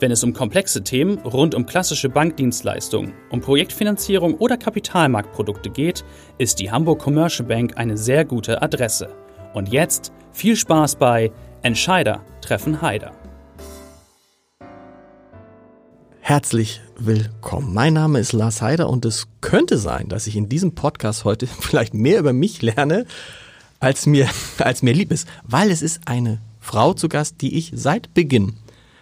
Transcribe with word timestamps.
Wenn 0.00 0.12
es 0.12 0.24
um 0.24 0.32
komplexe 0.32 0.82
Themen 0.82 1.18
rund 1.18 1.54
um 1.54 1.66
klassische 1.66 2.08
Bankdienstleistungen, 2.08 3.12
um 3.28 3.42
Projektfinanzierung 3.42 4.32
oder 4.36 4.56
Kapitalmarktprodukte 4.56 5.68
geht, 5.68 6.06
ist 6.38 6.58
die 6.58 6.70
Hamburg 6.70 7.00
Commercial 7.00 7.46
Bank 7.46 7.76
eine 7.76 7.98
sehr 7.98 8.24
gute 8.24 8.62
Adresse. 8.62 9.10
Und 9.52 9.68
jetzt 9.68 10.10
viel 10.32 10.56
Spaß 10.56 10.96
bei 10.96 11.30
Entscheider 11.60 12.24
treffen 12.40 12.80
Heider. 12.80 13.12
Herzlich 16.20 16.80
willkommen. 16.98 17.74
Mein 17.74 17.92
Name 17.92 18.20
ist 18.20 18.32
Lars 18.32 18.62
Heider 18.62 18.88
und 18.88 19.04
es 19.04 19.28
könnte 19.42 19.76
sein, 19.76 20.08
dass 20.08 20.26
ich 20.26 20.34
in 20.34 20.48
diesem 20.48 20.74
Podcast 20.74 21.26
heute 21.26 21.46
vielleicht 21.60 21.92
mehr 21.92 22.20
über 22.20 22.32
mich 22.32 22.62
lerne, 22.62 23.04
als 23.80 24.06
mir, 24.06 24.30
als 24.60 24.80
mir 24.80 24.94
lieb 24.94 25.12
ist, 25.12 25.28
weil 25.44 25.70
es 25.70 25.82
ist 25.82 26.00
eine 26.06 26.38
Frau 26.58 26.94
zu 26.94 27.10
Gast, 27.10 27.42
die 27.42 27.58
ich 27.58 27.72
seit 27.74 28.14
Beginn 28.14 28.54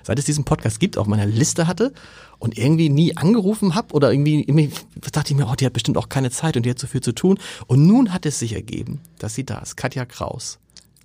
seit 0.08 0.18
es 0.18 0.24
diesen 0.24 0.44
Podcast 0.44 0.80
gibt, 0.80 0.96
auf 0.96 1.06
meiner 1.06 1.26
Liste 1.26 1.66
hatte 1.68 1.92
und 2.38 2.56
irgendwie 2.56 2.88
nie 2.88 3.14
angerufen 3.18 3.74
habe 3.74 3.92
oder 3.92 4.10
irgendwie, 4.10 4.40
irgendwie 4.40 4.70
dachte 5.12 5.32
ich 5.32 5.38
mir, 5.38 5.46
oh, 5.46 5.54
die 5.54 5.66
hat 5.66 5.74
bestimmt 5.74 5.98
auch 5.98 6.08
keine 6.08 6.30
Zeit 6.30 6.56
und 6.56 6.64
die 6.64 6.70
hat 6.70 6.78
so 6.78 6.86
viel 6.86 7.02
zu 7.02 7.12
tun. 7.12 7.38
Und 7.66 7.86
nun 7.86 8.14
hat 8.14 8.24
es 8.24 8.38
sich 8.38 8.54
ergeben, 8.54 9.00
dass 9.18 9.34
sie 9.34 9.44
da 9.44 9.58
ist. 9.58 9.76
Katja 9.76 10.06
Kraus. 10.06 10.58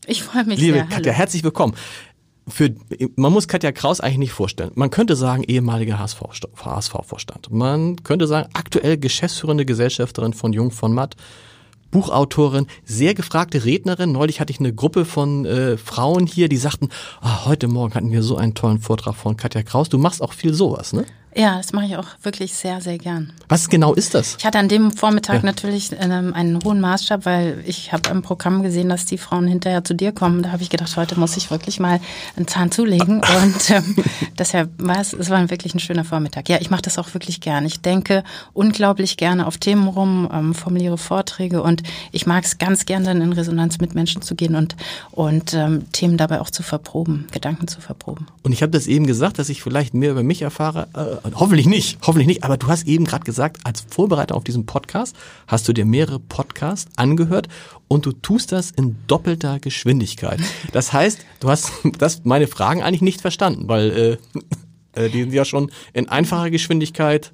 Ich 0.07 0.23
freue 0.23 0.45
mich 0.45 0.57
Liebe 0.57 0.77
sehr. 0.77 0.85
Katja, 0.85 1.11
Hallo. 1.11 1.17
herzlich 1.17 1.43
Für, 2.47 2.73
man 3.17 3.33
muss 3.33 3.49
Katja 3.49 3.73
Kraus 3.73 3.99
eigentlich 3.99 4.19
nicht 4.19 4.31
vorstellen. 4.31 4.71
Man 4.75 4.89
könnte 4.89 5.17
sagen, 5.17 5.43
ehemaliger 5.43 5.99
HSV-Vorstand. 5.99 7.51
Man 7.51 7.97
könnte 8.03 8.25
sagen, 8.25 8.49
aktuell 8.53 8.97
geschäftsführende 8.97 9.65
Gesellschafterin 9.65 10.31
von 10.31 10.53
Jung 10.53 10.71
von 10.71 10.93
Matt. 10.93 11.17
Buchautorin, 11.93 12.65
sehr 12.83 13.13
gefragte 13.13 13.63
Rednerin. 13.65 14.11
Neulich 14.11 14.41
hatte 14.41 14.51
ich 14.51 14.59
eine 14.59 14.73
Gruppe 14.73 15.05
von 15.05 15.45
äh, 15.45 15.77
Frauen 15.77 16.25
hier, 16.25 16.49
die 16.49 16.57
sagten, 16.57 16.89
oh, 17.21 17.45
heute 17.45 17.67
Morgen 17.67 17.93
hatten 17.93 18.11
wir 18.11 18.23
so 18.23 18.35
einen 18.35 18.55
tollen 18.55 18.79
Vortrag 18.79 19.15
von 19.15 19.37
Katja 19.37 19.61
Kraus. 19.61 19.89
Du 19.89 19.99
machst 19.99 20.21
auch 20.21 20.33
viel 20.33 20.53
sowas, 20.53 20.91
ne? 20.91 21.05
Ja, 21.35 21.57
das 21.57 21.73
mache 21.73 21.85
ich 21.85 21.97
auch 21.97 22.07
wirklich 22.21 22.53
sehr, 22.53 22.81
sehr 22.81 22.97
gern. 22.97 23.33
Was 23.49 23.69
genau 23.69 23.93
ist 23.93 24.13
das? 24.13 24.35
Ich 24.39 24.45
hatte 24.45 24.59
an 24.59 24.67
dem 24.67 24.91
Vormittag 24.91 25.37
ja. 25.37 25.41
natürlich 25.43 25.91
ähm, 25.99 26.33
einen 26.33 26.63
hohen 26.63 26.79
Maßstab, 26.79 27.25
weil 27.25 27.63
ich 27.65 27.91
habe 27.91 28.09
im 28.09 28.21
Programm 28.21 28.61
gesehen, 28.61 28.89
dass 28.89 29.05
die 29.05 29.17
Frauen 29.17 29.47
hinterher 29.47 29.83
zu 29.83 29.93
dir 29.93 30.11
kommen. 30.11 30.43
Da 30.43 30.51
habe 30.51 30.63
ich 30.63 30.69
gedacht, 30.69 30.95
heute 30.95 31.19
muss 31.19 31.37
ich 31.37 31.51
wirklich 31.51 31.79
mal 31.79 31.99
einen 32.35 32.47
Zahn 32.47 32.71
zulegen. 32.71 33.21
Und 33.43 33.69
ähm, 33.71 33.95
deshalb 34.37 34.69
war 34.77 34.99
es, 34.99 35.13
es 35.13 35.29
war 35.29 35.49
wirklich 35.49 35.73
ein 35.73 35.79
schöner 35.79 36.03
Vormittag. 36.03 36.49
Ja, 36.49 36.57
ich 36.61 36.69
mache 36.69 36.83
das 36.83 36.97
auch 36.97 37.13
wirklich 37.13 37.41
gern. 37.41 37.65
Ich 37.65 37.81
denke 37.81 38.23
unglaublich 38.53 39.17
gerne 39.17 39.47
auf 39.47 39.57
Themen 39.57 39.87
rum, 39.87 40.29
ähm, 40.31 40.53
formuliere 40.53 40.97
Vorträge 40.97 41.61
und 41.61 41.83
ich 42.11 42.25
mag 42.25 42.43
es 42.43 42.57
ganz 42.57 42.85
gern 42.85 43.03
dann 43.03 43.21
in 43.21 43.33
Resonanz 43.33 43.79
mit 43.79 43.95
Menschen 43.95 44.21
zu 44.21 44.35
gehen 44.35 44.55
und, 44.55 44.75
und 45.11 45.53
ähm, 45.53 45.91
Themen 45.91 46.17
dabei 46.17 46.41
auch 46.41 46.49
zu 46.49 46.63
verproben, 46.63 47.27
Gedanken 47.31 47.67
zu 47.67 47.81
verproben. 47.81 48.27
Und 48.43 48.51
ich 48.51 48.61
habe 48.61 48.71
das 48.71 48.87
eben 48.87 49.07
gesagt, 49.07 49.39
dass 49.39 49.49
ich 49.49 49.61
vielleicht 49.61 49.93
mehr 49.93 50.11
über 50.11 50.23
mich 50.23 50.41
erfahre. 50.41 50.87
Äh, 50.93 51.22
hoffentlich 51.35 51.67
nicht, 51.67 51.99
hoffentlich 52.01 52.27
nicht. 52.27 52.43
Aber 52.43 52.57
du 52.57 52.67
hast 52.67 52.87
eben 52.87 53.05
gerade 53.05 53.23
gesagt, 53.23 53.61
als 53.63 53.85
Vorbereiter 53.89 54.35
auf 54.35 54.43
diesen 54.43 54.65
Podcast 54.65 55.15
hast 55.47 55.67
du 55.67 55.73
dir 55.73 55.85
mehrere 55.85 56.19
Podcasts 56.19 56.91
angehört 56.97 57.47
und 57.87 58.05
du 58.05 58.11
tust 58.11 58.51
das 58.51 58.71
in 58.71 58.97
doppelter 59.07 59.59
Geschwindigkeit. 59.59 60.39
Das 60.71 60.93
heißt, 60.93 61.19
du 61.39 61.49
hast 61.49 61.71
das 61.97 62.23
meine 62.25 62.47
Fragen 62.47 62.83
eigentlich 62.83 63.01
nicht 63.01 63.21
verstanden, 63.21 63.67
weil 63.67 64.19
äh, 64.95 65.01
äh 65.05 65.09
die 65.09 65.21
sind 65.21 65.33
ja 65.33 65.45
schon 65.45 65.71
in 65.93 66.09
einfacher 66.09 66.49
Geschwindigkeit 66.49 67.33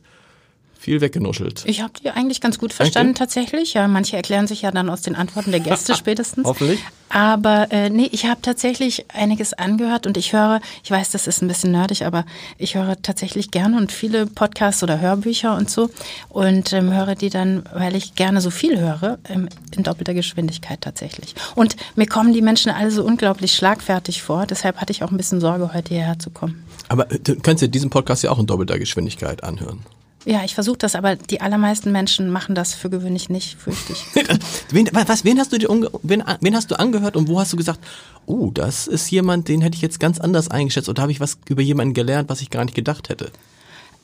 viel 0.79 1.01
weggenuschelt. 1.01 1.63
Ich 1.65 1.81
habe 1.81 1.91
die 2.01 2.09
eigentlich 2.09 2.39
ganz 2.39 2.57
gut 2.57 2.71
verstanden 2.71 3.13
tatsächlich. 3.13 3.73
Ja, 3.73 3.89
manche 3.89 4.15
erklären 4.15 4.47
sich 4.47 4.61
ja 4.61 4.71
dann 4.71 4.89
aus 4.89 5.01
den 5.01 5.13
Antworten 5.13 5.51
der 5.51 5.59
Gäste 5.59 5.93
spätestens. 5.97 6.47
Hoffentlich. 6.47 6.79
Aber 7.09 7.71
äh, 7.71 7.89
nee, 7.89 8.07
ich 8.11 8.27
habe 8.27 8.41
tatsächlich 8.41 9.05
einiges 9.09 9.53
angehört 9.53 10.07
und 10.07 10.15
ich 10.15 10.31
höre, 10.31 10.61
ich 10.83 10.91
weiß, 10.91 11.11
das 11.11 11.27
ist 11.27 11.41
ein 11.41 11.49
bisschen 11.49 11.71
nerdig, 11.71 12.05
aber 12.05 12.23
ich 12.57 12.75
höre 12.75 13.01
tatsächlich 13.01 13.51
gerne 13.51 13.75
und 13.75 13.91
viele 13.91 14.25
Podcasts 14.25 14.81
oder 14.81 15.01
Hörbücher 15.01 15.57
und 15.57 15.69
so 15.69 15.89
und 16.29 16.71
ähm, 16.71 16.93
höre 16.93 17.15
die 17.15 17.29
dann, 17.29 17.63
weil 17.73 17.95
ich 17.95 18.15
gerne 18.15 18.39
so 18.39 18.49
viel 18.49 18.79
höre, 18.79 19.17
ähm, 19.27 19.49
in 19.75 19.83
doppelter 19.83 20.13
Geschwindigkeit 20.13 20.79
tatsächlich. 20.79 21.35
Und 21.55 21.75
mir 21.95 22.05
kommen 22.05 22.31
die 22.31 22.41
Menschen 22.41 22.71
alle 22.71 22.91
so 22.91 23.03
unglaublich 23.03 23.53
schlagfertig 23.53 24.21
vor, 24.21 24.45
deshalb 24.45 24.77
hatte 24.77 24.91
ich 24.91 25.03
auch 25.03 25.11
ein 25.11 25.17
bisschen 25.17 25.41
Sorge, 25.41 25.73
heute 25.73 25.95
hierher 25.95 26.19
zu 26.19 26.29
kommen. 26.29 26.63
Aber 26.87 27.11
äh, 27.11 27.19
du 27.19 27.35
könntest 27.35 27.63
dir 27.63 27.69
diesen 27.69 27.89
Podcast 27.89 28.23
ja 28.23 28.31
auch 28.31 28.39
in 28.39 28.45
doppelter 28.45 28.79
Geschwindigkeit 28.79 29.43
anhören. 29.43 29.79
Ja, 30.25 30.43
ich 30.43 30.53
versuche 30.53 30.77
das, 30.77 30.95
aber 30.95 31.15
die 31.15 31.39
allermeisten 31.41 31.91
Menschen 31.91 32.29
machen 32.29 32.53
das 32.53 32.73
für 32.73 32.89
gewöhnlich 32.89 33.29
nicht, 33.29 33.57
fürchte 33.57 33.93
ich. 33.93 34.05
wen, 34.71 34.89
was, 34.91 35.23
wen 35.23 35.39
hast 35.39 35.53
du 35.53 35.57
dir 35.57 35.69
wen, 36.03 36.23
wen 36.41 36.55
hast 36.55 36.71
du 36.71 36.77
angehört 36.77 37.15
und 37.15 37.29
wo 37.29 37.39
hast 37.39 37.53
du 37.53 37.57
gesagt, 37.57 37.79
oh, 38.25 38.51
das 38.53 38.87
ist 38.87 39.09
jemand, 39.09 39.47
den 39.47 39.61
hätte 39.61 39.75
ich 39.75 39.81
jetzt 39.81 39.99
ganz 39.99 40.19
anders 40.19 40.51
eingeschätzt 40.51 40.89
oder 40.89 41.01
habe 41.01 41.11
ich 41.11 41.19
was 41.19 41.37
über 41.47 41.61
jemanden 41.61 41.93
gelernt, 41.93 42.29
was 42.29 42.41
ich 42.41 42.49
gar 42.49 42.65
nicht 42.65 42.75
gedacht 42.75 43.09
hätte? 43.09 43.31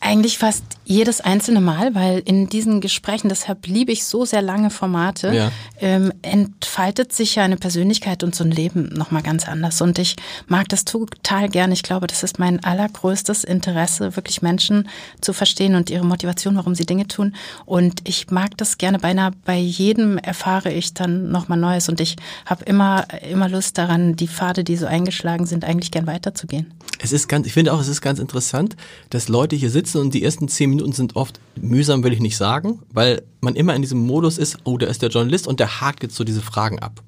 Eigentlich 0.06 0.38
fast 0.38 0.64
jedes 0.84 1.20
einzelne 1.20 1.62
Mal, 1.62 1.96
weil 1.96 2.20
in 2.20 2.48
diesen 2.48 2.80
Gesprächen, 2.80 3.28
deshalb 3.28 3.66
liebe 3.66 3.92
ich 3.92 4.06
so 4.06 4.24
sehr 4.24 4.44
lange 4.44 4.70
Formate, 4.70 5.34
ja. 5.34 5.52
ähm, 5.82 6.14
entfaltet 6.22 7.12
sich 7.12 7.34
ja 7.36 7.44
eine 7.44 7.58
Persönlichkeit 7.58 8.24
und 8.24 8.36
so 8.36 8.44
ein 8.44 8.52
Leben 8.52 8.90
nochmal 8.94 9.24
ganz 9.24 9.48
anders. 9.48 9.82
Und 9.82 9.98
ich 9.98 10.16
mag 10.46 10.70
das 10.70 10.86
total 10.86 11.50
gerne. 11.50 11.74
Ich 11.74 11.82
glaube, 11.82 12.06
das 12.06 12.22
ist 12.22 12.38
mein 12.38 12.64
allergrößtes 12.64 13.44
Interesse, 13.44 14.16
wirklich 14.16 14.44
Menschen 14.44 14.88
zu 15.22 15.34
verstehen 15.34 15.74
und 15.74 15.90
ihre 15.90 16.06
Motivation, 16.06 16.56
warum 16.56 16.76
sie 16.76 16.86
Dinge 16.86 17.08
tun. 17.08 17.36
Und 17.66 18.08
ich 18.08 18.30
mag 18.30 18.56
das 18.58 18.78
gerne 18.78 19.00
beinahe 19.00 19.32
bei 19.44 19.58
jedem 19.58 20.20
erfahre 20.20 20.72
ich 20.72 20.94
dann 20.94 21.32
nochmal 21.32 21.58
Neues. 21.58 21.90
Und 21.90 22.00
ich 22.00 22.16
habe 22.46 22.64
immer, 22.66 23.08
immer 23.28 23.50
Lust 23.50 23.80
daran, 23.80 24.16
die 24.16 24.28
Pfade, 24.28 24.64
die 24.64 24.78
so 24.78 24.86
eingeschlagen 24.86 25.48
sind, 25.48 25.66
eigentlich 25.66 25.90
gern 25.90 26.06
weiterzugehen. 26.06 26.72
Es 27.00 27.12
ist 27.12 27.28
ganz, 27.28 27.48
ich 27.48 27.54
finde 27.54 27.74
auch, 27.74 27.82
es 27.82 27.88
ist 27.88 28.02
ganz 28.02 28.20
interessant, 28.20 28.76
dass 29.10 29.30
Leute 29.30 29.56
hier 29.56 29.72
sitzen 29.72 29.95
und 30.02 30.14
die 30.14 30.24
ersten 30.24 30.48
zehn 30.48 30.70
Minuten 30.70 30.92
sind 30.92 31.16
oft 31.16 31.40
mühsam, 31.60 32.04
will 32.04 32.14
ich 32.14 32.20
nicht 32.20 32.38
sagen, 32.38 32.80
weil 32.92 33.24
man 33.42 33.56
immer 33.56 33.76
in 33.76 33.82
diesem 33.82 34.06
Modus 34.06 34.38
ist, 34.38 34.58
oh, 34.64 34.78
da 34.78 34.88
ist 34.88 35.02
der 35.02 35.10
Journalist 35.10 35.48
und 35.48 35.60
der 35.60 35.82
hakt 35.82 36.04
jetzt 36.04 36.16
so 36.16 36.24
diese 36.24 36.42
Fragen 36.42 36.80
ab. 36.80 37.02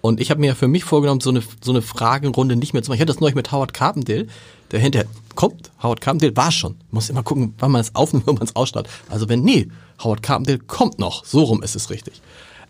Und 0.00 0.20
ich 0.20 0.30
habe 0.30 0.40
mir 0.40 0.48
ja 0.48 0.54
für 0.54 0.68
mich 0.68 0.84
vorgenommen, 0.84 1.20
so 1.20 1.30
eine, 1.30 1.42
so 1.60 1.72
eine 1.72 1.82
Fragenrunde 1.82 2.54
nicht 2.54 2.72
mehr 2.72 2.82
zu 2.82 2.90
machen. 2.90 2.96
Ich 2.96 3.00
hatte 3.00 3.12
das 3.12 3.20
neulich 3.20 3.34
mit 3.34 3.50
Howard 3.50 3.74
Carpendale, 3.74 4.28
der 4.70 4.78
hinterher 4.78 5.08
kommt. 5.34 5.70
Howard 5.82 6.00
Carpendale 6.00 6.36
war 6.36 6.52
schon. 6.52 6.76
Muss 6.90 7.10
immer 7.10 7.24
gucken, 7.24 7.54
wann 7.58 7.72
man 7.72 7.80
es 7.80 7.94
aufnimmt, 7.94 8.24
wann 8.26 8.36
man 8.36 8.44
es 8.44 8.54
ausstrahlt. 8.54 8.88
Also 9.08 9.28
wenn, 9.28 9.42
nee, 9.42 9.68
Howard 10.04 10.22
Carpendale 10.22 10.58
kommt 10.60 10.98
noch. 10.98 11.24
So 11.24 11.42
rum 11.42 11.62
ist 11.62 11.74
es 11.74 11.90
richtig. 11.90 12.22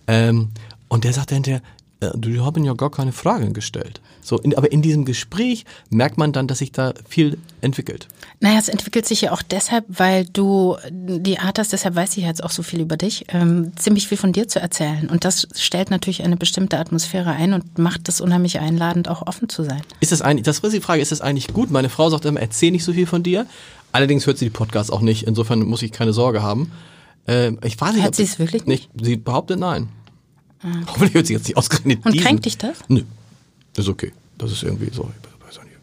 Ähm, 0.07 0.49
und 0.89 1.05
der 1.05 1.13
sagt 1.13 1.31
hinterher, 1.31 1.63
äh, 2.01 2.11
die 2.15 2.41
haben 2.41 2.65
ja 2.65 2.75
gar 2.75 2.91
keine 2.91 3.13
Fragen 3.13 3.53
gestellt. 3.53 4.01
So, 4.27 4.39
in, 4.39 4.57
aber 4.57 4.73
in 4.73 4.83
diesem 4.83 5.05
Gespräch 5.05 5.65
merkt 5.89 6.19
man 6.19 6.33
dann, 6.33 6.49
dass 6.49 6.59
sich 6.59 6.73
da 6.73 6.95
viel 7.09 7.39
entwickelt. 7.61 8.09
Naja, 8.41 8.59
es 8.59 8.69
entwickelt 8.69 9.07
sich 9.07 9.21
ja 9.21 9.31
auch 9.31 9.41
deshalb, 9.41 9.85
weil 9.89 10.25
du 10.25 10.77
die 10.91 11.39
Art 11.39 11.61
hast, 11.61 11.73
deshalb 11.73 11.95
weiß 11.95 12.17
ich 12.17 12.25
jetzt 12.25 12.43
auch 12.43 12.51
so 12.51 12.65
viel 12.65 12.81
über 12.81 12.97
dich, 12.97 13.27
ähm, 13.29 13.71
ziemlich 13.77 14.09
viel 14.09 14.19
von 14.19 14.33
dir 14.33 14.49
zu 14.49 14.59
erzählen. 14.59 15.09
Und 15.09 15.25
das 15.25 15.47
stellt 15.55 15.91
natürlich 15.91 16.25
eine 16.25 16.37
bestimmte 16.37 16.79
Atmosphäre 16.79 17.31
ein 17.31 17.53
und 17.53 17.79
macht 17.79 18.09
es 18.09 18.21
unheimlich 18.21 18.59
einladend, 18.59 19.09
auch 19.09 19.25
offen 19.29 19.49
zu 19.49 19.63
sein. 19.63 19.81
Ist 20.01 20.11
das 20.11 20.23
eigentlich, 20.23 20.43
das 20.43 20.59
ist 20.59 20.73
die 20.73 20.81
Frage, 20.81 21.01
ist 21.01 21.13
das 21.13 21.21
eigentlich 21.21 21.55
gut? 21.55 21.71
Meine 21.71 21.89
Frau 21.89 22.11
sagt 22.11 22.25
immer, 22.25 22.41
erzähl 22.41 22.73
nicht 22.73 22.83
so 22.83 22.93
viel 22.93 23.07
von 23.07 23.23
dir. 23.23 23.47
Allerdings 23.93 24.27
hört 24.27 24.39
sie 24.39 24.47
die 24.47 24.51
Podcasts 24.51 24.91
auch 24.91 25.03
nicht. 25.03 25.23
Insofern 25.23 25.61
muss 25.61 25.83
ich 25.83 25.93
keine 25.93 26.13
Sorge 26.13 26.43
haben. 26.43 26.73
Äh, 27.29 27.53
ich 27.65 27.81
weiß 27.81 27.95
nicht, 27.95 28.03
Hört 28.03 28.17
sie 28.17 28.25
es 28.25 28.41
wirklich 28.41 28.67
nicht? 28.67 28.93
nicht? 28.97 29.07
Sie 29.07 29.17
behauptet 29.17 29.61
nein. 29.61 29.89
Ah. 30.63 30.69
Hoffentlich 30.89 31.15
hört 31.15 31.27
sich 31.29 31.37
jetzt 31.37 31.47
nicht 31.47 31.57
ausgerechnet 31.57 32.05
Und 32.05 32.17
kränkt 32.19 32.45
dich 32.45 32.59
das? 32.59 32.79
Nö, 32.89 33.03
ist 33.85 33.91
okay. 33.91 34.13
Das 34.39 34.53
ist 34.53 34.63
irgendwie 34.63 34.91
so. 34.93 35.11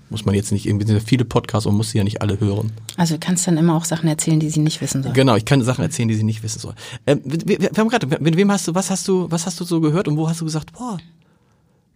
Muss 0.09 0.25
man 0.25 0.35
jetzt 0.35 0.51
nicht, 0.51 0.67
irgendwie 0.67 0.85
sind 0.85 0.95
ja 0.95 1.01
viele 1.03 1.25
Podcasts 1.25 1.65
und 1.65 1.75
muss 1.75 1.89
sie 1.89 1.97
ja 1.97 2.03
nicht 2.03 2.21
alle 2.21 2.39
hören. 2.39 2.71
Also 2.97 3.15
du 3.15 3.19
kannst 3.19 3.47
dann 3.47 3.57
immer 3.57 3.75
auch 3.75 3.83
Sachen 3.83 4.07
erzählen, 4.07 4.39
die 4.39 4.51
sie 4.51 4.59
nicht 4.59 4.79
wissen 4.79 5.01
soll. 5.01 5.11
Genau, 5.13 5.35
ich 5.35 5.43
kann 5.43 5.63
Sachen 5.63 5.81
erzählen, 5.81 6.07
die 6.07 6.13
sie 6.13 6.23
nicht 6.23 6.43
wissen 6.43 6.59
soll. 6.59 6.75
Ähm, 7.07 7.21
wir, 7.25 7.59
wir, 7.59 7.69
haben 7.75 7.89
gerade, 7.89 8.05
mit 8.19 8.37
wem 8.37 8.51
hast 8.51 8.67
du, 8.67 8.75
was 8.75 8.91
hast 8.91 9.07
du, 9.07 9.25
was 9.31 9.47
hast 9.47 9.59
du 9.59 9.63
so 9.63 9.81
gehört 9.81 10.07
und 10.07 10.15
wo 10.15 10.29
hast 10.29 10.39
du 10.39 10.45
gesagt, 10.45 10.71
boah, 10.73 10.99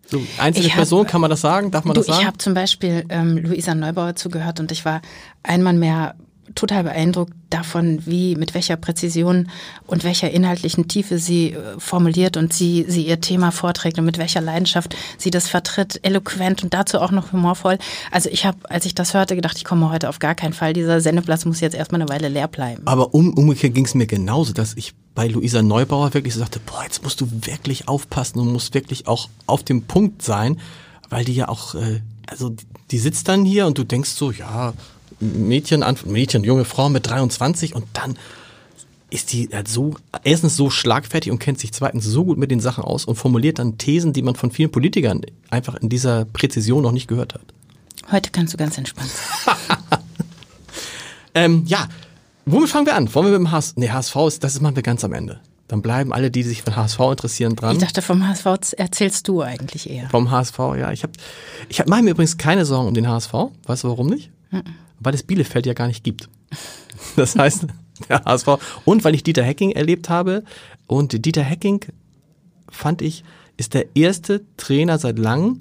so 0.07 0.19
einzelne 0.39 0.69
hab, 0.69 0.77
Person, 0.77 1.05
kann 1.05 1.21
man 1.21 1.29
das 1.29 1.41
sagen? 1.41 1.69
Darf 1.69 1.85
man 1.85 1.93
du, 1.93 1.99
das 1.99 2.07
sagen? 2.07 2.21
Ich 2.21 2.25
habe 2.25 2.37
zum 2.39 2.55
Beispiel 2.55 3.05
ähm, 3.09 3.37
Luisa 3.37 3.75
Neubauer 3.75 4.15
zugehört 4.15 4.59
und 4.59 4.71
ich 4.71 4.83
war 4.83 5.01
einmal 5.43 5.73
mehr 5.73 6.15
total 6.55 6.83
beeindruckt 6.83 7.33
davon, 7.49 8.05
wie, 8.05 8.35
mit 8.35 8.53
welcher 8.53 8.75
Präzision 8.75 9.49
und 9.85 10.03
welcher 10.03 10.31
inhaltlichen 10.31 10.87
Tiefe 10.87 11.17
sie 11.17 11.53
äh, 11.53 11.79
formuliert 11.79 12.37
und 12.37 12.53
sie, 12.53 12.85
sie 12.87 13.05
ihr 13.05 13.21
Thema 13.21 13.51
vorträgt 13.51 13.97
und 13.99 14.05
mit 14.05 14.17
welcher 14.17 14.41
Leidenschaft 14.41 14.95
sie 15.17 15.31
das 15.31 15.47
vertritt, 15.47 15.99
eloquent 16.03 16.63
und 16.63 16.73
dazu 16.73 16.99
auch 16.99 17.11
noch 17.11 17.31
humorvoll. 17.31 17.77
Also 18.11 18.29
ich 18.29 18.45
habe, 18.45 18.57
als 18.69 18.85
ich 18.85 18.95
das 18.95 19.13
hörte, 19.13 19.35
gedacht, 19.35 19.57
ich 19.57 19.63
komme 19.63 19.89
heute 19.89 20.09
auf 20.09 20.19
gar 20.19 20.35
keinen 20.35 20.53
Fall. 20.53 20.73
Dieser 20.73 21.01
Sendeplatz 21.01 21.45
muss 21.45 21.59
jetzt 21.59 21.75
erstmal 21.75 22.01
eine 22.01 22.09
Weile 22.09 22.27
leer 22.27 22.47
bleiben. 22.47 22.83
Aber 22.85 23.13
um, 23.13 23.33
umgekehrt 23.33 23.73
ging 23.73 23.85
es 23.85 23.95
mir 23.95 24.07
genauso, 24.07 24.53
dass 24.53 24.73
ich 24.75 24.93
bei 25.15 25.27
Luisa 25.27 25.61
Neubauer 25.61 26.13
wirklich 26.13 26.33
so 26.33 26.39
sagte, 26.39 26.59
boah, 26.59 26.83
jetzt 26.83 27.03
musst 27.03 27.21
du 27.21 27.27
wirklich 27.41 27.87
aufpassen 27.87 28.39
und 28.39 28.51
musst 28.51 28.73
wirklich 28.73 29.07
auch 29.07 29.29
auf 29.47 29.63
dem 29.63 29.83
Punkt 29.83 30.21
sein, 30.21 30.59
weil 31.09 31.25
die 31.25 31.33
ja 31.33 31.49
auch, 31.49 31.75
äh, 31.75 32.01
also 32.27 32.55
die 32.91 32.99
sitzt 32.99 33.27
dann 33.27 33.45
hier 33.45 33.65
und 33.65 33.77
du 33.77 33.83
denkst 33.83 34.11
so, 34.11 34.31
ja, 34.31 34.73
Mädchen, 35.19 35.83
Mädchen, 36.05 36.43
junge 36.43 36.65
Frau 36.65 36.89
mit 36.89 37.07
23 37.07 37.75
und 37.75 37.85
dann 37.93 38.17
ist 39.09 39.31
die 39.31 39.49
halt 39.53 39.67
so, 39.67 39.95
erstens 40.23 40.57
so 40.57 40.69
schlagfertig 40.69 41.31
und 41.31 41.39
kennt 41.39 41.59
sich 41.59 41.71
zweitens 41.71 42.05
so 42.05 42.25
gut 42.25 42.37
mit 42.37 42.51
den 42.51 42.59
Sachen 42.59 42.83
aus 42.83 43.05
und 43.05 43.15
formuliert 43.15 43.59
dann 43.59 43.77
Thesen, 43.77 44.13
die 44.13 44.21
man 44.21 44.35
von 44.35 44.51
vielen 44.51 44.71
Politikern 44.71 45.21
einfach 45.49 45.75
in 45.75 45.89
dieser 45.89 46.25
Präzision 46.25 46.83
noch 46.83 46.91
nicht 46.91 47.07
gehört 47.07 47.33
hat. 47.33 47.41
Heute 48.11 48.31
kannst 48.31 48.53
du 48.53 48.57
ganz 48.57 48.77
entspannt 48.77 49.09
sein. 49.09 49.55
ähm, 51.35 51.63
ja, 51.67 51.87
womit 52.45 52.69
fangen 52.69 52.85
wir 52.85 52.95
an? 52.95 53.13
Wollen 53.13 53.27
wir 53.27 53.39
mit 53.39 53.47
dem 53.47 53.51
HSV? 53.51 53.77
Nee, 53.77 53.89
HSV 53.89 54.15
ist, 54.27 54.43
das 54.43 54.59
machen 54.59 54.75
wir 54.75 54.83
ganz 54.83 55.03
am 55.03 55.13
Ende. 55.13 55.39
Dann 55.69 55.81
bleiben 55.81 56.13
alle, 56.13 56.31
die 56.31 56.43
sich 56.43 56.63
für 56.63 56.75
HSV 56.75 56.99
interessieren, 56.99 57.55
dran. 57.55 57.75
Ich 57.75 57.83
dachte, 57.83 58.01
vom 58.01 58.25
HSV 58.25 58.73
erzählst 58.77 59.27
du 59.27 59.41
eigentlich 59.41 59.89
eher. 59.89 60.09
Vom 60.09 60.31
HSV, 60.31 60.57
ja. 60.77 60.91
Ich, 60.91 61.03
hab, 61.03 61.11
ich 61.67 61.79
hab, 61.79 61.87
mache 61.87 62.03
mir 62.03 62.11
übrigens 62.11 62.37
keine 62.37 62.65
Sorgen 62.65 62.87
um 62.87 62.93
den 62.93 63.07
HSV. 63.07 63.33
Weißt 63.65 63.83
du 63.83 63.89
warum 63.89 64.07
nicht? 64.07 64.31
Mhm 64.51 64.63
weil 64.99 65.13
es 65.13 65.23
Bielefeld 65.23 65.65
ja 65.65 65.73
gar 65.73 65.87
nicht 65.87 66.03
gibt. 66.03 66.29
Das 67.15 67.35
heißt, 67.35 67.67
der 68.09 68.23
HSV 68.25 68.47
und 68.85 69.03
weil 69.03 69.15
ich 69.15 69.23
Dieter 69.23 69.43
Hecking 69.43 69.71
erlebt 69.71 70.09
habe 70.09 70.43
und 70.87 71.25
Dieter 71.25 71.43
Hecking 71.43 71.81
fand 72.69 73.01
ich 73.01 73.23
ist 73.57 73.73
der 73.73 73.95
erste 73.95 74.43
Trainer 74.55 74.99
seit 74.99 75.17
langem, 75.17 75.57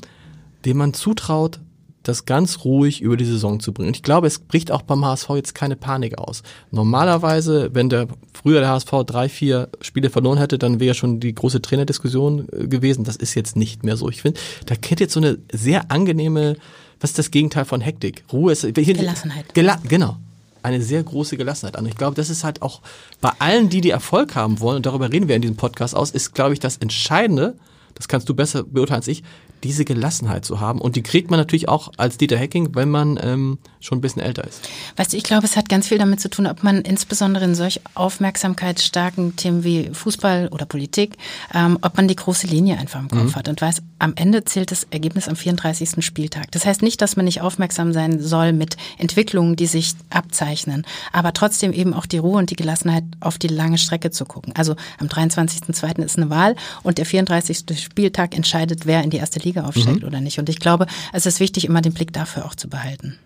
dem 0.65 0.77
man 0.77 0.95
zutraut, 0.95 1.61
das 2.03 2.25
ganz 2.25 2.65
ruhig 2.65 3.01
über 3.01 3.17
die 3.17 3.25
Saison 3.25 3.59
zu 3.59 3.73
bringen. 3.73 3.89
Und 3.89 3.97
ich 3.97 4.03
glaube, 4.03 4.29
es 4.29 4.39
bricht 4.39 4.71
auch 4.71 4.83
beim 4.83 5.05
HSV 5.05 5.31
jetzt 5.31 5.55
keine 5.55 5.75
Panik 5.75 6.19
aus. 6.19 6.43
Normalerweise, 6.71 7.71
wenn 7.73 7.89
der 7.89 8.07
früher 8.33 8.61
der 8.61 8.69
HSV 8.69 8.91
drei, 9.07 9.29
vier 9.29 9.71
Spiele 9.81 10.11
verloren 10.11 10.39
hätte, 10.39 10.59
dann 10.59 10.79
wäre 10.79 10.95
schon 10.95 11.19
die 11.19 11.35
große 11.35 11.63
Trainerdiskussion 11.63 12.49
äh, 12.53 12.69
gewesen. 12.69 13.05
Das 13.05 13.17
ist 13.17 13.35
jetzt 13.35 13.57
nicht 13.57 13.83
mehr 13.83 13.97
so. 13.97 14.09
Ich 14.09 14.23
finde, 14.23 14.39
da 14.67 14.77
kennt 14.77 15.01
jetzt 15.01 15.15
so 15.15 15.21
eine 15.21 15.39
sehr 15.53 15.91
angenehme 15.91 16.57
was 17.01 17.11
ist 17.11 17.19
das 17.19 17.31
Gegenteil 17.31 17.65
von 17.65 17.81
Hektik? 17.81 18.25
Ruhe 18.33 18.53
ist 18.53 18.63
Gelassenheit. 18.63 19.55
Gela 19.55 19.79
genau. 19.85 20.17
Eine 20.63 20.83
sehr 20.83 21.03
große 21.03 21.37
Gelassenheit. 21.37 21.79
Und 21.79 21.87
ich 21.87 21.97
glaube, 21.97 22.17
das 22.17 22.29
ist 22.29 22.43
halt 22.43 22.63
auch 22.63 22.81
bei 23.21 23.31
allen, 23.39 23.69
die 23.69 23.81
die 23.81 23.91
Erfolg 23.91 24.35
haben 24.35 24.59
wollen, 24.59 24.79
und 24.79 24.87
darüber 24.87 25.13
reden 25.13 25.29
wir 25.29 25.37
in 25.37 25.43
diesem 25.43 25.57
Podcast 25.57 25.95
aus, 25.95 26.11
ist, 26.11 26.35
glaube 26.35 26.55
ich, 26.55 26.61
das 26.61 26.79
Entscheidende, 26.79 27.55
das 27.95 28.09
kannst 28.09 28.29
du 28.29 28.35
besser 28.35 28.65
beurteilen 28.65 28.99
als 28.99 29.09
ich, 29.09 29.23
diese 29.63 29.85
Gelassenheit 29.85 30.45
zu 30.45 30.61
haben. 30.61 30.81
Und 30.81 30.97
die 30.97 31.03
kriegt 31.03 31.31
man 31.31 31.39
natürlich 31.39 31.69
auch 31.69 31.93
als 31.97 32.19
Dieter 32.19 32.39
Hacking, 32.39 32.75
wenn 32.75 32.91
man 32.91 33.19
ähm, 33.23 33.59
schon 33.81 33.99
ein 33.99 34.01
bisschen 34.01 34.23
älter 34.23 34.45
ist. 34.45 34.69
Weißt 34.97 35.13
du, 35.13 35.17
ich 35.17 35.25
glaube, 35.25 35.47
es 35.47 35.57
hat 35.57 35.69
ganz 35.69 35.89
viel 35.89 35.99
damit 35.99 36.21
zu 36.21 36.29
tun, 36.29 36.47
ob 36.47 36.63
man 36.63 36.83
insbesondere 36.83 37.45
in 37.45 37.55
solch 37.55 37.81
aufmerksamkeitsstarken 37.95 39.37
Themen 39.37 39.65
wie 39.65 39.91
Fußball 39.93 40.49
oder 40.49 40.67
Politik, 40.67 41.17
ähm, 41.55 41.79
ob 41.83 41.97
man 41.97 42.09
die 42.09 42.17
große 42.17 42.47
Linie 42.47 42.79
einfach 42.79 43.01
im 43.01 43.09
Kopf 43.09 43.23
mhm. 43.23 43.35
hat 43.35 43.49
und 43.49 43.61
weiß, 43.61 43.83
am 43.99 44.13
Ende 44.17 44.45
zählt 44.45 44.71
das 44.71 44.87
Ergebnis 44.91 45.29
am 45.29 45.37
34. 45.37 46.05
Spieltag. 46.05 46.51
Das 46.53 46.67
heißt 46.67 46.83
nicht, 46.83 47.01
dass 47.01 47.17
man 47.17 47.25
nicht 47.25 47.41
aufmerksam 47.41 47.93
sein 47.93 48.21
soll 48.21 48.53
mit 48.53 48.77
Entwicklungen, 48.99 49.57
die 49.57 49.67
sich 49.67 49.95
abzeichnen, 50.11 50.87
aber 51.13 51.33
trotzdem 51.33 51.73
eben 51.73 51.95
auch 51.95 52.07
die 52.07 52.19
Ruhe 52.19 52.39
und 52.39 52.51
die 52.51 52.57
Gelassenheit 52.57 53.05
auf 53.21 53.39
die 53.39 53.49
lange 53.49 53.79
Strecke 53.79 54.11
zu 54.11 54.25
gucken. 54.25 54.53
Also 54.57 54.77
am 54.99 55.07
23.02. 55.07 56.03
ist 56.03 56.19
eine 56.19 56.31
Wahl 56.31 56.57
und 56.83 56.99
der 56.99 57.07
34. 57.07 57.65
Spieltag 57.81 58.37
entscheidet, 58.37 58.87
wer 58.87 59.03
in 59.03 59.11
die 59.11 59.17
erste 59.17 59.41
Liga 59.41 59.65
aufsteigt 59.65 60.03
mhm. 60.03 60.09
oder 60.09 60.21
nicht. 60.21 60.39
Und 60.39 60.49
ich 60.49 60.61
glaube, 60.61 60.87
es 61.13 61.27
ist 61.27 61.41
wichtig, 61.41 61.65
immer 61.65 61.81
den 61.81 61.95
Blick 61.95 62.13
dafür 62.13 62.45
auch 62.45 62.55
zu 62.55 62.69
behalten. 62.69 63.19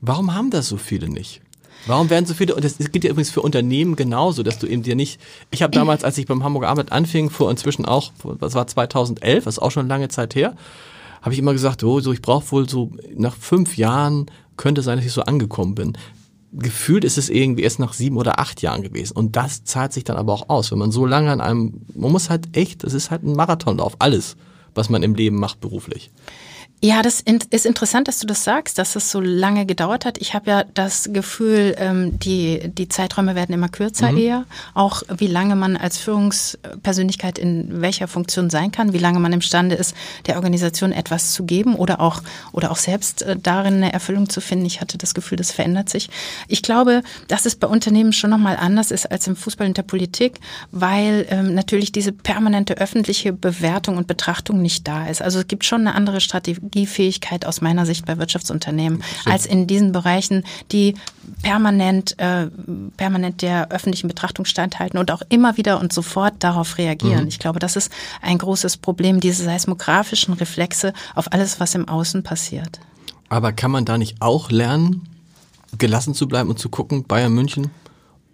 Warum 0.00 0.34
haben 0.34 0.50
das 0.50 0.68
so 0.68 0.76
viele 0.76 1.08
nicht? 1.08 1.40
Warum 1.86 2.10
werden 2.10 2.26
so 2.26 2.34
viele, 2.34 2.54
und 2.54 2.64
das 2.64 2.76
gilt 2.76 3.04
ja 3.04 3.10
übrigens 3.10 3.30
für 3.30 3.40
Unternehmen 3.40 3.96
genauso, 3.96 4.42
dass 4.42 4.58
du 4.58 4.66
eben 4.66 4.82
dir 4.82 4.94
nicht, 4.94 5.20
ich 5.50 5.62
habe 5.62 5.70
damals, 5.70 6.04
als 6.04 6.18
ich 6.18 6.26
beim 6.26 6.44
Hamburger 6.44 6.68
Arbeit 6.68 6.92
anfing, 6.92 7.30
vor 7.30 7.50
inzwischen 7.50 7.86
auch, 7.86 8.12
das 8.40 8.54
war 8.54 8.66
2011, 8.66 9.44
das 9.44 9.54
ist 9.54 9.62
auch 9.62 9.70
schon 9.70 9.88
lange 9.88 10.08
Zeit 10.08 10.34
her, 10.34 10.54
habe 11.22 11.32
ich 11.32 11.38
immer 11.38 11.52
gesagt, 11.52 11.82
oh, 11.84 12.00
so 12.00 12.12
ich 12.12 12.22
brauche 12.22 12.50
wohl 12.52 12.68
so, 12.68 12.92
nach 13.14 13.36
fünf 13.36 13.76
Jahren 13.76 14.26
könnte 14.56 14.82
sein, 14.82 14.98
dass 14.98 15.06
ich 15.06 15.12
so 15.12 15.22
angekommen 15.22 15.74
bin. 15.74 15.96
Gefühlt 16.52 17.04
ist 17.04 17.18
es 17.18 17.28
irgendwie 17.28 17.62
erst 17.62 17.78
nach 17.78 17.92
sieben 17.92 18.16
oder 18.16 18.38
acht 18.38 18.62
Jahren 18.62 18.82
gewesen. 18.82 19.16
Und 19.16 19.36
das 19.36 19.64
zahlt 19.64 19.92
sich 19.92 20.04
dann 20.04 20.16
aber 20.16 20.32
auch 20.32 20.48
aus, 20.48 20.70
wenn 20.70 20.78
man 20.78 20.90
so 20.90 21.04
lange 21.04 21.30
an 21.30 21.40
einem, 21.40 21.82
man 21.94 22.10
muss 22.10 22.30
halt 22.30 22.56
echt, 22.56 22.84
das 22.84 22.94
ist 22.94 23.10
halt 23.10 23.22
ein 23.22 23.34
Marathonlauf, 23.34 23.96
alles 23.98 24.36
was 24.78 24.88
man 24.88 25.02
im 25.02 25.14
Leben 25.14 25.38
macht 25.38 25.60
beruflich. 25.60 26.10
Ja, 26.80 27.02
das 27.02 27.24
ist 27.50 27.66
interessant, 27.66 28.06
dass 28.06 28.20
du 28.20 28.26
das 28.28 28.44
sagst, 28.44 28.78
dass 28.78 28.94
es 28.94 29.10
so 29.10 29.20
lange 29.20 29.66
gedauert 29.66 30.04
hat. 30.04 30.18
Ich 30.18 30.34
habe 30.34 30.48
ja 30.48 30.64
das 30.74 31.10
Gefühl, 31.12 31.74
ähm, 31.76 32.20
die, 32.20 32.68
die 32.68 32.88
Zeiträume 32.88 33.34
werden 33.34 33.52
immer 33.52 33.68
kürzer 33.68 34.12
mhm. 34.12 34.18
eher. 34.18 34.44
Auch 34.74 35.02
wie 35.16 35.26
lange 35.26 35.56
man 35.56 35.76
als 35.76 35.98
Führungspersönlichkeit 35.98 37.36
in 37.36 37.80
welcher 37.80 38.06
Funktion 38.06 38.48
sein 38.48 38.70
kann, 38.70 38.92
wie 38.92 38.98
lange 38.98 39.18
man 39.18 39.32
imstande 39.32 39.74
ist, 39.74 39.92
der 40.26 40.36
Organisation 40.36 40.92
etwas 40.92 41.32
zu 41.32 41.44
geben 41.44 41.74
oder 41.74 42.00
auch, 42.00 42.22
oder 42.52 42.70
auch 42.70 42.76
selbst 42.76 43.22
äh, 43.22 43.36
darin 43.36 43.74
eine 43.74 43.92
Erfüllung 43.92 44.28
zu 44.28 44.40
finden. 44.40 44.64
Ich 44.64 44.80
hatte 44.80 44.98
das 44.98 45.14
Gefühl, 45.14 45.36
das 45.36 45.50
verändert 45.50 45.88
sich. 45.88 46.10
Ich 46.46 46.62
glaube, 46.62 47.02
dass 47.26 47.44
es 47.44 47.56
bei 47.56 47.66
Unternehmen 47.66 48.12
schon 48.12 48.30
nochmal 48.30 48.56
anders 48.56 48.92
ist 48.92 49.10
als 49.10 49.26
im 49.26 49.34
Fußball 49.34 49.66
und 49.66 49.76
der 49.76 49.82
Politik, 49.82 50.38
weil 50.70 51.26
ähm, 51.30 51.54
natürlich 51.54 51.90
diese 51.90 52.12
permanente 52.12 52.74
öffentliche 52.78 53.32
Bewertung 53.32 53.96
und 53.96 54.06
Betrachtung 54.06 54.62
nicht 54.62 54.86
da 54.86 55.08
ist. 55.08 55.22
Also 55.22 55.40
es 55.40 55.48
gibt 55.48 55.64
schon 55.64 55.80
eine 55.80 55.96
andere 55.96 56.20
Strategie 56.20 56.67
Strategiefähigkeit 56.68 57.46
aus 57.46 57.60
meiner 57.60 57.86
Sicht 57.86 58.06
bei 58.06 58.18
Wirtschaftsunternehmen 58.18 59.02
Schön. 59.22 59.32
als 59.32 59.46
in 59.46 59.66
diesen 59.66 59.92
Bereichen, 59.92 60.44
die 60.72 60.94
permanent, 61.42 62.18
äh, 62.18 62.48
permanent 62.96 63.42
der 63.42 63.70
öffentlichen 63.70 64.08
Betrachtung 64.08 64.44
standhalten 64.44 64.98
und 64.98 65.10
auch 65.10 65.22
immer 65.28 65.56
wieder 65.56 65.80
und 65.80 65.92
sofort 65.92 66.34
darauf 66.40 66.78
reagieren. 66.78 67.22
Mhm. 67.22 67.28
Ich 67.28 67.38
glaube, 67.38 67.58
das 67.58 67.76
ist 67.76 67.90
ein 68.22 68.38
großes 68.38 68.76
Problem, 68.76 69.20
diese 69.20 69.44
seismografischen 69.44 70.34
Reflexe 70.34 70.92
auf 71.14 71.32
alles, 71.32 71.60
was 71.60 71.74
im 71.74 71.88
Außen 71.88 72.22
passiert. 72.22 72.80
Aber 73.28 73.52
kann 73.52 73.70
man 73.70 73.84
da 73.84 73.98
nicht 73.98 74.20
auch 74.20 74.50
lernen, 74.50 75.08
gelassen 75.76 76.14
zu 76.14 76.28
bleiben 76.28 76.48
und 76.48 76.58
zu 76.58 76.68
gucken, 76.68 77.04
Bayern 77.04 77.32
München, 77.32 77.70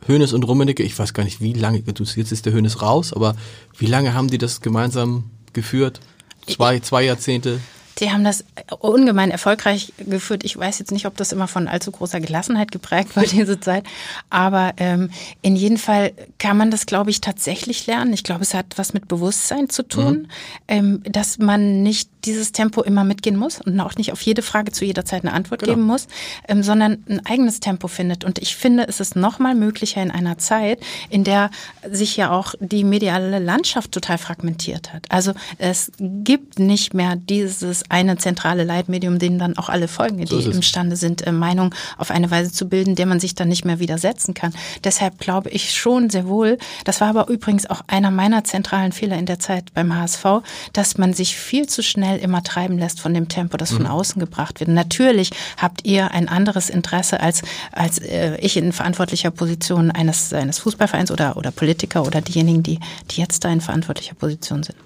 Hönes 0.07 0.33
und 0.33 0.45
Rummenigge, 0.45 0.83
ich 0.83 0.99
weiß 0.99 1.15
gar 1.15 1.25
nicht, 1.25 1.41
wie 1.41 1.53
lange, 1.53 1.83
jetzt 1.87 2.33
ist 2.33 2.47
der 2.47 2.53
Hönes 2.53 2.83
raus, 2.83 3.13
aber 3.13 3.35
wie 3.77 3.87
lange 3.87 4.15
haben 4.15 4.29
die 4.29 4.39
das 4.39 4.61
gemeinsam 4.61 5.25
geführt? 5.53 6.01
Zwei, 6.47 6.79
zwei 6.81 7.05
Jahrzehnte? 7.05 7.59
Die 8.01 8.11
haben 8.11 8.25
das 8.25 8.45
ungemein 8.81 9.31
erfolgreich 9.31 9.93
geführt. 9.99 10.45
Ich 10.45 10.57
weiß 10.57 10.79
jetzt 10.79 10.91
nicht, 10.91 11.07
ob 11.07 11.17
das 11.17 11.33
immer 11.33 11.49
von 11.49 11.69
allzu 11.69 11.91
großer 11.91 12.21
Gelassenheit 12.21 12.73
geprägt 12.73 13.17
war, 13.17 13.23
diese 13.25 13.61
Zeit. 13.61 13.85
Aber 14.31 14.73
ähm, 14.79 15.11
in 15.43 15.57
jedem 15.57 15.79
Fall 15.79 16.13
kann 16.39 16.57
man 16.57 16.71
das, 16.71 16.87
glaube 16.87 17.11
ich, 17.11 17.21
tatsächlich 17.21 17.87
lernen. 17.87 18.13
Ich 18.13 18.25
glaube, 18.25 18.43
es 18.43 18.55
hat 18.55 18.67
was 18.77 18.95
mit 18.95 19.09
Bewusstsein 19.09 19.69
zu 19.69 19.83
tun, 19.83 20.15
mhm. 20.15 20.29
ähm, 20.69 21.03
dass 21.05 21.39
man 21.39 21.83
nicht 21.83 22.11
dieses 22.25 22.53
Tempo 22.53 22.83
immer 22.83 23.05
mitgehen 23.05 23.37
muss 23.37 23.61
und 23.61 23.79
auch 23.81 23.97
nicht 23.97 24.13
auf 24.13 24.21
jede 24.23 24.43
Frage 24.43 24.73
zu 24.73 24.85
jeder 24.85 25.05
Zeit 25.05 25.25
eine 25.25 25.33
Antwort 25.33 25.61
genau. 25.61 25.75
geben 25.75 25.87
muss, 25.87 26.09
ähm, 26.49 26.63
sondern 26.63 27.05
ein 27.09 27.25
eigenes 27.27 27.61
Tempo 27.61 27.89
findet. 27.89 28.25
Und 28.25 28.39
ich 28.39 28.57
finde, 28.57 28.89
es 28.89 29.01
ist 29.01 29.17
noch 29.17 29.39
mal 29.39 29.55
möglicher 29.55 30.03
in 30.03 30.11
einer 30.11 30.39
Zeit, 30.39 30.81
in 31.11 31.25
der 31.25 31.51
sich 31.91 32.17
ja 32.17 32.31
auch 32.31 32.55
die 32.61 32.85
mediale 32.85 33.39
Landschaft 33.39 33.93
total 33.93 34.19
fragmentiert 34.19 34.93
hat. 34.93 35.07
Also 35.11 35.33
es 35.59 35.93
gibt 35.99 36.59
nicht 36.59 36.95
mehr 36.95 37.17
dieses 37.17 37.84
eine 37.89 38.17
zentrale 38.17 38.65
Leitmedium, 38.65 39.19
denen 39.19 39.39
dann 39.39 39.57
auch 39.57 39.69
alle 39.69 39.89
folgen, 39.89 40.19
die 40.19 40.27
so 40.27 40.51
imstande 40.51 40.97
sind, 40.97 41.27
äh, 41.27 41.33
Meinung 41.33 41.75
auf 41.99 42.11
eine 42.11 42.31
Weise 42.31 42.53
zu 42.53 42.69
bilden, 42.69 42.95
der 42.95 43.07
man 43.07 43.21
sich 43.21 43.35
dann 43.35 43.49
nicht 43.49 43.65
mehr 43.65 43.79
widersetzen 43.79 44.35
kann. 44.35 44.53
Deshalb 44.83 45.19
glaube 45.19 45.51
ich 45.51 45.75
schon 45.75 46.11
sehr 46.11 46.27
wohl, 46.27 46.59
das 46.85 47.01
war 47.01 47.09
aber 47.09 47.29
übrigens 47.29 47.69
auch 47.69 47.83
einer 47.87 48.11
meiner 48.11 48.45
zentralen 48.45 48.93
Fehler 48.93 49.17
in 49.17 49.27
der 49.27 49.39
Zeit 49.39 49.75
beim 49.75 49.95
HSV, 49.95 50.25
dass 50.73 50.99
man 50.99 51.13
sich 51.13 51.37
viel 51.37 51.67
zu 51.67 51.83
schnell 51.83 52.19
immer 52.19 52.43
treiben 52.43 52.79
lässt 52.79 53.01
von 53.01 53.15
dem 53.15 53.29
Tempo, 53.29 53.57
das 53.57 53.73
von 53.73 53.83
mhm. 53.83 53.91
außen 53.91 54.21
gebracht 54.21 54.61
wird. 54.61 54.71
natürlich 54.71 55.31
habt 55.57 55.85
ihr 55.85 56.11
ein 56.13 56.29
anderes 56.29 56.71
Interesse 56.71 57.21
als, 57.21 57.43
als 57.73 57.99
äh, 57.99 58.37
ich 58.39 58.57
in 58.57 58.73
verantwortlicher 58.73 59.31
Position 59.31 59.91
eines, 59.91 60.33
eines 60.33 60.59
Fußballvereins 60.59 61.11
oder, 61.11 61.37
oder 61.37 61.51
Politiker 61.51 62.05
oder 62.07 62.21
diejenigen, 62.21 62.63
die, 62.63 62.81
die 63.11 63.21
jetzt 63.21 63.45
da 63.45 63.51
in 63.51 63.61
verantwortlicher 63.61 64.15
Position 64.15 64.63
sind. 64.63 64.77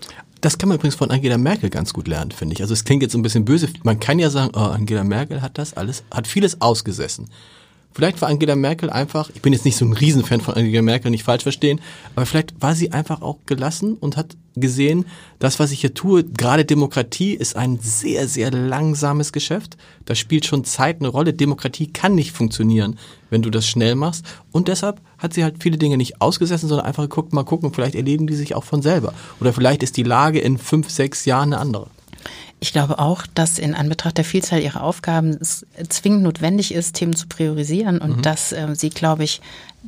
Das 0.41 0.57
kann 0.57 0.69
man 0.69 0.79
übrigens 0.79 0.95
von 0.95 1.11
Angela 1.11 1.37
Merkel 1.37 1.69
ganz 1.69 1.93
gut 1.93 2.07
lernen, 2.07 2.31
finde 2.31 2.55
ich. 2.55 2.63
Also 2.63 2.73
es 2.73 2.85
klingt 2.85 3.03
jetzt 3.03 3.15
ein 3.15 3.23
bisschen 3.23 3.45
böse. 3.45 3.69
Man 3.83 3.99
kann 3.99 4.19
ja 4.19 4.31
sagen, 4.31 4.53
oh, 4.55 4.61
Angela 4.61 5.03
Merkel 5.03 5.43
hat 5.43 5.59
das 5.59 5.75
alles, 5.75 6.05
hat 6.13 6.27
vieles 6.27 6.61
ausgesessen. 6.61 7.29
Vielleicht 7.93 8.21
war 8.21 8.29
Angela 8.29 8.55
Merkel 8.55 8.91
einfach, 8.91 9.31
ich 9.35 9.43
bin 9.43 9.53
jetzt 9.53 9.65
nicht 9.65 9.77
so 9.77 9.85
ein 9.85 9.93
Riesenfan 9.93 10.41
von 10.41 10.55
Angela 10.55 10.83
Merkel, 10.83 11.11
nicht 11.11 11.25
falsch 11.25 11.43
verstehen, 11.43 11.81
aber 12.15 12.27
vielleicht 12.27 12.61
war 12.61 12.75
sie 12.75 12.93
einfach 12.93 13.23
auch 13.23 13.39
gelassen 13.47 13.95
und 13.95 14.17
hat 14.17 14.37
gesehen, 14.55 15.05
das, 15.39 15.59
was 15.59 15.73
ich 15.73 15.81
hier 15.81 15.95
tue, 15.95 16.25
gerade 16.25 16.65
Demokratie 16.65 17.35
ist 17.35 17.57
ein 17.57 17.79
sehr, 17.81 18.29
sehr 18.29 18.51
langsames 18.51 19.33
Geschäft. 19.33 19.77
Da 20.05 20.15
spielt 20.15 20.47
schon 20.47 20.65
Zeit 20.65 21.01
eine 21.01 21.09
Rolle. 21.09 21.33
Demokratie 21.33 21.89
kann 21.89 22.15
nicht 22.15 22.33
funktionieren, 22.33 22.99
wenn 23.31 23.43
du 23.43 23.51
das 23.51 23.67
schnell 23.67 23.95
machst. 23.95 24.25
Und 24.53 24.69
deshalb 24.69 25.01
hat 25.19 25.35
sie 25.35 25.45
halt 25.45 25.63
viele 25.63 25.79
Dinge 25.79 25.97
nicht 25.97 26.21
ausgesessen, 26.21 26.69
sondern 26.69 26.87
einfach 26.87 27.05
geguckt, 27.05 27.33
mal 27.33 27.45
gucken, 27.45 27.73
vielleicht 27.73 27.95
erleben 27.95 28.27
die 28.27 28.35
sich 28.35 28.55
auch 28.55 28.65
von 28.65 28.83
selber. 28.83 29.13
Oder 29.41 29.53
vielleicht 29.53 29.83
ist 29.83 29.97
die 29.97 30.03
Lage 30.03 30.41
in 30.41 30.59
fünf, 30.59 30.91
sechs 30.91 31.25
Jahren 31.25 31.53
eine 31.53 31.61
andere. 31.61 31.89
Ich 32.61 32.73
glaube 32.73 32.99
auch, 32.99 33.25
dass 33.35 33.59
in 33.59 33.75
Anbetracht 33.75 34.19
der 34.19 34.25
Vielzahl 34.25 34.61
ihrer 34.61 34.83
Aufgaben 34.83 35.39
es 35.41 35.65
zwingend 35.89 36.23
notwendig 36.25 36.75
ist, 36.75 36.97
Themen 36.97 37.15
zu 37.15 37.29
priorisieren 37.29 37.99
und 37.99 38.19
mhm. 38.19 38.23
dass 38.23 38.53
äh, 38.53 38.75
sie, 38.75 38.91
glaube 38.91 39.25
ich, 39.25 39.41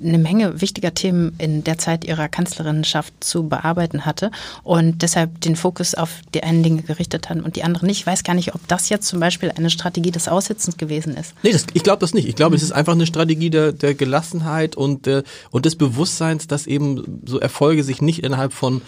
eine 0.02 0.18
Menge 0.18 0.60
wichtiger 0.60 0.94
Themen 0.94 1.34
in 1.38 1.64
der 1.64 1.76
Zeit 1.76 2.04
ihrer 2.04 2.28
Kanzlerinnenschaft 2.28 3.12
zu 3.20 3.48
bearbeiten 3.48 4.06
hatte 4.06 4.30
und 4.62 5.02
deshalb 5.02 5.40
den 5.40 5.56
Fokus 5.56 5.94
auf 5.94 6.20
die 6.32 6.42
einen 6.42 6.62
Dinge 6.62 6.82
gerichtet 6.82 7.28
hat 7.28 7.42
und 7.42 7.56
die 7.56 7.64
anderen 7.64 7.88
nicht. 7.88 8.00
Ich 8.00 8.06
weiß 8.06 8.22
gar 8.22 8.34
nicht, 8.34 8.54
ob 8.54 8.66
das 8.68 8.88
jetzt 8.88 9.08
zum 9.08 9.18
Beispiel 9.18 9.50
eine 9.50 9.68
Strategie 9.68 10.12
des 10.12 10.28
Aussitzens 10.28 10.76
gewesen 10.76 11.16
ist. 11.16 11.34
Nee, 11.42 11.52
das, 11.52 11.66
ich 11.74 11.82
glaube 11.82 12.00
das 12.00 12.14
nicht. 12.14 12.28
Ich 12.28 12.36
glaube, 12.36 12.52
mhm. 12.52 12.56
es 12.56 12.62
ist 12.62 12.72
einfach 12.72 12.92
eine 12.92 13.06
Strategie 13.06 13.50
der, 13.50 13.72
der 13.72 13.94
Gelassenheit 13.94 14.76
und, 14.76 15.06
der, 15.06 15.24
und 15.50 15.66
des 15.66 15.76
Bewusstseins, 15.76 16.46
dass 16.46 16.66
eben 16.66 17.22
so 17.26 17.40
Erfolge 17.40 17.82
sich 17.82 18.00
nicht 18.00 18.22
innerhalb 18.22 18.52
von 18.52 18.82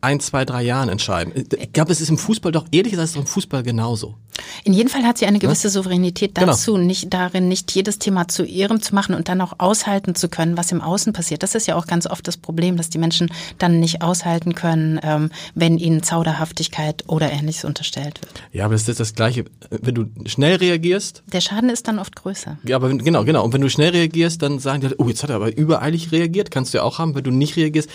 ein, 0.00 0.20
zwei, 0.20 0.44
drei 0.44 0.62
Jahren 0.62 0.88
entscheiden. 0.88 1.32
Ich 1.58 1.72
glaube, 1.72 1.92
es 1.92 2.00
ist 2.00 2.08
im 2.08 2.18
Fußball 2.18 2.52
doch, 2.52 2.66
ehrlich 2.72 2.92
gesagt, 2.92 3.04
ist 3.04 3.10
es 3.10 3.20
im 3.20 3.26
Fußball 3.26 3.62
genauso. 3.62 4.16
In 4.64 4.72
jedem 4.72 4.88
Fall 4.88 5.04
hat 5.04 5.18
sie 5.18 5.26
eine 5.26 5.38
gewisse 5.38 5.68
ja? 5.68 5.72
Souveränität 5.72 6.34
genau. 6.34 6.48
dazu, 6.48 6.74
genau. 6.74 6.86
nicht 6.86 7.12
darin, 7.12 7.48
nicht 7.48 7.72
jedes 7.72 7.98
Thema 7.98 8.28
zu 8.28 8.44
ihrem 8.44 8.80
zu 8.80 8.94
machen 8.94 9.14
und 9.14 9.28
dann 9.28 9.40
auch 9.40 9.54
aushalten 9.58 10.14
zu 10.14 10.28
können, 10.28 10.56
was 10.56 10.72
im 10.72 10.80
Außen 10.80 11.12
passiert. 11.12 11.42
Das 11.42 11.54
ist 11.54 11.66
ja 11.66 11.76
auch 11.76 11.86
ganz 11.86 12.06
oft 12.06 12.26
das 12.26 12.36
Problem, 12.36 12.76
dass 12.76 12.90
die 12.90 12.98
Menschen 12.98 13.30
dann 13.58 13.80
nicht 13.80 14.02
aushalten 14.02 14.54
können, 14.54 15.00
ähm, 15.02 15.30
wenn 15.54 15.78
ihnen 15.78 16.02
Zauderhaftigkeit 16.02 17.04
oder 17.06 17.30
ähnliches 17.30 17.64
unterstellt 17.64 18.20
wird. 18.22 18.32
Ja, 18.52 18.64
aber 18.64 18.74
das 18.74 18.88
ist 18.88 19.00
das 19.00 19.14
Gleiche. 19.14 19.44
Wenn 19.70 19.94
du 19.94 20.06
schnell 20.26 20.56
reagierst. 20.56 21.22
Der 21.32 21.40
Schaden 21.40 21.70
ist 21.70 21.88
dann 21.88 21.98
oft 21.98 22.16
größer. 22.16 22.58
Ja, 22.64 22.76
aber 22.76 22.88
wenn, 22.88 22.98
genau, 22.98 23.24
genau. 23.24 23.44
Und 23.44 23.52
wenn 23.52 23.60
du 23.60 23.70
schnell 23.70 23.90
reagierst, 23.90 24.42
dann 24.42 24.58
sagen 24.58 24.80
die, 24.80 24.94
oh, 24.98 25.08
jetzt 25.08 25.22
hat 25.22 25.30
er 25.30 25.36
aber 25.36 25.56
übereilig 25.56 26.12
reagiert. 26.12 26.50
Kannst 26.50 26.74
du 26.74 26.78
ja 26.78 26.84
auch 26.84 26.98
haben. 26.98 27.14
Wenn 27.14 27.24
du 27.24 27.30
nicht 27.30 27.56
reagierst, 27.56 27.90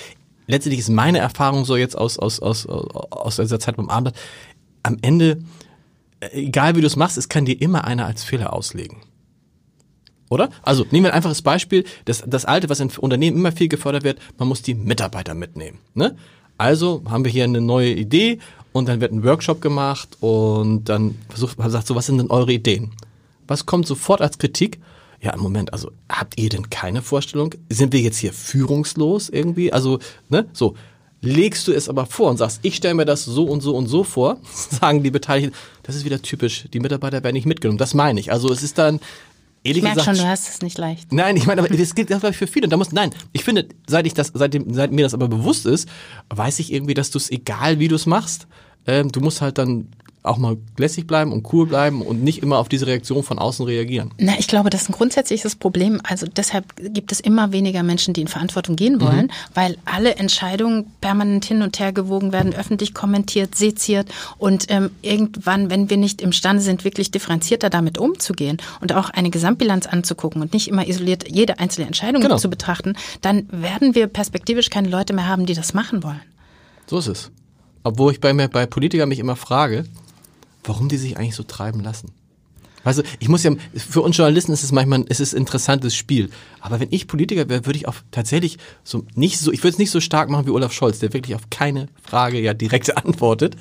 letztendlich 0.47 0.79
ist 0.79 0.89
meine 0.89 1.19
Erfahrung 1.19 1.65
so 1.65 1.75
jetzt 1.75 1.97
aus, 1.97 2.19
aus, 2.19 2.39
aus, 2.39 2.65
aus 2.67 3.35
dieser 3.35 3.59
Zeit 3.59 3.77
beim 3.77 3.89
Abend, 3.89 4.13
am 4.83 4.97
Ende, 5.01 5.41
äh, 6.19 6.27
egal 6.45 6.75
wie 6.75 6.81
du 6.81 6.87
es 6.87 6.95
machst, 6.95 7.17
es 7.17 7.29
kann 7.29 7.45
dir 7.45 7.59
immer 7.59 7.85
einer 7.85 8.05
als 8.05 8.23
Fehler 8.23 8.53
auslegen. 8.53 8.97
Oder? 10.29 10.49
Also 10.63 10.85
nehmen 10.91 11.05
wir 11.05 11.11
ein 11.11 11.17
einfaches 11.17 11.41
Beispiel. 11.41 11.85
Das, 12.05 12.23
das 12.25 12.45
Alte, 12.45 12.69
was 12.69 12.79
in 12.79 12.89
Unternehmen 12.97 13.37
immer 13.37 13.51
viel 13.51 13.67
gefördert 13.67 14.03
wird, 14.03 14.19
man 14.37 14.47
muss 14.47 14.61
die 14.61 14.73
Mitarbeiter 14.73 15.33
mitnehmen. 15.33 15.79
Ne? 15.93 16.15
Also 16.57 17.03
haben 17.09 17.25
wir 17.25 17.31
hier 17.31 17.43
eine 17.43 17.61
neue 17.61 17.91
Idee 17.93 18.39
und 18.71 18.87
dann 18.87 19.01
wird 19.01 19.11
ein 19.11 19.23
Workshop 19.23 19.61
gemacht 19.61 20.17
und 20.21 20.85
dann 20.85 21.15
versucht 21.29 21.59
man 21.59 21.69
sagt 21.69 21.87
so, 21.87 21.95
was 21.95 22.07
sind 22.07 22.17
denn 22.17 22.31
eure 22.31 22.53
Ideen? 22.53 22.91
Was 23.47 23.65
kommt 23.65 23.85
sofort 23.85 24.21
als 24.21 24.37
Kritik? 24.37 24.79
Ja, 25.25 25.35
Moment, 25.37 25.73
also 25.73 25.91
habt 26.07 26.39
ihr 26.39 26.49
denn 26.49 26.69
keine 26.69 27.01
Vorstellung? 27.01 27.55
Sind 27.69 27.93
wir 27.93 27.99
jetzt 27.99 28.17
hier 28.17 28.31
führungslos 28.31 29.29
irgendwie? 29.29 29.73
Also, 29.73 29.99
ne, 30.29 30.45
so. 30.53 30.75
Legst 31.21 31.67
du 31.67 31.71
es 31.71 31.89
aber 31.89 32.05
vor 32.05 32.29
und 32.29 32.37
sagst, 32.37 32.59
ich 32.61 32.75
stelle 32.75 32.93
mir 32.93 33.05
das 33.05 33.25
so 33.25 33.45
und 33.45 33.61
so 33.61 33.75
und 33.75 33.87
so 33.87 34.03
vor, 34.03 34.37
sagen 34.69 35.01
die 35.01 35.09
Beteiligten, 35.09 35.55
das 35.81 35.95
ist 35.95 36.05
wieder 36.05 36.21
typisch, 36.21 36.65
die 36.71 36.79
Mitarbeiter 36.79 37.23
werden 37.23 37.33
nicht 37.33 37.47
mitgenommen. 37.47 37.79
Das 37.79 37.95
meine 37.95 38.19
ich. 38.19 38.31
Also 38.31 38.51
es 38.51 38.61
ist 38.61 38.77
dann, 38.77 38.99
ehrlich 39.63 39.77
ich 39.77 39.83
merke 39.83 40.03
schon, 40.03 40.15
du 40.15 40.27
hast 40.27 40.47
es 40.47 40.61
nicht 40.61 40.77
leicht. 40.77 41.11
Nein, 41.11 41.35
ich 41.35 41.47
meine, 41.47 41.63
aber 41.63 41.75
das 41.75 41.95
gilt 41.95 42.09
glaube 42.09 42.29
ich 42.29 42.37
für 42.37 42.45
viele. 42.45 42.67
da 42.67 42.77
muss, 42.77 42.91
nein, 42.91 43.09
ich 43.33 43.43
finde, 43.43 43.67
seit 43.87 44.05
ich 44.05 44.13
das, 44.13 44.31
seitdem, 44.35 44.71
seit 44.75 44.91
mir 44.91 45.01
das 45.01 45.15
aber 45.15 45.27
bewusst 45.27 45.65
ist, 45.65 45.89
weiß 46.29 46.59
ich 46.59 46.71
irgendwie, 46.71 46.93
dass 46.93 47.09
du 47.09 47.17
es 47.17 47.31
egal, 47.31 47.79
wie 47.79 47.87
du 47.87 47.95
es 47.95 48.05
machst, 48.05 48.45
ähm, 48.85 49.11
du 49.11 49.19
musst 49.19 49.41
halt 49.41 49.57
dann 49.57 49.87
auch 50.25 50.37
mal 50.37 50.57
lässig 50.77 51.07
bleiben 51.07 51.31
und 51.31 51.51
cool 51.53 51.65
bleiben 51.67 52.01
und 52.01 52.23
nicht 52.23 52.41
immer 52.41 52.57
auf 52.57 52.69
diese 52.69 52.87
Reaktion 52.87 53.23
von 53.23 53.39
außen 53.39 53.65
reagieren. 53.65 54.11
Na, 54.17 54.33
ich 54.37 54.47
glaube, 54.47 54.69
das 54.69 54.83
ist 54.83 54.89
ein 54.89 54.93
grundsätzliches 54.93 55.55
Problem. 55.55 56.01
Also 56.03 56.25
deshalb 56.27 56.65
gibt 56.93 57.11
es 57.11 57.19
immer 57.19 57.51
weniger 57.51 57.83
Menschen, 57.83 58.13
die 58.13 58.21
in 58.21 58.27
Verantwortung 58.27 58.75
gehen 58.75 59.01
wollen, 59.01 59.27
mhm. 59.27 59.31
weil 59.53 59.77
alle 59.85 60.15
Entscheidungen 60.15 60.91
permanent 61.01 61.45
hin 61.45 61.61
und 61.61 61.79
her 61.79 61.93
gewogen 61.93 62.31
werden, 62.31 62.53
öffentlich 62.53 62.93
kommentiert, 62.93 63.55
seziert 63.55 64.09
und 64.37 64.65
ähm, 64.69 64.91
irgendwann, 65.01 65.69
wenn 65.69 65.89
wir 65.89 65.97
nicht 65.97 66.21
imstande 66.21 66.61
sind, 66.61 66.83
wirklich 66.83 67.11
differenzierter 67.11 67.69
damit 67.69 67.97
umzugehen 67.97 68.57
und 68.81 68.93
auch 68.93 69.09
eine 69.09 69.29
Gesamtbilanz 69.29 69.87
anzugucken 69.87 70.41
und 70.41 70.53
nicht 70.53 70.67
immer 70.67 70.87
isoliert 70.87 71.29
jede 71.29 71.59
einzelne 71.59 71.87
Entscheidung 71.87 72.21
genau. 72.21 72.37
zu 72.37 72.49
betrachten, 72.49 72.95
dann 73.21 73.47
werden 73.51 73.95
wir 73.95 74.07
perspektivisch 74.07 74.69
keine 74.69 74.89
Leute 74.89 75.13
mehr 75.13 75.27
haben, 75.27 75.45
die 75.45 75.53
das 75.53 75.73
machen 75.73 76.03
wollen. 76.03 76.21
So 76.87 76.99
ist 76.99 77.07
es. 77.07 77.31
Obwohl 77.83 78.11
ich 78.11 78.19
bei 78.19 78.33
mir 78.33 78.47
bei 78.47 78.65
Politikern 78.65 79.09
mich 79.09 79.19
immer 79.19 79.35
frage, 79.35 79.85
warum 80.67 80.89
die 80.89 80.97
sich 80.97 81.17
eigentlich 81.17 81.35
so 81.35 81.43
treiben 81.43 81.81
lassen. 81.81 82.11
Also 82.85 83.01
ich 83.19 83.27
muss 83.27 83.43
ja, 83.43 83.51
für 83.75 84.01
uns 84.01 84.15
Journalisten 84.15 84.53
ist 84.53 84.63
es 84.63 84.71
manchmal, 84.71 85.05
es 85.09 85.19
ist 85.19 85.33
ein 85.33 85.39
interessantes 85.39 85.95
Spiel. 85.95 86.29
Aber 86.61 86.79
wenn 86.79 86.89
ich 86.91 87.07
Politiker 87.07 87.49
wäre, 87.49 87.65
würde 87.65 87.77
ich 87.77 87.87
auch 87.87 87.95
tatsächlich 88.11 88.57
so 88.83 89.05
nicht 89.15 89.39
so, 89.39 89.51
ich 89.51 89.63
würde 89.63 89.71
es 89.71 89.77
nicht 89.79 89.91
so 89.91 89.99
stark 89.99 90.29
machen 90.29 90.45
wie 90.45 90.51
Olaf 90.51 90.71
Scholz, 90.71 90.99
der 90.99 91.11
wirklich 91.11 91.35
auf 91.35 91.49
keine 91.49 91.87
Frage 92.03 92.39
ja 92.39 92.53
direkt 92.53 92.95
antwortet, 93.05 93.57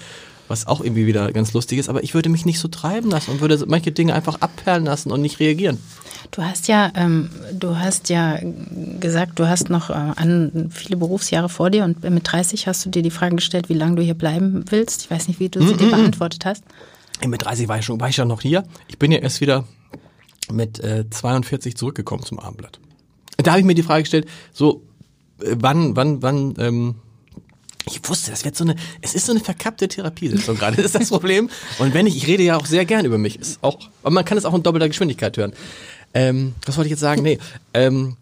was 0.46 0.66
auch 0.66 0.82
irgendwie 0.82 1.06
wieder 1.06 1.32
ganz 1.32 1.54
lustig 1.54 1.78
ist. 1.78 1.88
Aber 1.88 2.04
ich 2.04 2.12
würde 2.12 2.28
mich 2.28 2.44
nicht 2.44 2.58
so 2.60 2.68
treiben 2.68 3.10
lassen 3.10 3.30
und 3.30 3.40
würde 3.40 3.64
manche 3.66 3.92
Dinge 3.92 4.14
einfach 4.14 4.42
abperlen 4.42 4.84
lassen 4.84 5.10
und 5.10 5.22
nicht 5.22 5.40
reagieren. 5.40 5.78
Du 6.30 6.42
hast 6.42 6.68
ja, 6.68 6.92
ähm, 6.94 7.30
du 7.52 7.78
hast 7.78 8.10
ja 8.10 8.38
gesagt, 9.00 9.38
du 9.38 9.48
hast 9.48 9.70
noch 9.70 9.88
äh, 9.88 9.94
an 9.94 10.70
viele 10.70 10.98
Berufsjahre 10.98 11.48
vor 11.48 11.70
dir 11.70 11.84
und 11.84 12.02
mit 12.02 12.30
30 12.30 12.66
hast 12.66 12.84
du 12.84 12.90
dir 12.90 13.02
die 13.02 13.10
Frage 13.10 13.36
gestellt, 13.36 13.70
wie 13.70 13.74
lange 13.74 13.96
du 13.96 14.02
hier 14.02 14.14
bleiben 14.14 14.64
willst. 14.68 15.02
Ich 15.02 15.10
weiß 15.10 15.28
nicht, 15.28 15.40
wie 15.40 15.48
du 15.48 15.60
sie 15.60 15.66
mm 15.66 15.70
-mm. 15.70 15.78
dir 15.78 15.90
beantwortet 15.90 16.44
hast. 16.44 16.64
Mit 17.26 17.44
30 17.44 17.68
war 17.68 17.78
ich, 17.78 17.84
schon, 17.84 18.00
war 18.00 18.08
ich 18.08 18.16
ja 18.16 18.24
noch 18.24 18.42
hier. 18.42 18.64
Ich 18.88 18.98
bin 18.98 19.12
ja 19.12 19.18
erst 19.18 19.40
wieder 19.40 19.64
mit 20.52 20.80
äh, 20.80 21.08
42 21.08 21.76
zurückgekommen 21.76 22.22
zum 22.22 22.38
Abendblatt. 22.38 22.80
Da 23.38 23.52
habe 23.52 23.60
ich 23.60 23.66
mir 23.66 23.74
die 23.74 23.82
Frage 23.82 24.02
gestellt, 24.02 24.28
so 24.52 24.82
äh, 25.40 25.56
wann, 25.58 25.96
wann, 25.96 26.22
wann, 26.22 26.54
ähm, 26.58 26.94
ich 27.86 28.06
wusste, 28.08 28.30
das 28.30 28.44
wird 28.44 28.56
so 28.56 28.64
eine, 28.64 28.76
es 29.00 29.14
ist 29.14 29.26
so 29.26 29.32
eine 29.32 29.40
verkappte 29.40 29.88
Therapiesitzung 29.88 30.56
gerade, 30.56 30.76
das 30.76 30.86
ist 30.86 30.94
das 30.94 31.08
Problem. 31.08 31.50
Und 31.78 31.94
wenn 31.94 32.06
ich, 32.06 32.16
ich 32.16 32.26
rede 32.26 32.42
ja 32.42 32.56
auch 32.56 32.66
sehr 32.66 32.84
gern 32.84 33.04
über 33.04 33.18
mich, 33.18 33.38
ist 33.38 33.62
auch, 33.62 33.78
aber 34.02 34.10
man 34.10 34.24
kann 34.24 34.38
es 34.38 34.44
auch 34.44 34.54
in 34.54 34.62
doppelter 34.62 34.88
Geschwindigkeit 34.88 35.36
hören. 35.36 35.52
Ähm, 36.12 36.54
was 36.66 36.76
wollte 36.76 36.86
ich 36.86 36.92
jetzt 36.92 37.00
sagen? 37.00 37.22
Nee, 37.22 37.38
ähm, 37.72 38.16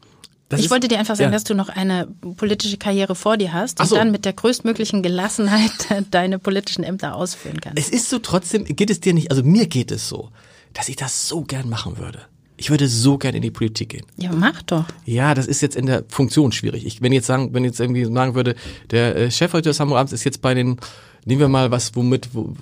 das 0.52 0.60
ich 0.60 0.66
ist, 0.66 0.70
wollte 0.70 0.86
dir 0.86 0.98
einfach 0.98 1.16
sagen, 1.16 1.30
ja. 1.30 1.32
dass 1.32 1.44
du 1.44 1.54
noch 1.54 1.70
eine 1.70 2.06
politische 2.36 2.76
Karriere 2.76 3.14
vor 3.14 3.38
dir 3.38 3.54
hast 3.54 3.80
und 3.80 3.86
so. 3.86 3.96
dann 3.96 4.10
mit 4.10 4.26
der 4.26 4.34
größtmöglichen 4.34 5.02
Gelassenheit 5.02 5.72
deine 6.10 6.38
politischen 6.38 6.84
Ämter 6.84 7.16
ausführen 7.16 7.58
kannst. 7.58 7.78
Es 7.78 7.88
ist 7.88 8.10
so 8.10 8.18
trotzdem, 8.18 8.66
geht 8.66 8.90
es 8.90 9.00
dir 9.00 9.14
nicht, 9.14 9.30
also 9.30 9.42
mir 9.42 9.66
geht 9.66 9.90
es 9.90 10.10
so, 10.10 10.28
dass 10.74 10.90
ich 10.90 10.96
das 10.96 11.26
so 11.26 11.40
gern 11.40 11.70
machen 11.70 11.96
würde. 11.96 12.20
Ich 12.58 12.68
würde 12.68 12.86
so 12.86 13.16
gern 13.16 13.34
in 13.34 13.40
die 13.40 13.50
Politik 13.50 13.88
gehen. 13.88 14.04
Ja, 14.18 14.30
mach 14.30 14.60
doch. 14.62 14.84
Ja, 15.06 15.34
das 15.34 15.46
ist 15.46 15.62
jetzt 15.62 15.74
in 15.74 15.86
der 15.86 16.04
Funktion 16.08 16.52
schwierig. 16.52 16.84
Ich, 16.84 17.00
wenn 17.00 17.12
jetzt 17.12 17.26
sagen, 17.26 17.54
wenn 17.54 17.64
jetzt 17.64 17.80
irgendwie 17.80 18.04
sagen 18.04 18.34
würde, 18.34 18.54
der 18.90 19.16
äh, 19.16 19.30
Chefredakteur 19.30 19.70
des 19.70 19.80
Hamburger 19.80 20.00
Abends 20.00 20.12
ist 20.12 20.24
jetzt 20.24 20.42
bei 20.42 20.52
den, 20.52 20.76
nehmen 21.24 21.40
wir 21.40 21.48
mal 21.48 21.70
was, 21.70 21.96
womit, 21.96 22.28
wo, 22.34 22.54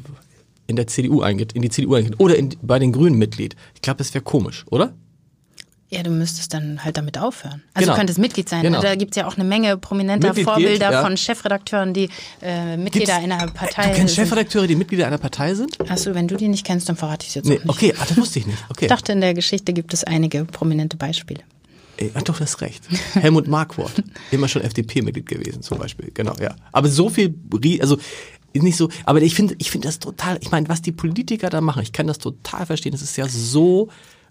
in 0.69 0.77
der 0.77 0.87
CDU 0.87 1.23
eingeht, 1.23 1.55
in 1.55 1.63
die 1.63 1.71
CDU 1.71 1.97
eingeht 1.97 2.21
oder 2.21 2.37
in, 2.37 2.55
bei 2.63 2.79
den 2.79 2.93
Grünen 2.93 3.19
Mitglied. 3.19 3.57
Ich 3.75 3.83
glaube, 3.83 3.99
das 3.99 4.15
wäre 4.15 4.23
komisch, 4.23 4.65
oder? 4.71 4.95
Ja, 5.93 6.05
du 6.05 6.11
müsstest 6.11 6.55
dann 6.55 6.85
halt 6.85 6.97
damit 6.97 7.19
aufhören. 7.19 7.65
Also 7.75 7.87
genau. 7.87 7.93
du 7.93 7.99
könntest 7.99 8.19
Mitglied 8.21 8.49
sein. 8.49 8.63
Genau. 8.63 8.81
Da 8.81 8.95
gibt's 8.95 9.17
ja 9.17 9.27
auch 9.27 9.35
eine 9.35 9.43
Menge 9.43 9.77
prominenter 9.77 10.29
Mitglied 10.29 10.45
Vorbilder 10.45 10.87
geht, 10.87 10.93
ja. 10.93 11.03
von 11.03 11.17
Chefredakteuren, 11.17 11.93
die 11.95 12.09
äh, 12.41 12.77
Mitglieder 12.77 13.19
Gibt's, 13.19 13.35
einer 13.35 13.51
Partei 13.51 13.83
sind. 13.83 13.93
Du 13.93 13.99
kennst 13.99 14.15
Chefredakteure, 14.15 14.67
die 14.69 14.77
Mitglieder 14.77 15.09
einer 15.09 15.19
Partei 15.19 15.55
sind? 15.55 15.81
Achso, 15.91 16.15
wenn 16.15 16.29
du 16.29 16.37
die 16.37 16.47
nicht 16.47 16.65
kennst, 16.65 16.89
dann 16.89 16.95
verrate 16.95 17.25
ich 17.25 17.31
es 17.31 17.35
jetzt 17.35 17.49
nee, 17.49 17.59
auch 17.59 17.65
nicht. 17.65 17.71
Okay, 17.71 17.95
ah, 17.99 18.05
das 18.07 18.17
wusste 18.17 18.39
ich 18.39 18.47
nicht. 18.47 18.59
Okay. 18.71 18.85
Ich 18.85 18.89
dachte, 18.89 19.13
in 19.13 19.21
der 19.21 19.35
Geschichte 19.35 19.73
gibt 19.73 19.93
es 19.93 20.05
einige 20.05 20.45
prominente 20.45 20.97
Beispiele. 20.97 21.41
Ach 22.15 22.23
doch, 22.23 22.39
das 22.39 22.61
recht. 22.61 22.85
Helmut 23.15 23.49
Marquardt, 23.49 24.03
immer 24.31 24.49
schon 24.49 24.63
FDP-Mitglied 24.63 25.27
gewesen 25.27 25.61
zum 25.63 25.79
Beispiel. 25.79 26.11
Genau, 26.15 26.35
ja. 26.41 26.55
Aber 26.73 26.89
so 26.89 27.09
viel, 27.09 27.35
also 27.81 27.99
nicht 28.55 28.77
so, 28.77 28.89
aber 29.05 29.23
ich 29.23 29.35
finde, 29.35 29.55
ich 29.59 29.71
finde 29.71 29.89
das 29.89 29.99
total, 29.99 30.39
ich 30.41 30.51
meine, 30.51 30.69
was 30.69 30.83
die 30.83 30.93
Politiker 30.93 31.51
da 31.51 31.61
machen, 31.61 31.83
ich 31.83 31.93
kann 31.93 32.07
das 32.07 32.19
total 32.19 32.67
verstehen. 32.67 32.93
Das 32.93 33.03
ist 33.03 33.17
ja 33.17 33.27
so 33.29 33.89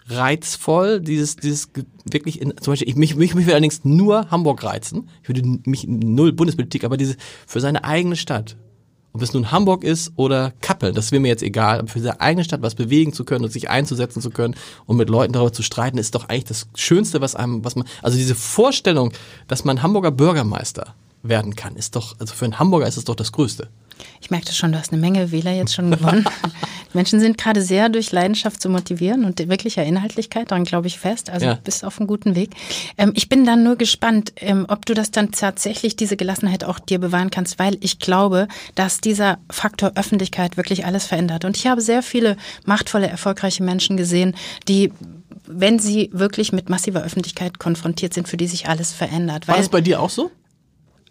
reizvoll, 0.09 0.99
dieses, 1.01 1.35
dieses 1.35 1.69
wirklich 2.05 2.41
in, 2.41 2.53
zum 2.59 2.73
Beispiel, 2.73 2.89
ich, 2.89 2.95
mich, 2.95 3.15
mich, 3.15 3.35
mich 3.35 3.45
will 3.45 3.53
allerdings 3.53 3.83
nur 3.83 4.29
Hamburg 4.31 4.63
reizen. 4.63 5.09
Ich 5.21 5.29
würde 5.29 5.43
mich 5.65 5.85
null 5.87 6.33
Bundespolitik, 6.33 6.83
aber 6.83 6.97
diese, 6.97 7.15
für 7.47 7.61
seine 7.61 7.83
eigene 7.83 8.15
Stadt. 8.15 8.57
Ob 9.11 9.23
es 9.23 9.33
nun 9.33 9.51
Hamburg 9.51 9.83
ist 9.83 10.13
oder 10.17 10.53
Kappeln, 10.61 10.93
das 10.93 11.11
wäre 11.11 11.19
mir 11.19 11.29
jetzt 11.29 11.41
egal, 11.41 11.79
aber 11.79 11.87
für 11.87 11.99
seine 11.99 12.21
eigene 12.21 12.43
Stadt 12.43 12.61
was 12.61 12.75
bewegen 12.75 13.11
zu 13.11 13.25
können 13.25 13.43
und 13.43 13.51
sich 13.51 13.69
einzusetzen 13.69 14.21
zu 14.21 14.29
können 14.29 14.55
und 14.85 14.97
mit 14.97 15.09
Leuten 15.09 15.33
darüber 15.33 15.51
zu 15.51 15.63
streiten, 15.63 15.97
ist 15.97 16.13
doch 16.13 16.29
eigentlich 16.29 16.43
das 16.45 16.67
Schönste, 16.75 17.19
was 17.19 17.35
einem, 17.35 17.65
was 17.65 17.75
man, 17.75 17.87
also 18.03 18.17
diese 18.17 18.35
Vorstellung, 18.35 19.11
dass 19.47 19.65
man 19.65 19.81
Hamburger 19.81 20.11
Bürgermeister 20.11 20.93
werden 21.23 21.55
kann, 21.55 21.75
ist 21.75 21.95
doch, 21.95 22.19
also 22.19 22.33
für 22.33 22.45
einen 22.45 22.59
Hamburger 22.59 22.87
ist 22.87 22.97
es 22.97 23.03
doch 23.03 23.15
das 23.15 23.31
Größte. 23.31 23.69
Ich 24.21 24.31
merkte 24.31 24.53
schon, 24.53 24.71
du 24.71 24.77
hast 24.77 24.91
eine 24.91 25.01
Menge 25.01 25.31
Wähler 25.31 25.51
jetzt 25.51 25.73
schon 25.73 25.91
gewonnen. 25.91 26.25
Menschen 26.93 27.19
sind 27.19 27.37
gerade 27.37 27.61
sehr 27.61 27.89
durch 27.89 28.11
Leidenschaft 28.11 28.61
zu 28.61 28.69
motivieren 28.69 29.25
und 29.25 29.39
wirklicher 29.47 29.83
Inhaltlichkeit, 29.83 30.51
daran 30.51 30.63
glaube 30.63 30.87
ich 30.87 30.99
fest. 30.99 31.29
Also 31.29 31.45
ja. 31.45 31.59
bist 31.63 31.85
auf 31.85 31.99
einem 31.99 32.07
guten 32.07 32.35
Weg. 32.35 32.51
Ähm, 32.97 33.11
ich 33.15 33.29
bin 33.29 33.45
dann 33.45 33.63
nur 33.63 33.75
gespannt, 33.75 34.33
ähm, 34.37 34.65
ob 34.67 34.85
du 34.85 34.93
das 34.93 35.11
dann 35.11 35.31
tatsächlich, 35.31 35.95
diese 35.95 36.17
Gelassenheit 36.17 36.63
auch 36.63 36.79
dir 36.79 36.99
bewahren 36.99 37.29
kannst, 37.29 37.59
weil 37.59 37.77
ich 37.81 37.99
glaube, 37.99 38.47
dass 38.75 39.01
dieser 39.01 39.37
Faktor 39.49 39.91
Öffentlichkeit 39.95 40.57
wirklich 40.57 40.85
alles 40.85 41.05
verändert. 41.05 41.45
Und 41.45 41.57
ich 41.57 41.67
habe 41.67 41.81
sehr 41.81 42.03
viele 42.03 42.37
machtvolle, 42.65 43.07
erfolgreiche 43.07 43.63
Menschen 43.63 43.97
gesehen, 43.97 44.35
die 44.67 44.91
wenn 45.51 45.79
sie 45.79 46.11
wirklich 46.13 46.53
mit 46.53 46.69
massiver 46.69 47.01
Öffentlichkeit 47.01 47.57
konfrontiert 47.57 48.13
sind, 48.13 48.27
für 48.27 48.37
die 48.37 48.45
sich 48.45 48.69
alles 48.69 48.93
verändert. 48.93 49.47
War 49.47 49.57
das 49.57 49.69
bei 49.69 49.81
dir 49.81 49.99
auch 49.99 50.11
so? 50.11 50.29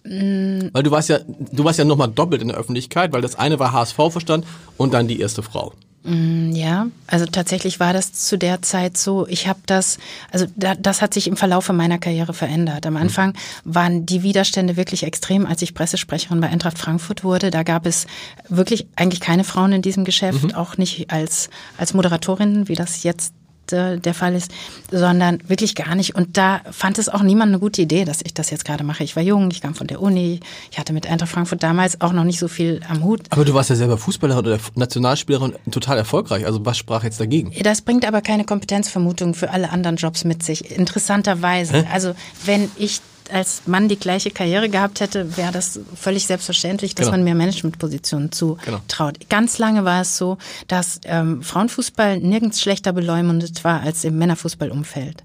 Mm. 0.04 0.68
Weil 0.72 0.82
du 0.82 0.90
warst 0.90 1.08
ja, 1.08 1.18
du 1.26 1.64
warst 1.64 1.78
ja 1.78 1.84
nochmal 1.84 2.08
doppelt 2.08 2.42
in 2.42 2.48
der 2.48 2.56
Öffentlichkeit, 2.56 3.12
weil 3.12 3.22
das 3.22 3.36
eine 3.36 3.58
war 3.58 3.72
HSV-Verstand 3.72 4.46
und 4.76 4.94
dann 4.94 5.08
die 5.08 5.20
erste 5.20 5.42
Frau. 5.42 5.72
Mm, 6.04 6.52
ja, 6.52 6.86
also 7.06 7.26
tatsächlich 7.26 7.80
war 7.80 7.92
das 7.92 8.12
zu 8.12 8.38
der 8.38 8.62
Zeit 8.62 8.96
so. 8.96 9.26
Ich 9.26 9.48
habe 9.48 9.58
das, 9.66 9.98
also 10.30 10.46
da, 10.56 10.74
das 10.74 11.02
hat 11.02 11.12
sich 11.12 11.26
im 11.26 11.36
Verlauf 11.36 11.68
meiner 11.70 11.98
Karriere 11.98 12.32
verändert. 12.32 12.86
Am 12.86 12.96
Anfang 12.96 13.34
waren 13.64 14.06
die 14.06 14.22
Widerstände 14.22 14.76
wirklich 14.76 15.02
extrem, 15.02 15.44
als 15.44 15.60
ich 15.60 15.74
Pressesprecherin 15.74 16.40
bei 16.40 16.48
Eintracht 16.48 16.78
Frankfurt 16.78 17.24
wurde. 17.24 17.50
Da 17.50 17.62
gab 17.62 17.84
es 17.84 18.06
wirklich 18.48 18.86
eigentlich 18.96 19.20
keine 19.20 19.44
Frauen 19.44 19.72
in 19.72 19.82
diesem 19.82 20.04
Geschäft, 20.04 20.44
mhm. 20.44 20.54
auch 20.54 20.78
nicht 20.78 21.10
als 21.10 21.50
als 21.76 21.94
Moderatorin, 21.94 22.68
wie 22.68 22.74
das 22.74 23.02
jetzt 23.02 23.34
äh, 23.72 23.98
der 23.98 24.14
Fall 24.14 24.34
ist, 24.34 24.50
sondern 24.90 25.38
wirklich 25.48 25.74
gar 25.74 25.94
nicht. 25.94 26.14
Und 26.14 26.36
da 26.36 26.60
fand 26.70 26.98
es 26.98 27.08
auch 27.08 27.22
niemand 27.22 27.50
eine 27.50 27.58
gute 27.58 27.82
Idee, 27.82 28.04
dass 28.04 28.20
ich 28.22 28.34
das 28.34 28.50
jetzt 28.50 28.64
gerade 28.64 28.84
mache. 28.84 29.04
Ich 29.04 29.16
war 29.16 29.22
jung, 29.22 29.50
ich 29.50 29.60
kam 29.60 29.74
von 29.74 29.86
der 29.86 30.00
Uni, 30.00 30.40
ich 30.70 30.78
hatte 30.78 30.92
mit 30.92 31.06
Eintracht 31.06 31.30
Frankfurt 31.30 31.62
damals 31.62 32.00
auch 32.00 32.12
noch 32.12 32.24
nicht 32.24 32.38
so 32.38 32.48
viel 32.48 32.80
am 32.88 33.04
Hut. 33.04 33.22
Aber 33.30 33.44
du 33.44 33.54
warst 33.54 33.70
ja 33.70 33.76
selber 33.76 33.98
Fußballerin 33.98 34.46
oder 34.46 34.58
Nationalspielerin 34.74 35.54
total 35.70 35.98
erfolgreich. 35.98 36.46
Also 36.46 36.64
was 36.64 36.78
sprach 36.78 37.04
jetzt 37.04 37.20
dagegen? 37.20 37.52
Das 37.62 37.82
bringt 37.82 38.06
aber 38.06 38.22
keine 38.22 38.44
Kompetenzvermutung 38.44 39.34
für 39.34 39.50
alle 39.50 39.70
anderen 39.70 39.96
Jobs 39.96 40.24
mit 40.24 40.42
sich. 40.42 40.70
Interessanterweise. 40.70 41.82
Hä? 41.82 41.88
Also 41.92 42.14
wenn 42.44 42.70
ich 42.76 43.00
als 43.32 43.62
Mann 43.66 43.88
die 43.88 43.98
gleiche 43.98 44.30
Karriere 44.30 44.68
gehabt 44.68 45.00
hätte, 45.00 45.36
wäre 45.36 45.52
das 45.52 45.80
völlig 45.94 46.26
selbstverständlich, 46.26 46.94
dass 46.94 47.06
genau. 47.06 47.18
man 47.18 47.24
mehr 47.24 47.34
Managementpositionen 47.34 48.32
zutraut. 48.32 49.20
Genau. 49.20 49.28
Ganz 49.28 49.58
lange 49.58 49.84
war 49.84 50.02
es 50.02 50.16
so, 50.16 50.38
dass 50.66 51.00
ähm, 51.04 51.42
Frauenfußball 51.42 52.18
nirgends 52.18 52.60
schlechter 52.60 52.92
beleumundet 52.92 53.64
war 53.64 53.80
als 53.80 54.04
im 54.04 54.18
Männerfußballumfeld. 54.18 55.22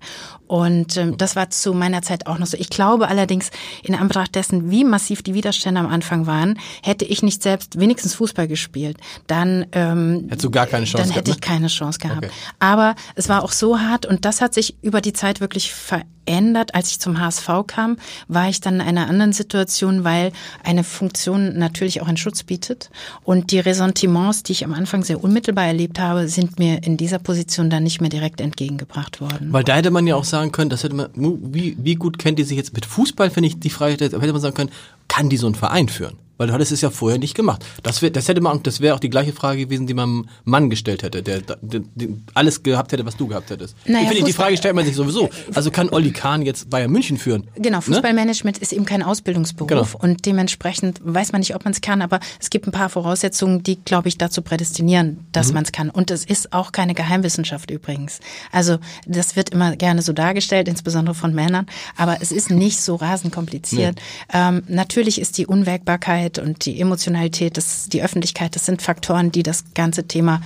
Und 0.54 0.98
ähm, 0.98 1.18
das 1.18 1.36
war 1.36 1.50
zu 1.50 1.74
meiner 1.74 2.04
Zeit 2.04 2.28
auch 2.28 2.38
noch 2.38 2.46
so. 2.46 2.58
Ich 2.60 2.70
glaube 2.70 3.08
allerdings, 3.08 3.50
in 3.82 3.96
Anbetracht 3.96 4.36
dessen, 4.36 4.70
wie 4.70 4.84
massiv 4.84 5.24
die 5.24 5.34
Widerstände 5.34 5.80
am 5.80 5.88
Anfang 5.88 6.28
waren, 6.28 6.60
hätte 6.84 7.06
ich 7.06 7.24
nicht 7.24 7.42
selbst 7.42 7.80
wenigstens 7.80 8.14
Fußball 8.14 8.48
gespielt, 8.48 8.98
dann 9.26 9.66
ähm, 9.72 10.28
hättest 10.30 10.44
du 10.44 10.52
gar 10.52 10.68
keine 10.68 10.86
Chance 10.86 11.08
Dann 11.08 11.16
hätte 11.16 11.32
gehabt, 11.32 11.44
ich 11.44 11.50
ne? 11.50 11.56
keine 11.56 11.68
Chance 11.70 11.98
gehabt. 11.98 12.26
Okay. 12.26 12.30
Aber 12.60 12.94
es 13.16 13.30
war 13.30 13.44
auch 13.44 13.52
so 13.52 13.80
hart 13.80 14.06
und 14.06 14.26
das 14.26 14.42
hat 14.42 14.54
sich 14.54 14.76
über 14.84 15.02
die 15.02 15.14
Zeit 15.14 15.42
wirklich 15.42 15.74
verändert 15.74 16.14
verändert. 16.26 16.76
Als 16.76 16.92
ich 16.92 17.00
zum 17.00 17.20
HSV 17.20 17.50
kam, 17.68 17.98
war 18.28 18.50
ich 18.50 18.62
dann 18.62 18.76
in 18.76 18.82
einer 18.82 19.08
anderen 19.08 19.34
Situation, 19.34 20.04
weil 20.04 20.32
eine 20.64 20.84
Funktion 20.84 21.58
natürlich 21.58 22.02
auch 22.02 22.08
einen 22.08 22.18
Schutz 22.18 22.44
bietet. 22.44 22.90
Und 23.24 23.52
die 23.52 23.60
Ressentiments, 23.60 24.44
die 24.44 24.54
ich 24.54 24.66
am 24.66 24.74
Anfang 24.74 25.04
sehr 25.04 25.24
unmittelbar 25.24 25.66
erlebt 25.66 26.00
habe, 26.00 26.28
sind 26.28 26.60
mir 26.60 26.84
in 26.84 26.98
dieser 26.98 27.20
Position 27.20 27.70
dann 27.70 27.84
nicht 27.84 28.02
mehr 28.02 28.10
direkt 28.10 28.42
entgegengebracht 28.42 29.22
worden. 29.22 29.52
Weil 29.52 29.64
da 29.64 29.76
hätte 29.76 29.92
man 29.92 30.08
ja 30.08 30.16
auch 30.16 30.24
sagen 30.24 30.43
können, 30.52 30.70
das 30.70 30.84
hätte 30.84 30.96
man, 30.96 31.10
wie, 31.16 31.78
wie 31.80 31.96
gut 31.96 32.18
kennt 32.18 32.40
die 32.40 32.44
sich 32.44 32.58
jetzt 32.58 32.74
mit 32.74 32.86
Fußball, 32.86 33.30
finde 33.30 33.48
ich 33.48 33.60
die 33.60 33.70
Frage, 33.70 33.94
hätte 33.94 34.18
man 34.18 34.42
sagen 34.42 34.56
können, 34.56 34.72
kann 35.08 35.30
die 35.30 35.38
so 35.38 35.46
einen 35.46 35.56
Verein 35.56 35.90
führen? 35.90 36.18
Weil 36.38 36.48
du 36.48 36.54
hattest 36.54 36.72
es 36.72 36.82
ja 36.82 36.90
vorher 36.90 37.20
nicht 37.20 37.36
gemacht. 37.36 37.64
Das, 37.84 38.02
wär, 38.02 38.10
das 38.10 38.28
hätte 38.28 38.42
man, 38.42 38.64
das 38.64 38.80
wäre 38.82 38.96
auch 38.96 39.00
die 39.00 39.10
gleiche 39.10 39.34
Frage 39.34 39.66
gewesen, 39.66 39.88
die 39.88 39.94
man 39.94 40.04
einem 40.04 40.30
Mann 40.46 40.70
gestellt 40.70 41.04
hätte, 41.04 41.22
der, 41.22 41.42
der, 41.42 41.58
der 41.62 42.10
alles 42.34 42.64
gehabt 42.64 42.92
hätte, 42.92 43.06
was 43.06 43.18
du 43.18 43.28
gehabt 43.28 43.50
hättest. 43.50 43.76
Naja, 43.86 44.04
ich 44.04 44.08
finde, 44.10 44.24
die 44.26 44.34
Frage 44.34 44.58
stellt 44.58 44.76
man 44.76 44.86
sich 44.86 44.96
sowieso. 44.96 45.30
Also 45.54 45.72
kann 45.72 45.90
Olli 45.90 46.12
Kahn 46.12 46.42
jetzt 46.42 46.70
Bayern 46.70 46.92
München 46.92 47.18
führen? 47.18 47.48
Genau, 47.56 47.78
ne? 47.78 47.82
Fußballmanagement 47.82 48.58
ne? 48.58 48.62
ist 48.62 48.74
eben 48.74 48.86
kein 48.86 49.04
Ausbildungsberuf 49.04 49.94
genau. 49.94 50.04
und 50.04 50.26
dementsprechend 50.26 51.02
weiß 51.04 51.32
man 51.32 51.40
nicht, 51.40 51.56
ob 51.56 51.66
man 51.66 51.74
es 51.74 51.82
kann, 51.82 52.02
aber 52.02 52.20
es 52.40 52.50
gibt 52.50 52.68
ein 52.68 52.72
paar 52.72 52.90
Voraussetzungen, 52.90 53.64
die, 53.64 53.78
glaube 53.84 54.08
ich, 54.08 54.18
dazu 54.18 54.42
prädestinieren, 54.42 55.26
dass 55.32 55.50
mhm. 55.50 55.54
man 55.56 55.64
es 55.64 55.72
kann. 55.72 55.90
Und 55.90 56.12
es 56.12 56.26
ist 56.26 56.54
auch 56.54 56.72
keine 56.72 56.94
Geheimwissenschaft 56.94 57.72
übrigens. 57.72 58.20
Also 58.52 58.78
das 59.06 59.36
wird 59.36 59.50
immer 59.50 59.76
gerne 59.76 60.02
so 60.02 60.14
dargestellt, 60.14 60.68
insbesondere 60.68 61.16
von 61.16 61.34
Männern, 61.34 61.66
aber 61.98 62.18
es 62.22 62.32
ist 62.32 62.50
nicht 62.50 62.82
so 62.82 62.96
rasend 62.96 63.34
kompliziert. 63.34 63.96
Nee. 63.96 64.40
Ähm, 64.40 64.64
natürlich 64.68 65.20
ist 65.20 65.38
die 65.38 65.48
Unwägbarkeit 65.48 66.23
und 66.40 66.66
die 66.66 66.80
Emotion 66.80 67.04
Emotionalität, 67.04 67.58
das, 67.58 67.90
die 67.90 68.02
Öffentlichkeit, 68.02 68.56
das 68.56 68.66
sind 68.66 68.82
Faktoren, 68.82 69.32
die 69.32 69.44
das 69.44 69.66
ganze 69.74 70.08
Thema 70.08 70.42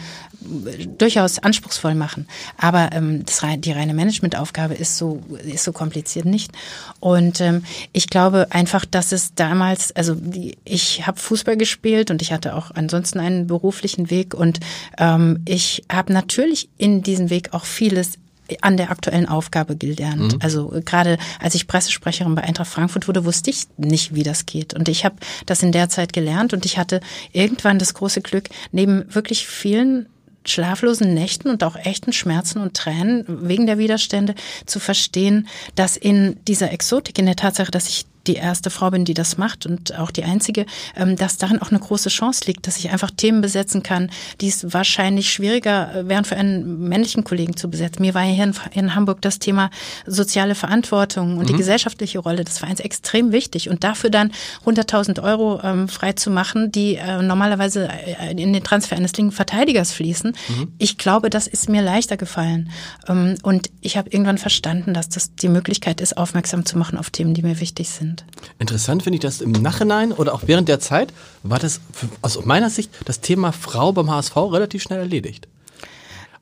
äh, 0.66 0.88
durchaus 0.88 1.40
anspruchsvoll 1.40 1.94
machen. 1.94 2.28
Aber 2.58 2.90
ähm, 2.94 3.26
das, 3.26 3.44
die 3.60 3.72
reine 3.72 3.94
Managementaufgabe 3.94 4.74
ist 4.74 4.98
so, 4.98 5.22
ist 5.46 5.64
so 5.64 5.72
kompliziert 5.72 6.26
nicht. 6.26 6.52
Und 7.00 7.42
ähm, 7.42 7.64
ich 7.94 8.10
glaube 8.10 8.48
einfach, 8.50 8.86
dass 8.86 9.12
es 9.12 9.36
damals, 9.36 9.96
also 9.96 10.16
die, 10.16 10.58
ich 10.66 11.06
habe 11.06 11.20
Fußball 11.20 11.58
gespielt 11.58 12.10
und 12.10 12.22
ich 12.22 12.32
hatte 12.32 12.56
auch 12.56 12.72
ansonsten 12.72 13.20
einen 13.20 13.48
beruflichen 13.48 14.10
Weg 14.10 14.34
und 14.34 14.60
ähm, 14.98 15.42
ich 15.46 15.84
habe 15.92 16.12
natürlich 16.14 16.70
in 16.78 17.04
diesem 17.04 17.30
Weg 17.30 17.54
auch 17.54 17.66
vieles 17.66 18.14
an 18.62 18.78
der 18.78 18.92
aktuellen 18.92 19.28
Aufgabe 19.28 19.76
gelernt. 19.76 20.34
Mhm. 20.34 20.40
Also 20.42 20.74
gerade 20.86 21.18
als 21.40 21.56
ich 21.56 21.68
Pressesprecherin 21.68 22.36
bei 22.36 22.44
Eintracht 22.44 22.70
Frankfurt 22.70 23.08
wurde, 23.08 23.26
wusste 23.26 23.50
ich 23.50 23.68
nicht, 23.78 24.16
wie 24.16 24.24
das 24.24 24.46
geht. 24.46 24.74
Und 24.74 24.90
ich 24.90 25.06
habe 25.06 25.16
das 25.46 25.64
in 25.64 25.72
der 25.72 25.90
Zeit 25.90 26.14
gelernt 26.14 26.54
und 26.54 26.66
ich 26.66 26.78
hatte 26.78 27.02
irgendwann 27.32 27.80
das 27.80 27.94
große 27.94 28.22
Glück, 28.22 28.50
neben 28.72 29.14
wirklich 29.14 29.48
vielen 29.48 30.08
schlaflosen 30.46 31.14
Nächten 31.14 31.50
und 31.50 31.64
auch 31.64 31.76
echten 31.76 32.14
Schmerzen 32.14 32.60
und 32.60 32.74
Tränen 32.74 33.26
wegen 33.28 33.68
der 33.68 33.78
Widerstände 33.78 34.36
zu 34.66 34.80
verstehen, 34.80 35.48
dass 35.76 35.98
in 35.98 36.38
dieser 36.48 36.72
Exotik, 36.72 37.20
in 37.20 37.26
der 37.26 37.36
Tatsache, 37.36 37.72
dass 37.72 37.90
ich 37.90 38.06
die 38.28 38.36
erste 38.36 38.70
Frau 38.70 38.92
bin, 38.92 39.06
die 39.06 39.14
das 39.14 39.38
macht 39.38 39.66
und 39.66 39.98
auch 39.98 40.12
die 40.12 40.24
einzige, 40.24 40.66
ähm, 40.96 41.16
dass 41.16 41.38
darin 41.38 41.62
auch 41.62 41.70
eine 41.70 41.80
große 41.80 42.10
Chance 42.10 42.44
liegt, 42.46 42.68
dass 42.68 42.78
ich 42.78 42.92
einfach 42.92 43.12
Themen 43.12 43.42
besetzen 43.42 43.84
kann, 43.84 44.10
die 44.42 44.48
es 44.48 44.74
wahrscheinlich 44.74 45.32
schwieriger 45.32 45.96
äh, 45.96 46.08
wären 46.08 46.26
für 46.26 46.36
einen 46.36 46.88
männlichen 46.88 47.24
Kollegen 47.24 47.56
zu 47.56 47.70
besetzen. 47.70 48.02
Mir 48.02 48.14
war 48.14 48.24
hier 48.24 48.44
in, 48.44 48.54
in 48.74 48.96
Hamburg 48.96 49.22
das 49.22 49.40
Thema 49.40 49.70
soziale 50.06 50.56
Verantwortung 50.56 51.38
und 51.38 51.44
mhm. 51.44 51.48
die 51.48 51.54
gesellschaftliche 51.54 52.20
Rolle 52.20 52.44
des 52.44 52.58
Vereins 52.58 52.80
extrem 52.80 53.32
wichtig 53.32 53.70
und 53.70 53.84
dafür 53.84 54.10
dann 54.10 54.32
100.000 54.66 55.24
Euro 55.24 55.62
ähm, 55.64 55.88
frei 55.88 56.14
zu 56.14 56.30
machen, 56.30 56.72
die 56.72 56.96
äh, 56.96 57.22
normalerweise 57.22 57.90
äh, 57.90 58.32
in 58.32 58.54
den 58.54 58.64
Transfer 58.64 58.96
eines 58.96 59.14
linken 59.14 59.32
Verteidigers 59.32 59.92
fließen. 59.92 60.36
Mhm. 60.50 60.74
Ich 60.78 60.98
glaube, 60.98 61.30
das 61.30 61.48
ist 61.48 61.70
mir 61.70 61.82
leichter 61.82 62.18
gefallen 62.18 62.70
ähm, 63.08 63.36
und 63.44 63.70
ich 63.82 63.98
habe 63.98 64.10
irgendwann 64.10 64.38
verstanden, 64.38 64.94
dass 64.94 65.10
das 65.10 65.36
die 65.36 65.50
Möglichkeit 65.50 66.02
ist, 66.02 66.18
aufmerksam 66.18 66.66
zu 66.66 66.78
machen 66.78 66.98
auf 66.98 67.10
Themen, 67.10 67.34
die 67.34 67.42
mir 67.42 67.60
wichtig 67.60 67.90
sind 67.90 68.17
sind. 68.20 68.52
Interessant 68.60 69.04
finde 69.04 69.16
ich 69.16 69.22
das 69.22 69.42
im 69.42 69.52
Nachhinein 69.52 70.12
oder 70.12 70.34
auch 70.34 70.42
während 70.46 70.68
der 70.68 70.80
Zeit 70.80 71.14
war 71.44 71.60
das 71.60 71.82
aus 72.22 72.44
meiner 72.46 72.70
Sicht 72.70 72.92
das 73.06 73.22
Thema 73.22 73.52
Frau 73.52 73.92
beim 73.92 74.10
HSV 74.10 74.36
relativ 74.36 74.84
schnell 74.84 75.00
erledigt. 75.00 75.48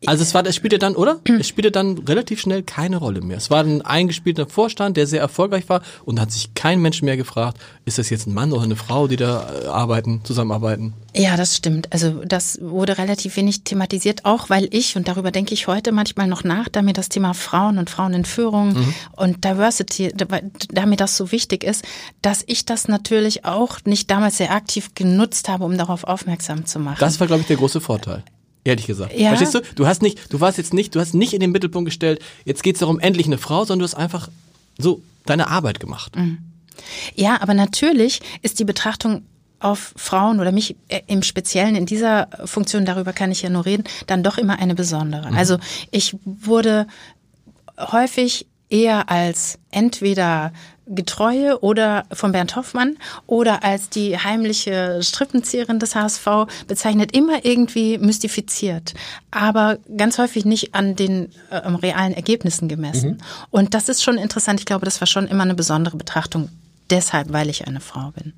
Also 0.08 0.24
es 0.24 0.34
war, 0.34 0.46
es 0.46 0.56
spielte 0.56 0.80
dann, 0.80 0.96
oder? 0.96 1.20
Es 1.39 1.48
spielte 1.48 1.72
dann 1.72 1.98
relativ 2.00 2.39
schnell 2.39 2.63
keine 2.63 2.98
Rolle 2.98 3.22
mehr. 3.22 3.38
Es 3.38 3.50
war 3.50 3.63
ein 3.63 3.82
eingespielter 3.82 4.48
Vorstand, 4.48 4.98
der 4.98 5.08
sehr 5.08 5.22
erfolgreich 5.22 5.68
war 5.70 5.82
und 6.06 6.20
hat 6.20 6.32
sich 6.32 6.54
kein 6.54 6.82
Mensch 6.82 7.02
mehr 7.02 7.18
gefragt, 7.18 7.58
ist 7.86 7.98
das 7.98 8.10
jetzt 8.10 8.28
ein 8.28 8.34
Mann 8.34 8.52
oder 8.52 8.63
eine 8.63 8.76
Frau, 8.76 9.08
die 9.08 9.15
da 9.15 9.50
äh, 9.63 9.68
arbeiten, 9.68 10.22
zusammenarbeiten? 10.24 10.94
Ja, 11.15 11.38
das 11.38 11.56
stimmt. 11.56 11.91
Also 11.94 12.24
das 12.26 12.60
wurde 12.62 12.98
relativ 12.98 13.38
wenig 13.38 13.63
thematisiert, 13.63 14.26
auch 14.26 14.50
weil 14.50 14.68
ich, 14.72 14.96
und 14.96 15.08
darüber 15.08 15.32
denke 15.32 15.54
ich 15.54 15.68
heute 15.68 15.91
manchmal 15.91 16.28
noch 16.28 16.44
nach, 16.44 16.68
da 16.70 16.82
mir 16.82 16.94
das 16.94 17.10
Thema 17.10 17.34
Frauen 17.34 17.78
und 17.78 17.89
Frauen 17.89 18.13
in 18.13 18.26
Führung 18.26 18.74
mhm. 18.74 18.94
und 19.15 19.46
Diversity, 19.46 20.12
da 20.13 20.86
mir 20.86 20.98
das 20.98 21.15
so 21.18 21.32
wichtig 21.32 21.63
ist, 21.63 21.86
dass 22.22 22.44
ich 22.48 22.65
das 22.65 22.88
natürlich 22.88 23.46
auch 23.46 23.80
nicht 23.86 24.12
damals 24.12 24.38
sehr 24.38 24.52
aktiv 24.52 24.91
genutzt 24.96 25.48
habe, 25.50 25.63
um 25.63 25.78
darauf 25.78 26.04
aufmerksam 26.04 26.65
zu 26.65 26.80
machen. 26.80 26.98
Das 27.00 27.20
war, 27.20 27.28
glaube 27.28 27.41
ich, 27.41 27.48
der 27.48 27.58
große 27.58 27.82
Vorteil. 27.82 28.24
Ehrlich 28.65 28.88
gesagt. 28.88 29.17
Ja. 29.17 29.30
Verstehst 29.30 29.54
du? 29.54 29.62
Du 29.75 29.88
hast 29.88 30.01
nicht, 30.01 30.34
du 30.34 30.41
warst 30.41 30.58
jetzt 30.58 30.73
nicht, 30.73 30.93
du 30.95 30.99
hast 30.99 31.13
nicht 31.13 31.34
in 31.34 31.39
den 31.39 31.51
Mittelpunkt 31.51 31.86
gestellt, 31.86 32.19
jetzt 32.43 32.63
geht 32.63 32.75
es 32.75 32.80
darum, 32.80 32.99
endlich 32.99 33.28
eine 33.28 33.38
Frau, 33.38 33.63
sondern 33.63 33.80
du 33.80 33.84
hast 33.86 33.95
einfach 33.95 34.28
so 34.78 35.01
deine 35.25 35.47
Arbeit 35.47 35.80
gemacht. 35.80 36.15
Mhm. 36.15 36.39
Ja, 37.13 37.41
aber 37.41 37.54
natürlich 37.54 38.21
ist 38.41 38.60
die 38.60 38.65
Betrachtung 38.65 39.23
auf 39.60 39.93
Frauen 39.95 40.39
oder 40.39 40.51
mich 40.51 40.75
äh, 40.89 41.01
im 41.08 41.23
Speziellen 41.23 41.75
in 41.75 41.86
dieser 41.86 42.28
Funktion, 42.45 42.86
darüber 42.86 43.13
kann 43.13 43.32
ich 43.32 43.41
ja 43.43 43.49
nur 43.49 43.65
reden, 43.65 43.84
dann 44.08 44.23
doch 44.23 44.38
immer 44.38 44.60
eine 44.60 44.75
besondere. 44.75 45.30
Mhm. 45.30 45.38
Also 45.38 45.58
ich 45.91 46.17
wurde 46.25 46.88
häufig 47.78 48.47
eher 48.69 49.10
als 49.10 49.60
entweder 49.71 50.51
Getreue 50.88 51.60
oder 51.62 52.06
von 52.12 52.32
Bernd 52.32 52.56
Hoffmann 52.56 52.98
oder 53.28 53.63
als 53.63 53.89
die 53.89 54.17
heimliche 54.17 55.02
Strippenzieherin 55.02 55.80
des 55.80 55.95
HSV 55.95 56.28
bezeichnet, 56.67 57.15
immer 57.15 57.43
irgendwie 57.43 57.98
mystifiziert, 57.98 58.93
aber 59.32 59.78
ganz 59.98 60.17
häufig 60.17 60.45
nicht 60.45 60.76
an 60.76 60.95
den 60.95 61.32
äh, 61.50 61.58
realen 61.58 62.13
Ergebnissen 62.13 62.67
gemessen. 62.67 63.12
Mhm. 63.12 63.17
Und 63.52 63.74
das 63.74 63.89
ist 63.89 64.04
schon 64.04 64.17
interessant. 64.17 64.60
Ich 64.60 64.65
glaube, 64.65 64.86
das 64.86 65.02
war 65.02 65.08
schon 65.08 65.28
immer 65.28 65.43
eine 65.43 65.56
besondere 65.56 65.98
Betrachtung, 65.98 66.50
deshalb, 66.89 67.34
weil 67.34 67.50
ich 67.50 67.67
eine 67.67 67.80
Frau 67.80 68.12
bin. 68.12 68.34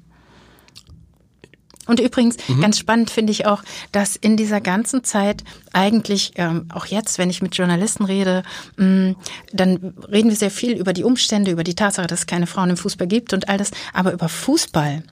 Und 1.88 2.00
übrigens, 2.00 2.38
mhm. 2.48 2.62
ganz 2.62 2.78
spannend 2.78 3.10
finde 3.10 3.32
ich 3.32 3.46
auch, 3.46 3.64
dass 3.92 4.16
in 4.16 4.38
dieser 4.38 4.62
ganzen 4.62 5.04
Zeit 5.04 5.44
eigentlich, 5.74 6.34
ähm, 6.36 6.68
auch 6.74 6.86
jetzt, 6.86 7.18
wenn 7.18 7.30
ich 7.30 7.42
mit 7.42 7.56
Journalisten 7.56 8.06
rede, 8.06 8.44
mh, 8.78 8.86
mm, 8.86 9.16
dann 9.54 9.94
reden 10.12 10.30
wir 10.30 10.36
sehr 10.36 10.52
viel 10.52 10.74
über 10.78 10.94
die 10.94 11.04
Umstände, 11.04 11.52
über 11.52 11.64
die 11.64 11.76
Tatsache, 11.76 12.08
dass 12.08 12.22
es 12.22 12.28
keine 12.28 12.48
Frauen 12.48 12.70
im 12.70 12.78
Fußball 12.78 13.08
gibt 13.08 13.34
und 13.34 13.50
all 13.50 13.58
das. 13.58 13.72
Aber 13.94 14.12
über 14.12 14.30
Fußball 14.30 15.04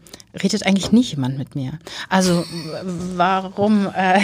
redet 0.42 0.66
eigentlich 0.66 0.92
nie 0.92 1.02
jemand 1.02 1.38
mit 1.38 1.56
mir. 1.56 1.74
Also 2.10 2.44
warum, 3.16 3.88
äh, 3.96 4.20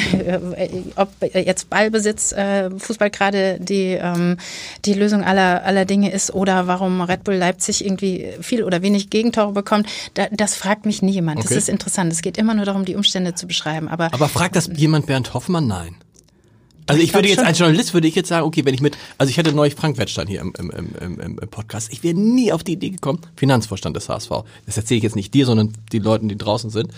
ob 0.95 1.09
jetzt 1.33 1.69
Ballbesitz, 1.69 2.31
äh, 2.31 2.69
Fußball 2.77 3.09
gerade 3.09 3.57
die, 3.59 3.97
ähm, 4.01 4.37
die 4.85 4.93
Lösung 4.93 5.23
aller, 5.23 5.63
aller 5.63 5.85
Dinge 5.85 6.11
ist 6.11 6.33
oder 6.33 6.67
warum 6.67 7.01
Red 7.01 7.23
Bull 7.23 7.35
Leipzig 7.35 7.85
irgendwie 7.85 8.33
viel 8.41 8.63
oder 8.63 8.81
wenig 8.81 9.09
Gegentore 9.09 9.51
bekommt, 9.53 9.87
da, 10.13 10.27
das 10.31 10.55
fragt 10.55 10.85
mich 10.85 11.01
nie 11.01 11.11
jemand. 11.11 11.39
Okay. 11.39 11.49
Das 11.49 11.57
ist 11.57 11.69
interessant. 11.69 12.11
Es 12.11 12.21
geht 12.21 12.37
immer 12.37 12.53
nur 12.53 12.65
darum, 12.65 12.85
die 12.85 12.95
Umstände 12.95 13.35
zu 13.35 13.47
beschreiben. 13.47 13.87
Aber, 13.87 14.13
Aber 14.13 14.29
fragt 14.29 14.55
das 14.55 14.69
jemand 14.75 15.05
Bernd 15.05 15.33
Hoffmann? 15.33 15.67
Nein. 15.67 15.95
Also 16.87 17.01
ich 17.01 17.13
würde 17.13 17.29
jetzt 17.29 17.43
als 17.43 17.59
Journalist 17.59 17.93
würde 17.93 18.07
ich 18.07 18.15
jetzt 18.15 18.29
sagen, 18.29 18.45
okay, 18.45 18.65
wenn 18.65 18.73
ich 18.73 18.81
mit, 18.81 18.97
also 19.17 19.29
ich 19.29 19.37
hatte 19.37 19.53
neulich 19.53 19.75
Frank 19.75 19.97
Wettstein 19.97 20.27
hier 20.27 20.41
im, 20.41 20.53
im, 20.57 20.69
im, 20.71 21.19
im, 21.19 21.39
im 21.39 21.49
Podcast, 21.49 21.91
ich 21.93 22.03
wäre 22.03 22.15
nie 22.15 22.51
auf 22.51 22.63
die 22.63 22.73
Idee 22.73 22.89
gekommen, 22.89 23.19
Finanzvorstand 23.35 23.95
des 23.95 24.09
HSV. 24.09 24.29
Das 24.65 24.77
erzähle 24.77 24.97
ich 24.97 25.03
jetzt 25.03 25.15
nicht 25.15 25.33
dir, 25.33 25.45
sondern 25.45 25.73
die 25.91 25.99
Leuten, 25.99 26.27
die 26.29 26.37
draußen 26.37 26.69
sind. 26.69 26.91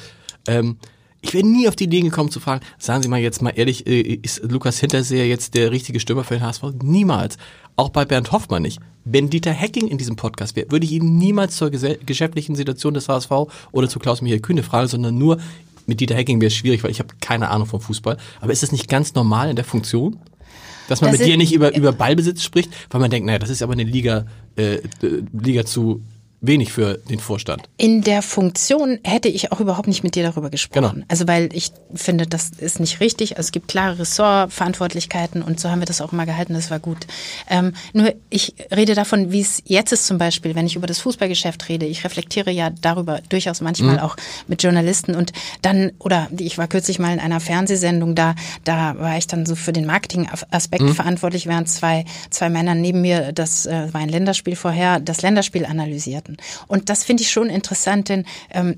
Ähm, 0.47 0.77
ich 1.21 1.33
wäre 1.33 1.45
nie 1.45 1.69
auf 1.69 1.75
die 1.75 1.85
Idee 1.85 2.01
gekommen 2.01 2.31
zu 2.31 2.41
fragen, 2.41 2.65
sagen 2.77 3.01
Sie 3.01 3.07
mal 3.07 3.19
jetzt 3.19 3.41
mal 3.41 3.51
ehrlich, 3.51 3.87
äh, 3.87 4.01
ist 4.01 4.43
Lukas 4.43 4.79
Hinterseher 4.79 5.25
jetzt 5.25 5.53
der 5.53 5.71
richtige 5.71 5.99
Stürmer 5.99 6.25
für 6.25 6.35
den 6.35 6.43
HSV? 6.43 6.63
Niemals. 6.83 7.37
Auch 7.75 7.89
bei 7.89 8.05
Bernd 8.05 8.31
Hoffmann 8.31 8.61
nicht. 8.61 8.79
Wenn 9.05 9.29
Dieter 9.29 9.51
Hecking 9.51 9.87
in 9.87 9.97
diesem 9.97 10.15
Podcast 10.15 10.55
wäre, 10.55 10.69
würde 10.69 10.85
ich 10.85 10.91
ihn 10.91 11.17
niemals 11.17 11.55
zur 11.55 11.71
geschäftlichen 11.71 12.55
Situation 12.55 12.93
des 12.93 13.09
HSV 13.09 13.31
oder 13.71 13.89
zu 13.89 13.99
Klaus-Michael 13.99 14.41
Kühne 14.41 14.63
fragen, 14.63 14.87
sondern 14.87 15.17
nur 15.17 15.37
mit 15.85 15.99
Dieter 15.99 16.15
Hacking 16.15 16.39
wäre 16.41 16.47
es 16.47 16.55
schwierig, 16.55 16.83
weil 16.83 16.91
ich 16.91 16.99
habe 16.99 17.13
keine 17.21 17.49
Ahnung 17.49 17.67
vom 17.67 17.81
Fußball. 17.81 18.17
Aber 18.41 18.51
ist 18.51 18.63
das 18.63 18.71
nicht 18.71 18.87
ganz 18.87 19.13
normal 19.15 19.49
in 19.49 19.55
der 19.55 19.65
Funktion? 19.65 20.19
Dass 20.87 21.01
man 21.01 21.11
das 21.11 21.19
mit 21.19 21.27
dir 21.27 21.37
nicht 21.37 21.53
über, 21.53 21.75
über 21.75 21.93
Ballbesitz 21.93 22.43
spricht, 22.43 22.71
weil 22.89 22.99
man 22.99 23.09
denkt, 23.09 23.25
naja, 23.25 23.39
das 23.39 23.49
ist 23.49 23.61
aber 23.61 23.73
eine 23.73 23.83
Liga, 23.83 24.25
äh, 24.55 24.79
Liga 25.31 25.65
zu 25.65 26.01
wenig 26.43 26.73
für 26.73 26.97
den 27.09 27.19
Vorstand. 27.19 27.63
In 27.77 28.01
der 28.01 28.21
Funktion 28.21 28.99
hätte 29.03 29.29
ich 29.29 29.51
auch 29.51 29.61
überhaupt 29.61 29.87
nicht 29.87 30.03
mit 30.03 30.15
dir 30.15 30.23
darüber 30.23 30.49
gesprochen. 30.49 30.93
Genau. 30.93 31.05
Also 31.07 31.25
weil 31.25 31.49
ich 31.53 31.71
finde, 31.95 32.27
das 32.27 32.51
ist 32.57 32.81
nicht 32.81 32.99
richtig. 32.99 33.37
Also 33.37 33.47
es 33.47 33.51
gibt 33.53 33.69
klare 33.69 33.99
Ressortverantwortlichkeiten 33.99 35.41
und 35.41 35.59
so 35.59 35.69
haben 35.69 35.79
wir 35.79 35.85
das 35.85 36.01
auch 36.01 36.11
immer 36.11 36.25
gehalten, 36.25 36.53
das 36.53 36.69
war 36.69 36.79
gut. 36.79 37.07
Ähm, 37.49 37.73
nur 37.93 38.13
ich 38.29 38.55
rede 38.75 38.93
davon, 38.93 39.31
wie 39.31 39.39
es 39.39 39.63
jetzt 39.65 39.93
ist 39.93 40.05
zum 40.05 40.17
Beispiel, 40.17 40.53
wenn 40.53 40.65
ich 40.65 40.75
über 40.75 40.85
das 40.85 40.99
Fußballgeschäft 40.99 41.69
rede. 41.69 41.85
Ich 41.85 42.03
reflektiere 42.03 42.51
ja 42.51 42.69
darüber 42.69 43.21
durchaus 43.29 43.61
manchmal 43.61 43.95
mhm. 43.95 43.99
auch 43.99 44.17
mit 44.47 44.61
Journalisten 44.61 45.15
und 45.15 45.31
dann, 45.61 45.93
oder 45.99 46.27
ich 46.37 46.57
war 46.57 46.67
kürzlich 46.67 46.99
mal 46.99 47.13
in 47.13 47.19
einer 47.19 47.39
Fernsehsendung, 47.39 48.15
da, 48.15 48.35
da 48.65 48.99
war 48.99 49.17
ich 49.17 49.27
dann 49.27 49.45
so 49.45 49.55
für 49.55 49.71
den 49.71 49.85
Marketingaspekt 49.85 50.83
mhm. 50.83 50.93
verantwortlich, 50.93 51.47
während 51.47 51.69
zwei, 51.69 52.03
zwei 52.29 52.49
Männer 52.49 52.75
neben 52.75 52.99
mir, 52.99 53.31
das 53.31 53.65
äh, 53.65 53.93
war 53.93 54.01
ein 54.01 54.09
Länderspiel 54.09 54.57
vorher, 54.57 54.99
das 54.99 55.21
Länderspiel 55.21 55.65
analysierten 55.65 56.32
werden. 56.33 56.65
Und 56.67 56.89
das 56.89 57.03
finde 57.03 57.23
ich 57.23 57.31
schon 57.31 57.49
interessant, 57.49 58.09
denn 58.09 58.25
ähm, 58.51 58.75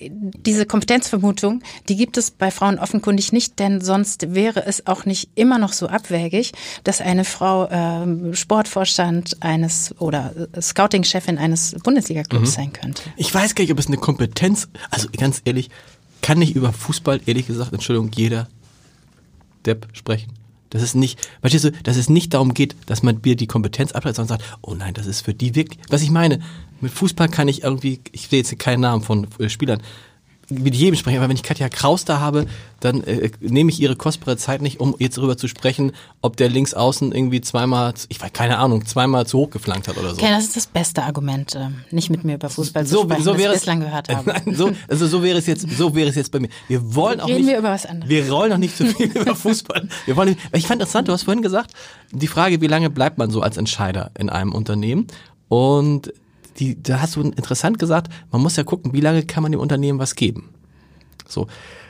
diese 0.00 0.66
Kompetenzvermutung, 0.66 1.62
die 1.88 1.94
gibt 1.94 2.16
es 2.16 2.32
bei 2.32 2.50
Frauen 2.50 2.80
offenkundig 2.80 3.32
nicht, 3.32 3.60
denn 3.60 3.80
sonst 3.80 4.34
wäre 4.34 4.66
es 4.66 4.88
auch 4.88 5.04
nicht 5.04 5.30
immer 5.36 5.58
noch 5.58 5.72
so 5.72 5.86
abwägig, 5.86 6.52
dass 6.82 7.00
eine 7.00 7.24
Frau 7.24 7.66
äh, 7.66 8.34
Sportvorstand 8.34 9.36
eines 9.40 9.94
oder 10.00 10.34
Scouting-Chefin 10.60 11.38
eines 11.38 11.76
Bundesliga-Clubs 11.84 12.50
mhm. 12.50 12.54
sein 12.54 12.72
könnte. 12.72 13.02
Ich 13.16 13.32
weiß 13.32 13.54
gar 13.54 13.62
nicht, 13.62 13.72
ob 13.72 13.78
es 13.78 13.86
eine 13.86 13.96
Kompetenz, 13.96 14.68
also 14.90 15.08
ganz 15.16 15.40
ehrlich, 15.44 15.70
kann 16.20 16.40
nicht 16.40 16.56
über 16.56 16.72
Fußball, 16.72 17.20
ehrlich 17.26 17.46
gesagt, 17.46 17.72
Entschuldigung, 17.72 18.10
jeder 18.12 18.48
Depp 19.64 19.86
sprechen. 19.92 20.32
Das 20.70 20.82
ist 20.82 20.94
nicht, 20.94 21.18
verstehst 21.40 21.64
du, 21.64 21.72
dass 21.82 21.96
es 21.96 22.08
nicht 22.08 22.34
darum 22.34 22.54
geht, 22.54 22.74
dass 22.86 23.02
man 23.02 23.22
dir 23.22 23.36
die 23.36 23.46
Kompetenz 23.46 23.92
ableitet, 23.92 24.16
sondern 24.16 24.38
sagt, 24.38 24.58
oh 24.62 24.74
nein, 24.74 24.94
das 24.94 25.06
ist 25.06 25.20
für 25.20 25.34
die 25.34 25.54
wirklich, 25.54 25.78
was 25.88 26.02
ich 26.02 26.10
meine, 26.10 26.40
mit 26.80 26.92
Fußball 26.92 27.28
kann 27.28 27.48
ich 27.48 27.62
irgendwie, 27.62 28.00
ich 28.12 28.28
sehe 28.28 28.40
jetzt 28.40 28.58
keinen 28.58 28.80
Namen 28.80 29.02
von 29.02 29.26
äh, 29.38 29.48
Spielern, 29.48 29.82
mit 30.48 30.74
jedem 30.74 30.96
sprechen, 30.96 31.18
aber 31.18 31.28
wenn 31.28 31.36
ich 31.36 31.42
Katja 31.42 31.68
Kraus 31.68 32.04
da 32.04 32.20
habe, 32.20 32.46
dann 32.80 33.02
äh, 33.02 33.30
nehme 33.40 33.70
ich 33.70 33.80
ihre 33.80 33.96
kostbare 33.96 34.36
Zeit 34.36 34.62
nicht, 34.62 34.80
um 34.80 34.94
jetzt 34.98 35.16
darüber 35.18 35.36
zu 35.36 35.48
sprechen, 35.48 35.92
ob 36.20 36.36
der 36.36 36.48
links 36.48 36.74
außen 36.74 37.12
irgendwie 37.12 37.40
zweimal, 37.40 37.94
ich 38.08 38.20
weiß 38.20 38.32
keine 38.32 38.58
Ahnung, 38.58 38.86
zweimal 38.86 39.26
zu 39.26 39.38
hoch 39.38 39.50
geflankt 39.50 39.88
hat 39.88 39.96
oder 39.96 40.10
so. 40.10 40.20
Okay, 40.20 40.30
das 40.30 40.44
ist 40.44 40.56
das 40.56 40.66
beste 40.66 41.02
Argument, 41.02 41.54
äh, 41.54 41.68
nicht 41.90 42.10
mit 42.10 42.24
mir 42.24 42.34
über 42.34 42.48
Fußball 42.48 42.86
so, 42.86 42.98
zu 42.98 43.04
sprechen, 43.04 43.24
so 43.24 43.38
wäre 43.38 43.54
es, 43.54 43.60
bislang 43.60 43.80
gehört 43.80 44.08
habe. 44.14 44.30
Nein, 44.30 44.54
so, 44.54 44.70
also 44.88 45.06
so 45.06 45.22
wäre 45.22 45.38
es 45.38 45.46
jetzt, 45.46 45.68
so 45.70 45.94
wäre 45.94 46.08
es 46.08 46.14
jetzt 46.14 46.30
bei 46.30 46.38
mir. 46.38 46.48
Wir 46.68 46.94
wollen 46.94 47.20
auch 47.20 47.28
Reden 47.28 47.40
nicht, 47.40 47.48
wir 47.48 47.58
über 47.58 47.70
was 47.70 47.86
anderes. 47.86 48.08
Wir 48.08 48.30
rollen 48.30 48.50
noch 48.50 48.58
nicht 48.58 48.76
zu 48.76 48.86
viel 48.86 49.06
über 49.20 49.34
Fußball. 49.34 49.88
Wir 50.04 50.16
wollen 50.16 50.30
nicht, 50.30 50.40
ich 50.52 50.66
fand 50.66 50.80
interessant, 50.80 51.08
du 51.08 51.12
hast 51.12 51.24
vorhin 51.24 51.42
gesagt, 51.42 51.72
die 52.12 52.28
Frage, 52.28 52.60
wie 52.60 52.68
lange 52.68 52.90
bleibt 52.90 53.18
man 53.18 53.30
so 53.30 53.40
als 53.40 53.56
Entscheider 53.56 54.10
in 54.18 54.30
einem 54.30 54.52
Unternehmen? 54.52 55.06
Und 55.48 56.12
die, 56.58 56.82
da 56.82 57.00
hast 57.00 57.16
du 57.16 57.22
interessant 57.22 57.78
gesagt, 57.78 58.12
man 58.30 58.42
muss 58.42 58.56
ja 58.56 58.64
gucken, 58.64 58.92
wie 58.92 59.00
lange 59.00 59.24
kann 59.24 59.42
man 59.42 59.52
dem 59.52 59.60
Unternehmen 59.60 59.98
was 59.98 60.14
geben. 60.14 60.50
So 61.28 61.46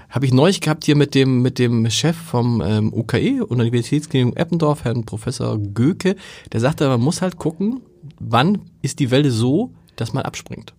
habe 0.08 0.24
ich 0.24 0.32
neulich 0.32 0.60
gehabt 0.60 0.84
hier 0.84 0.96
mit 0.96 1.14
dem 1.14 1.42
mit 1.42 1.58
dem 1.58 1.90
Chef 1.90 2.16
vom 2.16 2.62
ähm, 2.64 2.92
UKE 2.92 3.44
Universitätsklinikum 3.44 4.36
Eppendorf, 4.36 4.84
Herrn 4.84 5.04
Professor 5.04 5.58
Göke, 5.58 6.16
der 6.52 6.60
sagte, 6.60 6.88
man 6.88 7.00
muss 7.00 7.22
halt 7.22 7.36
gucken, 7.36 7.80
wann 8.20 8.60
ist 8.82 9.00
die 9.00 9.10
Welle 9.10 9.30
so, 9.30 9.72
dass 9.96 10.12
man 10.12 10.22
abspringt 10.22 10.72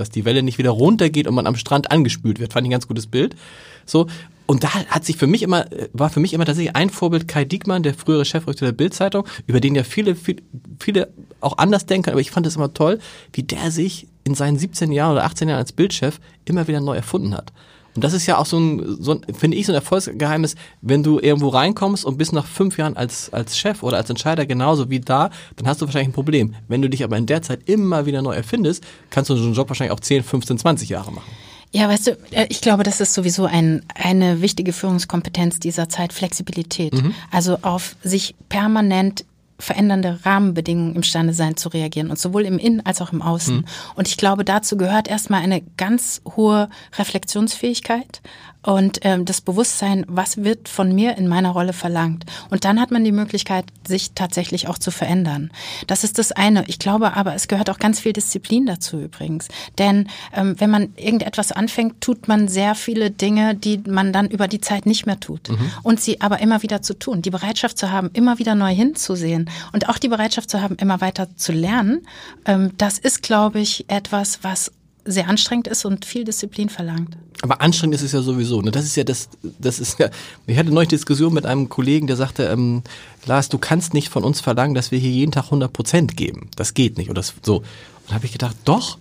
dass 0.00 0.10
die 0.10 0.24
Welle 0.24 0.42
nicht 0.42 0.58
wieder 0.58 0.70
runtergeht 0.70 1.26
und 1.26 1.34
man 1.34 1.46
am 1.46 1.56
Strand 1.56 1.90
angespült 1.90 2.40
wird. 2.40 2.52
Fand 2.54 2.64
ich 2.64 2.68
ein 2.68 2.72
ganz 2.72 2.88
gutes 2.88 3.06
Bild. 3.06 3.36
So. 3.84 4.06
Und 4.46 4.64
da 4.64 4.72
hat 4.72 5.04
sich 5.04 5.16
für 5.16 5.26
mich 5.26 5.42
immer, 5.42 5.66
war 5.92 6.10
für 6.10 6.18
mich 6.18 6.32
immer 6.32 6.44
tatsächlich 6.44 6.74
ein 6.74 6.90
Vorbild 6.90 7.28
Kai 7.28 7.44
Diekmann, 7.44 7.82
der 7.82 7.94
frühere 7.94 8.24
Chefredakteur 8.24 8.68
der 8.68 8.76
Bildzeitung, 8.76 9.26
über 9.46 9.60
den 9.60 9.74
ja 9.74 9.84
viele, 9.84 10.16
viele, 10.16 10.42
viele 10.80 11.12
auch 11.40 11.58
anders 11.58 11.86
denken, 11.86 12.10
aber 12.10 12.20
ich 12.20 12.30
fand 12.30 12.46
es 12.46 12.56
immer 12.56 12.72
toll, 12.72 12.98
wie 13.32 13.42
der 13.42 13.70
sich 13.70 14.06
in 14.24 14.34
seinen 14.34 14.58
17 14.58 14.92
Jahren 14.92 15.12
oder 15.12 15.24
18 15.24 15.48
Jahren 15.48 15.58
als 15.58 15.72
Bildchef 15.72 16.20
immer 16.44 16.68
wieder 16.68 16.80
neu 16.80 16.96
erfunden 16.96 17.34
hat. 17.34 17.52
Und 17.94 18.04
das 18.04 18.12
ist 18.12 18.26
ja 18.26 18.38
auch 18.38 18.46
so 18.46 18.58
ein, 18.58 18.96
so 19.00 19.12
ein 19.12 19.34
finde 19.34 19.56
ich, 19.56 19.66
so 19.66 19.72
ein 19.72 19.76
Erfolgsgeheimnis, 19.76 20.54
wenn 20.80 21.02
du 21.02 21.18
irgendwo 21.18 21.48
reinkommst 21.48 22.04
und 22.04 22.18
bist 22.18 22.32
nach 22.32 22.46
fünf 22.46 22.78
Jahren 22.78 22.96
als, 22.96 23.32
als 23.32 23.58
Chef 23.58 23.82
oder 23.82 23.96
als 23.96 24.08
Entscheider 24.08 24.46
genauso 24.46 24.90
wie 24.90 25.00
da, 25.00 25.30
dann 25.56 25.66
hast 25.66 25.80
du 25.80 25.86
wahrscheinlich 25.86 26.10
ein 26.10 26.14
Problem. 26.14 26.54
Wenn 26.68 26.82
du 26.82 26.88
dich 26.88 27.02
aber 27.02 27.16
in 27.16 27.26
der 27.26 27.42
Zeit 27.42 27.68
immer 27.68 28.06
wieder 28.06 28.22
neu 28.22 28.32
erfindest, 28.32 28.84
kannst 29.10 29.30
du 29.30 29.36
so 29.36 29.44
einen 29.44 29.54
Job 29.54 29.68
wahrscheinlich 29.68 29.92
auch 29.92 30.00
10, 30.00 30.22
15, 30.22 30.58
20 30.58 30.88
Jahre 30.88 31.10
machen. 31.10 31.30
Ja, 31.72 31.88
weißt 31.88 32.06
du, 32.08 32.10
äh, 32.30 32.46
ich 32.48 32.60
glaube, 32.60 32.82
das 32.82 33.00
ist 33.00 33.14
sowieso 33.14 33.44
ein, 33.44 33.82
eine 33.94 34.40
wichtige 34.40 34.72
Führungskompetenz 34.72 35.60
dieser 35.60 35.88
Zeit, 35.88 36.12
Flexibilität. 36.12 36.94
Mhm. 36.94 37.14
Also 37.30 37.58
auf 37.62 37.96
sich 38.02 38.34
permanent 38.48 39.24
verändernde 39.60 40.18
Rahmenbedingungen 40.24 40.96
imstande 40.96 41.32
sein 41.32 41.56
zu 41.56 41.68
reagieren 41.68 42.10
und 42.10 42.18
sowohl 42.18 42.44
im 42.44 42.58
Innen 42.58 42.84
als 42.84 43.00
auch 43.00 43.12
im 43.12 43.22
Außen. 43.22 43.56
Mhm. 43.56 43.64
Und 43.94 44.08
ich 44.08 44.16
glaube, 44.16 44.44
dazu 44.44 44.76
gehört 44.76 45.08
erstmal 45.08 45.42
eine 45.42 45.62
ganz 45.76 46.22
hohe 46.36 46.68
Reflexionsfähigkeit, 46.98 48.22
und 48.62 49.00
ähm, 49.02 49.24
das 49.24 49.40
Bewusstsein, 49.40 50.04
was 50.08 50.38
wird 50.38 50.68
von 50.68 50.94
mir 50.94 51.16
in 51.16 51.28
meiner 51.28 51.50
Rolle 51.50 51.72
verlangt. 51.72 52.24
Und 52.50 52.64
dann 52.64 52.80
hat 52.80 52.90
man 52.90 53.04
die 53.04 53.12
Möglichkeit, 53.12 53.64
sich 53.86 54.12
tatsächlich 54.12 54.68
auch 54.68 54.78
zu 54.78 54.90
verändern. 54.90 55.50
Das 55.86 56.04
ist 56.04 56.18
das 56.18 56.32
eine. 56.32 56.64
Ich 56.66 56.78
glaube 56.78 57.16
aber, 57.16 57.34
es 57.34 57.48
gehört 57.48 57.70
auch 57.70 57.78
ganz 57.78 58.00
viel 58.00 58.12
Disziplin 58.12 58.66
dazu 58.66 59.00
übrigens. 59.00 59.48
Denn 59.78 60.08
ähm, 60.34 60.54
wenn 60.58 60.70
man 60.70 60.92
irgendetwas 60.96 61.52
anfängt, 61.52 62.00
tut 62.00 62.28
man 62.28 62.48
sehr 62.48 62.74
viele 62.74 63.10
Dinge, 63.10 63.54
die 63.54 63.78
man 63.86 64.12
dann 64.12 64.28
über 64.28 64.46
die 64.46 64.60
Zeit 64.60 64.84
nicht 64.84 65.06
mehr 65.06 65.18
tut. 65.20 65.48
Mhm. 65.48 65.72
Und 65.82 66.00
sie 66.00 66.20
aber 66.20 66.40
immer 66.40 66.62
wieder 66.62 66.82
zu 66.82 66.98
tun. 66.98 67.22
Die 67.22 67.30
Bereitschaft 67.30 67.78
zu 67.78 67.90
haben, 67.90 68.10
immer 68.12 68.38
wieder 68.38 68.54
neu 68.54 68.74
hinzusehen 68.74 69.48
und 69.72 69.88
auch 69.88 69.98
die 69.98 70.08
Bereitschaft 70.08 70.50
zu 70.50 70.60
haben, 70.60 70.76
immer 70.76 71.00
weiter 71.00 71.34
zu 71.36 71.52
lernen, 71.52 72.06
ähm, 72.44 72.72
das 72.76 72.98
ist, 72.98 73.22
glaube 73.22 73.60
ich, 73.60 73.88
etwas, 73.88 74.40
was 74.42 74.72
sehr 75.04 75.28
anstrengend 75.28 75.68
ist 75.68 75.84
und 75.84 76.04
viel 76.04 76.24
Disziplin 76.24 76.68
verlangt. 76.68 77.16
Aber 77.42 77.60
anstrengend 77.60 77.94
ist 77.94 78.02
es 78.02 78.12
ja 78.12 78.20
sowieso. 78.20 78.60
Ne? 78.60 78.70
Das 78.70 78.84
ist 78.84 78.96
ja 78.96 79.04
das, 79.04 79.28
das 79.42 79.80
ist 79.80 79.98
ja. 79.98 80.10
Ich 80.46 80.58
hatte 80.58 80.70
neulich 80.70 80.90
Diskussion 80.90 81.32
mit 81.32 81.46
einem 81.46 81.68
Kollegen, 81.68 82.06
der 82.06 82.16
sagte, 82.16 82.44
ähm, 82.44 82.82
Lars, 83.24 83.48
du 83.48 83.58
kannst 83.58 83.94
nicht 83.94 84.10
von 84.10 84.24
uns 84.24 84.40
verlangen, 84.40 84.74
dass 84.74 84.90
wir 84.90 84.98
hier 84.98 85.10
jeden 85.10 85.32
Tag 85.32 85.44
100 85.44 85.72
Prozent 85.72 86.16
geben. 86.16 86.50
Das 86.56 86.74
geht 86.74 86.98
nicht. 86.98 87.08
Oder 87.08 87.22
so. 87.22 87.58
Und 87.58 88.14
habe 88.14 88.26
ich 88.26 88.32
gedacht, 88.32 88.56
doch 88.64 88.98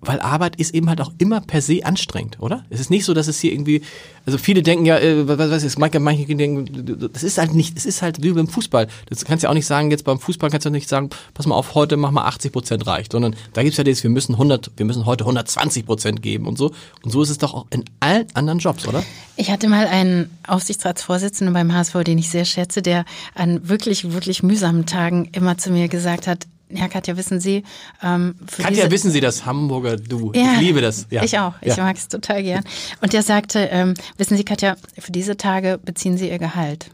weil 0.00 0.20
Arbeit 0.20 0.56
ist 0.56 0.74
eben 0.74 0.88
halt 0.88 1.00
auch 1.00 1.12
immer 1.18 1.40
per 1.40 1.60
se 1.60 1.84
anstrengend, 1.84 2.40
oder? 2.40 2.64
Es 2.70 2.80
ist 2.80 2.90
nicht 2.90 3.04
so, 3.04 3.12
dass 3.12 3.28
es 3.28 3.38
hier 3.38 3.52
irgendwie, 3.52 3.82
also 4.24 4.38
viele 4.38 4.62
denken 4.62 4.86
ja, 4.86 4.98
äh, 4.98 5.28
was 5.28 5.50
weiß 5.50 5.64
ich, 5.64 5.78
manche, 5.78 6.00
manche 6.00 6.24
denken, 6.34 7.10
das 7.12 7.22
ist 7.22 7.38
halt 7.38 7.54
nicht, 7.54 7.76
es 7.76 7.84
ist 7.84 8.00
halt 8.00 8.22
wie 8.22 8.32
beim 8.32 8.48
Fußball. 8.48 8.88
Das 9.08 9.24
kannst 9.24 9.42
ja 9.44 9.50
auch 9.50 9.54
nicht 9.54 9.66
sagen, 9.66 9.90
jetzt 9.90 10.04
beim 10.04 10.18
Fußball 10.18 10.50
kannst 10.50 10.64
du 10.64 10.70
nicht 10.70 10.88
sagen, 10.88 11.10
pass 11.34 11.46
mal 11.46 11.54
auf, 11.54 11.74
heute 11.74 11.96
mach 11.96 12.10
mal 12.10 12.24
80 12.24 12.52
Prozent 12.52 12.86
reicht, 12.86 13.12
sondern 13.12 13.36
da 13.52 13.62
gibt's 13.62 13.76
ja 13.76 13.84
das, 13.84 14.02
wir 14.02 14.10
müssen 14.10 14.32
100, 14.32 14.70
wir 14.76 14.86
müssen 14.86 15.04
heute 15.04 15.24
120 15.24 15.84
Prozent 15.84 16.22
geben 16.22 16.46
und 16.46 16.56
so. 16.56 16.72
Und 17.02 17.10
so 17.10 17.22
ist 17.22 17.30
es 17.30 17.38
doch 17.38 17.52
auch 17.52 17.66
in 17.70 17.84
allen 18.00 18.26
anderen 18.34 18.58
Jobs, 18.58 18.88
oder? 18.88 19.02
Ich 19.36 19.50
hatte 19.50 19.68
mal 19.68 19.86
einen 19.86 20.30
Aufsichtsratsvorsitzenden 20.46 21.52
beim 21.52 21.74
HSV, 21.74 22.04
den 22.04 22.18
ich 22.18 22.30
sehr 22.30 22.44
schätze, 22.46 22.80
der 22.80 23.04
an 23.34 23.68
wirklich, 23.68 24.12
wirklich 24.12 24.42
mühsamen 24.42 24.86
Tagen 24.86 25.28
immer 25.32 25.58
zu 25.58 25.70
mir 25.70 25.88
gesagt 25.88 26.26
hat, 26.26 26.46
Ja, 26.72 26.88
Katja, 26.88 27.16
wissen 27.16 27.40
Sie. 27.40 27.64
Ähm, 28.02 28.34
Katja, 28.56 28.70
diese, 28.70 28.90
wissen 28.90 29.10
Sie 29.10 29.20
das 29.20 29.44
Hamburger 29.44 29.96
Du? 29.96 30.32
Ja, 30.34 30.54
ich 30.54 30.60
liebe 30.60 30.80
das. 30.80 31.06
Ja. 31.10 31.22
Ich 31.22 31.38
auch. 31.38 31.54
Ich 31.60 31.76
ja. 31.76 31.84
mag 31.84 31.96
es 31.96 32.08
total 32.08 32.42
gern. 32.42 32.64
Und 33.00 33.12
der 33.12 33.22
sagte, 33.22 33.68
ähm, 33.72 33.94
wissen 34.16 34.36
Sie, 34.36 34.44
Katja, 34.44 34.76
für 34.98 35.12
diese 35.12 35.36
Tage 35.36 35.78
beziehen 35.82 36.16
Sie 36.16 36.30
Ihr 36.30 36.38
Gehalt. 36.38 36.90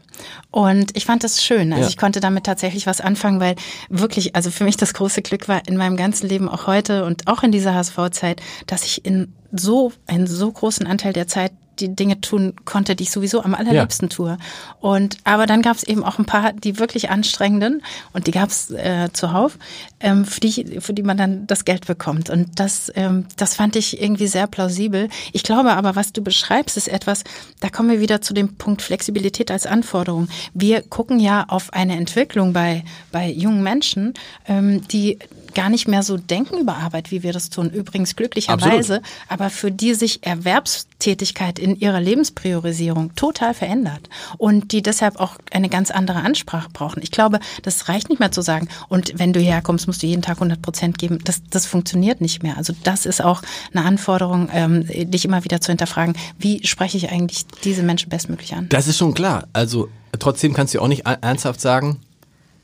Und 0.49 0.97
ich 0.97 1.05
fand 1.05 1.23
das 1.23 1.43
schön. 1.43 1.71
Also 1.73 1.83
ja. 1.83 1.89
ich 1.89 1.97
konnte 1.97 2.19
damit 2.19 2.45
tatsächlich 2.45 2.87
was 2.87 3.01
anfangen, 3.01 3.39
weil 3.39 3.55
wirklich, 3.89 4.35
also 4.35 4.49
für 4.49 4.63
mich 4.63 4.77
das 4.77 4.93
große 4.93 5.21
Glück 5.21 5.47
war 5.47 5.67
in 5.67 5.77
meinem 5.77 5.95
ganzen 5.95 6.27
Leben, 6.27 6.49
auch 6.49 6.65
heute 6.67 7.05
und 7.05 7.27
auch 7.27 7.43
in 7.43 7.51
dieser 7.51 7.75
HSV-Zeit, 7.75 8.41
dass 8.65 8.83
ich 8.83 9.05
in 9.05 9.33
so 9.51 9.91
einen 10.07 10.27
so 10.27 10.51
großen 10.51 10.87
Anteil 10.87 11.13
der 11.13 11.27
Zeit 11.27 11.51
die 11.79 11.95
Dinge 11.95 12.21
tun 12.21 12.53
konnte, 12.65 12.95
die 12.95 13.03
ich 13.03 13.11
sowieso 13.11 13.43
am 13.43 13.53
allerliebsten 13.53 14.09
ja. 14.09 14.15
tue. 14.15 14.37
Und 14.79 15.17
aber 15.23 15.45
dann 15.45 15.61
gab 15.61 15.75
es 15.75 15.83
eben 15.83 16.03
auch 16.03 16.19
ein 16.19 16.25
paar, 16.25 16.53
die 16.53 16.79
wirklich 16.79 17.09
anstrengenden 17.09 17.83
und 18.13 18.27
die 18.27 18.31
gab 18.31 18.49
es 18.49 18.71
äh, 18.71 19.09
zuhauf, 19.13 19.57
ähm, 19.99 20.25
für 20.25 20.39
die 20.39 20.79
für 20.79 20.93
die 20.93 21.03
man 21.03 21.17
dann 21.17 21.47
das 21.47 21.65
Geld 21.65 21.87
bekommt. 21.87 22.29
Und 22.29 22.59
das 22.59 22.91
ähm, 22.95 23.25
das 23.37 23.55
fand 23.55 23.75
ich 23.75 24.01
irgendwie 24.01 24.27
sehr 24.27 24.47
plausibel. 24.47 25.09
Ich 25.33 25.43
glaube 25.43 25.73
aber, 25.73 25.95
was 25.95 26.13
du 26.13 26.21
beschreibst, 26.21 26.77
ist 26.77 26.87
etwas. 26.87 27.23
Da 27.59 27.69
kommen 27.69 27.89
wir 27.89 28.01
wieder 28.01 28.21
zu 28.21 28.33
dem 28.33 28.55
Punkt 28.55 28.81
Flexibilität 28.81 29.51
als 29.51 29.65
Anforderung. 29.65 30.27
Wir 30.53 30.81
gucken 30.81 31.19
ja 31.19 31.45
auf 31.47 31.73
eine 31.73 31.95
Entwicklung 31.95 32.53
bei 32.53 32.83
bei 33.11 33.29
jungen 33.29 33.63
Menschen, 33.63 34.13
ähm, 34.47 34.87
die 34.87 35.19
gar 35.53 35.69
nicht 35.69 35.87
mehr 35.87 36.03
so 36.03 36.17
denken 36.17 36.57
über 36.57 36.77
Arbeit, 36.77 37.11
wie 37.11 37.23
wir 37.23 37.33
das 37.33 37.49
tun. 37.49 37.69
Übrigens 37.69 38.15
glücklicherweise, 38.15 39.01
aber 39.27 39.49
für 39.49 39.71
die 39.71 39.93
sich 39.93 40.23
Erwerbstätigkeit 40.23 41.59
in 41.59 41.79
ihrer 41.79 41.99
Lebenspriorisierung 41.99 43.15
total 43.15 43.53
verändert 43.53 44.09
und 44.37 44.71
die 44.71 44.81
deshalb 44.81 45.19
auch 45.19 45.37
eine 45.51 45.69
ganz 45.69 45.91
andere 45.91 46.19
Ansprache 46.19 46.69
brauchen. 46.71 47.01
Ich 47.03 47.11
glaube, 47.11 47.39
das 47.63 47.89
reicht 47.89 48.09
nicht 48.09 48.19
mehr 48.19 48.31
zu 48.31 48.41
sagen, 48.41 48.67
und 48.89 49.13
wenn 49.17 49.33
du 49.33 49.39
hierher 49.39 49.61
kommst, 49.61 49.87
musst 49.87 50.03
du 50.03 50.07
jeden 50.07 50.21
Tag 50.21 50.37
100 50.37 50.61
Prozent 50.61 50.97
geben. 50.97 51.19
Das, 51.23 51.41
das 51.49 51.65
funktioniert 51.65 52.21
nicht 52.21 52.43
mehr. 52.43 52.57
Also 52.57 52.73
das 52.83 53.05
ist 53.05 53.23
auch 53.23 53.41
eine 53.73 53.85
Anforderung, 53.85 54.49
ähm, 54.53 54.85
dich 54.87 55.25
immer 55.25 55.43
wieder 55.43 55.61
zu 55.61 55.71
hinterfragen, 55.71 56.15
wie 56.37 56.65
spreche 56.65 56.97
ich 56.97 57.11
eigentlich 57.11 57.45
diese 57.63 57.83
Menschen 57.83 58.09
bestmöglich 58.09 58.53
an? 58.53 58.67
Das 58.69 58.87
ist 58.87 58.97
schon 58.97 59.13
klar. 59.13 59.47
Also 59.53 59.89
trotzdem 60.19 60.53
kannst 60.53 60.73
du 60.73 60.81
auch 60.81 60.87
nicht 60.87 61.05
ernsthaft 61.05 61.61
sagen, 61.61 61.99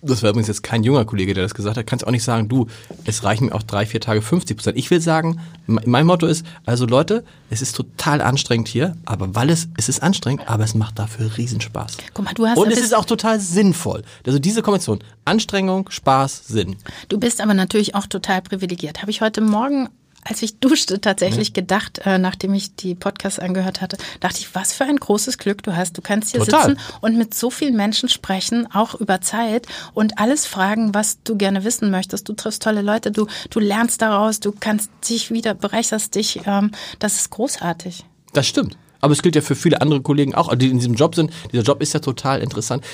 das 0.03 0.21
war 0.23 0.29
übrigens 0.29 0.47
jetzt 0.47 0.63
kein 0.63 0.83
junger 0.83 1.05
Kollege, 1.05 1.33
der 1.33 1.43
das 1.43 1.53
gesagt 1.53 1.77
hat, 1.77 1.87
kannst 1.87 2.05
auch 2.05 2.11
nicht 2.11 2.23
sagen, 2.23 2.49
du, 2.49 2.67
es 3.05 3.23
reichen 3.23 3.45
mir 3.45 3.55
auch 3.55 3.63
drei, 3.63 3.85
vier 3.85 4.01
Tage 4.01 4.21
50 4.21 4.57
Prozent. 4.57 4.77
Ich 4.77 4.91
will 4.91 5.01
sagen, 5.01 5.39
mein 5.65 6.05
Motto 6.05 6.27
ist, 6.27 6.45
also 6.65 6.85
Leute, 6.85 7.23
es 7.49 7.61
ist 7.61 7.75
total 7.75 8.21
anstrengend 8.21 8.67
hier, 8.67 8.95
aber 9.05 9.33
weil 9.35 9.49
es, 9.49 9.69
es 9.77 9.89
ist 9.89 10.03
anstrengend, 10.03 10.47
aber 10.47 10.63
es 10.63 10.75
macht 10.75 10.99
dafür 10.99 11.37
Riesenspaß. 11.37 11.97
Guck 12.13 12.25
mal, 12.25 12.33
du 12.33 12.47
hast 12.47 12.57
Und 12.57 12.71
es 12.71 12.79
ist 12.79 12.93
auch 12.93 13.05
total 13.05 13.39
sinnvoll. 13.39 14.03
Also 14.25 14.39
diese 14.39 14.61
Kombination, 14.61 14.99
Anstrengung, 15.25 15.89
Spaß, 15.89 16.47
Sinn. 16.47 16.75
Du 17.09 17.19
bist 17.19 17.41
aber 17.41 17.53
natürlich 17.53 17.95
auch 17.95 18.07
total 18.07 18.41
privilegiert. 18.41 19.01
Habe 19.01 19.11
ich 19.11 19.21
heute 19.21 19.41
Morgen 19.41 19.89
als 20.25 20.41
ich 20.41 20.59
duschte, 20.59 21.01
tatsächlich 21.01 21.49
mhm. 21.49 21.53
gedacht, 21.53 22.01
äh, 22.05 22.17
nachdem 22.17 22.53
ich 22.53 22.75
die 22.75 22.95
Podcasts 22.95 23.39
angehört 23.39 23.81
hatte, 23.81 23.97
dachte 24.19 24.39
ich, 24.39 24.53
was 24.55 24.73
für 24.73 24.85
ein 24.85 24.97
großes 24.97 25.37
Glück 25.37 25.63
du 25.63 25.75
hast. 25.75 25.97
Du 25.97 26.01
kannst 26.01 26.31
hier 26.31 26.41
Total. 26.41 26.69
sitzen 26.69 26.81
und 27.01 27.17
mit 27.17 27.33
so 27.33 27.49
vielen 27.49 27.75
Menschen 27.75 28.09
sprechen, 28.09 28.67
auch 28.73 28.95
über 28.95 29.21
Zeit 29.21 29.67
und 29.93 30.19
alles 30.19 30.45
fragen, 30.45 30.93
was 30.93 31.21
du 31.23 31.37
gerne 31.37 31.63
wissen 31.63 31.91
möchtest. 31.91 32.27
Du 32.29 32.33
triffst 32.33 32.63
tolle 32.63 32.81
Leute, 32.81 33.11
du, 33.11 33.27
du 33.49 33.59
lernst 33.59 34.01
daraus, 34.01 34.39
du 34.39 34.53
kannst 34.57 34.91
dich 35.09 35.31
wieder, 35.31 35.53
bereicherst 35.53 36.15
dich. 36.15 36.41
Ähm, 36.45 36.71
das 36.99 37.15
ist 37.15 37.29
großartig. 37.29 38.05
Das 38.33 38.47
stimmt. 38.47 38.77
Aber 39.03 39.11
es 39.11 39.21
gilt 39.21 39.35
ja 39.35 39.41
für 39.41 39.55
viele 39.55 39.81
andere 39.81 39.99
Kollegen 40.01 40.33
auch, 40.33 40.55
die 40.55 40.69
in 40.69 40.77
diesem 40.77 40.93
Job 40.93 41.13
sind. 41.13 41.29
Dieser 41.51 41.63
Job 41.63 41.81
ist 41.81 41.93
ja 41.93 41.99
total 41.99 42.41
interessant. 42.41 42.85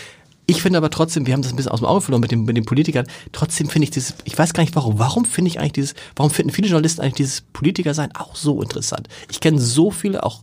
Ich 0.49 0.63
finde 0.63 0.77
aber 0.79 0.89
trotzdem, 0.89 1.27
wir 1.27 1.35
haben 1.35 1.43
das 1.43 1.53
ein 1.53 1.57
bisschen 1.57 1.71
aus 1.71 1.79
dem 1.79 1.85
Auge 1.85 2.01
verloren 2.01 2.21
mit, 2.21 2.31
dem, 2.31 2.43
mit 2.43 2.57
den 2.57 2.65
Politikern, 2.65 3.05
trotzdem 3.31 3.69
finde 3.69 3.83
ich 3.83 3.91
dieses, 3.91 4.15
ich 4.23 4.35
weiß 4.35 4.53
gar 4.53 4.63
nicht 4.63 4.75
warum, 4.75 4.97
warum 4.97 5.23
finde 5.23 5.49
ich 5.49 5.59
eigentlich 5.59 5.73
dieses, 5.73 5.93
warum 6.15 6.31
finden 6.31 6.51
viele 6.51 6.67
Journalisten 6.67 7.01
eigentlich 7.01 7.13
dieses 7.13 7.41
Politikersein 7.41 8.15
auch 8.15 8.35
so 8.35 8.59
interessant? 8.63 9.07
Ich 9.29 9.41
kenne 9.41 9.59
so 9.59 9.91
viele 9.91 10.23
auch 10.23 10.41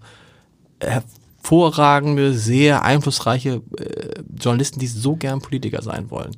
hervorragende, 0.81 2.35
sehr 2.35 2.85
einflussreiche 2.85 3.63
äh, 3.79 4.23
Journalisten, 4.41 4.79
die 4.79 4.87
so 4.87 5.17
gern 5.17 5.41
Politiker 5.41 5.83
sein 5.83 6.09
wollen. 6.09 6.37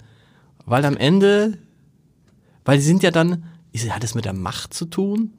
Weil 0.65 0.87
am 0.87 0.97
Ende, 0.97 1.59
weil 2.65 2.79
die 2.79 2.85
sind 2.85 3.03
ja 3.03 3.11
dann, 3.11 3.45
hat 3.91 4.03
es 4.03 4.15
mit 4.15 4.25
der 4.25 4.33
Macht 4.33 4.73
zu 4.73 4.87
tun? 4.87 5.35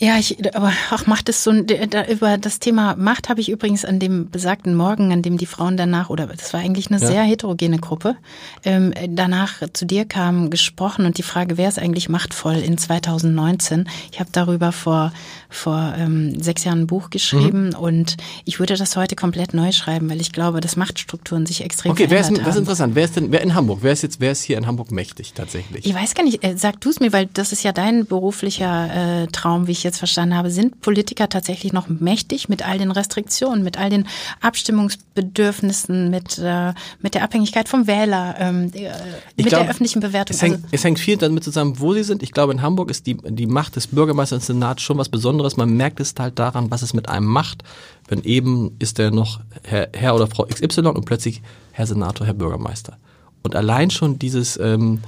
Ja, 0.00 0.18
ich, 0.18 0.36
aber 0.56 0.72
auch 0.90 1.06
Macht 1.06 1.28
ist 1.28 1.44
so 1.44 1.50
ein, 1.50 1.68
da, 1.68 2.04
über 2.06 2.36
das 2.36 2.58
Thema 2.58 2.96
Macht 2.96 3.28
habe 3.28 3.40
ich 3.40 3.48
übrigens 3.48 3.84
an 3.84 4.00
dem 4.00 4.28
besagten 4.28 4.74
Morgen, 4.74 5.12
an 5.12 5.22
dem 5.22 5.38
die 5.38 5.46
Frauen 5.46 5.76
danach, 5.76 6.10
oder 6.10 6.26
das 6.26 6.52
war 6.52 6.58
eigentlich 6.58 6.90
eine 6.90 7.00
ja. 7.00 7.06
sehr 7.06 7.22
heterogene 7.22 7.78
Gruppe, 7.78 8.16
ähm, 8.64 8.92
danach 9.08 9.62
zu 9.72 9.86
dir 9.86 10.04
kamen, 10.04 10.50
gesprochen 10.50 11.06
und 11.06 11.16
die 11.16 11.22
Frage, 11.22 11.58
wer 11.58 11.68
ist 11.68 11.78
eigentlich 11.78 12.08
machtvoll 12.08 12.56
in 12.56 12.76
2019? 12.76 13.88
Ich 14.10 14.18
habe 14.18 14.30
darüber 14.32 14.72
vor, 14.72 15.12
vor 15.48 15.94
ähm, 15.96 16.42
sechs 16.42 16.64
Jahren 16.64 16.82
ein 16.82 16.86
Buch 16.88 17.10
geschrieben 17.10 17.68
mhm. 17.68 17.76
und 17.76 18.16
ich 18.44 18.58
würde 18.58 18.74
das 18.74 18.96
heute 18.96 19.14
komplett 19.14 19.54
neu 19.54 19.70
schreiben, 19.70 20.10
weil 20.10 20.20
ich 20.20 20.32
glaube, 20.32 20.60
dass 20.60 20.74
Machtstrukturen 20.74 21.46
sich 21.46 21.62
extrem 21.62 21.92
okay, 21.92 22.08
verändert 22.08 22.10
wer 22.10 22.20
ist, 22.20 22.38
haben. 22.38 22.46
Das 22.46 22.56
ist 22.56 22.60
interessant. 22.60 22.94
Wer 22.96 23.04
ist 23.04 23.14
denn, 23.14 23.30
wer 23.30 23.42
in 23.42 23.54
Hamburg? 23.54 23.78
Wer 23.82 23.92
ist 23.92 24.02
jetzt, 24.02 24.18
wer 24.18 24.32
ist 24.32 24.42
hier 24.42 24.58
in 24.58 24.66
Hamburg 24.66 24.90
mächtig 24.90 25.34
tatsächlich? 25.34 25.86
Ich 25.86 25.94
weiß 25.94 26.14
gar 26.14 26.24
nicht, 26.24 26.42
äh, 26.42 26.56
sag 26.56 26.80
du 26.80 26.90
es 26.90 26.98
mir, 26.98 27.12
weil 27.12 27.26
das 27.26 27.52
ist 27.52 27.62
ja 27.62 27.70
dein 27.70 28.06
beruflicher 28.06 29.22
äh, 29.22 29.26
Traum, 29.28 29.68
wie 29.68 29.72
ich 29.72 29.83
jetzt 29.84 29.98
verstanden 29.98 30.36
habe, 30.36 30.50
sind 30.50 30.80
Politiker 30.80 31.28
tatsächlich 31.28 31.72
noch 31.72 31.88
mächtig 31.88 32.48
mit 32.48 32.66
all 32.66 32.78
den 32.78 32.90
Restriktionen, 32.90 33.62
mit 33.62 33.78
all 33.78 33.90
den 33.90 34.06
Abstimmungsbedürfnissen, 34.40 36.10
mit, 36.10 36.38
äh, 36.38 36.72
mit 37.00 37.14
der 37.14 37.22
Abhängigkeit 37.22 37.68
vom 37.68 37.86
Wähler, 37.86 38.34
ähm, 38.38 38.70
äh, 38.74 38.90
mit 39.36 39.46
glaub, 39.46 39.62
der 39.62 39.70
öffentlichen 39.70 40.00
Bewertung? 40.00 40.34
Es 40.34 40.42
hängt, 40.42 40.54
also, 40.56 40.68
es 40.72 40.84
hängt 40.84 40.98
viel 40.98 41.16
damit 41.16 41.44
zusammen, 41.44 41.78
wo 41.78 41.94
sie 41.94 42.02
sind. 42.02 42.22
Ich 42.22 42.32
glaube, 42.32 42.52
in 42.52 42.62
Hamburg 42.62 42.90
ist 42.90 43.06
die, 43.06 43.16
die 43.16 43.46
Macht 43.46 43.76
des 43.76 43.86
Bürgermeisters 43.86 44.38
und 44.38 44.44
Senats 44.44 44.82
schon 44.82 44.98
was 44.98 45.08
Besonderes. 45.08 45.56
Man 45.56 45.76
merkt 45.76 46.00
es 46.00 46.14
halt 46.18 46.38
daran, 46.38 46.70
was 46.70 46.82
es 46.82 46.94
mit 46.94 47.08
einem 47.08 47.26
macht, 47.26 47.62
wenn 48.08 48.22
eben 48.24 48.72
ist 48.78 48.98
er 48.98 49.10
noch 49.10 49.40
Herr, 49.62 49.88
Herr 49.94 50.14
oder 50.14 50.26
Frau 50.26 50.44
XY 50.46 50.88
und 50.88 51.04
plötzlich 51.04 51.42
Herr 51.72 51.86
Senator, 51.86 52.26
Herr 52.26 52.34
Bürgermeister. 52.34 52.98
Und 53.42 53.54
allein 53.54 53.90
schon 53.90 54.18
dieses... 54.18 54.58
Ähm, 54.58 55.00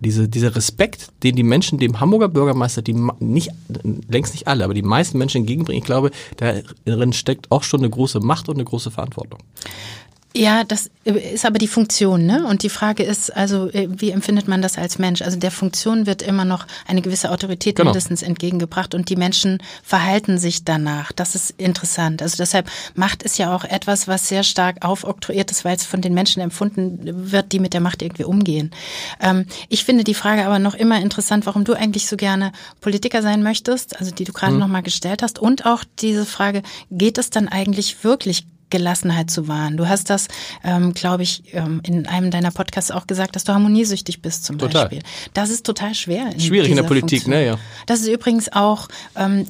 diese, 0.00 0.28
dieser 0.28 0.54
Respekt, 0.54 1.08
den 1.22 1.36
die 1.36 1.42
Menschen 1.42 1.78
dem 1.78 2.00
Hamburger 2.00 2.28
Bürgermeister, 2.28 2.82
die 2.82 2.94
nicht, 3.20 3.50
längst 4.08 4.34
nicht 4.34 4.46
alle, 4.46 4.64
aber 4.64 4.74
die 4.74 4.82
meisten 4.82 5.18
Menschen 5.18 5.38
entgegenbringen, 5.38 5.80
ich 5.80 5.86
glaube, 5.86 6.10
darin 6.36 7.12
steckt 7.12 7.50
auch 7.50 7.62
schon 7.62 7.80
eine 7.80 7.90
große 7.90 8.20
Macht 8.20 8.48
und 8.48 8.56
eine 8.56 8.64
große 8.64 8.90
Verantwortung. 8.90 9.40
Ja, 10.38 10.62
das 10.62 10.88
ist 11.04 11.44
aber 11.44 11.58
die 11.58 11.66
Funktion, 11.66 12.24
ne? 12.24 12.46
Und 12.46 12.62
die 12.62 12.68
Frage 12.68 13.02
ist, 13.02 13.34
also 13.34 13.68
äh, 13.70 13.88
wie 13.90 14.10
empfindet 14.10 14.46
man 14.46 14.62
das 14.62 14.78
als 14.78 14.98
Mensch? 14.98 15.20
Also 15.22 15.36
der 15.36 15.50
Funktion 15.50 16.06
wird 16.06 16.22
immer 16.22 16.44
noch 16.44 16.66
eine 16.86 17.02
gewisse 17.02 17.30
Autorität 17.32 17.76
genau. 17.76 17.90
mindestens 17.90 18.22
entgegengebracht 18.22 18.94
und 18.94 19.08
die 19.08 19.16
Menschen 19.16 19.58
verhalten 19.82 20.38
sich 20.38 20.64
danach. 20.64 21.10
Das 21.10 21.34
ist 21.34 21.50
interessant. 21.58 22.22
Also 22.22 22.36
deshalb 22.36 22.70
Macht 22.94 23.24
ist 23.24 23.38
ja 23.38 23.54
auch 23.54 23.64
etwas, 23.64 24.06
was 24.06 24.28
sehr 24.28 24.44
stark 24.44 24.84
aufoktroyiert 24.84 25.50
ist, 25.50 25.64
weil 25.64 25.76
es 25.76 25.84
von 25.84 26.02
den 26.02 26.14
Menschen 26.14 26.40
empfunden 26.40 27.32
wird, 27.32 27.50
die 27.52 27.58
mit 27.58 27.74
der 27.74 27.80
Macht 27.80 28.02
irgendwie 28.02 28.24
umgehen. 28.24 28.70
Ähm, 29.20 29.46
ich 29.68 29.84
finde 29.84 30.04
die 30.04 30.14
Frage 30.14 30.44
aber 30.46 30.60
noch 30.60 30.74
immer 30.74 31.00
interessant, 31.00 31.46
warum 31.46 31.64
du 31.64 31.74
eigentlich 31.74 32.06
so 32.06 32.16
gerne 32.16 32.52
Politiker 32.80 33.22
sein 33.22 33.42
möchtest, 33.42 33.98
also 33.98 34.12
die 34.12 34.24
du 34.24 34.32
gerade 34.32 34.52
mhm. 34.52 34.60
nochmal 34.60 34.82
gestellt 34.84 35.22
hast 35.22 35.40
und 35.40 35.66
auch 35.66 35.82
diese 35.98 36.24
Frage, 36.24 36.62
geht 36.92 37.18
es 37.18 37.30
dann 37.30 37.48
eigentlich 37.48 38.04
wirklich 38.04 38.44
Gelassenheit 38.70 39.30
zu 39.30 39.48
wahren. 39.48 39.76
Du 39.76 39.88
hast 39.88 40.10
das, 40.10 40.28
ähm, 40.64 40.94
glaube 40.94 41.22
ich, 41.22 41.42
ähm, 41.52 41.80
in 41.84 42.06
einem 42.06 42.30
deiner 42.30 42.50
Podcasts 42.50 42.90
auch 42.90 43.06
gesagt, 43.06 43.36
dass 43.36 43.44
du 43.44 43.52
harmoniesüchtig 43.52 44.22
bist 44.22 44.44
zum 44.44 44.58
total. 44.58 44.88
Beispiel. 44.88 45.02
Das 45.34 45.50
ist 45.50 45.64
total 45.64 45.94
schwer. 45.94 46.32
In 46.32 46.40
Schwierig 46.40 46.70
in 46.70 46.76
der 46.76 46.82
Politik, 46.82 47.22
Funktion. 47.22 47.40
ne? 47.40 47.46
Ja. 47.46 47.58
Das 47.86 48.00
ist 48.00 48.08
übrigens 48.08 48.52
auch, 48.52 48.88
ähm, 49.16 49.46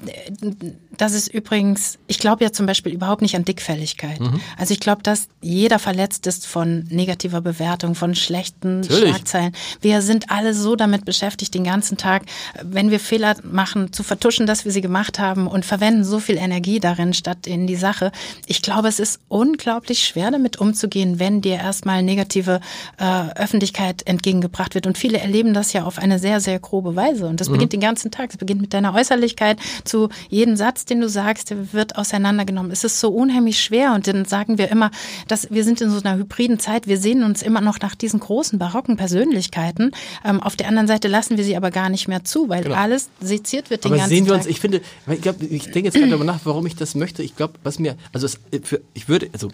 das 0.97 1.15
ist 1.15 1.29
übrigens, 1.29 1.99
ich 2.07 2.19
glaube 2.19 2.45
ja 2.45 2.53
zum 2.53 2.67
Beispiel 2.67 2.93
überhaupt 2.93 3.23
nicht 3.23 3.37
an 3.37 3.45
Dickfälligkeit. 3.45 4.21
Mhm. 4.21 4.41
Also 4.57 4.73
ich 4.75 4.81
glaube, 4.81 5.03
dass 5.03 5.29
jeder 5.41 5.79
verletzt 5.79 6.27
ist 6.27 6.47
von 6.47 6.85
negativer 6.91 7.41
Bewertung, 7.41 7.95
von 7.95 8.15
schlechten 8.15 8.81
Natürlich. 8.81 9.11
Schlagzeilen. 9.11 9.53
Wir 9.81 10.03
sind 10.03 10.31
alle 10.31 10.55
so 10.55 10.77
damit 10.77 11.05
beschäftigt, 11.05 11.55
den 11.55 11.65
ganzen 11.65 11.97
Tag, 11.97 12.23
wenn 12.63 12.91
wir 12.91 13.01
Fehler 13.01 13.37
machen, 13.43 13.93
zu 13.93 14.03
vertuschen, 14.03 14.47
dass 14.47 14.65
wir 14.65 14.73
sie 14.73 14.81
gemacht 14.81 15.19
haben 15.19 15.47
und 15.47 15.65
verwenden 15.65 16.05
so 16.05 16.19
viel 16.19 16.37
Energie 16.37 16.81
darin, 16.81 17.15
statt 17.15 17.47
in 17.47 17.67
die 17.67 17.77
Sache. 17.77 18.13
Ich 18.47 18.63
glaube, 18.63 18.89
es 18.89 18.99
ist 18.99 19.08
ist 19.09 19.21
unglaublich 19.29 20.05
schwer 20.05 20.31
damit 20.31 20.59
umzugehen, 20.59 21.19
wenn 21.19 21.41
dir 21.41 21.57
erstmal 21.57 22.03
negative 22.03 22.61
äh, 22.99 23.31
Öffentlichkeit 23.37 24.07
entgegengebracht 24.07 24.75
wird. 24.75 24.87
Und 24.87 24.99
viele 24.99 25.19
erleben 25.19 25.55
das 25.55 25.73
ja 25.73 25.85
auf 25.85 25.99
eine 25.99 26.19
sehr, 26.19 26.41
sehr 26.41 26.59
grobe 26.59 26.97
Weise. 26.97 27.27
Und 27.27 27.41
das 27.41 27.49
mhm. 27.49 27.55
beginnt 27.55 27.73
den 27.73 27.81
ganzen 27.81 28.11
Tag. 28.11 28.31
Es 28.31 28.37
beginnt 28.37 28.61
mit 28.61 28.75
deiner 28.75 28.95
Äußerlichkeit. 28.95 29.59
Zu 29.85 30.09
jedem 30.29 30.57
Satz, 30.57 30.85
den 30.85 31.01
du 31.01 31.09
sagst, 31.09 31.51
der 31.51 31.73
wird 31.73 31.97
auseinandergenommen. 31.97 32.71
Es 32.71 32.85
ist 32.85 33.01
so 33.01 33.11
unheimlich 33.11 33.63
schwer. 33.63 33.95
Und 33.95 34.07
dann 34.07 34.25
sagen 34.25 34.59
wir 34.59 34.71
immer, 34.71 34.91
dass 35.27 35.51
wir 35.51 35.65
sind 35.65 35.81
in 35.81 35.91
so 35.91 36.01
einer 36.03 36.17
hybriden 36.17 36.59
Zeit. 36.59 36.87
Wir 36.87 36.99
sehen 36.99 37.23
uns 37.23 37.43
immer 37.43 37.61
noch 37.61 37.81
nach 37.81 37.95
diesen 37.95 38.21
großen 38.21 38.59
barocken 38.59 38.97
Persönlichkeiten. 38.97 39.93
Ähm, 40.25 40.43
auf 40.43 40.57
der 40.57 40.69
anderen 40.69 40.89
Seite 40.89 41.09
lassen 41.09 41.37
wir 41.37 41.45
sie 41.45 41.57
aber 41.57 41.71
gar 41.71 41.89
nicht 41.89 42.09
mehr 42.09 42.25
zu, 42.25 42.49
weil 42.49 42.65
genau. 42.65 42.77
alles 42.77 43.09
seziert 43.21 43.71
wird 43.71 43.85
den 43.85 43.93
aber 43.93 43.99
ganzen 43.99 44.11
sehen 44.11 44.27
wir 44.27 44.35
uns, 44.35 44.47
ich 44.47 44.61
finde, 44.61 44.81
ich, 45.11 45.21
glaub, 45.21 45.41
ich 45.43 45.65
denke 45.65 45.87
jetzt 45.87 45.95
gerade 45.95 46.09
darüber 46.09 46.25
nach, 46.25 46.41
warum 46.45 46.67
ich 46.67 46.77
das 46.77 46.95
möchte. 46.95 47.23
Ich 47.23 47.37
glaube, 47.37 47.55
was 47.63 47.79
mir, 47.79 47.97
also 48.13 48.27
es, 48.27 48.39
für, 48.63 48.81
ich 48.99 49.09
würde, 49.09 49.31
also 49.33 49.49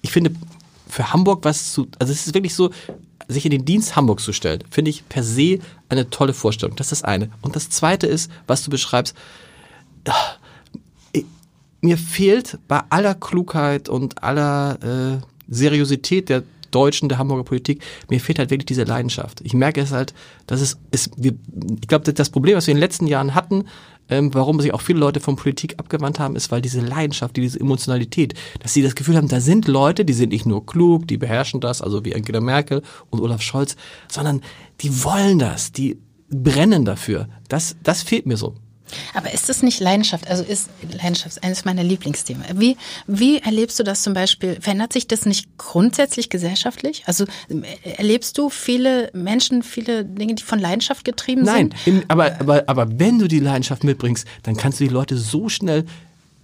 ich 0.00 0.12
finde, 0.12 0.30
für 0.88 1.12
Hamburg 1.12 1.44
was 1.44 1.72
zu, 1.72 1.88
also 1.98 2.12
es 2.12 2.26
ist 2.26 2.34
wirklich 2.34 2.54
so, 2.54 2.70
sich 3.28 3.44
in 3.44 3.50
den 3.50 3.64
Dienst 3.64 3.96
Hamburgs 3.96 4.24
zu 4.24 4.32
stellen, 4.32 4.62
finde 4.70 4.90
ich 4.90 5.08
per 5.08 5.24
se 5.24 5.58
eine 5.88 6.08
tolle 6.10 6.32
Vorstellung. 6.32 6.76
Das 6.76 6.92
ist 6.92 7.02
das 7.02 7.04
eine. 7.04 7.30
Und 7.40 7.56
das 7.56 7.70
zweite 7.70 8.06
ist, 8.06 8.30
was 8.46 8.62
du 8.62 8.70
beschreibst, 8.70 9.16
mir 11.80 11.98
fehlt 11.98 12.58
bei 12.68 12.80
aller 12.90 13.14
Klugheit 13.14 13.88
und 13.88 14.22
aller 14.22 15.20
äh, 15.20 15.26
Seriosität 15.48 16.28
der 16.28 16.44
Deutschen, 16.70 17.08
der 17.08 17.18
Hamburger 17.18 17.44
Politik, 17.44 17.82
mir 18.08 18.20
fehlt 18.20 18.38
halt 18.38 18.50
wirklich 18.50 18.66
diese 18.66 18.84
Leidenschaft. 18.84 19.40
Ich 19.42 19.52
merke 19.52 19.80
es 19.80 19.90
halt, 19.90 20.14
dass 20.46 20.60
es 20.60 20.78
ist, 20.92 21.10
wir, 21.16 21.34
ich 21.80 21.88
glaube, 21.88 22.12
das 22.12 22.30
Problem, 22.30 22.56
was 22.56 22.66
wir 22.66 22.72
in 22.72 22.78
den 22.78 22.82
letzten 22.82 23.06
Jahren 23.06 23.34
hatten, 23.34 23.64
ähm, 24.12 24.34
warum 24.34 24.60
sich 24.60 24.74
auch 24.74 24.82
viele 24.82 24.98
Leute 24.98 25.20
von 25.20 25.36
Politik 25.36 25.78
abgewandt 25.78 26.20
haben, 26.20 26.36
ist, 26.36 26.50
weil 26.50 26.60
diese 26.60 26.80
Leidenschaft, 26.80 27.36
diese 27.36 27.58
Emotionalität, 27.58 28.34
dass 28.60 28.74
sie 28.74 28.82
das 28.82 28.94
Gefühl 28.94 29.16
haben, 29.16 29.28
da 29.28 29.40
sind 29.40 29.68
Leute, 29.68 30.04
die 30.04 30.12
sind 30.12 30.30
nicht 30.30 30.44
nur 30.44 30.66
klug, 30.66 31.08
die 31.08 31.16
beherrschen 31.16 31.60
das, 31.60 31.80
also 31.80 32.04
wie 32.04 32.14
Angela 32.14 32.40
Merkel 32.40 32.82
und 33.10 33.20
Olaf 33.20 33.40
Scholz, 33.40 33.76
sondern 34.08 34.42
die 34.82 35.02
wollen 35.02 35.38
das, 35.38 35.72
die 35.72 35.98
brennen 36.28 36.84
dafür. 36.84 37.28
Das, 37.48 37.76
das 37.82 38.02
fehlt 38.02 38.26
mir 38.26 38.36
so. 38.36 38.54
Aber 39.14 39.32
ist 39.32 39.48
das 39.48 39.62
nicht 39.62 39.80
Leidenschaft? 39.80 40.28
Also 40.28 40.42
ist 40.42 40.70
Leidenschaft 40.90 41.42
eines 41.42 41.64
meiner 41.64 41.82
Lieblingsthemen. 41.82 42.44
Wie, 42.54 42.76
wie 43.06 43.38
erlebst 43.38 43.78
du 43.78 43.82
das 43.82 44.02
zum 44.02 44.14
Beispiel? 44.14 44.58
Verändert 44.60 44.92
sich 44.92 45.06
das 45.06 45.26
nicht 45.26 45.46
grundsätzlich 45.58 46.30
gesellschaftlich? 46.30 47.04
Also 47.06 47.24
erlebst 47.96 48.38
du 48.38 48.50
viele 48.50 49.10
Menschen, 49.12 49.62
viele 49.62 50.04
Dinge, 50.04 50.34
die 50.34 50.42
von 50.42 50.58
Leidenschaft 50.58 51.04
getrieben 51.04 51.42
Nein, 51.42 51.74
sind? 51.84 51.94
Nein, 51.94 52.04
aber, 52.08 52.40
aber, 52.40 52.64
aber 52.66 52.98
wenn 52.98 53.18
du 53.18 53.28
die 53.28 53.40
Leidenschaft 53.40 53.84
mitbringst, 53.84 54.26
dann 54.42 54.56
kannst 54.56 54.80
du 54.80 54.84
die 54.84 54.90
Leute 54.90 55.16
so 55.16 55.48
schnell 55.48 55.84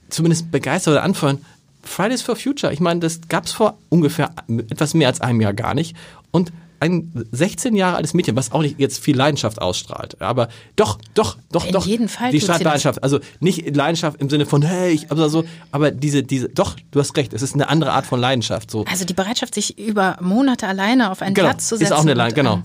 zumindest 0.09 0.51
begeistern 0.51 0.95
oder 0.95 1.03
anfeuern. 1.03 1.45
Fridays 1.83 2.23
for 2.23 2.37
Future, 2.37 2.73
ich 2.73 2.81
meine, 2.81 3.01
das 3.01 3.21
gab 3.29 3.47
es 3.47 3.53
vor 3.53 3.79
ungefähr 3.89 4.31
etwas 4.71 4.95
mehr 4.95 5.09
als 5.09 5.21
einem 5.21 5.41
Jahr 5.41 5.55
gar 5.55 5.75
nicht. 5.75 5.97
Und 6.31 6.53
ein 6.81 7.13
16 7.33 7.75
Jahre 7.75 7.97
altes 7.97 8.15
Mädchen, 8.15 8.37
was 8.37 8.53
auch 8.53 8.63
nicht 8.63 8.79
jetzt 8.79 9.03
viel 9.03 9.17
Leidenschaft 9.17 9.61
ausstrahlt, 9.61 10.21
aber 10.21 10.49
doch, 10.77 10.99
doch, 11.15 11.37
doch, 11.51 11.67
In 11.67 11.73
doch. 11.73 11.87
jeden 11.87 12.09
Fall. 12.09 12.31
Die 12.31 12.41
strahlt 12.41 12.63
Leidenschaft. 12.63 13.03
Also 13.03 13.21
nicht 13.41 13.75
Leidenschaft 13.75 14.21
im 14.21 14.31
Sinne 14.31 14.47
von, 14.47 14.63
hey, 14.63 14.93
ich, 14.93 15.11
aber 15.11 15.29
so, 15.29 15.45
aber 15.73 15.91
diese, 15.91 16.23
diese, 16.23 16.49
doch, 16.49 16.77
du 16.91 17.01
hast 17.01 17.17
recht, 17.17 17.33
es 17.33 17.43
ist 17.43 17.55
eine 17.55 17.69
andere 17.69 17.93
Art 17.93 18.07
von 18.07 18.21
Leidenschaft, 18.21 18.71
so. 18.71 18.85
Also 18.91 19.05
die 19.05 19.15
Bereitschaft, 19.15 19.55
sich 19.55 19.79
über 19.79 20.17
Monate 20.21 20.67
alleine 20.67 21.11
auf 21.11 21.23
einen 21.23 21.35
genau, 21.35 21.49
Platz 21.49 21.69
zu 21.69 21.77
setzen. 21.77 21.93
Ist 21.93 21.99
auch 21.99 22.03
eine 22.03 22.15
Leidenschaft, 22.15 22.37
genau. 22.37 22.63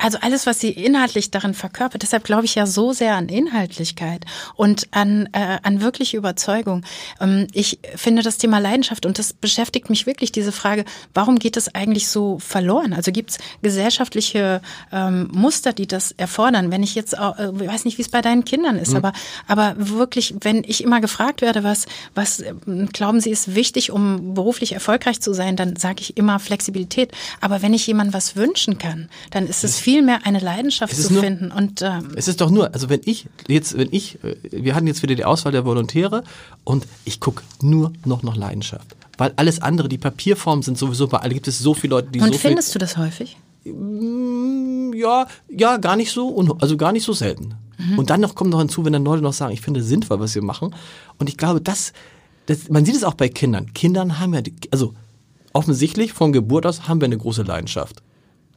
Also 0.00 0.18
alles, 0.20 0.46
was 0.46 0.60
sie 0.60 0.70
inhaltlich 0.70 1.30
darin 1.30 1.54
verkörpert. 1.54 2.02
Deshalb 2.02 2.24
glaube 2.24 2.44
ich 2.44 2.54
ja 2.54 2.66
so 2.66 2.92
sehr 2.92 3.16
an 3.16 3.28
Inhaltlichkeit 3.28 4.24
und 4.54 4.86
an, 4.92 5.28
äh, 5.32 5.58
an 5.62 5.80
wirkliche 5.80 6.16
Überzeugung. 6.16 6.84
Ähm, 7.20 7.48
ich 7.52 7.80
finde 7.96 8.22
das 8.22 8.38
Thema 8.38 8.58
Leidenschaft 8.58 9.06
und 9.06 9.18
das 9.18 9.32
beschäftigt 9.32 9.90
mich 9.90 10.06
wirklich, 10.06 10.30
diese 10.30 10.52
Frage, 10.52 10.84
warum 11.14 11.38
geht 11.38 11.56
es 11.56 11.74
eigentlich 11.74 12.08
so 12.08 12.38
verloren? 12.38 12.92
Also 12.92 13.10
gibt 13.10 13.30
es 13.30 13.38
gesellschaftliche 13.60 14.62
ähm, 14.92 15.28
Muster, 15.32 15.72
die 15.72 15.88
das 15.88 16.12
erfordern? 16.12 16.70
Wenn 16.70 16.84
ich 16.84 16.94
jetzt, 16.94 17.18
auch, 17.18 17.36
äh, 17.38 17.50
ich 17.60 17.68
weiß 17.68 17.84
nicht, 17.84 17.98
wie 17.98 18.02
es 18.02 18.08
bei 18.08 18.20
deinen 18.20 18.44
Kindern 18.44 18.76
ist, 18.76 18.90
mhm. 18.90 18.98
aber, 18.98 19.12
aber 19.48 19.74
wirklich, 19.76 20.34
wenn 20.42 20.62
ich 20.64 20.84
immer 20.84 21.00
gefragt 21.00 21.42
werde, 21.42 21.64
was, 21.64 21.86
was 22.14 22.40
äh, 22.40 22.54
glauben 22.92 23.20
Sie 23.20 23.30
ist 23.30 23.56
wichtig, 23.56 23.90
um 23.90 24.34
beruflich 24.34 24.72
erfolgreich 24.72 25.20
zu 25.20 25.34
sein, 25.34 25.56
dann 25.56 25.74
sage 25.74 26.02
ich 26.02 26.16
immer 26.16 26.38
Flexibilität. 26.38 27.10
Aber 27.40 27.62
wenn 27.62 27.74
ich 27.74 27.86
jemandem 27.86 28.14
was 28.14 28.36
wünschen 28.36 28.78
kann, 28.78 29.08
dann 29.30 29.48
ist 29.48 29.64
es 29.64 29.78
viel 29.78 29.87
mehr 30.02 30.20
eine 30.24 30.38
Leidenschaft 30.38 30.94
zu 30.94 31.12
nur, 31.12 31.22
finden. 31.22 31.50
Und 31.50 31.82
ähm, 31.82 32.10
es 32.16 32.28
ist 32.28 32.40
doch 32.40 32.50
nur, 32.50 32.72
also 32.74 32.88
wenn 32.88 33.00
ich 33.04 33.26
jetzt, 33.48 33.76
wenn 33.76 33.88
ich, 33.90 34.22
äh, 34.22 34.36
wir 34.50 34.74
hatten 34.74 34.86
jetzt 34.86 35.02
wieder 35.02 35.14
die 35.14 35.24
Auswahl 35.24 35.52
der 35.52 35.64
Volontäre 35.64 36.24
und 36.64 36.86
ich 37.04 37.20
gucke 37.20 37.42
nur 37.62 37.92
noch 38.04 38.22
nach 38.22 38.36
Leidenschaft, 38.36 38.96
weil 39.16 39.32
alles 39.36 39.60
andere, 39.60 39.88
die 39.88 39.98
Papierformen 39.98 40.62
sind 40.62 40.78
sowieso 40.78 41.08
bei 41.08 41.18
allen 41.18 41.34
gibt 41.34 41.48
es 41.48 41.58
so 41.58 41.74
viele 41.74 41.96
Leute, 41.96 42.08
die 42.10 42.20
und 42.20 42.32
so 42.32 42.38
findest 42.38 42.74
du 42.74 42.78
das 42.78 42.96
häufig? 42.96 43.36
Mm, 43.64 44.92
ja, 44.94 45.26
ja, 45.48 45.76
gar 45.76 45.96
nicht 45.96 46.12
so, 46.12 46.56
also 46.60 46.76
gar 46.76 46.92
nicht 46.92 47.04
so 47.04 47.12
selten. 47.12 47.54
Mhm. 47.78 47.98
Und 47.98 48.10
dann 48.10 48.20
noch 48.20 48.34
kommt 48.34 48.50
noch 48.50 48.58
hinzu, 48.58 48.84
wenn 48.84 48.92
dann 48.92 49.04
Leute 49.04 49.22
noch 49.22 49.32
sagen, 49.32 49.52
ich 49.52 49.60
finde 49.60 49.80
es 49.80 49.86
sinnvoll, 49.86 50.20
was 50.20 50.34
wir 50.34 50.42
machen. 50.42 50.74
Und 51.18 51.28
ich 51.28 51.36
glaube, 51.36 51.60
das, 51.60 51.92
das, 52.46 52.68
man 52.68 52.84
sieht 52.84 52.96
es 52.96 53.04
auch 53.04 53.14
bei 53.14 53.28
Kindern. 53.28 53.72
Kindern 53.72 54.18
haben 54.18 54.34
ja, 54.34 54.42
die, 54.42 54.54
also 54.70 54.94
offensichtlich 55.52 56.12
von 56.12 56.32
Geburt 56.32 56.66
aus 56.66 56.88
haben 56.88 57.00
wir 57.00 57.06
eine 57.06 57.18
große 57.18 57.42
Leidenschaft 57.42 58.02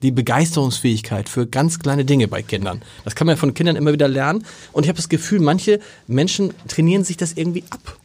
die 0.02 0.12
Begeisterungsfähigkeit 0.12 1.30
für 1.30 1.48
ganz 1.48 1.80
kleine 1.80 2.06
Dinge 2.06 2.28
bei 2.28 2.42
Kindern. 2.42 2.82
Das 3.04 3.16
kann 3.16 3.28
man 3.28 3.36
ja 3.36 3.40
von 3.40 3.54
Kindern 3.54 3.76
immer 3.76 3.94
wieder 3.94 4.08
lernen. 4.08 4.44
Und 4.72 4.84
ich 4.84 4.90
habe 4.90 4.98
das 4.98 5.10
Gefühl, 5.10 5.40
manche 5.40 5.80
Menschen 6.08 6.54
trainieren 6.68 7.04
sich 7.04 7.18
das 7.18 7.34
irgendwie 7.34 7.64
ab. 7.70 7.98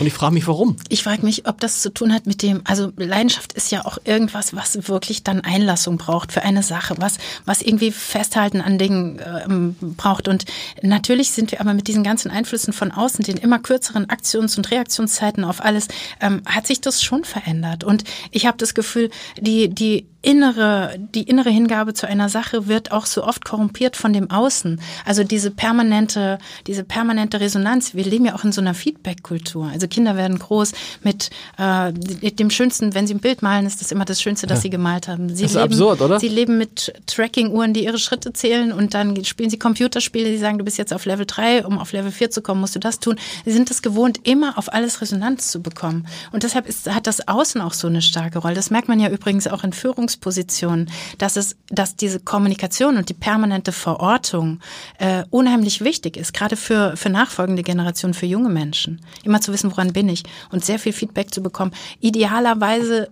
Und 0.00 0.06
ich 0.06 0.12
frage 0.12 0.34
mich, 0.34 0.46
warum. 0.46 0.76
Ich 0.88 1.02
frage 1.02 1.24
mich, 1.24 1.46
ob 1.46 1.60
das 1.60 1.80
zu 1.82 1.92
tun 1.92 2.12
hat 2.12 2.26
mit 2.26 2.42
dem, 2.42 2.62
also 2.64 2.92
Leidenschaft 2.96 3.52
ist 3.52 3.70
ja 3.70 3.84
auch 3.84 3.98
irgendwas, 4.04 4.54
was 4.54 4.88
wirklich 4.88 5.22
dann 5.22 5.40
Einlassung 5.40 5.98
braucht 5.98 6.32
für 6.32 6.42
eine 6.42 6.62
Sache, 6.62 6.94
was, 6.98 7.18
was 7.44 7.62
irgendwie 7.62 7.92
Festhalten 7.92 8.60
an 8.60 8.78
Dingen 8.78 9.20
ähm, 9.44 9.76
braucht. 9.96 10.26
Und 10.26 10.46
natürlich 10.82 11.30
sind 11.30 11.52
wir 11.52 11.60
aber 11.60 11.74
mit 11.74 11.86
diesen 11.86 12.02
ganzen 12.02 12.30
Einflüssen 12.30 12.72
von 12.72 12.90
außen, 12.90 13.24
den 13.24 13.36
immer 13.36 13.58
kürzeren 13.58 14.08
Aktions- 14.10 14.56
und 14.56 14.70
Reaktionszeiten 14.70 15.44
auf 15.44 15.62
alles, 15.62 15.88
ähm, 16.20 16.42
hat 16.46 16.66
sich 16.66 16.80
das 16.80 17.02
schon 17.02 17.24
verändert. 17.24 17.84
Und 17.84 18.04
ich 18.30 18.46
habe 18.46 18.56
das 18.58 18.74
Gefühl, 18.74 19.10
die, 19.40 19.68
die 19.68 20.06
innere, 20.24 20.94
die 20.98 21.22
innere 21.22 21.50
Hingabe 21.50 21.94
zu 21.94 22.06
einer 22.06 22.28
Sache 22.28 22.66
wird 22.66 22.92
auch 22.92 23.06
so 23.06 23.24
oft 23.24 23.44
korrumpiert 23.44 23.96
von 23.96 24.12
dem 24.12 24.30
Außen. 24.30 24.80
Also 25.04 25.22
diese 25.22 25.50
permanente, 25.50 26.38
diese 26.66 26.82
permanente 26.84 27.40
Resonanz. 27.40 27.94
Wir 27.94 28.04
leben 28.04 28.24
ja 28.24 28.34
auch 28.34 28.44
in 28.44 28.52
so 28.52 28.60
einer 28.60 28.74
Feedback-Kultur. 28.74 29.70
Also 29.72 29.86
Kinder 29.86 30.16
werden 30.16 30.38
groß 30.38 30.72
mit 31.02 31.30
äh, 31.58 31.92
dem 31.92 32.50
Schönsten, 32.50 32.94
wenn 32.94 33.06
sie 33.06 33.14
ein 33.14 33.20
Bild 33.20 33.42
malen, 33.42 33.66
ist 33.66 33.80
das 33.80 33.92
immer 33.92 34.04
das 34.04 34.20
Schönste, 34.20 34.46
das 34.46 34.58
ja. 34.58 34.62
sie 34.62 34.70
gemalt 34.70 35.08
haben. 35.08 35.28
Sie 35.34 35.42
das 35.42 35.52
ist 35.52 35.56
leben, 35.56 35.72
absurd, 35.72 36.00
oder? 36.00 36.18
Sie 36.18 36.28
leben 36.28 36.58
mit 36.58 36.92
Tracking-Uhren, 37.06 37.74
die 37.74 37.84
ihre 37.84 37.98
Schritte 37.98 38.32
zählen 38.32 38.72
und 38.72 38.94
dann 38.94 39.24
spielen 39.24 39.50
sie 39.50 39.58
Computerspiele, 39.58 40.30
die 40.30 40.38
sagen, 40.38 40.58
du 40.58 40.64
bist 40.64 40.78
jetzt 40.78 40.92
auf 40.94 41.04
Level 41.04 41.26
3, 41.26 41.66
um 41.66 41.78
auf 41.78 41.92
Level 41.92 42.10
4 42.10 42.30
zu 42.30 42.42
kommen, 42.42 42.60
musst 42.60 42.74
du 42.74 42.80
das 42.80 42.98
tun. 42.98 43.16
Sie 43.44 43.52
sind 43.52 43.70
es 43.70 43.82
gewohnt, 43.82 44.20
immer 44.24 44.58
auf 44.58 44.72
alles 44.72 45.00
Resonanz 45.00 45.50
zu 45.50 45.62
bekommen. 45.62 46.06
Und 46.32 46.42
deshalb 46.42 46.68
ist, 46.68 46.92
hat 46.92 47.06
das 47.06 47.28
Außen 47.28 47.60
auch 47.60 47.74
so 47.74 47.88
eine 47.88 48.02
starke 48.02 48.38
Rolle. 48.38 48.54
Das 48.54 48.70
merkt 48.70 48.88
man 48.88 49.00
ja 49.00 49.10
übrigens 49.10 49.46
auch 49.46 49.64
in 49.64 49.72
Führungspositionen, 50.14 50.90
dass 51.18 51.36
es, 51.36 51.56
dass 51.68 51.96
diese 51.96 52.20
Kommunikation 52.20 52.96
und 52.96 53.08
die 53.08 53.14
permanente 53.14 53.72
Verortung 53.72 54.60
äh, 54.98 55.24
unheimlich 55.30 55.82
wichtig 55.82 56.16
ist, 56.16 56.32
gerade 56.32 56.56
für, 56.56 56.96
für 56.96 57.10
nachfolgende 57.10 57.62
Generationen, 57.62 58.14
für 58.14 58.26
junge 58.26 58.48
Menschen. 58.48 59.00
Immer 59.24 59.40
zu 59.40 59.52
wissen, 59.52 59.70
woran 59.70 59.92
bin 59.92 60.08
ich 60.08 60.22
und 60.50 60.64
sehr 60.64 60.78
viel 60.78 60.92
Feedback 60.92 61.32
zu 61.32 61.42
bekommen. 61.42 61.72
Idealerweise 62.00 63.08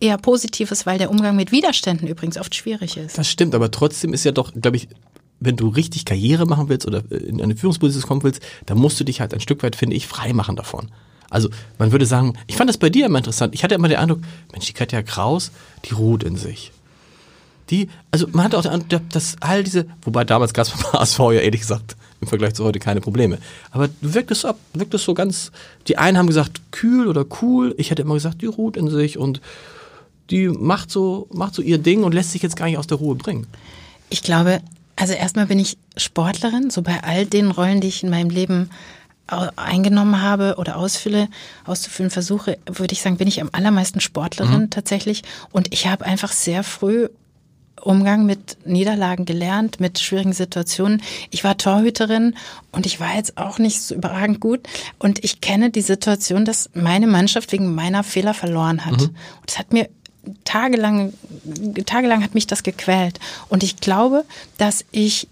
eher 0.00 0.18
positives, 0.18 0.86
weil 0.86 0.98
der 0.98 1.10
Umgang 1.10 1.36
mit 1.36 1.52
Widerständen 1.52 2.08
übrigens 2.08 2.38
oft 2.38 2.54
schwierig 2.54 2.96
ist. 2.96 3.16
Das 3.16 3.28
stimmt, 3.28 3.54
aber 3.54 3.70
trotzdem 3.70 4.12
ist 4.12 4.24
ja 4.24 4.32
doch, 4.32 4.52
glaube 4.52 4.76
ich, 4.76 4.88
wenn 5.38 5.56
du 5.56 5.68
richtig 5.68 6.04
Karriere 6.04 6.46
machen 6.46 6.68
willst 6.68 6.86
oder 6.86 7.02
in 7.10 7.42
eine 7.42 7.56
Führungsposition 7.56 8.08
kommen 8.08 8.22
willst, 8.22 8.40
dann 8.66 8.78
musst 8.78 8.98
du 9.00 9.04
dich 9.04 9.20
halt 9.20 9.34
ein 9.34 9.40
Stück 9.40 9.62
weit, 9.62 9.76
finde 9.76 9.96
ich, 9.96 10.06
frei 10.06 10.32
machen 10.32 10.56
davon. 10.56 10.90
Also 11.30 11.48
man 11.78 11.92
würde 11.92 12.06
sagen, 12.06 12.34
ich 12.46 12.56
fand 12.56 12.68
das 12.68 12.78
bei 12.78 12.90
dir 12.90 13.06
immer 13.06 13.18
interessant. 13.18 13.54
Ich 13.54 13.64
hatte 13.64 13.74
immer 13.74 13.88
den 13.88 13.98
Eindruck, 13.98 14.20
Mensch, 14.52 14.66
die 14.66 14.72
Katja 14.72 15.02
Kraus, 15.02 15.50
die 15.84 15.94
ruht 15.94 16.22
in 16.22 16.36
sich. 16.36 16.72
Die, 17.70 17.88
also 18.12 18.28
man 18.30 18.44
hatte 18.44 18.58
auch 18.58 18.62
den 18.62 18.72
Eindruck, 18.72 19.10
dass 19.10 19.36
all 19.40 19.64
diese, 19.64 19.86
wobei 20.02 20.24
damals 20.24 20.54
gab 20.54 20.66
es 20.66 20.72
beim 20.72 20.92
HSV 21.00 21.18
ja 21.18 21.40
ehrlich 21.40 21.60
gesagt 21.60 21.96
im 22.20 22.28
Vergleich 22.28 22.54
zu 22.54 22.64
heute 22.64 22.78
keine 22.78 23.00
Probleme. 23.00 23.38
Aber 23.70 23.88
du 23.88 24.14
wirktest 24.14 24.46
ab, 24.46 24.58
wirktest 24.72 25.04
so 25.04 25.14
ganz, 25.14 25.52
die 25.88 25.98
einen 25.98 26.16
haben 26.16 26.26
gesagt 26.26 26.60
kühl 26.70 27.08
oder 27.08 27.24
cool, 27.42 27.74
ich 27.78 27.90
hätte 27.90 28.02
immer 28.02 28.14
gesagt, 28.14 28.42
die 28.42 28.46
ruht 28.46 28.76
in 28.76 28.88
sich 28.88 29.18
und 29.18 29.40
die 30.30 30.48
macht 30.48 30.90
so, 30.90 31.28
macht 31.32 31.54
so 31.54 31.62
ihr 31.62 31.78
Ding 31.78 32.04
und 32.04 32.14
lässt 32.14 32.32
sich 32.32 32.42
jetzt 32.42 32.56
gar 32.56 32.66
nicht 32.66 32.78
aus 32.78 32.86
der 32.86 32.98
Ruhe 32.98 33.14
bringen. 33.14 33.46
Ich 34.08 34.22
glaube, 34.22 34.60
also 34.96 35.12
erstmal 35.12 35.46
bin 35.46 35.58
ich 35.58 35.76
Sportlerin, 35.96 36.70
so 36.70 36.82
bei 36.82 37.02
all 37.02 37.26
den 37.26 37.50
Rollen, 37.50 37.80
die 37.80 37.88
ich 37.88 38.02
in 38.02 38.10
meinem 38.10 38.30
Leben 38.30 38.70
eingenommen 39.26 40.22
habe 40.22 40.54
oder 40.58 40.76
ausfülle, 40.76 41.28
auszufüllen 41.64 42.10
versuche, 42.10 42.58
würde 42.66 42.92
ich 42.92 43.02
sagen, 43.02 43.16
bin 43.16 43.28
ich 43.28 43.40
am 43.40 43.50
allermeisten 43.52 44.00
Sportlerin 44.00 44.62
mhm. 44.62 44.70
tatsächlich. 44.70 45.22
Und 45.50 45.72
ich 45.72 45.86
habe 45.86 46.04
einfach 46.04 46.32
sehr 46.32 46.62
früh 46.62 47.08
Umgang 47.82 48.26
mit 48.26 48.58
Niederlagen 48.66 49.26
gelernt, 49.26 49.80
mit 49.80 49.98
schwierigen 49.98 50.32
Situationen. 50.32 51.02
Ich 51.30 51.44
war 51.44 51.56
Torhüterin 51.56 52.34
und 52.72 52.86
ich 52.86 53.00
war 53.00 53.14
jetzt 53.14 53.38
auch 53.38 53.58
nicht 53.58 53.80
so 53.80 53.94
überragend 53.94 54.40
gut. 54.40 54.60
Und 54.98 55.22
ich 55.24 55.40
kenne 55.40 55.70
die 55.70 55.82
Situation, 55.82 56.44
dass 56.44 56.70
meine 56.74 57.06
Mannschaft 57.06 57.52
wegen 57.52 57.74
meiner 57.74 58.02
Fehler 58.02 58.34
verloren 58.34 58.84
hat. 58.84 59.00
Mhm. 59.00 59.06
Und 59.40 59.50
es 59.50 59.58
hat 59.58 59.72
mir 59.72 59.88
tagelang, 60.44 61.12
tagelang 61.84 62.24
hat 62.24 62.34
mich 62.34 62.46
das 62.46 62.62
gequält. 62.62 63.20
Und 63.48 63.62
ich 63.62 63.76
glaube, 63.76 64.24
dass 64.58 64.84
ich 64.90 65.28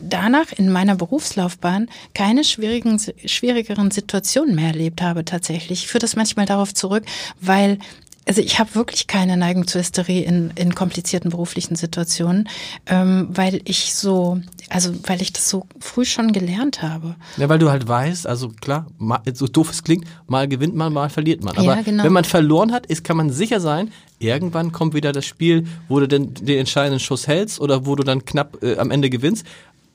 danach 0.00 0.52
in 0.56 0.70
meiner 0.70 0.96
Berufslaufbahn 0.96 1.88
keine 2.14 2.44
schwierigen, 2.44 3.00
schwierigeren 3.24 3.90
Situationen 3.90 4.54
mehr 4.54 4.68
erlebt 4.68 5.02
habe 5.02 5.24
tatsächlich. 5.24 5.84
Ich 5.84 5.88
führe 5.88 6.00
das 6.00 6.16
manchmal 6.16 6.46
darauf 6.46 6.74
zurück, 6.74 7.04
weil 7.40 7.78
Also 8.26 8.42
ich 8.42 8.58
habe 8.58 8.74
wirklich 8.74 9.06
keine 9.06 9.36
Neigung 9.36 9.66
zur 9.66 9.80
Hysterie 9.80 10.22
in, 10.24 10.52
in 10.54 10.74
komplizierten 10.74 11.30
beruflichen 11.30 11.74
Situationen, 11.74 12.48
ähm, 12.86 13.28
weil 13.30 13.60
ich 13.64 13.94
so, 13.94 14.40
also 14.70 14.92
weil 15.06 15.20
ich 15.20 15.32
das 15.32 15.50
so 15.50 15.66
früh 15.80 16.04
schon 16.04 16.32
gelernt 16.32 16.80
habe. 16.80 17.16
Ja, 17.36 17.48
weil 17.48 17.58
du 17.58 17.70
halt 17.70 17.86
weißt, 17.86 18.26
also 18.26 18.48
klar, 18.48 18.86
mal, 18.98 19.20
so 19.34 19.46
doof 19.46 19.70
es 19.70 19.82
klingt, 19.82 20.06
mal 20.26 20.48
gewinnt 20.48 20.74
man, 20.74 20.92
mal 20.92 21.10
verliert 21.10 21.42
man. 21.42 21.56
Aber 21.56 21.76
ja, 21.76 21.82
genau. 21.82 22.04
wenn 22.04 22.12
man 22.12 22.24
verloren 22.24 22.72
hat, 22.72 22.86
ist, 22.86 23.04
kann 23.04 23.16
man 23.16 23.30
sicher 23.30 23.60
sein, 23.60 23.92
irgendwann 24.18 24.72
kommt 24.72 24.94
wieder 24.94 25.12
das 25.12 25.26
Spiel, 25.26 25.66
wo 25.88 25.98
du 26.00 26.06
den, 26.06 26.34
den 26.34 26.58
entscheidenden 26.58 27.00
Schuss 27.00 27.26
hältst 27.26 27.60
oder 27.60 27.84
wo 27.84 27.96
du 27.96 28.04
dann 28.04 28.24
knapp 28.24 28.62
äh, 28.62 28.78
am 28.78 28.90
Ende 28.90 29.10
gewinnst. 29.10 29.44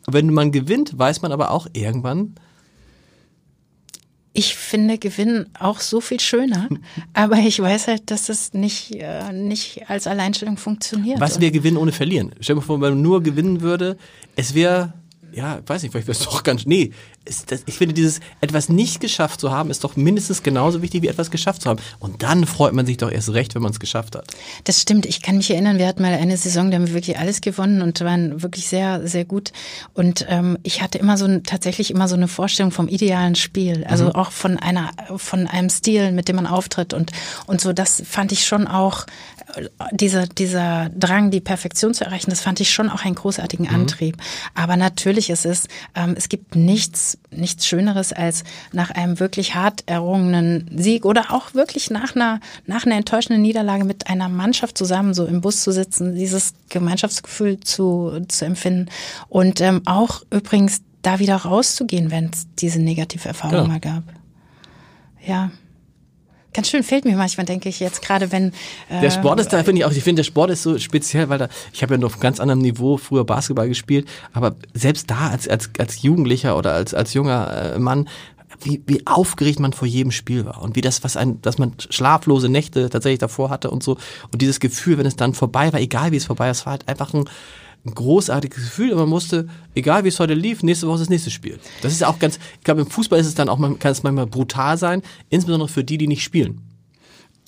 Wenn 0.08 0.32
man 0.32 0.52
gewinnt, 0.52 0.98
weiß 1.00 1.22
man 1.22 1.32
aber 1.32 1.52
auch 1.52 1.68
irgendwann, 1.74 2.36
ich 4.38 4.56
finde 4.56 4.98
Gewinnen 4.98 5.46
auch 5.58 5.80
so 5.80 6.02
viel 6.02 6.20
schöner, 6.20 6.68
aber 7.14 7.38
ich 7.38 7.60
weiß 7.60 7.88
halt, 7.88 8.12
dass 8.12 8.28
es 8.28 8.54
nicht, 8.54 8.92
äh, 8.96 9.32
nicht 9.32 9.90
als 9.90 10.08
Alleinstellung 10.08 10.58
funktioniert. 10.58 11.22
Was 11.22 11.40
wäre 11.40 11.52
Gewinnen 11.52 11.78
ohne 11.78 11.94
Verlieren? 11.94 12.34
Stell 12.42 12.56
dir 12.56 12.60
mal 12.60 12.66
vor, 12.66 12.82
wenn 12.82 12.96
man 12.96 13.02
nur 13.02 13.24
gewinnen 13.24 13.62
würde, 13.62 13.98
es 14.36 14.54
wäre 14.54 14.94
ja, 15.36 15.60
weiß 15.66 15.84
nicht, 15.84 15.92
vielleicht 15.92 16.08
wäre 16.08 16.18
es 16.18 16.24
doch 16.26 16.44
ganz, 16.44 16.66
nee, 16.66 16.92
ist 17.26 17.52
das, 17.52 17.64
ich 17.66 17.78
finde 17.78 17.94
dieses 17.94 18.20
etwas 18.40 18.70
nicht 18.70 19.02
geschafft 19.02 19.40
zu 19.42 19.52
haben, 19.52 19.72
ist 19.72 19.84
doch 19.84 19.96
mindestens 19.96 20.44
genauso 20.44 20.82
wichtig 20.82 21.02
wie 21.02 21.08
etwas 21.08 21.32
geschafft 21.32 21.64
zu 21.64 21.70
haben. 21.70 21.80
Und 22.00 22.22
dann 22.22 22.46
freut 22.46 22.74
man 22.74 22.86
sich 22.86 22.98
doch 22.98 23.12
erst 23.12 23.34
recht, 23.34 23.56
wenn 23.56 23.64
man 23.64 23.72
es 23.72 23.80
geschafft 23.80 24.16
hat. 24.16 24.28
Das 24.64 24.82
stimmt. 24.82 25.06
Ich 25.06 25.22
kann 25.22 25.38
mich 25.38 25.50
erinnern, 25.50 25.80
wir 25.80 25.88
hatten 25.88 26.04
mal 26.04 26.14
eine 26.14 26.38
Saison, 26.38 26.70
da 26.70 26.78
haben 26.78 26.88
wir 26.88 26.94
wirklich 26.94 27.18
alles 27.18 27.42
gewonnen 27.42 27.82
und 27.82 28.00
waren 28.02 28.44
wirklich 28.44 28.68
sehr, 28.68 29.08
sehr 29.08 29.26
gut. 29.26 29.52
Und 29.94 30.26
ähm, 30.30 30.60
ich 30.62 30.82
hatte 30.82 31.00
immer 31.00 31.18
so 31.18 31.40
tatsächlich 31.40 31.90
immer 31.90 32.08
so 32.08 32.16
eine 32.16 32.28
Vorstellung 32.28 32.72
vom 32.72 32.88
idealen 32.88 33.36
Spiel, 33.36 33.86
also 33.86 34.06
mhm. 34.06 34.12
auch 34.12 34.32
von 34.32 34.58
einer, 34.58 34.92
von 35.18 35.48
einem 35.48 35.70
Stil, 35.70 36.12
mit 36.12 36.28
dem 36.28 36.36
man 36.36 36.46
auftritt 36.48 36.94
und 36.94 37.12
und 37.48 37.60
so. 37.60 37.74
Das 37.74 38.04
fand 38.06 38.32
ich 38.32 38.46
schon 38.46 38.68
auch 38.68 39.06
dieser, 39.92 40.28
dieser 40.28 40.90
Drang, 40.90 41.32
die 41.32 41.40
Perfektion 41.40 41.94
zu 41.94 42.04
erreichen, 42.04 42.30
das 42.30 42.42
fand 42.42 42.60
ich 42.60 42.74
schon 42.74 42.90
auch 42.90 43.06
einen 43.06 43.16
großartigen 43.16 43.68
mhm. 43.68 43.76
Antrieb. 43.76 44.18
Aber 44.54 44.76
natürlich 44.76 45.30
ist 45.30 45.46
es, 45.46 45.68
ähm, 45.96 46.16
es 46.18 46.30
gibt 46.30 46.56
nichts, 46.56 47.18
nichts 47.32 47.68
Schöneres, 47.68 48.12
als 48.12 48.44
nach 48.72 48.92
einem 48.92 49.20
wirklich 49.20 49.56
hart 49.56 49.84
errungenen 49.86 50.70
Sieg 50.76 51.06
oder 51.06 51.32
auch 51.32 51.54
wirklich 51.54 51.90
nach 51.90 52.16
einer, 52.16 52.40
nach 52.66 52.86
einer 52.86 52.96
enttäuschenden 52.96 53.42
Niederlage 53.42 53.86
mit 53.86 54.08
einer 54.08 54.30
Mannschaft 54.30 54.78
zusammen 54.78 55.14
so 55.14 55.26
im 55.26 55.42
Bus 55.42 55.62
zu 55.62 55.72
sitzen, 55.72 56.16
dieses 56.16 56.54
Gemeinschaftsgefühl 56.70 57.60
zu, 57.60 58.26
zu 58.28 58.46
empfinden 58.46 58.90
und 59.30 59.62
ähm, 59.62 59.82
auch 59.86 60.24
übrigens 60.32 60.82
da 61.02 61.20
wieder 61.20 61.36
rauszugehen, 61.36 62.10
wenn 62.10 62.32
es 62.34 62.48
diese 62.58 62.82
negative 62.82 63.28
Erfahrung 63.28 63.58
genau. 63.58 63.68
mal 63.68 63.80
gab. 63.80 64.04
Ja 65.26 65.52
ganz 66.56 66.70
schön 66.70 66.84
fehlt 66.84 67.06
mir 67.06 67.16
manchmal, 67.18 67.46
denke 67.46 67.70
ich 67.70 67.80
jetzt 67.80 68.02
gerade, 68.02 68.32
wenn 68.32 68.54
äh, 68.90 69.02
der 69.02 69.12
Sport 69.12 69.40
ist 69.40 69.54
da 69.54 69.64
finde 69.64 69.80
ich 69.80 69.86
auch. 69.86 69.92
Ich 69.92 70.04
finde 70.04 70.22
der 70.22 70.24
Sport 70.24 70.50
ist 70.50 70.64
so 70.64 70.80
speziell, 70.80 71.30
weil 71.30 71.38
da 71.38 71.50
ich 71.74 71.84
habe 71.84 71.96
ja 71.96 72.00
noch 72.00 72.16
auf 72.16 72.20
ganz 72.20 72.40
anderem 72.40 72.60
Niveau 72.60 72.98
früher 72.98 73.26
Basketball 73.26 73.68
gespielt, 73.68 74.08
aber 74.34 74.56
selbst 74.74 75.12
da 75.12 75.30
als 75.30 75.48
als 75.48 75.70
als 75.78 76.02
Jugendlicher 76.02 76.58
oder 76.58 76.74
als 76.74 76.94
als 76.94 77.14
junger 77.14 77.74
äh, 77.76 77.80
Mann 77.80 78.08
wie, 78.62 78.82
wie 78.88 79.06
aufgeregt 79.06 79.60
man 79.60 79.74
vor 79.74 79.88
jedem 79.88 80.12
Spiel 80.12 80.46
war 80.46 80.62
und 80.62 80.76
wie 80.76 80.82
das, 80.82 81.04
was 81.04 81.18
ein, 81.18 81.42
dass 81.42 81.58
man 81.58 81.74
schlaflose 81.78 82.50
Nächte 82.50 82.90
tatsächlich 82.90 83.20
davor 83.20 83.50
hatte 83.50 83.70
und 83.70 83.84
so. 83.84 83.98
Und 84.32 84.42
dieses 84.42 84.60
Gefühl, 84.62 84.98
wenn 84.98 85.06
es 85.06 85.18
dann 85.18 85.34
vorbei 85.34 85.74
war, 85.74 85.80
egal 85.80 86.12
wie 86.12 86.18
es 86.18 86.26
vorbei 86.26 86.46
war, 86.46 86.52
es 86.52 86.66
war 86.66 86.72
halt 86.72 86.88
einfach 86.88 87.14
ein, 87.14 87.26
ein 87.86 87.94
großartiges 87.94 88.64
Gefühl, 88.64 88.92
aber 88.92 89.02
man 89.02 89.10
musste, 89.10 89.48
egal 89.76 90.04
wie 90.04 90.08
es 90.08 90.20
heute 90.20 90.34
lief, 90.34 90.64
nächste 90.64 90.88
Woche 90.88 90.96
ist 90.96 91.02
das 91.02 91.10
nächste 91.10 91.30
Spiel. 91.30 91.60
Das 91.82 91.94
ist 91.94 92.04
auch 92.04 92.20
ganz, 92.20 92.40
ich 92.58 92.64
glaube, 92.64 92.82
im 92.82 92.90
Fußball 92.90 93.20
ist 93.20 93.28
es 93.28 93.36
dann 93.36 93.48
auch, 93.48 93.60
kann 93.60 93.92
es 93.92 94.04
manchmal 94.04 94.26
brutal 94.26 94.78
sein, 94.78 95.02
insbesondere 95.30 95.70
für 95.70 95.84
die, 95.84 95.98
die 95.98 96.08
nicht 96.08 96.24
spielen. 96.24 96.62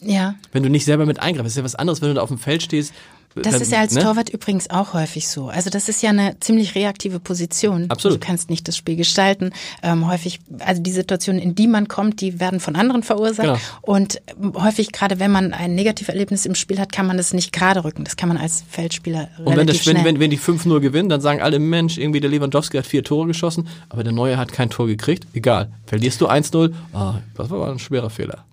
Ja. 0.02 0.36
Wenn 0.52 0.62
du 0.62 0.70
nicht 0.70 0.86
selber 0.86 1.06
mit 1.08 1.20
eingreifst, 1.20 1.48
ist 1.48 1.58
ja 1.58 1.64
was 1.64 1.76
anderes, 1.76 2.02
wenn 2.02 2.10
du 2.10 2.16
da 2.16 2.22
auf 2.22 2.30
dem 2.30 2.38
Feld 2.38 2.62
stehst 2.62 2.94
das 3.42 3.62
ist 3.62 3.72
ja 3.72 3.80
als 3.80 3.94
ne? 3.94 4.02
Torwart 4.02 4.30
übrigens 4.30 4.70
auch 4.70 4.94
häufig 4.94 5.28
so. 5.28 5.50
Also 5.50 5.70
das 5.70 5.90
ist 5.90 6.02
ja 6.02 6.10
eine 6.10 6.40
ziemlich 6.40 6.76
reaktive 6.76 7.20
Position. 7.20 7.86
Absolut. 7.90 8.22
Du 8.22 8.26
kannst 8.26 8.50
nicht 8.50 8.68
das 8.68 8.78
Spiel 8.78 8.96
gestalten. 8.96 9.52
Ähm, 9.84 10.10
häufig, 10.10 10.40
also 10.60 10.82
die 10.82 10.92
Situationen, 10.92 11.42
in 11.42 11.56
die 11.56 11.68
man 11.68 11.88
kommt, 11.88 12.22
die 12.22 12.40
werden 12.40 12.60
von 12.60 12.76
anderen 12.76 13.04
verursacht. 13.04 13.48
Genau. 13.48 13.60
Und 13.82 14.22
häufig, 14.56 14.92
gerade 14.92 15.20
wenn 15.20 15.32
man 15.32 15.54
ein 15.54 15.76
Negativerlebnis 15.76 16.46
im 16.46 16.56
Spiel 16.56 16.80
hat, 16.80 16.92
kann 16.92 17.08
man 17.08 17.18
das 17.18 17.34
nicht 17.34 17.54
gerade 17.54 17.84
rücken. 17.84 18.04
Das 18.04 18.16
kann 18.16 18.30
man 18.30 18.38
als 18.38 18.64
Feldspieler 18.70 19.30
Und 19.44 19.56
wenn, 19.56 19.68
das, 19.68 19.86
wenn, 19.86 20.04
wenn, 20.04 20.20
wenn 20.20 20.30
die 20.30 20.40
5-0 20.40 20.80
gewinnen, 20.80 21.10
dann 21.10 21.22
sagen 21.22 21.42
alle, 21.42 21.60
Mensch, 21.60 21.98
irgendwie 21.98 22.20
der 22.20 22.30
Lewandowski 22.30 22.78
hat 22.78 22.86
vier 22.86 23.04
Tore 23.04 23.28
geschossen, 23.28 23.68
aber 23.90 24.04
der 24.04 24.14
Neue 24.14 24.38
hat 24.38 24.52
kein 24.52 24.70
Tor 24.70 24.88
gekriegt. 24.88 25.28
Egal. 25.34 25.72
Verlierst 25.86 26.22
du 26.22 26.28
1-0, 26.28 26.74
ah, 26.94 27.16
das 27.36 27.50
war 27.50 27.72
ein 27.72 27.80
schwerer 27.80 28.10
Fehler. 28.10 28.46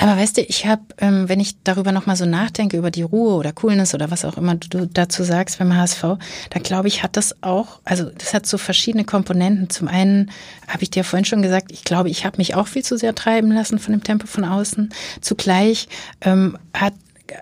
Aber 0.00 0.16
weißt 0.16 0.38
du, 0.38 0.40
ich 0.40 0.66
habe, 0.66 0.82
ähm, 0.98 1.28
wenn 1.28 1.40
ich 1.40 1.62
darüber 1.62 1.92
nochmal 1.92 2.16
so 2.16 2.24
nachdenke, 2.24 2.78
über 2.78 2.90
die 2.90 3.02
Ruhe 3.02 3.34
oder 3.34 3.52
Coolness 3.52 3.94
oder 3.94 4.10
was 4.10 4.24
auch 4.24 4.38
immer 4.38 4.54
du 4.54 4.86
dazu 4.86 5.22
sagst 5.24 5.58
beim 5.58 5.76
HSV, 5.76 6.02
da 6.48 6.60
glaube 6.62 6.88
ich, 6.88 7.02
hat 7.02 7.18
das 7.18 7.42
auch, 7.42 7.80
also 7.84 8.04
das 8.16 8.32
hat 8.32 8.46
so 8.46 8.56
verschiedene 8.56 9.04
Komponenten. 9.04 9.68
Zum 9.68 9.88
einen 9.88 10.30
habe 10.66 10.82
ich 10.82 10.90
dir 10.90 11.04
vorhin 11.04 11.26
schon 11.26 11.42
gesagt, 11.42 11.70
ich 11.70 11.84
glaube, 11.84 12.08
ich 12.08 12.24
habe 12.24 12.38
mich 12.38 12.54
auch 12.54 12.66
viel 12.66 12.82
zu 12.82 12.96
sehr 12.96 13.14
treiben 13.14 13.52
lassen 13.52 13.78
von 13.78 13.92
dem 13.92 14.02
Tempo 14.02 14.26
von 14.26 14.44
außen. 14.44 14.88
Zugleich 15.20 15.86
ähm, 16.22 16.56
hat 16.72 16.94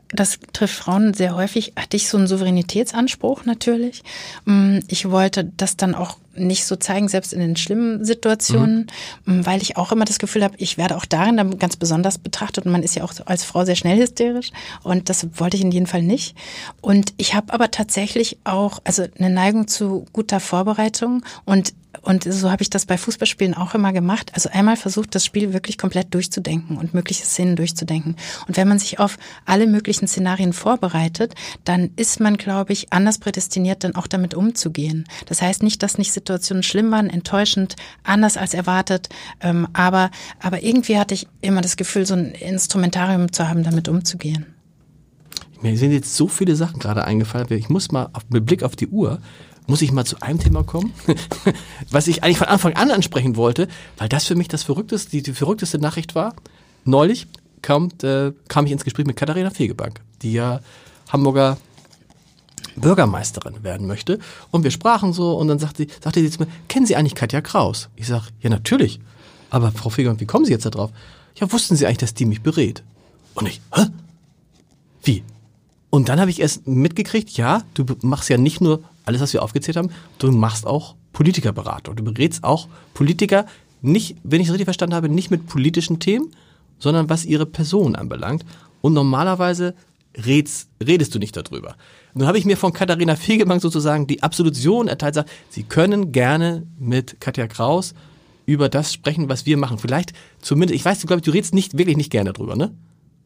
das 0.08 0.38
trifft 0.52 0.74
Frauen 0.74 1.14
sehr 1.14 1.34
häufig, 1.34 1.72
hatte 1.76 1.96
ich 1.96 2.08
so 2.08 2.16
einen 2.16 2.26
Souveränitätsanspruch 2.26 3.44
natürlich. 3.44 4.02
Mm, 4.44 4.78
ich 4.88 5.10
wollte 5.10 5.44
das 5.56 5.76
dann 5.76 5.94
auch 5.94 6.18
nicht 6.34 6.66
so 6.66 6.76
zeigen, 6.76 7.08
selbst 7.08 7.32
in 7.32 7.40
den 7.40 7.56
schlimmen 7.56 8.04
Situationen, 8.04 8.90
mhm. 9.24 9.40
Mm, 9.40 9.46
weil 9.46 9.60
ich 9.62 9.76
auch 9.76 9.92
immer 9.92 10.04
das 10.04 10.18
Gefühl 10.18 10.44
habe, 10.44 10.54
ich 10.58 10.78
werde 10.78 10.96
auch 10.96 11.04
darin 11.04 11.36
dann 11.36 11.58
ganz 11.58 11.76
besonders 11.76 12.18
betrachtet 12.18 12.66
und 12.66 12.72
man 12.72 12.82
ist 12.82 12.94
ja 12.94 13.04
auch 13.04 13.12
als 13.26 13.44
Frau 13.44 13.64
sehr 13.64 13.76
schnell 13.76 13.98
hysterisch 13.98 14.50
und 14.82 15.08
das 15.08 15.26
wollte 15.34 15.56
ich 15.56 15.62
in 15.62 15.72
jedem 15.72 15.86
Fall 15.86 16.02
nicht. 16.02 16.36
Und 16.80 17.12
ich 17.16 17.34
habe 17.34 17.52
aber 17.52 17.70
tatsächlich 17.70 18.38
auch 18.44 18.80
also 18.84 19.04
eine 19.18 19.30
Neigung 19.30 19.68
zu 19.68 20.06
guter 20.12 20.40
Vorbereitung 20.40 21.24
und 21.44 21.74
und 22.08 22.24
so 22.24 22.50
habe 22.50 22.62
ich 22.62 22.70
das 22.70 22.86
bei 22.86 22.96
Fußballspielen 22.96 23.52
auch 23.52 23.74
immer 23.74 23.92
gemacht. 23.92 24.30
Also 24.32 24.48
einmal 24.48 24.76
versucht, 24.76 25.14
das 25.14 25.26
Spiel 25.26 25.52
wirklich 25.52 25.76
komplett 25.76 26.14
durchzudenken 26.14 26.78
und 26.78 26.94
mögliche 26.94 27.26
Szenen 27.26 27.54
durchzudenken. 27.54 28.16
Und 28.46 28.56
wenn 28.56 28.66
man 28.66 28.78
sich 28.78 28.98
auf 28.98 29.18
alle 29.44 29.66
möglichen 29.66 30.08
Szenarien 30.08 30.54
vorbereitet, 30.54 31.34
dann 31.64 31.90
ist 31.96 32.18
man, 32.18 32.38
glaube 32.38 32.72
ich, 32.72 32.94
anders 32.94 33.18
prädestiniert, 33.18 33.84
dann 33.84 33.94
auch 33.94 34.06
damit 34.06 34.32
umzugehen. 34.32 35.04
Das 35.26 35.42
heißt 35.42 35.62
nicht, 35.62 35.82
dass 35.82 35.98
nicht 35.98 36.14
Situationen 36.14 36.62
schlimm 36.62 36.90
waren, 36.90 37.10
enttäuschend, 37.10 37.76
anders 38.04 38.38
als 38.38 38.54
erwartet, 38.54 39.10
ähm, 39.42 39.68
aber, 39.74 40.10
aber 40.40 40.62
irgendwie 40.62 40.96
hatte 40.96 41.12
ich 41.12 41.28
immer 41.42 41.60
das 41.60 41.76
Gefühl, 41.76 42.06
so 42.06 42.14
ein 42.14 42.30
Instrumentarium 42.30 43.32
zu 43.32 43.50
haben, 43.50 43.64
damit 43.64 43.86
umzugehen. 43.86 44.46
Mir 45.60 45.76
sind 45.76 45.92
jetzt 45.92 46.16
so 46.16 46.26
viele 46.28 46.56
Sachen 46.56 46.78
gerade 46.78 47.04
eingefallen. 47.04 47.48
Ich 47.50 47.68
muss 47.68 47.90
mal 47.90 48.08
auf, 48.14 48.22
mit 48.30 48.46
Blick 48.46 48.62
auf 48.62 48.76
die 48.76 48.86
Uhr 48.86 49.20
muss 49.68 49.82
ich 49.82 49.92
mal 49.92 50.04
zu 50.04 50.20
einem 50.20 50.40
Thema 50.40 50.64
kommen, 50.64 50.92
was 51.90 52.08
ich 52.08 52.24
eigentlich 52.24 52.38
von 52.38 52.48
Anfang 52.48 52.72
an 52.72 52.90
ansprechen 52.90 53.36
wollte, 53.36 53.68
weil 53.98 54.08
das 54.08 54.24
für 54.24 54.34
mich 54.34 54.48
das 54.48 54.64
verrückteste, 54.64 55.10
die, 55.10 55.22
die 55.22 55.34
verrückteste 55.34 55.78
Nachricht 55.78 56.14
war. 56.14 56.34
Neulich 56.84 57.26
kam, 57.62 57.90
äh, 58.02 58.32
kam 58.48 58.66
ich 58.66 58.72
ins 58.72 58.84
Gespräch 58.84 59.06
mit 59.06 59.16
Katharina 59.16 59.50
Fegebank, 59.50 60.00
die 60.22 60.32
ja 60.32 60.60
Hamburger 61.10 61.58
Bürgermeisterin 62.76 63.62
werden 63.62 63.86
möchte. 63.86 64.18
Und 64.50 64.64
wir 64.64 64.70
sprachen 64.70 65.12
so 65.12 65.36
und 65.36 65.48
dann 65.48 65.58
sagte, 65.58 65.86
sagte 66.02 66.20
sie 66.20 66.30
zu 66.30 66.42
mir, 66.42 66.48
kennen 66.68 66.86
Sie 66.86 66.96
eigentlich 66.96 67.14
Katja 67.14 67.40
Kraus? 67.40 67.88
Ich 67.96 68.06
sage, 68.06 68.26
ja 68.40 68.50
natürlich. 68.50 69.00
Aber 69.50 69.70
Frau 69.72 69.90
Fegebank, 69.90 70.20
wie 70.20 70.26
kommen 70.26 70.44
Sie 70.44 70.52
jetzt 70.52 70.66
da 70.66 70.70
drauf? 70.70 70.90
Ja, 71.36 71.50
wussten 71.52 71.76
Sie 71.76 71.86
eigentlich, 71.86 71.98
dass 71.98 72.14
die 72.14 72.24
mich 72.24 72.42
berät? 72.42 72.82
Und 73.34 73.46
ich, 73.48 73.60
hä? 73.74 73.86
Wie? 75.02 75.22
Und 75.90 76.08
dann 76.08 76.20
habe 76.20 76.30
ich 76.30 76.40
erst 76.40 76.66
mitgekriegt, 76.66 77.30
ja, 77.30 77.62
du 77.74 77.84
machst 78.02 78.28
ja 78.28 78.36
nicht 78.36 78.60
nur 78.60 78.82
alles, 79.04 79.20
was 79.20 79.32
wir 79.32 79.42
aufgezählt 79.42 79.76
haben, 79.76 79.90
du 80.18 80.30
machst 80.30 80.66
auch 80.66 80.94
Politikerberatung. 81.12 81.96
Du 81.96 82.04
berätst 82.04 82.44
auch 82.44 82.68
Politiker, 82.94 83.46
nicht, 83.80 84.16
wenn 84.22 84.40
ich 84.40 84.48
es 84.48 84.52
richtig 84.52 84.66
verstanden 84.66 84.94
habe, 84.94 85.08
nicht 85.08 85.30
mit 85.30 85.46
politischen 85.46 85.98
Themen, 85.98 86.30
sondern 86.78 87.08
was 87.08 87.24
ihre 87.24 87.46
Person 87.46 87.96
anbelangt. 87.96 88.44
Und 88.80 88.92
normalerweise 88.92 89.74
redst, 90.16 90.68
redest 90.84 91.14
du 91.14 91.18
nicht 91.18 91.36
darüber. 91.36 91.76
Nun 92.14 92.26
habe 92.26 92.38
ich 92.38 92.44
mir 92.44 92.56
von 92.56 92.72
Katharina 92.72 93.16
Fegebank 93.16 93.62
sozusagen 93.62 94.06
die 94.06 94.22
Absolution 94.22 94.88
erteilt, 94.88 95.14
sagt, 95.14 95.30
Sie 95.50 95.62
können 95.62 96.12
gerne 96.12 96.66
mit 96.78 97.20
Katja 97.20 97.46
Kraus 97.46 97.94
über 98.46 98.68
das 98.68 98.92
sprechen, 98.92 99.28
was 99.28 99.46
wir 99.46 99.56
machen. 99.56 99.78
Vielleicht 99.78 100.12
zumindest, 100.40 100.74
ich 100.74 100.84
weiß, 100.84 101.00
du 101.00 101.06
glaube, 101.06 101.22
du 101.22 101.30
redest 101.30 101.54
nicht, 101.54 101.76
wirklich 101.76 101.96
nicht 101.96 102.10
gerne 102.10 102.32
darüber, 102.32 102.56
ne? 102.56 102.72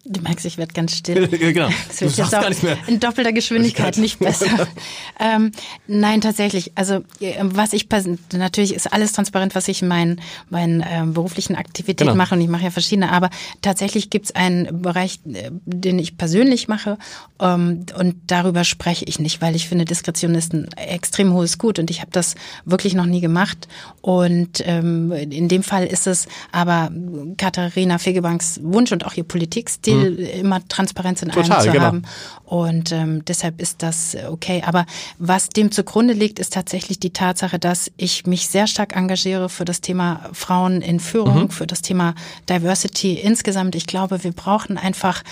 Du 0.04 0.20
merkst, 0.20 0.44
ich 0.46 0.58
werde 0.58 0.72
ganz 0.72 0.96
still. 0.96 1.28
genau. 1.52 1.68
Das 1.88 2.00
wird 2.00 2.16
jetzt 2.16 2.34
auch 2.34 2.88
in 2.88 2.98
doppelter 2.98 3.32
Geschwindigkeit 3.32 3.98
nicht 3.98 4.18
besser. 4.18 4.66
ähm, 5.20 5.52
nein, 5.86 6.20
tatsächlich. 6.20 6.72
Also 6.74 7.04
was 7.40 7.72
ich 7.72 7.86
natürlich 8.32 8.74
ist 8.74 8.92
alles 8.92 9.12
transparent, 9.12 9.54
was 9.54 9.68
ich 9.68 9.82
in 9.82 9.88
meinen, 9.88 10.20
meinen 10.50 10.84
ähm, 10.88 11.12
beruflichen 11.12 11.54
Aktivitäten 11.54 12.08
genau. 12.08 12.16
mache 12.16 12.34
und 12.34 12.40
ich 12.40 12.48
mache 12.48 12.64
ja 12.64 12.70
verschiedene, 12.70 13.12
aber 13.12 13.30
tatsächlich 13.60 14.10
gibt 14.10 14.26
es 14.26 14.34
einen 14.34 14.82
Bereich, 14.82 15.20
äh, 15.32 15.50
den 15.66 15.98
ich 15.98 16.16
persönlich 16.16 16.66
mache 16.66 16.98
ähm, 17.38 17.86
und 17.96 18.16
darüber 18.26 18.64
spreche 18.64 19.04
ich 19.04 19.20
nicht, 19.20 19.40
weil 19.40 19.54
ich 19.54 19.68
finde, 19.68 19.84
Diskretion 19.84 20.34
ist 20.34 20.52
ein 20.52 20.72
extrem 20.72 21.32
hohes 21.32 21.58
Gut 21.58 21.78
und 21.78 21.90
ich 21.90 22.00
habe 22.00 22.10
das 22.10 22.34
wirklich 22.64 22.94
noch 22.94 23.06
nie 23.06 23.20
gemacht. 23.20 23.68
Und 24.00 24.64
ähm, 24.66 25.12
in 25.12 25.48
dem 25.48 25.62
Fall 25.62 25.86
ist 25.86 26.06
es 26.06 26.26
aber 26.50 26.90
Katharina 27.36 27.98
Fegebanks 27.98 28.58
Wunsch 28.62 28.90
und 28.90 29.06
auch 29.06 29.14
ihr 29.14 29.24
Politikstil 29.24 29.91
Ziel, 30.00 30.10
mhm. 30.10 30.40
immer 30.40 30.68
Transparenz 30.68 31.22
in 31.22 31.30
Total, 31.30 31.52
allem 31.52 31.64
zu 31.64 31.72
genau. 31.72 31.84
haben. 31.84 32.02
Und 32.44 32.92
ähm, 32.92 33.24
deshalb 33.24 33.60
ist 33.60 33.82
das 33.82 34.16
okay. 34.28 34.62
Aber 34.66 34.86
was 35.18 35.48
dem 35.48 35.72
zugrunde 35.72 36.14
liegt, 36.14 36.38
ist 36.38 36.52
tatsächlich 36.52 36.98
die 36.98 37.12
Tatsache, 37.12 37.58
dass 37.58 37.90
ich 37.96 38.26
mich 38.26 38.48
sehr 38.48 38.66
stark 38.66 38.94
engagiere 38.94 39.48
für 39.48 39.64
das 39.64 39.80
Thema 39.80 40.28
Frauen 40.32 40.82
in 40.82 41.00
Führung, 41.00 41.44
mhm. 41.44 41.50
für 41.50 41.66
das 41.66 41.82
Thema 41.82 42.14
Diversity 42.48 43.14
insgesamt. 43.14 43.74
Ich 43.74 43.86
glaube, 43.86 44.22
wir 44.24 44.32
brauchen 44.32 44.76
einfach 44.76 45.22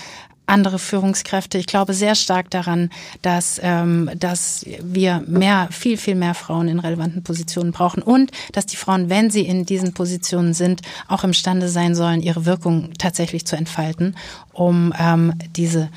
andere 0.51 0.79
Führungskräfte. 0.79 1.57
Ich 1.57 1.65
glaube 1.65 1.93
sehr 1.93 2.15
stark 2.15 2.49
daran, 2.49 2.89
dass, 3.21 3.59
ähm, 3.63 4.09
dass 4.15 4.65
wir 4.81 5.23
mehr, 5.25 5.69
viel, 5.71 5.97
viel 5.97 6.15
mehr 6.15 6.33
Frauen 6.33 6.67
in 6.67 6.79
relevanten 6.79 7.23
Positionen 7.23 7.71
brauchen 7.71 8.03
und 8.03 8.31
dass 8.51 8.65
die 8.65 8.75
Frauen, 8.75 9.09
wenn 9.09 9.31
sie 9.31 9.45
in 9.45 9.65
diesen 9.65 9.93
Positionen 9.93 10.53
sind, 10.53 10.81
auch 11.07 11.23
imstande 11.23 11.69
sein 11.69 11.95
sollen, 11.95 12.21
ihre 12.21 12.45
Wirkung 12.45 12.93
tatsächlich 12.97 13.45
zu 13.45 13.55
entfalten, 13.55 14.15
um 14.53 14.93
ähm, 14.99 15.33
diese 15.55 15.89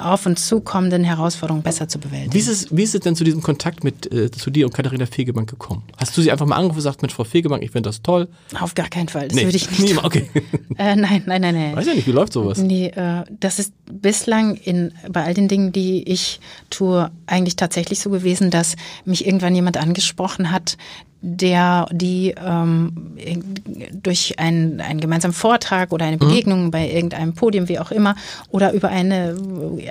auf 0.00 0.26
uns 0.26 0.46
zukommenden 0.46 1.04
Herausforderungen 1.04 1.62
besser 1.62 1.88
zu 1.88 1.98
bewältigen. 1.98 2.32
Wie 2.32 2.38
ist 2.38 2.48
es, 2.48 2.76
wie 2.76 2.82
ist 2.82 2.94
es 2.94 3.00
denn 3.00 3.16
zu 3.16 3.24
diesem 3.24 3.42
Kontakt 3.42 3.84
mit 3.84 4.12
äh, 4.12 4.30
zu 4.30 4.50
dir 4.50 4.66
und 4.66 4.72
Katharina 4.72 5.06
Fegebank 5.06 5.50
gekommen? 5.50 5.82
Hast 5.96 6.16
du 6.16 6.22
sie 6.22 6.32
einfach 6.32 6.46
mal 6.46 6.56
angerufen 6.56 6.76
und 6.76 6.78
gesagt, 6.78 7.02
mit 7.02 7.12
Frau 7.12 7.24
Fegebank, 7.24 7.62
ich 7.62 7.70
finde 7.70 7.88
das 7.88 8.02
toll? 8.02 8.28
Auf 8.58 8.74
gar 8.74 8.88
keinen 8.88 9.08
Fall, 9.08 9.28
das 9.28 9.36
nee, 9.36 9.44
würde 9.44 9.56
ich 9.56 9.78
nicht. 9.78 10.02
Okay. 10.02 10.30
Äh, 10.78 10.96
nein, 10.96 11.22
nein, 11.26 11.42
nein, 11.42 11.54
nein. 11.54 11.76
Weiß 11.76 11.86
ja 11.86 11.94
nicht, 11.94 12.06
wie 12.06 12.12
läuft 12.12 12.32
sowas? 12.32 12.56
Nee, 12.58 12.86
äh, 12.86 13.24
das 13.38 13.58
ist 13.58 13.74
bislang 13.84 14.56
in, 14.56 14.92
bei 15.10 15.22
all 15.22 15.34
den 15.34 15.46
Dingen, 15.46 15.70
die 15.70 16.02
ich 16.10 16.40
tue, 16.70 17.10
eigentlich 17.26 17.56
tatsächlich 17.56 18.00
so 18.00 18.08
gewesen, 18.08 18.50
dass 18.50 18.76
mich 19.04 19.26
irgendwann 19.26 19.54
jemand 19.54 19.76
angesprochen 19.76 20.50
hat, 20.50 20.78
der 21.24 21.86
die 21.92 22.34
ähm, 22.36 23.16
durch 23.92 24.38
einen, 24.40 24.80
einen 24.80 25.00
gemeinsamen 25.00 25.32
Vortrag 25.32 25.92
oder 25.92 26.04
eine 26.04 26.16
mhm. 26.16 26.20
Begegnung 26.20 26.64
mhm. 26.64 26.70
bei 26.72 26.90
irgendeinem 26.90 27.34
Podium, 27.34 27.68
wie 27.68 27.78
auch 27.78 27.92
immer, 27.92 28.16
oder 28.50 28.72
über 28.72 28.88
eine, 28.88 29.36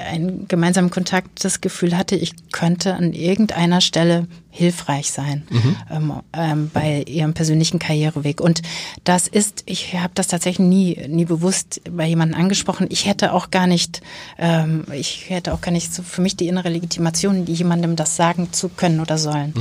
einen 0.09 0.47
gemeinsamen 0.49 0.89
Kontakt 0.89 1.43
das 1.43 1.61
Gefühl 1.61 1.97
hatte, 1.97 2.15
ich 2.15 2.33
könnte 2.51 2.95
an 2.95 3.13
irgendeiner 3.13 3.79
Stelle 3.79 4.27
hilfreich 4.51 5.11
sein 5.11 5.43
mhm. 5.49 5.75
ähm, 5.89 6.13
ähm, 6.33 6.71
bei 6.73 7.03
ihrem 7.03 7.33
persönlichen 7.33 7.79
Karriereweg. 7.79 8.41
Und 8.41 8.61
das 9.05 9.27
ist, 9.27 9.63
ich 9.65 9.95
habe 9.95 10.11
das 10.13 10.27
tatsächlich 10.27 10.67
nie, 10.67 11.07
nie 11.07 11.25
bewusst 11.25 11.81
bei 11.89 12.05
jemandem 12.05 12.39
angesprochen. 12.39 12.87
Ich 12.89 13.05
hätte 13.05 13.31
auch 13.33 13.49
gar 13.49 13.65
nicht, 13.65 14.01
ähm, 14.37 14.83
ich 14.93 15.29
hätte 15.29 15.53
auch 15.53 15.61
gar 15.61 15.71
nicht 15.71 15.93
so 15.93 16.03
für 16.03 16.21
mich 16.21 16.35
die 16.35 16.49
innere 16.49 16.69
Legitimation, 16.69 17.45
jemandem 17.45 17.95
das 17.95 18.17
sagen 18.17 18.51
zu 18.51 18.67
können 18.67 18.99
oder 18.99 19.17
sollen. 19.17 19.53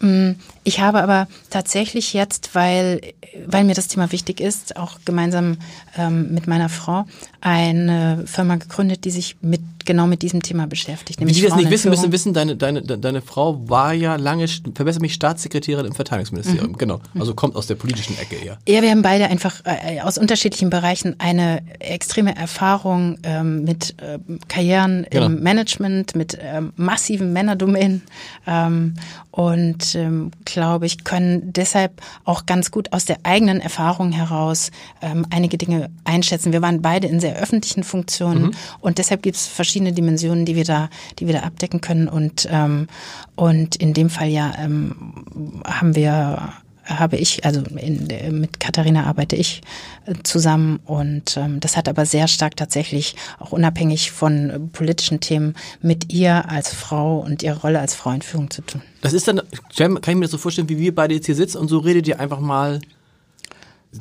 Mhm. 0.00 0.08
Mm, 0.08 0.34
ich 0.64 0.80
habe 0.80 1.00
aber 1.00 1.28
tatsächlich 1.50 2.12
jetzt, 2.12 2.54
weil, 2.54 3.00
weil 3.46 3.64
mir 3.64 3.74
das 3.74 3.86
Thema 3.86 4.10
wichtig 4.10 4.40
ist, 4.40 4.76
auch 4.76 4.98
gemeinsam 5.04 5.58
ähm, 5.96 6.34
mit 6.34 6.48
meiner 6.48 6.68
Frau 6.68 7.06
eine 7.40 8.24
Firma 8.26 8.56
gegründet, 8.56 9.04
die 9.04 9.10
sich 9.12 9.36
mit 9.42 9.60
genau 9.84 10.06
mit 10.06 10.22
diesem 10.22 10.42
Thema 10.42 10.66
beschäftigt. 10.66 11.20
Nämlich 11.20 11.36
die 11.36 11.42
das 11.42 11.56
nicht 11.56 11.70
wissen, 11.70 11.90
müssen 11.90 12.12
wissen, 12.12 12.34
deine, 12.34 12.56
deine, 12.56 12.82
deine 12.82 13.22
Frau 13.22 13.68
war 13.68 13.92
ja 13.92 14.16
lange, 14.16 14.46
verbessere 14.74 15.00
mich, 15.00 15.14
Staatssekretärin 15.14 15.86
im 15.86 15.92
Verteidigungsministerium. 15.92 16.72
Mhm. 16.72 16.78
Genau. 16.78 17.00
Also 17.18 17.34
kommt 17.34 17.56
aus 17.56 17.66
der 17.66 17.74
politischen 17.74 18.18
Ecke 18.18 18.36
eher. 18.36 18.58
Ja, 18.68 18.82
wir 18.82 18.90
haben 18.90 19.02
beide 19.02 19.26
einfach 19.26 19.60
äh, 19.64 20.00
aus 20.00 20.18
unterschiedlichen 20.18 20.70
Bereichen 20.70 21.16
eine 21.18 21.62
extreme 21.80 22.36
Erfahrung 22.36 23.18
ähm, 23.22 23.64
mit 23.64 23.94
äh, 24.00 24.18
Karrieren 24.48 25.06
genau. 25.10 25.26
im 25.26 25.42
Management, 25.42 26.14
mit 26.16 26.38
ähm, 26.40 26.72
massiven 26.76 27.32
Männerdomänen 27.32 28.02
ähm, 28.46 28.94
und 29.30 29.96
ähm, 29.96 30.30
glaube 30.44 30.86
ich, 30.86 31.02
können 31.02 31.52
deshalb 31.52 32.00
auch 32.24 32.46
ganz 32.46 32.70
gut 32.70 32.92
aus 32.92 33.04
der 33.04 33.18
eigenen 33.24 33.60
Erfahrung 33.60 34.12
heraus 34.12 34.70
ähm, 35.02 35.26
einige 35.30 35.58
Dinge 35.58 35.90
einschätzen. 36.04 36.52
Wir 36.52 36.62
waren 36.62 36.82
beide 36.82 37.08
in 37.08 37.18
sehr 37.18 37.36
öffentlichen 37.36 37.82
Funktionen 37.82 38.42
mhm. 38.44 38.50
und 38.80 38.98
deshalb 38.98 39.22
gibt 39.22 39.36
es 39.36 39.48
verschiedene 39.48 39.73
Dimensionen, 39.80 40.44
die 40.44 40.56
wir 40.56 40.64
da, 40.64 40.88
die 41.18 41.26
wir 41.26 41.34
da 41.34 41.40
abdecken 41.40 41.80
können 41.80 42.08
und 42.08 42.48
ähm, 42.50 42.88
und 43.36 43.76
in 43.76 43.94
dem 43.94 44.10
Fall 44.10 44.28
ja 44.28 44.52
ähm, 44.58 45.24
haben 45.64 45.94
wir 45.94 46.54
habe 46.84 47.16
ich, 47.16 47.44
also 47.44 47.62
in, 47.76 48.08
mit 48.40 48.60
Katharina 48.60 49.04
arbeite 49.04 49.36
ich 49.36 49.62
äh, 50.06 50.14
zusammen 50.22 50.80
und 50.84 51.36
ähm, 51.36 51.60
das 51.60 51.76
hat 51.76 51.88
aber 51.88 52.04
sehr 52.06 52.28
stark 52.28 52.56
tatsächlich 52.56 53.16
auch 53.38 53.52
unabhängig 53.52 54.10
von 54.10 54.70
politischen 54.72 55.20
Themen 55.20 55.54
mit 55.80 56.12
ihr 56.12 56.48
als 56.50 56.74
Frau 56.74 57.18
und 57.20 57.42
ihrer 57.42 57.60
Rolle 57.60 57.80
als 57.80 57.94
Frau 57.94 58.10
in 58.10 58.22
Führung 58.22 58.50
zu 58.50 58.62
tun. 58.62 58.82
Das 59.00 59.12
ist 59.12 59.26
dann, 59.28 59.40
kann 59.76 60.00
ich 60.06 60.14
mir 60.14 60.22
das 60.22 60.30
so 60.30 60.38
vorstellen, 60.38 60.68
wie 60.68 60.78
wir 60.78 60.94
beide 60.94 61.14
jetzt 61.14 61.26
hier 61.26 61.34
sitzen 61.34 61.58
und 61.58 61.68
so 61.68 61.78
redet 61.78 62.06
ihr 62.06 62.20
einfach 62.20 62.40
mal 62.40 62.80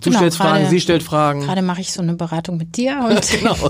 Du 0.01 0.09
genau, 0.09 0.19
stellst 0.19 0.37
Fragen, 0.37 0.69
sie 0.69 0.81
stellt 0.81 1.03
Fragen. 1.03 1.41
Gerade 1.41 1.61
mache 1.61 1.81
ich 1.81 1.91
so 1.91 2.01
eine 2.01 2.15
Beratung 2.15 2.57
mit 2.57 2.77
dir 2.77 2.99
und 3.09 3.29
genau. 3.29 3.55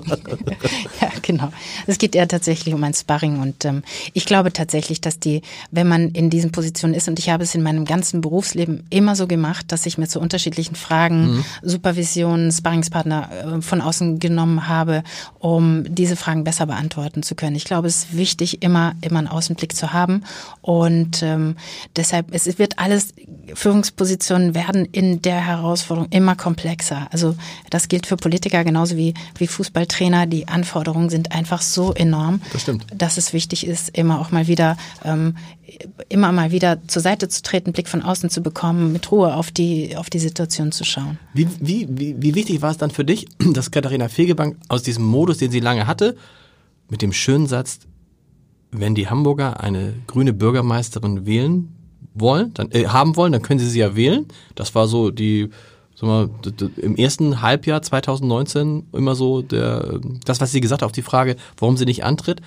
ja, 1.01 1.09
genau. 1.21 1.51
Es 1.85 1.97
geht 1.97 2.15
eher 2.15 2.27
tatsächlich 2.27 2.73
um 2.73 2.83
ein 2.83 2.93
Sparring 2.93 3.39
und 3.39 3.65
ähm, 3.65 3.83
ich 4.13 4.25
glaube 4.25 4.53
tatsächlich, 4.53 5.01
dass 5.01 5.19
die, 5.19 5.41
wenn 5.71 5.87
man 5.87 6.09
in 6.09 6.29
diesen 6.29 6.51
Positionen 6.51 6.93
ist 6.93 7.09
und 7.09 7.19
ich 7.19 7.29
habe 7.29 7.43
es 7.43 7.53
in 7.55 7.61
meinem 7.61 7.83
ganzen 7.83 8.21
Berufsleben 8.21 8.85
immer 8.89 9.15
so 9.15 9.27
gemacht, 9.27 9.71
dass 9.71 9.85
ich 9.85 9.97
mir 9.97 10.07
zu 10.07 10.19
unterschiedlichen 10.19 10.75
Fragen 10.75 11.35
mhm. 11.35 11.45
Supervision, 11.61 12.51
Sparringspartner 12.51 13.57
äh, 13.57 13.61
von 13.61 13.81
außen 13.81 14.19
genommen 14.19 14.67
habe, 14.69 15.03
um 15.39 15.83
diese 15.93 16.15
Fragen 16.15 16.45
besser 16.45 16.67
beantworten 16.67 17.23
zu 17.23 17.35
können. 17.35 17.55
Ich 17.55 17.65
glaube, 17.65 17.87
es 17.87 18.05
ist 18.05 18.17
wichtig, 18.17 18.63
immer 18.63 18.95
immer 19.01 19.19
einen 19.19 19.27
Außenblick 19.27 19.75
zu 19.75 19.91
haben 19.91 20.23
und 20.61 21.21
ähm, 21.21 21.57
deshalb 21.97 22.33
es 22.33 22.57
wird 22.57 22.79
alles 22.79 23.13
Führungspositionen 23.53 24.55
werden 24.55 24.85
in 24.85 25.21
der 25.21 25.45
Herausforderung 25.45 26.12
immer 26.13 26.35
komplexer. 26.35 27.07
Also 27.11 27.35
das 27.69 27.87
gilt 27.87 28.05
für 28.05 28.17
Politiker 28.17 28.63
genauso 28.63 28.95
wie, 28.95 29.13
wie 29.37 29.47
Fußballtrainer. 29.47 30.27
Die 30.27 30.47
Anforderungen 30.47 31.09
sind 31.09 31.31
einfach 31.31 31.61
so 31.61 31.93
enorm, 31.93 32.41
das 32.53 32.69
dass 32.95 33.17
es 33.17 33.33
wichtig 33.33 33.65
ist, 33.65 33.97
immer 33.97 34.19
auch 34.19 34.31
mal 34.31 34.47
wieder 34.47 34.77
ähm, 35.03 35.35
immer 36.09 36.31
mal 36.31 36.51
wieder 36.51 36.85
zur 36.87 37.01
Seite 37.01 37.29
zu 37.29 37.41
treten, 37.41 37.71
Blick 37.71 37.87
von 37.87 38.01
außen 38.01 38.29
zu 38.29 38.41
bekommen, 38.41 38.93
mit 38.93 39.11
Ruhe 39.11 39.33
auf 39.35 39.51
die, 39.51 39.95
auf 39.95 40.09
die 40.09 40.19
Situation 40.19 40.71
zu 40.71 40.83
schauen. 40.83 41.17
Wie, 41.33 41.47
wie, 41.59 41.87
wie, 41.89 42.15
wie 42.21 42.35
wichtig 42.35 42.61
war 42.61 42.71
es 42.71 42.77
dann 42.77 42.91
für 42.91 43.05
dich, 43.05 43.27
dass 43.53 43.71
Katharina 43.71 44.09
Fegebank 44.09 44.57
aus 44.67 44.83
diesem 44.83 45.05
Modus, 45.05 45.37
den 45.37 45.51
sie 45.51 45.59
lange 45.59 45.87
hatte, 45.87 46.15
mit 46.89 47.01
dem 47.01 47.13
schönen 47.13 47.47
Satz, 47.47 47.79
wenn 48.71 48.95
die 48.95 49.07
Hamburger 49.07 49.61
eine 49.61 49.93
grüne 50.07 50.33
Bürgermeisterin 50.33 51.25
wählen 51.25 51.75
wollen, 52.13 52.53
dann 52.53 52.71
äh, 52.71 52.87
haben 52.87 53.15
wollen, 53.15 53.31
dann 53.31 53.41
können 53.41 53.59
sie 53.59 53.69
sie 53.69 53.79
ja 53.79 53.95
wählen. 53.95 54.27
Das 54.55 54.75
war 54.75 54.87
so 54.87 55.11
die 55.11 55.49
mal, 56.07 56.29
im 56.77 56.95
ersten 56.95 57.41
Halbjahr 57.41 57.81
2019 57.81 58.87
immer 58.93 59.15
so 59.15 59.41
der, 59.41 59.99
das, 60.25 60.41
was 60.41 60.51
sie 60.51 60.61
gesagt 60.61 60.81
hat 60.81 60.85
auf 60.85 60.91
die 60.91 61.01
Frage, 61.01 61.35
warum 61.57 61.77
sie 61.77 61.85
nicht 61.85 62.03
antritt, 62.03 62.41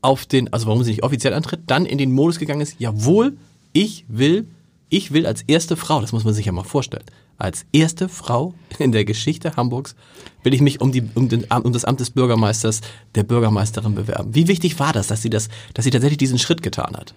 auf 0.00 0.26
den, 0.26 0.52
also 0.52 0.66
warum 0.66 0.82
sie 0.84 0.90
nicht 0.90 1.02
offiziell 1.02 1.34
antritt, 1.34 1.60
dann 1.66 1.86
in 1.86 1.98
den 1.98 2.12
Modus 2.12 2.38
gegangen 2.38 2.60
ist, 2.60 2.76
jawohl, 2.78 3.36
ich 3.72 4.04
will, 4.08 4.46
ich 4.88 5.12
will 5.12 5.26
als 5.26 5.42
erste 5.42 5.76
Frau, 5.76 6.00
das 6.00 6.12
muss 6.12 6.24
man 6.24 6.34
sich 6.34 6.46
ja 6.46 6.52
mal 6.52 6.64
vorstellen, 6.64 7.04
als 7.36 7.66
erste 7.72 8.08
Frau 8.08 8.54
in 8.78 8.92
der 8.92 9.04
Geschichte 9.04 9.56
Hamburgs 9.56 9.94
will 10.42 10.54
ich 10.54 10.60
mich 10.60 10.80
um, 10.80 10.92
die, 10.92 11.04
um, 11.14 11.28
den, 11.28 11.44
um 11.44 11.72
das 11.72 11.84
Amt 11.84 12.00
des 12.00 12.10
Bürgermeisters, 12.10 12.80
der 13.14 13.22
Bürgermeisterin 13.22 13.94
bewerben. 13.94 14.34
Wie 14.34 14.48
wichtig 14.48 14.78
war 14.78 14.92
das, 14.92 15.06
dass 15.06 15.22
sie 15.22 15.30
das, 15.30 15.48
dass 15.74 15.84
sie 15.84 15.90
tatsächlich 15.90 16.18
diesen 16.18 16.38
Schritt 16.38 16.62
getan 16.62 16.96
hat? 16.96 17.14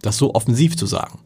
Das 0.00 0.16
so 0.16 0.34
offensiv 0.34 0.76
zu 0.76 0.86
sagen? 0.86 1.18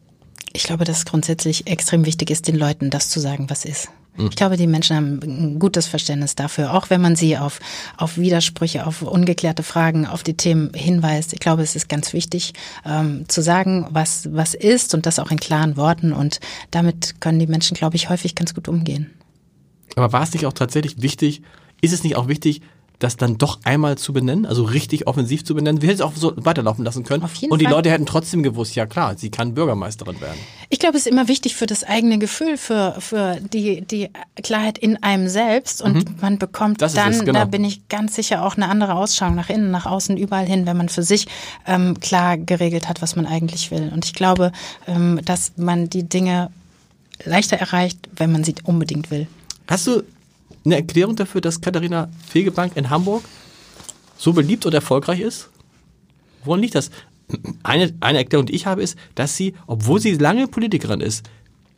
Ich 0.53 0.63
glaube, 0.63 0.85
dass 0.85 0.99
es 0.99 1.05
grundsätzlich 1.05 1.67
extrem 1.67 2.05
wichtig 2.05 2.29
ist, 2.29 2.47
den 2.47 2.55
Leuten 2.55 2.89
das 2.89 3.09
zu 3.09 3.19
sagen, 3.19 3.49
was 3.49 3.65
ist. 3.65 3.89
Hm. 4.15 4.27
Ich 4.27 4.35
glaube, 4.35 4.57
die 4.57 4.67
Menschen 4.67 4.95
haben 4.95 5.19
ein 5.23 5.59
gutes 5.59 5.87
Verständnis 5.87 6.35
dafür, 6.35 6.73
auch 6.73 6.89
wenn 6.89 7.01
man 7.01 7.15
sie 7.15 7.37
auf, 7.37 7.59
auf 7.97 8.17
Widersprüche, 8.17 8.85
auf 8.85 9.01
ungeklärte 9.01 9.63
Fragen, 9.63 10.05
auf 10.05 10.21
die 10.21 10.35
Themen 10.35 10.71
hinweist. 10.73 11.33
Ich 11.33 11.39
glaube, 11.39 11.63
es 11.63 11.75
ist 11.75 11.89
ganz 11.89 12.13
wichtig, 12.13 12.53
ähm, 12.85 13.25
zu 13.27 13.41
sagen, 13.41 13.87
was, 13.89 14.29
was 14.31 14.53
ist 14.53 14.93
und 14.93 15.05
das 15.05 15.17
auch 15.17 15.31
in 15.31 15.39
klaren 15.39 15.75
Worten. 15.77 16.13
Und 16.13 16.39
damit 16.69 17.19
können 17.19 17.39
die 17.39 17.47
Menschen, 17.47 17.75
glaube 17.75 17.95
ich, 17.95 18.09
häufig 18.09 18.35
ganz 18.35 18.53
gut 18.53 18.67
umgehen. 18.67 19.11
Aber 19.95 20.13
war 20.13 20.23
es 20.23 20.33
nicht 20.33 20.45
auch 20.45 20.53
tatsächlich 20.53 21.01
wichtig, 21.01 21.41
ist 21.81 21.93
es 21.93 22.03
nicht 22.03 22.15
auch 22.15 22.27
wichtig, 22.27 22.61
das 22.99 23.17
dann 23.17 23.37
doch 23.37 23.59
einmal 23.63 23.97
zu 23.97 24.13
benennen, 24.13 24.45
also 24.45 24.63
richtig 24.63 25.07
offensiv 25.07 25.43
zu 25.43 25.55
benennen. 25.55 25.81
Wir 25.81 25.89
hätten 25.89 25.99
es 25.99 26.01
auch 26.01 26.15
so 26.15 26.33
weiterlaufen 26.37 26.85
lassen 26.85 27.03
können. 27.03 27.23
Auf 27.23 27.35
jeden 27.35 27.51
und 27.51 27.59
die 27.59 27.65
Fall. 27.65 27.73
Leute 27.73 27.91
hätten 27.91 28.05
trotzdem 28.05 28.43
gewusst, 28.43 28.75
ja 28.75 28.85
klar, 28.85 29.17
sie 29.17 29.29
kann 29.29 29.53
Bürgermeisterin 29.53 30.21
werden. 30.21 30.39
Ich 30.69 30.79
glaube, 30.79 30.97
es 30.97 31.05
ist 31.05 31.11
immer 31.11 31.27
wichtig 31.27 31.55
für 31.55 31.65
das 31.65 31.83
eigene 31.83 32.17
Gefühl, 32.17 32.57
für, 32.57 32.95
für 32.99 33.39
die, 33.41 33.81
die 33.81 34.09
Klarheit 34.41 34.77
in 34.77 35.01
einem 35.03 35.27
selbst. 35.27 35.81
Und 35.81 35.95
mhm. 35.95 36.15
man 36.21 36.37
bekommt 36.39 36.81
das 36.81 36.93
dann, 36.93 37.11
es, 37.11 37.19
genau. 37.19 37.39
da 37.39 37.45
bin 37.45 37.63
ich 37.63 37.87
ganz 37.89 38.15
sicher, 38.15 38.45
auch 38.45 38.55
eine 38.55 38.69
andere 38.69 38.95
Ausschau 38.95 39.29
nach 39.31 39.49
innen, 39.49 39.71
nach 39.71 39.85
außen, 39.85 40.17
überall 40.17 40.45
hin, 40.45 40.65
wenn 40.65 40.77
man 40.77 40.89
für 40.89 41.03
sich 41.03 41.27
ähm, 41.67 41.99
klar 41.99 42.37
geregelt 42.37 42.87
hat, 42.87 43.01
was 43.01 43.15
man 43.15 43.25
eigentlich 43.25 43.71
will. 43.71 43.91
Und 43.93 44.05
ich 44.05 44.13
glaube, 44.13 44.51
ähm, 44.87 45.19
dass 45.25 45.53
man 45.57 45.89
die 45.89 46.03
Dinge 46.03 46.49
leichter 47.25 47.57
erreicht, 47.57 47.97
wenn 48.15 48.31
man 48.31 48.43
sie 48.43 48.55
unbedingt 48.63 49.11
will. 49.11 49.27
Hast 49.67 49.87
du 49.87 50.03
eine 50.65 50.75
Erklärung 50.75 51.15
dafür, 51.15 51.41
dass 51.41 51.61
Katharina 51.61 52.09
Fegebank 52.27 52.75
in 52.75 52.89
Hamburg 52.89 53.23
so 54.17 54.33
beliebt 54.33 54.65
und 54.65 54.73
erfolgreich 54.73 55.19
ist? 55.19 55.49
Woran 56.43 56.61
liegt 56.61 56.75
das? 56.75 56.89
Eine, 57.63 57.93
eine 57.99 58.19
Erklärung, 58.19 58.45
die 58.45 58.55
ich 58.55 58.65
habe, 58.65 58.81
ist, 58.81 58.97
dass 59.15 59.35
sie, 59.35 59.53
obwohl 59.65 59.99
sie 59.99 60.13
lange 60.13 60.47
Politikerin 60.47 61.01
ist, 61.01 61.23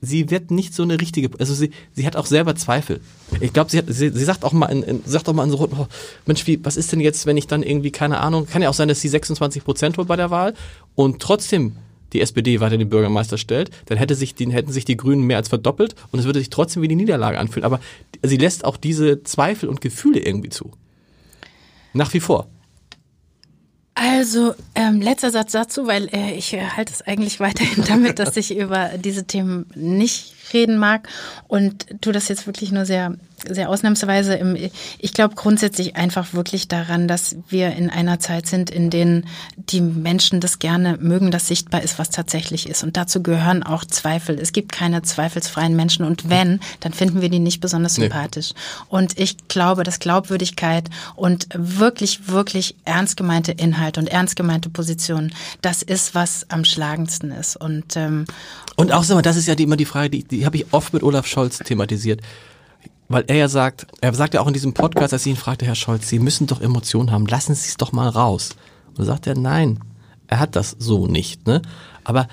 sie 0.01 0.29
wird 0.29 0.51
nicht 0.51 0.73
so 0.73 0.83
eine 0.83 0.99
richtige, 0.99 1.29
also 1.39 1.53
sie, 1.53 1.71
sie 1.93 2.05
hat 2.05 2.15
auch 2.15 2.25
selber 2.25 2.55
Zweifel. 2.55 3.01
Ich 3.41 3.53
glaube, 3.53 3.71
sie, 3.71 3.81
sie, 3.87 4.09
sie 4.09 4.23
sagt 4.23 4.43
auch 4.43 4.53
mal, 4.53 4.67
in, 4.67 4.83
in, 4.83 5.01
sagt 5.05 5.27
auch 5.29 5.33
mal 5.33 5.43
in 5.43 5.51
so, 5.51 5.59
oh, 5.59 5.87
Mensch, 6.25 6.45
wie, 6.47 6.63
was 6.63 6.77
ist 6.77 6.91
denn 6.91 6.99
jetzt, 6.99 7.25
wenn 7.25 7.37
ich 7.37 7.47
dann 7.47 7.63
irgendwie, 7.63 7.91
keine 7.91 8.19
Ahnung, 8.19 8.45
kann 8.45 8.61
ja 8.61 8.69
auch 8.69 8.73
sein, 8.73 8.87
dass 8.87 9.01
sie 9.01 9.09
26 9.09 9.63
Prozent 9.63 9.97
holt 9.97 10.07
bei 10.07 10.15
der 10.15 10.29
Wahl 10.29 10.53
und 10.95 11.21
trotzdem 11.21 11.75
die 12.15 12.21
SPD 12.21 12.59
weiter 12.59 12.77
den 12.77 12.89
Bürgermeister 12.89 13.37
stellt, 13.37 13.69
dann 13.85 13.97
hätte 13.97 14.15
sich 14.15 14.35
die, 14.35 14.51
hätten 14.51 14.71
sich 14.71 14.85
die 14.85 14.97
Grünen 14.97 15.23
mehr 15.23 15.37
als 15.37 15.49
verdoppelt 15.49 15.95
und 16.11 16.19
es 16.19 16.25
würde 16.25 16.39
sich 16.39 16.49
trotzdem 16.49 16.81
wie 16.81 16.87
die 16.87 16.95
Niederlage 16.95 17.37
anfühlen. 17.37 17.65
Aber 17.65 17.79
sie 18.23 18.37
lässt 18.37 18.65
auch 18.65 18.77
diese 18.77 19.23
Zweifel 19.23 19.69
und 19.69 19.81
Gefühle 19.81 20.19
irgendwie 20.19 20.49
zu. 20.49 20.71
Nach 21.93 22.13
wie 22.13 22.19
vor. 22.19 22.47
Also, 23.97 24.53
ähm, 24.75 25.01
letzter 25.01 25.31
Satz 25.31 25.53
dazu, 25.53 25.87
weil 25.87 26.09
äh, 26.13 26.33
ich 26.33 26.53
äh, 26.53 26.59
halte 26.61 26.91
es 26.91 27.01
eigentlich 27.01 27.39
weiterhin 27.39 27.83
damit, 27.87 28.19
dass 28.19 28.35
ich 28.35 28.55
über 28.55 28.91
diese 28.97 29.25
Themen 29.25 29.67
nicht 29.73 30.33
reden 30.53 30.77
mag 30.77 31.07
und 31.47 32.01
tu 32.01 32.11
das 32.11 32.27
jetzt 32.27 32.45
wirklich 32.45 32.73
nur 32.73 32.85
sehr 32.85 33.15
sehr 33.49 33.69
ausnahmsweise 33.69 34.35
im, 34.35 34.55
ich 34.55 35.13
glaube 35.13 35.35
grundsätzlich 35.35 35.95
einfach 35.95 36.33
wirklich 36.33 36.67
daran, 36.67 37.07
dass 37.07 37.35
wir 37.49 37.73
in 37.75 37.89
einer 37.89 38.19
Zeit 38.19 38.47
sind, 38.47 38.69
in 38.69 38.89
denen 38.89 39.27
die 39.55 39.81
Menschen 39.81 40.39
das 40.39 40.59
gerne 40.59 40.97
mögen, 40.99 41.31
dass 41.31 41.47
sichtbar 41.47 41.81
ist, 41.81 41.99
was 41.99 42.09
tatsächlich 42.09 42.69
ist. 42.69 42.83
Und 42.83 42.97
dazu 42.97 43.21
gehören 43.21 43.63
auch 43.63 43.85
Zweifel. 43.85 44.39
Es 44.39 44.51
gibt 44.51 44.71
keine 44.71 45.01
zweifelsfreien 45.01 45.75
Menschen. 45.75 46.05
Und 46.05 46.29
wenn, 46.29 46.59
dann 46.79 46.93
finden 46.93 47.21
wir 47.21 47.29
die 47.29 47.39
nicht 47.39 47.61
besonders 47.61 47.95
sympathisch. 47.95 48.51
Nee. 48.53 48.85
Und 48.89 49.19
ich 49.19 49.47
glaube, 49.47 49.83
dass 49.83 49.99
Glaubwürdigkeit 49.99 50.89
und 51.15 51.47
wirklich, 51.53 52.27
wirklich 52.27 52.75
ernst 52.85 53.17
gemeinte 53.17 53.51
Inhalte 53.51 53.99
und 53.99 54.07
ernst 54.07 54.35
gemeinte 54.35 54.69
Positionen, 54.69 55.33
das 55.61 55.81
ist, 55.81 56.15
was 56.15 56.49
am 56.49 56.65
schlagendsten 56.65 57.31
ist. 57.31 57.55
Und, 57.55 57.95
ähm, 57.95 58.25
und 58.75 58.91
auch, 58.91 59.03
sag 59.03 59.15
mal, 59.15 59.21
das 59.21 59.37
ist 59.37 59.47
ja 59.47 59.55
die, 59.55 59.63
immer 59.63 59.77
die 59.77 59.85
Frage, 59.85 60.09
die, 60.09 60.23
die 60.23 60.45
habe 60.45 60.57
ich 60.57 60.65
oft 60.71 60.93
mit 60.93 61.03
Olaf 61.03 61.27
Scholz 61.27 61.59
thematisiert 61.59 62.21
weil 63.07 63.23
er 63.27 63.35
ja 63.35 63.47
sagt, 63.47 63.87
er 64.01 64.13
sagt 64.13 64.33
ja 64.33 64.41
auch 64.41 64.47
in 64.47 64.53
diesem 64.53 64.73
Podcast, 64.73 65.13
als 65.13 65.25
ich 65.25 65.31
ihn 65.31 65.37
fragte, 65.37 65.65
Herr 65.65 65.75
Scholz, 65.75 66.09
Sie 66.09 66.19
müssen 66.19 66.47
doch 66.47 66.61
Emotionen 66.61 67.11
haben, 67.11 67.25
lassen 67.25 67.53
Sie 67.53 67.69
es 67.69 67.77
doch 67.77 67.91
mal 67.91 68.09
raus. 68.09 68.55
Und 68.89 68.99
dann 68.99 69.05
sagt 69.05 69.27
er, 69.27 69.37
nein, 69.37 69.79
er 70.27 70.39
hat 70.39 70.55
das 70.55 70.75
so 70.79 71.07
nicht. 71.07 71.45
Ne? 71.45 71.61
Aber 72.03 72.27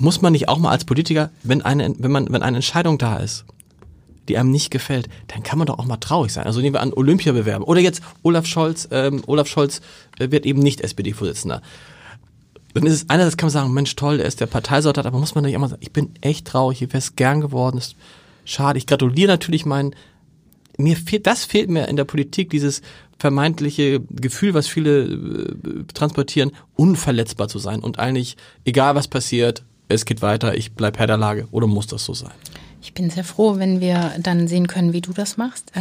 muss 0.00 0.22
man 0.22 0.32
nicht 0.32 0.48
auch 0.48 0.58
mal 0.58 0.70
als 0.70 0.84
Politiker, 0.84 1.30
wenn 1.42 1.62
eine, 1.62 1.94
wenn 1.98 2.12
man, 2.12 2.32
wenn 2.32 2.42
eine 2.42 2.58
Entscheidung 2.58 2.98
da 2.98 3.16
ist, 3.16 3.44
die 4.28 4.38
einem 4.38 4.50
nicht 4.50 4.70
gefällt, 4.70 5.08
dann 5.28 5.42
kann 5.42 5.58
man 5.58 5.66
doch 5.66 5.78
auch 5.78 5.86
mal 5.86 5.96
traurig 5.96 6.32
sein. 6.32 6.46
Also 6.46 6.60
nehmen 6.60 6.74
wir 6.74 6.82
an 6.82 6.92
Olympia 6.92 7.32
bewerben. 7.32 7.64
Oder 7.64 7.80
jetzt 7.80 8.02
Olaf 8.22 8.46
Scholz, 8.46 8.88
ähm, 8.90 9.22
Olaf 9.26 9.48
Scholz 9.48 9.80
wird 10.18 10.46
eben 10.46 10.60
nicht 10.60 10.82
SPD-Vorsitzender. 10.82 11.62
Dann 12.74 12.86
ist 12.86 12.92
es 12.92 13.10
einerseits 13.10 13.36
kann 13.36 13.46
man 13.46 13.52
sagen, 13.52 13.72
Mensch, 13.72 13.96
toll, 13.96 14.20
er 14.20 14.26
ist 14.26 14.40
der 14.40 14.46
Parteisoldat, 14.46 15.06
aber 15.06 15.18
muss 15.18 15.34
man 15.34 15.44
nicht 15.44 15.54
immer 15.54 15.68
sagen, 15.68 15.82
ich 15.82 15.92
bin 15.92 16.10
echt 16.20 16.46
traurig, 16.46 16.82
ich 16.82 16.88
wäre 16.88 16.98
es 16.98 17.16
gern 17.16 17.40
geworden, 17.40 17.78
es 17.78 17.96
schade. 18.48 18.78
Ich 18.78 18.86
gratuliere 18.86 19.30
natürlich 19.30 19.66
meinen, 19.66 19.94
mir 20.76 20.96
fehlt, 20.96 21.26
das 21.26 21.44
fehlt 21.44 21.70
mir 21.70 21.88
in 21.88 21.96
der 21.96 22.04
Politik, 22.04 22.50
dieses 22.50 22.82
vermeintliche 23.18 24.00
Gefühl, 24.10 24.54
was 24.54 24.68
viele 24.68 25.02
äh, 25.02 25.84
transportieren, 25.92 26.52
unverletzbar 26.76 27.48
zu 27.48 27.58
sein 27.58 27.80
und 27.80 27.98
eigentlich, 27.98 28.36
egal 28.64 28.94
was 28.94 29.08
passiert, 29.08 29.64
es 29.88 30.04
geht 30.04 30.22
weiter, 30.22 30.56
ich 30.56 30.72
bleib 30.72 30.98
Herr 30.98 31.06
der 31.06 31.16
Lage. 31.16 31.48
Oder 31.50 31.66
muss 31.66 31.86
das 31.86 32.04
so 32.04 32.14
sein? 32.14 32.32
Ich 32.80 32.94
bin 32.94 33.10
sehr 33.10 33.24
froh, 33.24 33.58
wenn 33.58 33.80
wir 33.80 34.12
dann 34.20 34.46
sehen 34.46 34.68
können, 34.68 34.92
wie 34.92 35.00
du 35.00 35.12
das 35.12 35.36
machst, 35.36 35.72
äh, 35.74 35.80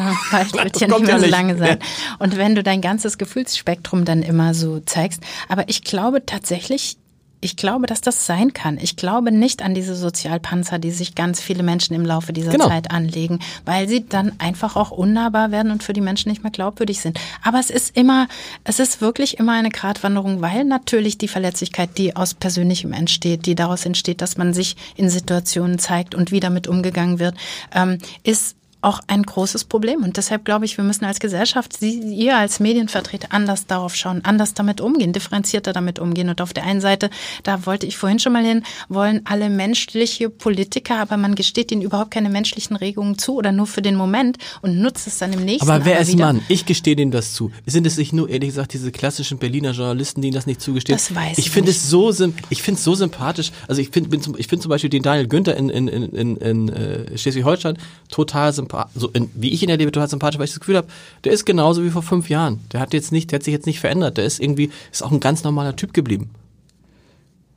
wird 0.53 0.80
ja 0.80 0.88
nicht 0.97 1.05
mehr 1.05 1.20
so 1.20 1.28
lange 1.28 1.57
sein. 1.57 1.78
Und 2.18 2.38
wenn 2.38 2.55
du 2.55 2.63
dein 2.63 2.82
ganzes 2.82 3.18
Gefühlsspektrum 3.18 4.03
dann 4.03 4.24
immer 4.24 4.53
so 4.53 4.80
zeigst. 4.80 5.22
Aber 5.47 5.70
ich 5.70 5.84
glaube 5.84 6.26
tatsächlich, 6.26 6.97
ich 7.39 7.55
glaube, 7.55 7.85
dass 7.85 8.01
das 8.01 8.25
sein 8.25 8.53
kann. 8.53 8.77
Ich 8.81 8.95
glaube 8.95 9.31
nicht 9.31 9.61
an 9.61 9.75
diese 9.75 9.95
Sozialpanzer, 9.95 10.79
die 10.79 10.91
sich 10.91 11.13
ganz 11.13 11.39
viele 11.39 11.61
Menschen 11.61 11.93
im 11.93 12.05
Laufe 12.05 12.33
dieser 12.33 12.51
genau. 12.51 12.67
Zeit 12.67 12.89
anlegen, 12.89 13.39
weil 13.63 13.88
sie 13.88 14.07
dann 14.07 14.33
einfach 14.39 14.75
auch 14.75 14.91
unnahbar 14.91 15.51
werden 15.51 15.71
und 15.71 15.83
für 15.83 15.93
die 15.93 16.01
Menschen 16.01 16.29
nicht 16.29 16.43
mehr 16.43 16.51
glaubwürdig 16.51 16.99
sind. 16.99 17.19
Aber 17.43 17.59
es 17.59 17.69
ist 17.69 17.95
immer, 17.95 18.27
es 18.63 18.79
ist 18.79 19.01
wirklich 19.01 19.38
immer 19.38 19.53
eine 19.53 19.69
Gratwanderung, 19.69 20.41
weil 20.41 20.63
natürlich 20.63 21.17
die 21.17 21.27
Verletzlichkeit, 21.27 21.97
die 21.97 22.15
aus 22.15 22.33
Persönlichem 22.33 22.91
entsteht, 22.91 23.45
die 23.45 23.55
daraus 23.55 23.85
entsteht, 23.85 24.21
dass 24.21 24.38
man 24.38 24.53
sich 24.53 24.75
in 24.95 25.09
Situationen 25.09 25.77
zeigt 25.77 26.15
und 26.15 26.31
wie 26.31 26.39
damit 26.39 26.67
umgegangen 26.67 27.19
wird, 27.19 27.35
ähm, 27.73 27.99
ist 28.23 28.55
auch 28.88 29.01
ein 29.07 29.23
großes 29.23 29.65
Problem. 29.65 30.03
Und 30.03 30.15
deshalb 30.15 30.45
glaube 30.45 30.65
ich, 30.65 30.77
wir 30.77 30.83
müssen 30.83 31.03
als 31.03 31.19
Gesellschaft, 31.19 31.77
Sie, 31.77 31.99
ihr 31.99 32.38
als 32.38 32.59
Medienvertreter 32.61 33.27
anders 33.31 33.67
darauf 33.67 33.95
schauen, 33.95 34.21
anders 34.23 34.53
damit 34.53 34.79
umgehen, 34.79 35.11
differenzierter 35.11 35.73
damit 35.73 35.99
umgehen. 35.99 36.29
Und 36.29 36.39
auf 36.41 36.53
der 36.53 36.63
einen 36.63 36.79
Seite, 36.79 37.09
da 37.43 37.65
wollte 37.65 37.85
ich 37.85 37.97
vorhin 37.97 38.19
schon 38.19 38.31
mal 38.31 38.45
hin, 38.45 38.63
wollen 38.88 39.21
alle 39.25 39.49
menschliche 39.49 40.29
Politiker, 40.29 40.99
aber 40.99 41.17
man 41.17 41.35
gesteht 41.35 41.71
ihnen 41.71 41.81
überhaupt 41.81 42.11
keine 42.11 42.29
menschlichen 42.29 42.77
Regungen 42.77 43.17
zu 43.17 43.35
oder 43.35 43.51
nur 43.51 43.67
für 43.67 43.81
den 43.81 43.95
Moment 43.95 44.38
und 44.61 44.79
nutzt 44.79 45.05
es 45.05 45.17
dann 45.17 45.33
im 45.33 45.43
nächsten 45.43 45.69
Aber 45.69 45.83
wer 45.83 45.99
ist 45.99 46.13
wieder. 46.13 46.27
Mann? 46.27 46.41
Ich 46.47 46.65
gestehe 46.65 46.95
denen 46.95 47.11
das 47.11 47.33
zu. 47.33 47.51
Sind 47.65 47.85
es 47.85 47.97
nicht 47.97 48.13
nur, 48.13 48.29
ehrlich 48.29 48.49
gesagt, 48.49 48.73
diese 48.73 48.91
klassischen 48.91 49.38
Berliner 49.38 49.71
Journalisten, 49.71 50.21
die 50.21 50.29
ihnen 50.29 50.35
das 50.35 50.45
nicht 50.45 50.61
zugestehen? 50.61 50.97
Das 50.97 51.13
weiß 51.13 51.38
ich. 51.38 51.47
Ich 51.47 51.51
finde 51.51 51.71
es 51.71 51.89
so, 51.89 52.09
ich 52.49 52.63
finde 52.63 52.77
es 52.77 52.83
so 52.85 52.95
sympathisch. 52.95 53.51
Also 53.67 53.81
ich 53.81 53.89
finde, 53.89 54.15
ich 54.38 54.47
finde 54.47 54.63
zum 54.63 54.69
Beispiel 54.69 54.89
den 54.89 55.03
Daniel 55.03 55.27
Günther 55.27 55.57
in, 55.57 55.69
in, 55.69 55.89
in, 55.89 56.03
in, 56.13 56.38
in 56.38 56.69
äh, 56.69 57.17
Schleswig-Holstein 57.17 57.77
total 58.09 58.53
sympathisch 58.53 58.76
so 58.95 59.09
in, 59.09 59.30
wie 59.34 59.51
ich 59.51 59.63
ihn 59.63 59.69
erlebe, 59.69 59.91
total 59.91 60.09
sympathisch, 60.09 60.38
weil 60.39 60.45
ich 60.45 60.51
das 60.51 60.59
Gefühl 60.59 60.78
habe, 60.78 60.88
der 61.23 61.32
ist 61.32 61.45
genauso 61.45 61.84
wie 61.84 61.89
vor 61.89 62.03
fünf 62.03 62.30
Jahren. 62.30 62.59
Der 62.71 62.80
hat 62.80 62.93
jetzt 62.93 63.11
nicht, 63.11 63.32
der 63.32 63.39
hat 63.39 63.43
sich 63.43 63.53
jetzt 63.53 63.65
nicht 63.65 63.80
verändert. 63.80 64.17
Der 64.17 64.25
ist 64.25 64.39
irgendwie, 64.39 64.71
ist 64.91 65.03
auch 65.03 65.11
ein 65.11 65.19
ganz 65.19 65.43
normaler 65.43 65.75
Typ 65.75 65.93
geblieben. 65.93 66.30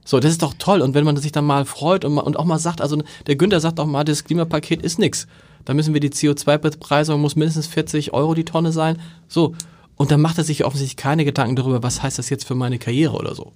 So, 0.05 0.19
das 0.19 0.33
ist 0.33 0.43
doch 0.43 0.55
toll. 0.59 0.81
Und 0.81 0.95
wenn 0.95 1.05
man 1.05 1.17
sich 1.17 1.33
dann 1.33 1.45
mal 1.45 1.65
freut 1.65 2.05
und, 2.05 2.19
und 2.19 2.37
auch 2.37 2.45
mal 2.45 2.59
sagt, 2.59 2.81
also 2.81 3.03
der 3.27 3.37
Günther 3.37 3.61
sagt 3.61 3.79
auch 3.79 3.87
mal, 3.87 4.05
das 4.05 4.25
Klimapaket 4.25 4.83
ist 4.83 4.99
nix. 4.99 5.27
Da 5.65 5.75
müssen 5.75 5.95
wir 5.95 6.01
die 6.01 6.11
CO2-Bepreisung, 6.11 7.21
muss 7.21 7.37
mindestens 7.37 7.67
40 7.67 8.13
Euro 8.13 8.35
die 8.35 8.45
Tonne 8.45 8.73
sein. 8.73 8.99
So. 9.29 9.55
Und 9.97 10.11
dann 10.11 10.21
macht 10.21 10.39
er 10.39 10.45
sich 10.45 10.65
offensichtlich 10.65 10.97
keine 10.97 11.25
Gedanken 11.25 11.57
darüber, 11.57 11.83
was 11.83 12.03
heißt 12.03 12.19
das 12.19 12.31
jetzt 12.31 12.45
für 12.45 12.55
meine 12.55 12.79
Karriere 12.79 13.17
oder 13.17 13.35
so. 13.35 13.53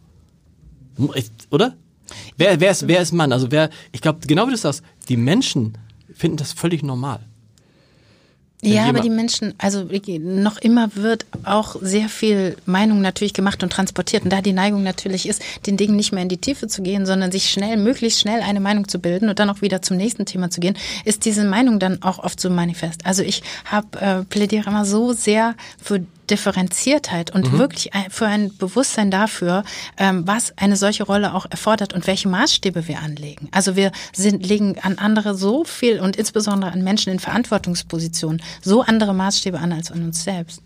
Oder? 1.51 1.75
Wer, 2.37 2.61
wer, 2.61 2.71
ist, 2.71 2.87
wer 2.87 3.01
ist 3.01 3.13
Mann? 3.13 3.33
Also 3.33 3.51
wer, 3.51 3.71
ich 3.93 4.03
glaube, 4.03 4.21
genau 4.27 4.47
wie 4.47 4.51
du 4.51 4.57
sagst, 4.57 4.83
die 5.09 5.17
Menschen 5.17 5.79
finden 6.13 6.37
das 6.37 6.53
völlig 6.53 6.83
normal. 6.83 7.21
Ja, 8.73 8.87
aber 8.87 9.01
die 9.01 9.11
Menschen, 9.11 9.55
also 9.59 9.87
noch 10.21 10.59
immer 10.59 10.95
wird 10.95 11.27
auch 11.45 11.77
sehr 11.81 12.09
viel 12.09 12.57
Meinung 12.67 13.01
natürlich 13.01 13.35
gemacht 13.35 13.63
und 13.63 13.71
transportiert. 13.71 14.25
Und 14.25 14.33
da 14.33 14.41
die 14.41 14.53
Neigung 14.53 14.83
natürlich 14.83 15.29
ist, 15.29 15.43
den 15.67 15.77
Dingen 15.77 15.97
nicht 15.97 16.13
mehr 16.13 16.23
in 16.23 16.29
die 16.29 16.39
Tiefe 16.39 16.67
zu 16.67 16.83
gehen, 16.83 17.07
sondern 17.07 17.31
sich 17.33 17.51
schnell, 17.51 17.77
möglichst 17.77 18.21
schnell 18.21 18.41
eine 18.41 18.61
Meinung 18.61 18.89
zu 18.89 18.99
bilden 18.99 19.29
und 19.29 19.39
dann 19.39 19.51
auch 19.51 19.63
wieder 19.63 19.83
zum 19.83 19.97
nächsten 19.97 20.27
Thema 20.27 20.51
zu 20.51 20.61
gehen, 20.61 20.77
ist 21.05 21.25
diese 21.25 21.45
Meinung 21.45 21.79
dann 21.79 22.03
auch 22.03 22.19
oft 22.19 22.41
so 22.41 22.51
manifest. 22.51 23.05
Also 23.05 23.23
ich 23.23 23.43
habe 23.65 24.01
äh, 24.01 24.25
plädiere 24.25 24.71
immer 24.71 24.85
so 24.85 25.13
sehr 25.13 25.55
für 25.83 26.05
Differenziertheit 26.31 27.31
und 27.35 27.53
mhm. 27.53 27.59
wirklich 27.59 27.91
für 28.11 28.27
ein 28.27 28.57
Bewusstsein 28.57 29.11
dafür, 29.11 29.65
ähm, 29.97 30.27
was 30.27 30.57
eine 30.57 30.77
solche 30.77 31.05
Rolle 31.05 31.35
auch 31.35 31.47
erfordert 31.49 31.93
und 31.93 32.07
welche 32.07 32.29
Maßstäbe 32.29 32.89
wir 32.89 33.01
anlegen. 33.01 33.49
Also 33.51 33.77
wir 33.77 33.93
sind, 34.13 34.47
legen 34.47 34.77
an 34.81 34.99
andere 34.99 35.35
so 35.35 35.65
viel 35.65 36.01
und 36.01 36.17
insbesondere 36.17 36.73
an 36.73 36.83
Menschen 36.83 37.13
in 37.13 37.19
Verantwortungspositionen 37.19 38.43
so 38.63 38.83
andere 38.83 39.15
Maßstäbe 39.15 39.59
an 39.59 39.73
als 39.73 39.91
an 39.91 40.03
uns 40.03 40.25
selbst. 40.25 40.63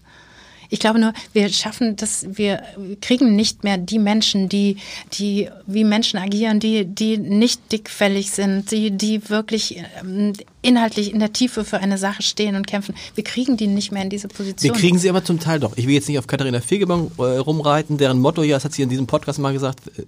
Ich 0.70 0.80
glaube 0.80 0.98
nur, 0.98 1.12
wir 1.32 1.48
schaffen 1.48 1.96
das, 1.96 2.26
wir 2.28 2.62
kriegen 3.00 3.36
nicht 3.36 3.64
mehr 3.64 3.78
die 3.78 3.98
Menschen, 3.98 4.48
die, 4.48 4.76
die 5.14 5.48
wie 5.66 5.84
Menschen 5.84 6.18
agieren, 6.18 6.60
die, 6.60 6.84
die 6.84 7.16
nicht 7.18 7.72
dickfällig 7.72 8.30
sind, 8.30 8.70
die, 8.70 8.90
die 8.90 9.28
wirklich 9.30 9.82
ähm, 10.00 10.34
inhaltlich 10.62 11.12
in 11.12 11.20
der 11.20 11.32
Tiefe 11.32 11.64
für 11.64 11.78
eine 11.78 11.98
Sache 11.98 12.22
stehen 12.22 12.56
und 12.56 12.66
kämpfen. 12.66 12.94
Wir 13.14 13.24
kriegen 13.24 13.56
die 13.56 13.66
nicht 13.66 13.92
mehr 13.92 14.02
in 14.02 14.10
diese 14.10 14.28
Position. 14.28 14.74
Wir 14.74 14.80
kriegen 14.80 14.98
sie 14.98 15.08
aber 15.08 15.24
zum 15.24 15.40
Teil 15.40 15.60
doch. 15.60 15.76
Ich 15.76 15.86
will 15.86 15.94
jetzt 15.94 16.08
nicht 16.08 16.18
auf 16.18 16.26
Katharina 16.26 16.60
Fegebank 16.60 17.12
äh, 17.18 17.22
rumreiten, 17.22 17.96
deren 17.96 18.18
Motto 18.18 18.42
ja, 18.42 18.56
das 18.56 18.64
hat 18.64 18.72
sie 18.74 18.82
in 18.82 18.88
diesem 18.88 19.06
Podcast 19.06 19.38
mal 19.38 19.52
gesagt, 19.52 19.80
äh, 19.98 20.02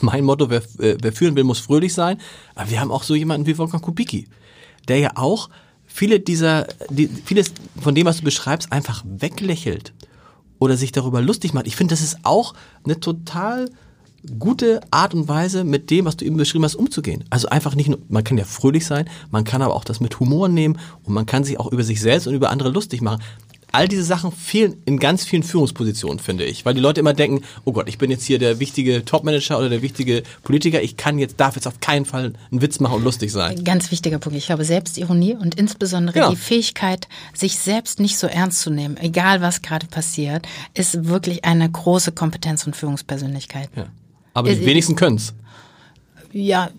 mein 0.00 0.24
Motto, 0.24 0.48
wer, 0.50 0.62
äh, 0.78 0.96
wer 1.00 1.12
führen 1.12 1.36
will, 1.36 1.44
muss 1.44 1.60
fröhlich 1.60 1.92
sein. 1.92 2.18
Aber 2.54 2.70
wir 2.70 2.80
haben 2.80 2.90
auch 2.90 3.02
so 3.02 3.14
jemanden 3.14 3.46
wie 3.46 3.58
Wolfgang 3.58 3.82
Kubicki, 3.82 4.26
der 4.88 4.98
ja 4.98 5.10
auch 5.16 5.50
viele 5.92 6.20
dieser, 6.20 6.66
die, 6.88 7.08
vieles 7.08 7.52
von 7.80 7.94
dem, 7.94 8.06
was 8.06 8.18
du 8.18 8.24
beschreibst, 8.24 8.72
einfach 8.72 9.04
weglächelt 9.04 9.92
oder 10.58 10.76
sich 10.76 10.92
darüber 10.92 11.20
lustig 11.20 11.52
macht. 11.52 11.66
Ich 11.66 11.76
finde, 11.76 11.92
das 11.92 12.02
ist 12.02 12.18
auch 12.22 12.54
eine 12.84 13.00
total 13.00 13.70
gute 14.38 14.80
Art 14.90 15.14
und 15.14 15.28
Weise, 15.28 15.64
mit 15.64 15.90
dem, 15.90 16.04
was 16.04 16.16
du 16.16 16.24
eben 16.24 16.36
beschrieben 16.36 16.64
hast, 16.64 16.74
umzugehen. 16.74 17.24
Also 17.30 17.48
einfach 17.48 17.74
nicht 17.74 17.88
nur, 17.88 17.98
man 18.08 18.22
kann 18.22 18.36
ja 18.38 18.44
fröhlich 18.44 18.86
sein, 18.86 19.08
man 19.30 19.44
kann 19.44 19.62
aber 19.62 19.74
auch 19.74 19.84
das 19.84 20.00
mit 20.00 20.20
Humor 20.20 20.48
nehmen 20.48 20.78
und 21.04 21.14
man 21.14 21.26
kann 21.26 21.44
sich 21.44 21.58
auch 21.58 21.72
über 21.72 21.82
sich 21.82 22.00
selbst 22.00 22.26
und 22.26 22.34
über 22.34 22.50
andere 22.50 22.70
lustig 22.70 23.00
machen 23.00 23.22
all 23.72 23.88
diese 23.88 24.04
Sachen 24.04 24.32
fehlen 24.32 24.76
in 24.84 24.98
ganz 24.98 25.24
vielen 25.24 25.42
Führungspositionen, 25.42 26.18
finde 26.18 26.44
ich. 26.44 26.64
Weil 26.64 26.74
die 26.74 26.80
Leute 26.80 27.00
immer 27.00 27.14
denken, 27.14 27.44
oh 27.64 27.72
Gott, 27.72 27.88
ich 27.88 27.98
bin 27.98 28.10
jetzt 28.10 28.24
hier 28.24 28.38
der 28.38 28.60
wichtige 28.60 29.04
Topmanager 29.04 29.58
oder 29.58 29.68
der 29.68 29.82
wichtige 29.82 30.22
Politiker, 30.42 30.82
ich 30.82 30.96
kann 30.96 31.18
jetzt, 31.18 31.38
darf 31.38 31.56
jetzt 31.56 31.66
auf 31.66 31.80
keinen 31.80 32.04
Fall 32.04 32.32
einen 32.50 32.62
Witz 32.62 32.80
machen 32.80 32.96
und 32.96 33.04
lustig 33.04 33.32
sein. 33.32 33.64
Ganz 33.64 33.90
wichtiger 33.90 34.18
Punkt. 34.18 34.36
Ich 34.38 34.46
glaube, 34.46 34.64
Selbstironie 34.64 35.34
und 35.34 35.54
insbesondere 35.54 36.18
ja. 36.18 36.30
die 36.30 36.36
Fähigkeit, 36.36 37.08
sich 37.34 37.58
selbst 37.58 38.00
nicht 38.00 38.18
so 38.18 38.26
ernst 38.26 38.60
zu 38.60 38.70
nehmen, 38.70 38.96
egal 38.96 39.40
was 39.40 39.62
gerade 39.62 39.86
passiert, 39.86 40.46
ist 40.74 41.06
wirklich 41.06 41.44
eine 41.44 41.70
große 41.70 42.12
Kompetenz 42.12 42.66
und 42.66 42.76
Führungspersönlichkeit. 42.76 43.70
Ja. 43.76 43.86
Aber 44.34 44.52
die 44.52 44.64
wenigsten 44.64 44.94
können 44.94 45.16
es. 45.16 45.34
Ja, 46.32 46.70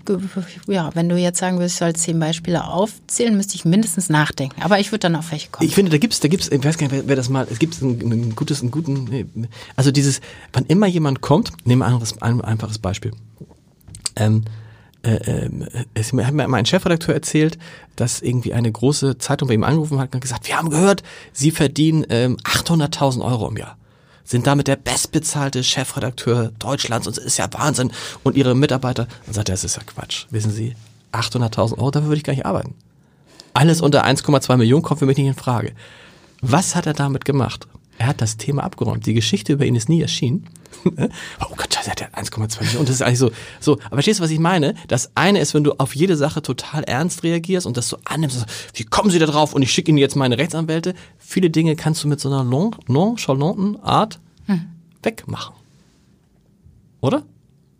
ja, 0.68 0.90
wenn 0.94 1.10
du 1.10 1.18
jetzt 1.18 1.40
sagen 1.40 1.58
würdest, 1.58 1.76
ich 1.76 1.80
soll 1.80 1.94
zehn 1.94 2.20
Beispiele 2.20 2.66
aufzählen, 2.66 3.36
müsste 3.36 3.56
ich 3.56 3.66
mindestens 3.66 4.10
nachdenken. 4.10 4.62
Aber 4.62 4.80
ich 4.80 4.92
würde 4.92 5.00
dann 5.00 5.16
auf 5.16 5.32
welche 5.32 5.50
kommen. 5.50 5.68
Ich 5.68 5.76
finde, 5.76 5.92
da 5.92 5.98
gibt's, 5.98 6.20
da 6.22 6.30
gibt's, 6.30 6.48
ich 6.50 6.64
weiß 6.64 6.78
gar 6.78 6.88
nicht, 6.88 7.04
wer, 7.08 7.16
das 7.16 7.30
mal, 7.30 7.46
es 7.50 7.60
gibt 7.60 7.82
ein, 7.82 8.00
ein 8.00 8.36
gutes, 8.36 8.62
einen 8.62 8.72
guten, 8.72 9.48
also 9.76 9.92
dieses, 9.92 10.22
wann 10.54 10.66
immer 10.68 10.88
jemand 10.88 11.22
kommt, 11.22 11.52
nehmen 11.66 11.80
wir 11.80 12.02
ein 12.22 12.42
einfaches 12.42 12.80
Beispiel. 12.80 13.12
Ähm, 14.16 14.46
äh, 15.04 15.16
äh, 15.16 15.50
es 15.96 16.14
hat 16.14 16.34
mir 16.34 16.48
mein 16.48 16.66
Chefredakteur 16.66 17.16
erzählt, 17.16 17.58
dass 17.96 18.22
irgendwie 18.22 18.54
eine 18.54 18.72
große 18.72 19.18
Zeitung 19.18 19.48
bei 19.48 19.56
ihm 19.56 19.64
angerufen 19.64 20.00
hat 20.00 20.14
und 20.14 20.22
gesagt, 20.22 20.48
wir 20.48 20.58
haben 20.58 20.70
gehört, 20.70 21.04
Sie 21.34 21.52
verdienen 21.52 22.06
ähm, 22.10 22.38
800.000 22.44 23.24
Euro 23.26 23.50
im 23.50 23.58
Jahr 23.58 23.78
sind 24.32 24.48
damit 24.48 24.68
der 24.68 24.78
bestbezahlte 24.78 25.64
Chefredakteur 25.64 26.52
Deutschlands 26.58 27.06
und 27.06 27.18
es 27.18 27.24
ist 27.24 27.38
ja 27.38 27.48
Wahnsinn. 27.52 27.92
Und 28.24 28.38
ihre 28.38 28.56
Mitarbeiter, 28.56 29.08
dann 29.26 29.34
sagt 29.34 29.50
er, 29.50 29.54
das 29.54 29.66
ist 29.66 29.76
ja 29.76 29.84
Quatsch. 29.84 30.26
Wissen 30.30 30.52
Sie, 30.52 30.76
800.000 31.12 31.78
Euro, 31.78 31.92
dafür 31.92 32.08
würde 32.08 32.18
ich 32.18 32.24
gar 32.24 32.34
nicht 32.34 32.46
arbeiten. 32.46 32.74
Alles 33.54 33.82
unter 33.82 34.06
1,2 34.06 34.56
Millionen 34.56 34.84
kommt 34.84 35.00
für 35.00 35.06
mich 35.06 35.18
nicht 35.18 35.28
in 35.28 35.34
Frage. 35.34 35.74
Was 36.42 36.76
hat 36.76 36.88
er 36.88 36.94
damit 36.94 37.26
gemacht? 37.26 37.68
Er 37.98 38.08
hat 38.08 38.22
das 38.22 38.38
Thema 38.38 38.64
abgeräumt. 38.64 39.06
Die 39.06 39.14
Geschichte 39.14 39.54
über 39.54 39.66
ihn 39.66 39.76
ist 39.76 39.90
nie 39.90 40.02
erschienen. 40.02 40.48
oh 41.40 41.56
Gott, 41.56 41.74
scheiße, 41.74 41.92
hat 41.92 42.02
1,2 42.02 42.60
Millionen. 42.62 42.80
Und 42.80 42.90
das 42.90 42.96
ist 42.96 43.02
eigentlich 43.02 43.20
so, 43.20 43.32
so. 43.60 43.74
Aber 43.86 43.98
verstehst 43.98 44.20
du, 44.20 44.24
was 44.24 44.32
ich 44.32 44.40
meine? 44.40 44.76
Das 44.88 45.12
eine 45.16 45.40
ist, 45.40 45.54
wenn 45.54 45.64
du 45.64 45.74
auf 45.74 45.96
jede 45.96 46.18
Sache 46.18 46.42
total 46.42 46.84
ernst 46.84 47.24
reagierst 47.24 47.66
und 47.66 47.78
das 47.78 47.88
so 47.90 47.98
annimmst, 48.06 48.46
wie 48.74 48.84
kommen 48.84 49.12
sie 49.12 49.20
da 49.20 49.26
drauf? 49.26 49.54
Und 49.54 49.62
ich 49.62 49.72
schicke 49.72 49.90
ihnen 49.90 49.98
jetzt 49.98 50.16
meine 50.16 50.38
Rechtsanwälte. 50.38 50.94
Viele 51.18 51.50
Dinge 51.50 51.76
kannst 51.76 52.04
du 52.04 52.08
mit 52.08 52.20
so 52.20 52.30
einer 52.30 52.44
nonchalanten 52.44 53.82
Art 53.82 54.20
hm. 54.46 54.68
wegmachen. 55.04 55.56
Oder? 57.02 57.24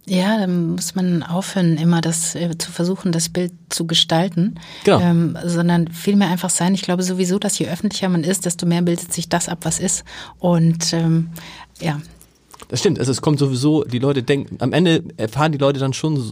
Ja, 0.08 0.40
dann 0.40 0.72
muss 0.72 0.96
man 0.96 1.22
aufhören, 1.22 1.78
immer 1.78 2.02
das 2.02 2.34
äh, 2.34 2.58
zu 2.58 2.72
versuchen, 2.72 3.12
das 3.12 3.30
Bild 3.30 3.54
zu 3.70 3.86
gestalten, 3.86 4.56
genau. 4.84 5.00
ähm, 5.00 5.38
sondern 5.46 5.90
vielmehr 5.90 6.30
einfach 6.30 6.50
sein. 6.50 6.74
Ich 6.74 6.82
glaube 6.82 7.04
sowieso, 7.04 7.38
dass 7.38 7.60
je 7.60 7.70
öffentlicher 7.70 8.10
man 8.10 8.24
ist, 8.24 8.46
desto 8.46 8.66
mehr 8.66 8.82
bildet 8.82 9.14
sich 9.14 9.30
das 9.30 9.48
ab, 9.48 9.60
was 9.62 9.80
ist. 9.80 10.04
Und 10.40 10.92
ähm, 10.94 11.30
ja, 11.80 12.02
das 12.72 12.80
stimmt. 12.80 13.00
Also 13.00 13.12
es 13.12 13.22
kommt 13.22 13.38
sowieso, 13.38 13.84
die 13.84 14.00
Leute 14.00 14.24
denken, 14.24 14.56
am 14.60 14.72
Ende 14.72 15.04
erfahren 15.18 15.52
die 15.52 15.58
Leute 15.58 15.78
dann 15.78 15.92
schon, 15.92 16.32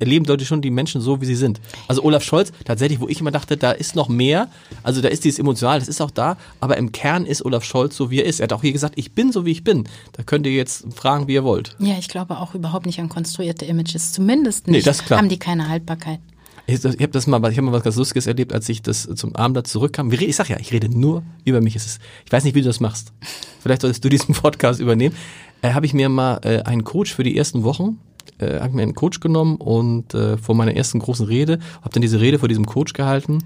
erleben 0.00 0.24
Leute 0.24 0.46
schon 0.46 0.62
die 0.62 0.70
Menschen 0.70 1.02
so, 1.02 1.20
wie 1.20 1.26
sie 1.26 1.34
sind. 1.34 1.60
Also 1.88 2.02
Olaf 2.02 2.22
Scholz, 2.22 2.52
tatsächlich, 2.64 3.00
wo 3.00 3.08
ich 3.08 3.20
immer 3.20 3.30
dachte, 3.30 3.58
da 3.58 3.72
ist 3.72 3.94
noch 3.94 4.08
mehr, 4.08 4.48
also 4.82 5.02
da 5.02 5.08
ist 5.08 5.24
dieses 5.24 5.38
Emotional, 5.38 5.78
das 5.78 5.88
ist 5.88 6.00
auch 6.00 6.10
da, 6.10 6.38
aber 6.58 6.78
im 6.78 6.90
Kern 6.90 7.26
ist 7.26 7.44
Olaf 7.44 7.64
Scholz 7.64 7.94
so, 7.94 8.10
wie 8.10 8.20
er 8.20 8.24
ist. 8.24 8.40
Er 8.40 8.44
hat 8.44 8.54
auch 8.54 8.62
hier 8.62 8.72
gesagt, 8.72 8.94
ich 8.96 9.12
bin 9.12 9.30
so, 9.30 9.44
wie 9.44 9.52
ich 9.52 9.62
bin. 9.62 9.84
Da 10.12 10.22
könnt 10.22 10.46
ihr 10.46 10.52
jetzt 10.52 10.86
fragen, 10.94 11.28
wie 11.28 11.34
ihr 11.34 11.44
wollt. 11.44 11.76
Ja, 11.80 11.98
ich 11.98 12.08
glaube 12.08 12.38
auch 12.38 12.54
überhaupt 12.54 12.86
nicht 12.86 12.98
an 12.98 13.10
konstruierte 13.10 13.66
Images. 13.66 14.14
Zumindest 14.14 14.68
nicht. 14.68 14.78
Nee, 14.78 14.82
das 14.82 15.04
klar. 15.04 15.18
Haben 15.18 15.28
die 15.28 15.38
keine 15.38 15.68
Haltbarkeit. 15.68 16.20
Ich, 16.66 16.84
ich 16.84 17.00
habe 17.00 17.08
das 17.08 17.26
mal, 17.26 17.38
ich 17.50 17.56
habe 17.56 17.66
mal 17.66 17.72
was 17.72 17.84
ganz 17.84 17.96
Lustiges 17.96 18.26
erlebt, 18.26 18.52
als 18.52 18.68
ich 18.68 18.82
das 18.82 19.08
zum 19.14 19.36
Abend 19.36 19.56
da 19.56 19.64
zurückkam. 19.64 20.10
Ich 20.10 20.36
sag 20.36 20.48
ja, 20.48 20.58
ich 20.58 20.72
rede 20.72 20.88
nur 20.88 21.22
über 21.44 21.60
mich. 21.60 21.76
Ist, 21.76 22.00
ich 22.24 22.32
weiß 22.32 22.44
nicht, 22.44 22.54
wie 22.54 22.62
du 22.62 22.66
das 22.66 22.80
machst. 22.80 23.12
Vielleicht 23.60 23.82
solltest 23.82 24.04
du 24.04 24.08
diesen 24.08 24.34
Podcast 24.34 24.80
übernehmen. 24.80 25.14
Äh, 25.62 25.72
habe 25.72 25.86
ich 25.86 25.94
mir 25.94 26.08
mal 26.08 26.40
äh, 26.42 26.62
einen 26.62 26.84
Coach 26.84 27.14
für 27.14 27.22
die 27.22 27.36
ersten 27.36 27.62
Wochen, 27.62 27.98
äh, 28.38 28.60
habe 28.60 28.74
mir 28.74 28.82
einen 28.82 28.94
Coach 28.94 29.20
genommen 29.20 29.56
und 29.56 30.14
äh, 30.14 30.36
vor 30.38 30.54
meiner 30.54 30.74
ersten 30.74 30.98
großen 30.98 31.26
Rede, 31.26 31.58
habe 31.80 31.90
dann 31.92 32.02
diese 32.02 32.20
Rede 32.20 32.38
vor 32.38 32.48
diesem 32.48 32.66
Coach 32.66 32.92
gehalten 32.92 33.38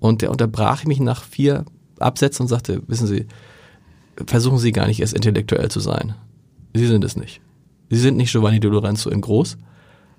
und 0.00 0.22
der 0.22 0.30
unterbrach 0.30 0.84
mich 0.84 1.00
nach 1.00 1.24
vier 1.24 1.64
Absätzen 1.98 2.44
und 2.44 2.48
sagte, 2.48 2.82
wissen 2.86 3.06
Sie, 3.06 3.26
versuchen 4.26 4.58
Sie 4.58 4.72
gar 4.72 4.86
nicht 4.86 5.00
erst 5.00 5.14
intellektuell 5.14 5.70
zu 5.70 5.80
sein. 5.80 6.14
Sie 6.74 6.86
sind 6.86 7.04
es 7.04 7.16
nicht. 7.16 7.40
Sie 7.90 7.98
sind 7.98 8.16
nicht 8.16 8.30
Giovanni 8.30 8.60
De 8.60 8.70
Lorenzo 8.70 9.10
in 9.10 9.20
groß. 9.20 9.56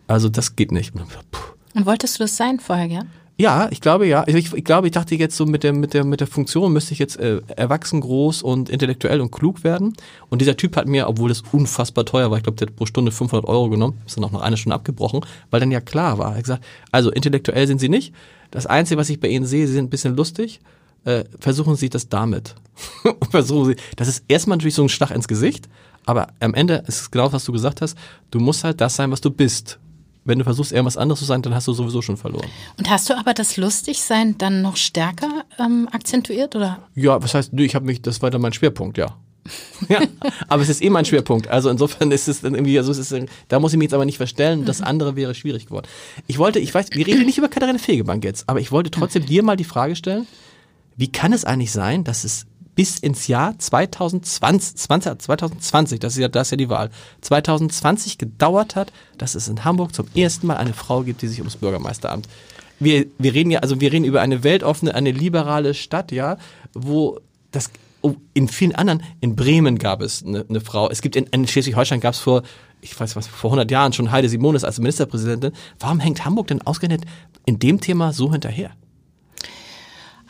Also 0.07 0.28
das 0.30 0.55
geht 0.55 0.72
nicht. 0.72 0.93
Und 0.93 1.01
dann, 1.01 1.07
puh, 1.32 1.53
und 1.76 1.86
wolltest 1.86 2.20
du 2.20 2.24
das 2.24 2.36
sein 2.38 2.60
vorher, 2.60 2.88
ja? 2.88 3.02
Ja, 3.40 3.70
ich 3.72 3.80
glaube 3.80 4.06
ja. 4.06 4.26
Ich, 4.28 4.54
ich, 4.54 4.64
glaube, 4.66 4.88
ich 4.88 4.92
dachte 4.92 5.16
jetzt 5.16 5.38
so 5.38 5.46
mit 5.46 5.64
der 5.64 5.72
mit 5.72 5.94
der 5.94 6.04
mit 6.04 6.20
der 6.20 6.28
Funktion 6.28 6.74
müsste 6.74 6.92
ich 6.92 7.00
jetzt 7.00 7.18
äh, 7.18 7.40
erwachsen, 7.56 8.02
groß 8.02 8.44
und 8.44 8.70
intellektuell 8.70 9.22
und 9.22 9.32
klug 9.32 9.64
werden. 9.64 9.94
Und 10.30 10.42
dieser 10.42 10.58
Typ 10.58 10.76
hat 10.76 10.88
mir, 10.88 11.08
obwohl 11.08 11.30
das 11.30 11.44
unfassbar 11.54 12.04
teuer 12.04 12.30
war, 12.30 12.38
ich 12.38 12.44
glaube, 12.44 12.58
der 12.58 12.68
hat 12.68 12.76
pro 12.76 12.86
Stunde 12.86 13.14
500 13.14 13.48
Euro 13.48 13.70
genommen, 13.70 13.98
ist 14.06 14.18
dann 14.18 14.26
auch 14.26 14.32
noch 14.32 14.42
eine 14.42 14.58
Stunde 14.58 14.76
abgebrochen, 14.76 15.22
weil 15.52 15.62
dann 15.62 15.72
ja 15.72 15.80
klar 15.80 16.18
war. 16.18 16.32
Er 16.32 16.36
hat 16.36 16.44
gesagt, 16.44 16.66
also 16.92 17.12
intellektuell 17.12 17.66
sind 17.66 17.80
Sie 17.80 17.88
nicht. 17.88 18.14
Das 18.52 18.66
Einzige, 18.66 19.00
was 19.00 19.10
ich 19.10 19.22
bei 19.22 19.30
Ihnen 19.30 19.46
sehe, 19.46 19.68
Sie 19.68 19.74
sind 19.74 19.86
ein 19.86 19.90
bisschen 19.90 20.18
lustig. 20.18 20.60
Äh, 21.06 21.24
versuchen 21.40 21.78
Sie 21.78 21.88
das 21.88 22.10
damit. 22.10 22.56
versuchen 23.32 23.68
Sie. 23.68 23.76
Das 23.96 24.10
ist 24.10 24.26
erstmal 24.28 24.58
natürlich 24.58 24.76
so 24.76 24.84
ein 24.84 24.90
Schlag 24.90 25.12
ins 25.12 25.30
Gesicht, 25.30 25.70
aber 26.06 26.28
am 26.42 26.54
Ende 26.54 26.84
ist 26.88 27.00
es 27.00 27.10
genau, 27.10 27.32
was 27.32 27.46
du 27.46 27.54
gesagt 27.54 27.80
hast. 27.80 27.98
Du 28.32 28.42
musst 28.42 28.66
halt 28.66 28.82
das 28.82 28.98
sein, 28.98 29.12
was 29.12 29.22
du 29.22 29.32
bist 29.32 29.80
wenn 30.26 30.40
du 30.40 30.44
versuchst, 30.44 30.72
irgendwas 30.72 30.98
anderes 30.98 31.20
zu 31.20 31.26
sein, 31.26 31.42
dann 31.42 31.56
hast 31.56 31.68
du 31.68 31.74
sowieso 31.74 32.02
schon 32.02 32.18
verloren. 32.18 32.48
Und 32.78 32.90
hast 32.90 33.10
du 33.10 33.18
aber 33.18 33.34
das 33.34 33.58
Lustigsein 33.58 34.38
dann 34.38 34.62
noch 34.62 34.78
stärker 34.78 35.44
ähm, 35.60 35.88
akzentuiert, 35.92 36.56
oder? 36.56 36.80
Ja, 36.96 37.22
was 37.22 37.34
heißt, 37.34 37.52
ich 37.54 37.76
habe 37.76 37.86
mich, 37.86 38.02
das 38.02 38.22
war 38.22 38.30
dann 38.30 38.42
mein 38.42 38.54
Schwerpunkt, 38.54 38.98
ja. 38.98 39.16
ja, 39.90 40.02
aber 40.48 40.62
es 40.62 40.70
ist 40.70 40.84
eh 40.84 40.90
mein 40.90 41.06
Schwerpunkt. 41.06 41.48
Also 41.48 41.70
insofern 41.70 42.12
ist 42.12 42.28
es 42.28 42.42
dann 42.42 42.54
irgendwie, 42.54 42.78
also 42.78 42.92
es 42.92 42.98
ist, 43.00 43.16
da 43.48 43.60
muss 43.60 43.74
ich 43.74 43.80
mich 43.80 43.86
jetzt 43.86 43.94
aber 43.94 44.06
nicht 44.06 44.18
verstellen. 44.18 44.66
Das 44.66 44.82
andere 44.82 45.16
wäre 45.16 45.34
schwierig 45.34 45.68
geworden. 45.68 45.88
Ich 46.28 46.38
wollte, 46.38 46.60
ich 46.60 46.74
weiß, 46.74 46.88
wir 46.92 47.08
reden 47.08 47.26
nicht 47.26 47.38
über 47.38 47.48
Katharina 47.48 47.80
Fegebank 47.80 48.24
jetzt, 48.24 48.48
aber 48.48 48.60
ich 48.60 48.72
wollte 48.72 48.92
trotzdem 48.92 49.26
dir 49.26 49.44
mal 49.44 49.56
die 49.56 49.64
Frage 49.64 49.96
stellen, 49.96 50.28
wie 50.98 51.12
kann 51.12 51.34
es 51.34 51.46
eigentlich 51.46 51.72
sein, 51.72 52.04
dass 52.04 52.24
es 52.24 52.46
bis 52.80 52.98
ins 52.98 53.28
Jahr 53.28 53.60
2020, 53.60 54.78
20, 54.78 55.22
2020, 55.22 56.00
das 56.00 56.14
ist 56.14 56.20
ja, 56.20 56.30
das 56.30 56.48
ist 56.48 56.52
ja 56.52 56.56
die 56.56 56.70
Wahl, 56.70 56.92
2020 57.20 58.18
gedauert 58.18 58.78
hat, 58.78 58.94
dass 59.18 59.36
es 59.36 59.50
in 59.50 59.66
Hamburg 59.66 59.94
zum 59.94 60.08
ersten 60.16 60.48
Mal 60.48 60.56
eine 60.56 60.72
Frau 60.72 61.04
gibt, 61.04 61.22
die 61.22 61.28
sich 61.28 61.40
ums 61.40 61.58
Bürgermeisteramt. 61.58 62.30
Wir, 62.80 63.06
wir 63.18 63.34
reden 63.34 63.52
ja, 63.52 63.60
also 63.60 63.82
wir 63.82 63.92
reden 63.92 64.06
über 64.06 64.22
eine 64.22 64.46
weltoffene, 64.46 64.96
eine 64.96 65.12
liberale 65.12 65.74
Stadt, 65.74 66.14
ja, 66.14 66.38
wo 66.74 67.20
das 67.52 67.70
oh, 68.02 68.16
in 68.34 68.48
vielen 68.48 68.76
anderen, 68.76 69.04
in 69.20 69.36
Bremen 69.36 69.78
gab 69.78 70.02
es 70.02 70.24
eine, 70.24 70.46
eine 70.48 70.62
Frau. 70.62 70.90
Es 70.90 71.02
gibt 71.02 71.18
in, 71.18 71.26
in 71.26 71.50
Schleswig-Holstein 71.50 72.00
gab 72.00 72.14
es 72.14 72.22
vor, 72.22 72.44
ich 72.80 72.98
weiß 72.98 73.18
was, 73.18 73.28
vor 73.28 73.50
100 73.50 73.70
Jahren 73.70 73.92
schon 73.92 74.10
Heide 74.10 74.30
Simonis 74.30 74.64
als 74.64 74.80
Ministerpräsidentin. 74.80 75.52
Warum 75.82 76.00
hängt 76.00 76.24
Hamburg 76.24 76.48
denn 76.48 76.62
ausgerechnet 76.62 77.04
in 77.46 77.60
dem 77.60 77.82
Thema 77.82 78.14
so 78.14 78.32
hinterher? 78.32 78.72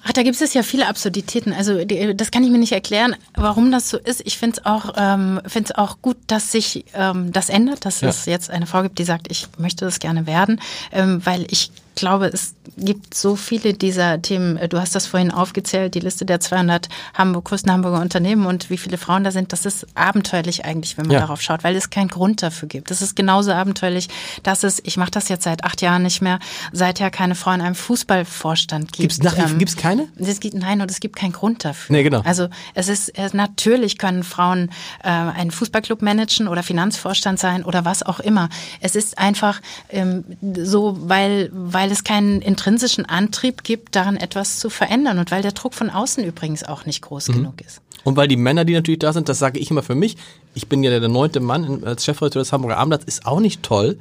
Ach, 0.10 0.14
da 0.14 0.24
gibt 0.24 0.42
es 0.42 0.54
ja 0.56 0.64
viele 0.64 0.88
Absurditäten. 0.88 1.54
Also 1.54 1.86
die, 1.86 2.18
das 2.18 2.32
kann 2.32 2.44
ich 2.44 2.50
mir 2.50 2.58
nicht 2.58 2.72
erklären, 2.72 3.16
warum 3.36 3.72
das 3.72 3.92
so 3.92 4.00
ist. 4.00 4.24
Ich 4.26 4.40
finde 4.40 4.58
es 4.58 4.66
auch, 4.66 4.96
ähm, 4.98 5.40
find's 5.46 5.72
auch 5.72 6.02
gut, 6.02 6.18
dass 6.26 6.52
sich 6.52 6.84
ähm, 6.96 7.32
das 7.32 7.50
ändert, 7.50 7.86
dass 7.86 8.02
ja. 8.02 8.10
es 8.10 8.26
jetzt 8.26 8.50
eine 8.50 8.66
Frau 8.66 8.82
gibt, 8.82 8.98
die 8.98 9.04
sagt, 9.04 9.28
ich 9.30 9.48
möchte 9.60 9.86
das 9.86 10.00
gerne 10.00 10.26
werden, 10.26 10.62
ähm, 10.92 11.22
weil 11.26 11.46
ich 11.52 11.72
glaube, 12.00 12.28
es 12.28 12.56
gibt 12.78 13.14
so 13.14 13.36
viele 13.36 13.74
dieser 13.74 14.22
Themen. 14.22 14.60
Du 14.70 14.80
hast 14.80 14.96
das 14.96 15.06
vorhin 15.06 15.32
aufgezählt, 15.32 15.96
die 15.96 16.00
Liste 16.00 16.26
der 16.26 16.40
200 16.40 16.90
Hamburg, 17.14 17.46
größten 17.46 17.72
Hamburger 17.72 18.02
Unternehmen 18.02 18.46
und 18.46 18.70
wie 18.70 18.78
viele 18.78 18.98
Frauen 18.98 19.24
da 19.24 19.32
sind. 19.32 19.54
Das 19.54 19.66
ist 19.66 19.88
abenteuerlich 19.96 20.66
eigentlich, 20.66 20.98
wenn 20.98 21.06
man 21.06 21.14
ja. 21.14 21.20
darauf 21.20 21.42
schaut, 21.42 21.64
weil 21.64 21.76
es 21.76 21.90
keinen 21.90 22.08
Grund 22.08 22.42
dafür 22.44 22.68
gibt. 22.68 22.92
Es 22.92 23.02
ist 23.02 23.16
genauso 23.16 23.52
abenteuerlich, 23.52 24.10
dass 24.44 24.64
es, 24.64 24.82
ich 24.84 24.98
mache 24.98 25.12
das 25.12 25.30
jetzt 25.30 25.44
seit 25.44 25.64
acht 25.64 25.82
Jahren 25.82 26.04
nicht 26.04 26.22
mehr, 26.22 26.40
seither 26.72 27.12
keine 27.12 27.36
Frau 27.36 27.52
in 27.52 27.62
einem 27.62 27.76
Fußballvorstand 27.76 28.92
gibt. 28.92 28.98
Gibt's 28.98 29.20
nach, 29.20 29.38
ähm, 29.38 29.58
gibt's 29.58 29.76
keine? 29.76 30.08
Es 30.18 30.40
gibt, 30.40 30.56
nein, 30.56 30.82
und 30.82 30.92
es 30.92 31.00
gibt 31.00 31.16
keinen 31.16 31.34
Grund 31.34 31.66
dafür. 31.66 31.96
Nee, 31.96 32.04
genau. 32.04 32.22
Also 32.22 32.48
es 32.74 32.90
ist, 32.90 33.14
natürlich 33.34 33.98
können 33.98 34.24
Frauen 34.24 34.70
äh, 35.04 35.10
einen 35.10 35.52
Fußballclub 35.52 36.02
managen 36.02 36.48
oder 36.48 36.64
Finanzvorstand 36.64 37.40
sein 37.40 37.64
oder 37.64 37.86
was 37.86 38.04
auch 38.04 38.20
immer. 38.20 38.50
Es 38.82 38.96
ist 38.96 39.18
einfach 39.18 39.62
ähm, 39.90 40.24
so, 40.42 40.98
weil, 41.02 41.50
weil 41.52 41.89
weil 41.90 41.94
es 41.96 42.04
keinen 42.04 42.44
intrinsischen 42.44 43.08
Antrieb 43.08 43.64
gibt, 43.64 43.96
daran 43.96 44.16
etwas 44.16 44.60
zu 44.60 44.70
verändern 44.70 45.18
und 45.18 45.32
weil 45.32 45.42
der 45.42 45.54
Druck 45.54 45.74
von 45.74 45.90
außen 45.90 46.24
übrigens 46.24 46.64
auch 46.64 46.86
nicht 46.86 47.02
groß 47.02 47.30
mhm. 47.30 47.34
genug 47.34 47.62
ist. 47.66 47.82
Und 48.04 48.16
weil 48.16 48.28
die 48.28 48.36
Männer, 48.36 48.64
die 48.64 48.74
natürlich 48.74 49.00
da 49.00 49.12
sind, 49.12 49.28
das 49.28 49.40
sage 49.40 49.58
ich 49.58 49.72
immer 49.72 49.82
für 49.82 49.96
mich, 49.96 50.16
ich 50.54 50.68
bin 50.68 50.84
ja 50.84 51.00
der 51.00 51.10
neunte 51.10 51.40
Mann 51.40 51.84
als 51.84 52.06
Chefredakteur 52.06 52.44
des 52.44 52.54
Hamburger 52.54 52.78
Abendblatts, 52.78 53.06
ist 53.06 53.26
auch 53.26 53.40
nicht 53.40 53.64
toll. 53.64 53.98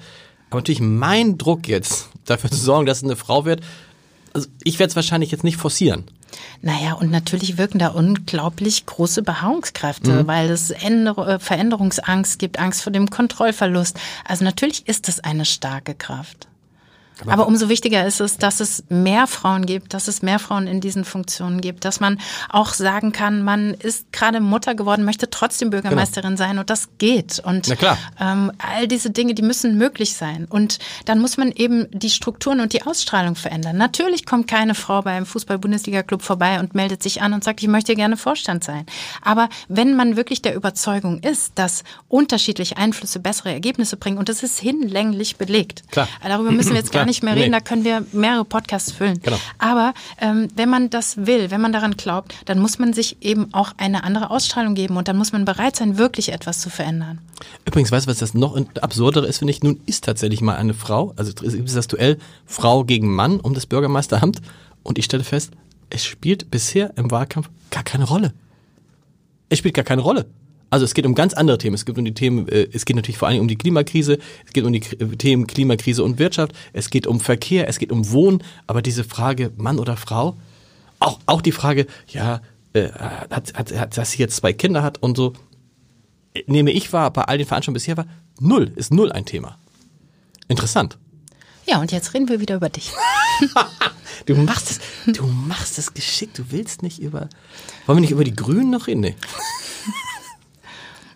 Aber 0.51 0.61
natürlich 0.61 0.82
mein 0.82 1.39
Druck 1.39 1.66
jetzt, 1.66 2.11
dafür 2.26 2.51
zu 2.51 2.59
sorgen, 2.59 2.84
dass 2.84 2.99
es 2.99 3.05
eine 3.05 3.16
Frau 3.16 3.47
wird, 3.47 3.62
also 4.34 4.49
ich 4.62 4.78
werde 4.78 4.91
es 4.91 4.97
wahrscheinlich 4.97 5.30
jetzt 5.30 5.45
nicht 5.45 5.57
forcieren. 5.57 6.05
Naja, 6.61 6.93
und 6.93 7.11
natürlich 7.11 7.57
wirken 7.57 7.78
da 7.78 7.89
unglaublich 7.89 8.84
große 8.84 9.22
Beharrungskräfte, 9.22 10.11
mhm. 10.11 10.26
weil 10.26 10.51
es 10.51 10.70
Änder 10.70 11.41
Veränderungsangst 11.41 12.39
gibt, 12.39 12.59
Angst 12.59 12.82
vor 12.82 12.93
dem 12.93 13.09
Kontrollverlust. 13.09 13.99
Also 14.26 14.45
natürlich 14.45 14.86
ist 14.86 15.09
es 15.09 15.20
eine 15.20 15.47
starke 15.47 15.95
Kraft. 15.95 16.47
Aber, 17.26 17.46
umso 17.46 17.68
wichtiger 17.68 18.06
ist 18.06 18.20
es, 18.20 18.36
dass 18.36 18.60
es 18.60 18.84
mehr 18.88 19.26
Frauen 19.26 19.66
gibt, 19.66 19.94
dass 19.94 20.08
es 20.08 20.22
mehr 20.22 20.38
Frauen 20.38 20.66
in 20.66 20.80
diesen 20.80 21.04
Funktionen 21.04 21.60
gibt, 21.60 21.84
dass 21.84 22.00
man 22.00 22.20
auch 22.48 22.72
sagen 22.72 23.12
kann, 23.12 23.42
man 23.42 23.74
ist 23.74 24.12
gerade 24.12 24.40
Mutter 24.40 24.74
geworden, 24.74 25.04
möchte 25.04 25.30
trotzdem 25.30 25.70
Bürgermeisterin 25.70 26.36
genau. 26.36 26.38
sein 26.38 26.58
und 26.58 26.70
das 26.70 26.88
geht. 26.98 27.40
Und 27.40 27.74
ähm, 28.20 28.52
all 28.58 28.86
diese 28.88 29.10
Dinge, 29.10 29.34
die 29.34 29.42
müssen 29.42 29.78
möglich 29.78 30.14
sein. 30.14 30.46
Und 30.48 30.78
dann 31.06 31.20
muss 31.20 31.36
man 31.36 31.52
eben 31.52 31.86
die 31.90 32.10
Strukturen 32.10 32.60
und 32.60 32.72
die 32.72 32.82
Ausstrahlung 32.82 33.34
verändern. 33.34 33.76
Natürlich 33.76 34.26
kommt 34.26 34.48
keine 34.48 34.74
Frau 34.74 35.02
beim 35.02 35.26
Fußball-Bundesliga-Club 35.26 36.22
vorbei 36.22 36.60
und 36.60 36.74
meldet 36.74 37.02
sich 37.02 37.22
an 37.22 37.32
und 37.32 37.44
sagt, 37.44 37.62
ich 37.62 37.68
möchte 37.68 37.94
gerne 37.94 38.16
Vorstand 38.16 38.64
sein. 38.64 38.86
Aber 39.22 39.48
wenn 39.68 39.96
man 39.96 40.16
wirklich 40.16 40.42
der 40.42 40.54
Überzeugung 40.54 41.20
ist, 41.20 41.52
dass 41.56 41.84
unterschiedliche 42.08 42.76
Einflüsse 42.76 43.20
bessere 43.20 43.52
Ergebnisse 43.52 43.96
bringen, 43.96 44.18
und 44.18 44.28
das 44.28 44.42
ist 44.42 44.58
hinlänglich 44.58 45.36
belegt. 45.36 45.82
Klar. 45.90 46.08
Darüber 46.22 46.50
müssen 46.50 46.70
wir 46.70 46.78
jetzt 46.78 46.92
gar 46.98 47.06
nicht 47.09 47.22
mehr 47.22 47.34
reden, 47.34 47.50
nee. 47.50 47.59
da 47.59 47.61
können 47.61 47.84
wir 47.84 48.04
mehrere 48.12 48.44
Podcasts 48.44 48.92
füllen. 48.92 49.20
Genau. 49.22 49.38
Aber 49.59 49.94
ähm, 50.20 50.48
wenn 50.54 50.68
man 50.68 50.90
das 50.90 51.26
will, 51.26 51.50
wenn 51.50 51.61
man 51.61 51.72
daran 51.72 51.96
glaubt, 51.96 52.34
dann 52.44 52.61
muss 52.61 52.78
man 52.78 52.92
sich 52.92 53.16
eben 53.20 53.52
auch 53.52 53.72
eine 53.76 54.04
andere 54.04 54.30
Ausstrahlung 54.30 54.74
geben 54.74 54.96
und 54.96 55.09
dann 55.09 55.16
muss 55.16 55.32
man 55.32 55.44
bereit 55.44 55.74
sein, 55.74 55.98
wirklich 55.98 56.32
etwas 56.32 56.61
zu 56.61 56.70
verändern. 56.70 57.18
Übrigens, 57.64 57.90
weißt 57.90 58.06
du, 58.06 58.11
was 58.11 58.18
das 58.18 58.34
noch 58.34 58.56
absurdere 58.80 59.26
ist, 59.26 59.38
finde 59.38 59.52
ich? 59.52 59.62
Nun 59.62 59.80
ist 59.86 60.04
tatsächlich 60.04 60.40
mal 60.40 60.56
eine 60.56 60.74
Frau, 60.74 61.12
also 61.16 61.32
es 61.44 61.54
ist 61.54 61.76
das 61.76 61.88
Duell 61.88 62.18
Frau 62.46 62.84
gegen 62.84 63.12
Mann 63.14 63.40
um 63.40 63.54
das 63.54 63.66
Bürgermeisteramt 63.66 64.40
und 64.82 64.98
ich 64.98 65.06
stelle 65.06 65.24
fest, 65.24 65.52
es 65.90 66.04
spielt 66.04 66.50
bisher 66.50 66.92
im 66.96 67.11
Wahlkampf 67.11 67.48
gar 67.70 67.82
keine 67.82 68.04
Rolle. 68.04 68.32
Es 69.48 69.59
spielt 69.59 69.74
gar 69.74 69.84
keine 69.84 70.02
Rolle. 70.02 70.26
Also 70.70 70.84
es 70.84 70.94
geht 70.94 71.06
um 71.06 71.14
ganz 71.14 71.34
andere 71.34 71.58
Themen. 71.58 71.74
Es 71.74 71.84
geht 71.84 71.96
um 71.96 72.04
die 72.04 72.14
Themen, 72.14 72.48
äh, 72.48 72.68
es 72.72 72.84
geht 72.84 72.96
natürlich 72.96 73.18
vor 73.18 73.28
allem 73.28 73.40
um 73.40 73.48
die 73.48 73.56
Klimakrise, 73.56 74.18
es 74.46 74.52
geht 74.52 74.64
um 74.64 74.72
die 74.72 74.80
Themen 74.80 75.46
Klimakrise 75.46 76.04
und 76.04 76.18
Wirtschaft, 76.18 76.52
es 76.72 76.90
geht 76.90 77.06
um 77.06 77.20
Verkehr, 77.20 77.68
es 77.68 77.78
geht 77.78 77.92
um 77.92 78.10
Wohnen, 78.10 78.42
aber 78.66 78.82
diese 78.82 79.04
Frage 79.04 79.52
Mann 79.56 79.78
oder 79.78 79.96
Frau, 79.96 80.36
auch, 81.00 81.20
auch 81.26 81.40
die 81.40 81.52
Frage, 81.52 81.86
ja, 82.08 82.40
äh, 82.74 82.90
hat, 82.90 83.54
hat, 83.54 83.72
hat, 83.78 83.96
dass 83.96 84.12
sie 84.12 84.18
jetzt 84.18 84.36
zwei 84.36 84.52
Kinder 84.52 84.82
hat 84.82 85.02
und 85.02 85.16
so, 85.16 85.32
nehme 86.46 86.70
ich 86.70 86.92
wahr, 86.92 87.12
bei 87.12 87.22
all 87.22 87.38
den 87.38 87.46
Veranstaltungen 87.46 87.74
bisher 87.74 87.96
war, 87.96 88.06
null, 88.40 88.72
ist 88.76 88.92
null 88.92 89.10
ein 89.12 89.24
Thema. 89.24 89.58
Interessant. 90.48 90.98
Ja, 91.66 91.80
und 91.80 91.92
jetzt 91.92 92.14
reden 92.14 92.28
wir 92.28 92.40
wieder 92.40 92.56
über 92.56 92.70
dich. 92.70 92.92
du 94.26 94.34
machst 94.34 94.70
es, 94.70 95.14
du 95.14 95.26
machst 95.26 95.78
es 95.78 95.92
geschickt, 95.92 96.38
du 96.38 96.44
willst 96.50 96.82
nicht 96.82 96.98
über, 96.98 97.28
wollen 97.86 97.98
wir 97.98 98.00
nicht 98.00 98.10
über 98.10 98.24
die 98.24 98.34
Grünen 98.34 98.70
noch 98.70 98.86
reden? 98.86 99.00
Nee. 99.00 99.16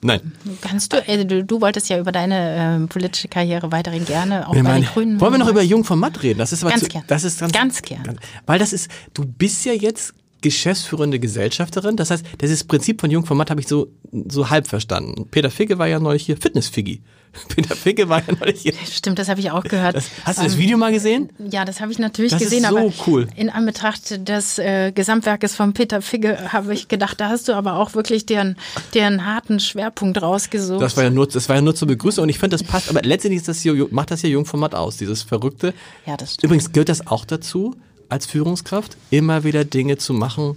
Nein. 0.05 0.33
Kannst 0.61 0.93
du, 0.93 0.97
äh, 1.07 1.25
du, 1.25 1.45
du, 1.45 1.61
wolltest 1.61 1.89
ja 1.89 1.99
über 1.99 2.11
deine 2.11 2.83
äh, 2.83 2.87
politische 2.89 3.29
Karriere 3.29 3.71
weiterhin 3.71 4.05
gerne 4.05 4.49
auch 4.49 4.55
wir 4.55 4.65
bei 4.65 4.81
den 4.81 4.85
Grünen. 4.85 5.21
Wollen 5.21 5.33
wir 5.33 5.39
noch 5.39 5.49
über 5.49 5.63
Jung 5.63 5.85
von 5.85 5.99
Matt 5.99 6.25
reden? 6.25 6.41
Das 6.41 6.53
ist 6.53 6.65
aber 6.65 6.71
ganz 6.71 6.83
zu, 6.83 6.89
gern. 6.89 7.05
Das 7.07 7.23
ist 7.23 7.39
ganz, 7.39 7.53
ganz 7.53 7.83
gern. 7.83 8.03
Ganz, 8.03 8.19
weil 8.45 8.59
das 8.59 8.73
ist, 8.73 8.91
du 9.15 9.25
bist 9.25 9.65
ja 9.65 9.73
jetzt 9.73 10.13
geschäftsführende 10.43 11.19
Gesellschafterin. 11.19 11.97
Das 11.97 12.11
heißt, 12.11 12.25
das 12.39 12.65
Prinzip 12.65 13.01
von 13.01 13.11
Jung 13.11 13.25
von 13.25 13.37
Matt 13.37 13.51
habe 13.51 13.61
ich 13.61 13.69
so, 13.69 13.89
so 14.29 14.51
halb 14.51 14.67
verstanden. 14.67 15.29
Peter 15.31 15.51
Figge 15.51 15.79
war 15.79 15.87
ja 15.87 15.99
neulich 15.99 16.27
hier 16.27 16.37
Fitness-Figgi. 16.37 17.01
Peter 17.49 17.75
Figge 17.75 18.09
war 18.09 18.23
ja 18.27 18.35
neulich 18.39 18.61
hier. 18.61 18.75
Stimmt, 18.91 19.19
das 19.19 19.29
habe 19.29 19.41
ich 19.41 19.51
auch 19.51 19.65
gehört. 19.65 19.97
Das, 19.97 20.11
hast 20.25 20.39
du 20.39 20.43
das 20.43 20.59
Video 20.59 20.77
mal 20.77 20.93
gesehen? 20.93 21.31
Ja, 21.39 21.65
das 21.65 21.81
habe 21.81 21.91
ich 21.91 21.99
natürlich 21.99 22.33
das 22.33 22.43
gesehen. 22.43 22.65
Ist 22.65 22.71
so 22.71 22.77
aber 22.77 22.93
cool. 23.07 23.29
In 23.37 23.49
Anbetracht 23.49 24.29
des 24.29 24.59
äh, 24.59 24.93
Gesamtwerkes 24.93 25.55
von 25.55 25.73
Peter 25.73 26.03
Figge 26.03 26.53
habe 26.53 26.75
ich 26.75 26.89
gedacht, 26.89 27.21
da 27.21 27.31
hast 27.31 27.49
du 27.49 27.55
aber 27.55 27.77
auch 27.77 27.95
wirklich 27.95 28.27
deren, 28.27 28.57
deren 28.93 29.25
harten 29.25 29.61
Schwerpunkt 29.61 30.21
rausgesucht. 30.21 30.83
Das 30.83 30.97
war 30.97 31.05
ja 31.05 31.11
nur, 31.11 31.27
das 31.27 31.49
war 31.49 31.57
ja 31.57 31.63
nur 31.63 31.75
zur 31.75 31.89
Begrüßung 31.89 32.25
und 32.25 32.29
ich 32.29 32.39
finde, 32.39 32.57
das 32.57 32.65
passt. 32.65 32.91
Aber 32.91 33.01
letztendlich 33.03 33.41
ist 33.41 33.49
das 33.49 33.61
hier, 33.61 33.89
macht 33.91 34.11
das 34.11 34.21
hier 34.21 34.31
Jungformat 34.31 34.75
aus, 34.75 34.99
dieses 34.99 35.23
Verrückte. 35.23 35.73
Ja, 36.07 36.17
das 36.17 36.35
stimmt. 36.35 36.45
Übrigens 36.45 36.73
gehört 36.73 36.91
das 36.91 37.07
auch 37.07 37.25
dazu, 37.25 37.75
als 38.13 38.27
Führungskraft, 38.27 38.97
immer 39.11 39.43
wieder 39.43 39.65
Dinge 39.65 39.97
zu 39.97 40.13
machen, 40.13 40.57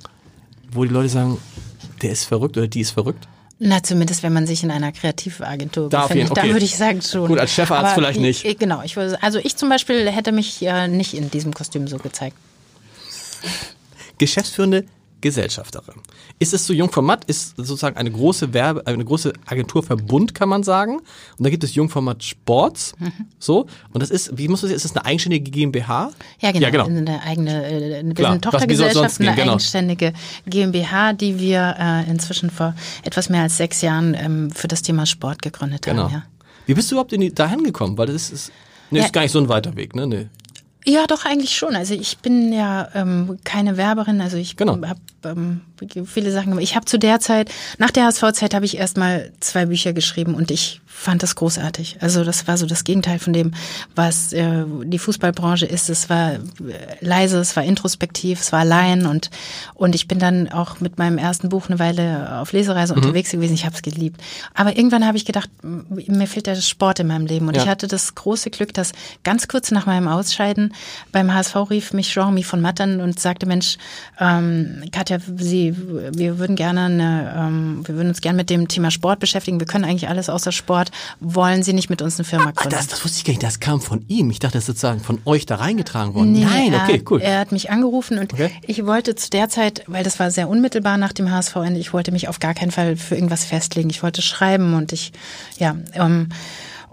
wo 0.72 0.84
die 0.84 0.92
Leute 0.92 1.10
sagen, 1.10 1.38
der 2.02 2.12
ist 2.12 2.26
verrückt 2.26 2.58
oder 2.58 2.68
die 2.68 2.82
ist 2.82 2.92
verrückt? 2.92 3.28
Na, 3.58 3.82
zumindest 3.82 4.22
wenn 4.22 4.34
man 4.34 4.46
sich 4.46 4.64
in 4.64 4.72
einer 4.72 4.92
Kreativagentur 4.92 5.90
Darf 5.90 6.10
befindet, 6.10 6.32
okay. 6.32 6.42
dann 6.42 6.50
würde 6.52 6.66
ich 6.66 6.76
sagen 6.76 7.02
schon. 7.02 7.30
Gut, 7.30 7.40
als 7.40 7.54
Chefarzt 7.54 7.86
Aber 7.86 7.96
vielleicht 7.96 8.20
nicht. 8.20 8.44
Ich, 8.44 8.60
genau, 8.60 8.82
ich 8.84 8.98
würde, 8.98 9.22
also 9.24 9.40
ich 9.40 9.56
zum 9.56 9.70
Beispiel 9.70 10.12
hätte 10.12 10.34
mich 10.34 10.60
ja 10.60 10.90
nicht 10.90 11.14
in 11.14 11.32
diesem 11.32 11.54
Kostüm 11.54 11.88
so 11.88 11.98
gezeigt. 11.98 12.36
Geschäftsführende 14.18 14.86
Gesellschafterin. 15.26 15.96
Ist 16.38 16.54
es 16.54 16.68
so 16.68 16.72
Jungformat, 16.72 17.26
ist 17.26 17.58
sozusagen 17.58 17.98
eine 17.98 18.12
große 18.12 18.54
Werbe, 18.54 18.86
eine 18.86 19.04
große 19.04 19.34
Agenturverbund, 19.48 20.36
kann 20.36 20.48
man 20.48 20.62
sagen. 20.62 20.98
Und 20.98 21.44
da 21.44 21.50
gibt 21.50 21.64
es 21.64 21.74
Jungformat 21.74 22.24
Sports. 22.24 22.94
Mhm. 23.00 23.12
So. 23.40 23.66
Und 23.92 24.04
das 24.04 24.12
ist, 24.12 24.38
wie 24.38 24.48
muss 24.48 24.62
das, 24.62 24.70
ist 24.70 24.86
das 24.86 24.96
eine 24.96 25.04
eigenständige 25.04 25.50
GmbH? 25.50 26.12
Ja, 26.42 26.52
genau. 26.52 26.64
Ja, 26.64 26.70
genau. 26.70 26.86
Eine 26.86 27.24
eigene, 27.24 27.66
äh, 27.66 28.14
Klar, 28.14 28.40
Tochtergesellschaft, 28.40 29.20
eine 29.20 29.34
genau. 29.34 29.54
eigenständige 29.54 30.14
GmbH, 30.46 31.14
die 31.14 31.40
wir 31.40 31.76
äh, 31.80 32.08
inzwischen 32.08 32.52
vor 32.52 32.76
etwas 33.02 33.28
mehr 33.30 33.42
als 33.42 33.58
sechs 33.58 33.82
Jahren 33.82 34.14
ähm, 34.14 34.52
für 34.52 34.68
das 34.68 34.84
Thema 34.84 35.08
Sport 35.08 35.42
gegründet 35.42 35.82
genau. 35.82 36.04
haben. 36.04 36.14
Ja. 36.14 36.24
Wie 36.68 36.76
bist 36.76 36.92
du 36.92 36.96
überhaupt 36.96 37.14
in 37.14 37.22
die, 37.22 37.34
dahin 37.34 37.64
gekommen? 37.64 37.98
Weil 37.98 38.06
das 38.06 38.30
ist, 38.30 38.52
nee, 38.92 39.00
ja. 39.00 39.06
ist 39.06 39.12
gar 39.12 39.22
nicht 39.22 39.32
so 39.32 39.40
ein 39.40 39.50
weiter 39.50 39.76
Weg, 39.76 39.96
ne? 39.96 40.06
Nee. 40.06 40.28
Ja, 40.88 41.08
doch 41.08 41.26
eigentlich 41.26 41.56
schon. 41.56 41.76
Also 41.76 41.96
ich 41.96 42.20
bin 42.20 42.54
ja 42.54 42.90
ähm, 42.94 43.40
keine 43.44 43.76
Werberin, 43.76 44.22
also 44.22 44.38
ich 44.38 44.56
genau. 44.56 44.80
habe 44.86 45.00
ähm, 45.24 45.62
viele 46.06 46.32
Sachen 46.32 46.52
gemacht. 46.52 46.64
Ich 46.64 46.76
habe 46.76 46.86
zu 46.86 47.00
der 47.00 47.20
Zeit, 47.20 47.52
nach 47.80 47.90
der 47.90 48.06
HSV-Zeit 48.06 48.54
habe 48.54 48.66
ich 48.66 48.78
erstmal 48.78 49.32
zwei 49.40 49.66
Bücher 49.66 49.94
geschrieben 49.94 50.36
und 50.36 50.52
ich 50.52 50.82
fand 50.96 51.22
das 51.24 51.36
großartig. 51.36 51.98
Also 52.00 52.24
das 52.24 52.48
war 52.48 52.58
so 52.58 52.66
das 52.66 52.84
Gegenteil 52.84 53.20
von 53.20 53.34
dem, 53.34 53.52
was 53.96 54.34
äh, 54.34 54.64
die 54.86 54.98
Fußballbranche 54.98 55.66
ist. 55.66 55.90
Es 55.90 56.10
war 56.10 56.34
äh, 56.34 56.40
leise, 57.02 57.38
es 57.40 57.56
war 57.56 57.64
introspektiv, 57.64 58.40
es 58.40 58.52
war 58.52 58.62
allein 58.62 59.06
und 59.06 59.30
und 59.74 59.94
ich 59.94 60.08
bin 60.08 60.20
dann 60.20 60.50
auch 60.50 60.80
mit 60.80 60.98
meinem 60.98 61.18
ersten 61.18 61.50
Buch 61.50 61.68
eine 61.68 61.80
Weile 61.80 62.40
auf 62.40 62.54
Lesereise 62.54 62.94
mhm. 62.94 63.02
unterwegs 63.02 63.32
gewesen. 63.32 63.54
Ich 63.54 63.66
habe 63.66 63.76
es 63.76 63.82
geliebt. 63.82 64.22
Aber 64.54 64.78
irgendwann 64.78 65.06
habe 65.06 65.18
ich 65.18 65.26
gedacht, 65.26 65.50
mir 65.62 66.28
fehlt 66.28 66.48
der 66.48 66.56
Sport 66.56 67.00
in 67.00 67.08
meinem 67.08 67.26
Leben 67.26 67.48
und 67.48 67.56
ja. 67.56 67.64
ich 67.64 67.70
hatte 67.70 67.88
das 67.88 68.16
große 68.16 68.50
Glück, 68.50 68.74
dass 68.74 68.94
ganz 69.24 69.48
kurz 69.48 69.72
nach 69.72 69.86
meinem 69.86 70.08
Ausscheiden 70.08 70.74
beim 71.12 71.34
HSV 71.34 71.56
rief 71.70 71.94
mich 71.94 72.12
Jean-Mi 72.12 72.44
von 72.44 72.62
Mattern 72.62 73.02
und 73.02 73.20
sagte, 73.20 73.46
Mensch, 73.46 73.78
ähm, 74.20 74.84
Katja, 74.92 75.20
Sie, 75.38 75.76
wir 76.14 76.40
würden 76.40 76.56
gerne 76.56 76.86
eine, 76.86 77.34
ähm, 77.38 77.82
wir 77.86 77.96
würden 77.96 78.10
uns 78.10 78.22
gerne 78.22 78.38
mit 78.38 78.50
dem 78.50 78.68
Thema 78.68 78.92
Sport 78.92 79.20
beschäftigen. 79.20 79.60
Wir 79.60 79.68
können 79.68 79.86
eigentlich 79.86 80.10
alles 80.10 80.30
außer 80.30 80.52
Sport. 80.52 80.85
Wollen 81.20 81.64
Sie 81.64 81.74
nicht 81.74 81.90
mit 81.90 82.02
uns 82.02 82.18
eine 82.18 82.26
Firma 82.26 82.52
gründen? 82.52 82.74
Ah, 82.74 82.78
das, 82.78 82.88
das 82.88 83.04
wusste 83.04 83.18
ich 83.18 83.26
gar 83.26 83.32
nicht. 83.32 83.44
Das 83.44 83.60
kam 83.60 83.82
von 83.82 84.06
ihm. 84.08 84.30
Ich 84.30 84.40
dachte, 84.40 84.54
das 84.54 84.64
ist 84.64 84.68
sozusagen 84.68 85.00
von 85.00 85.20
euch 85.26 85.46
da 85.46 85.56
reingetragen 85.56 86.14
worden. 86.14 86.32
Nee, 86.32 86.46
Nein, 86.46 86.74
er, 86.74 86.84
okay, 86.84 87.04
cool. 87.10 87.22
Er 87.22 87.40
hat 87.40 87.52
mich 87.52 87.70
angerufen 87.70 88.18
und 88.20 88.34
okay. 88.34 88.52
ich 88.62 88.86
wollte 88.86 89.16
zu 89.16 89.30
der 89.30 89.50
Zeit, 89.50 89.84
weil 89.88 90.04
das 90.04 90.20
war 90.20 90.32
sehr 90.32 90.50
unmittelbar 90.50 90.98
nach 90.98 91.14
dem 91.14 91.32
HSV-Ende, 91.32 91.80
ich 91.80 91.94
wollte 91.94 92.12
mich 92.12 92.28
auf 92.28 92.40
gar 92.40 92.54
keinen 92.54 92.72
Fall 92.72 92.96
für 92.98 93.16
irgendwas 93.16 93.46
festlegen. 93.46 93.90
Ich 93.90 94.04
wollte 94.04 94.22
schreiben 94.22 94.74
und 94.74 94.92
ich, 94.92 95.12
ja, 95.58 95.76
ähm, 95.94 96.30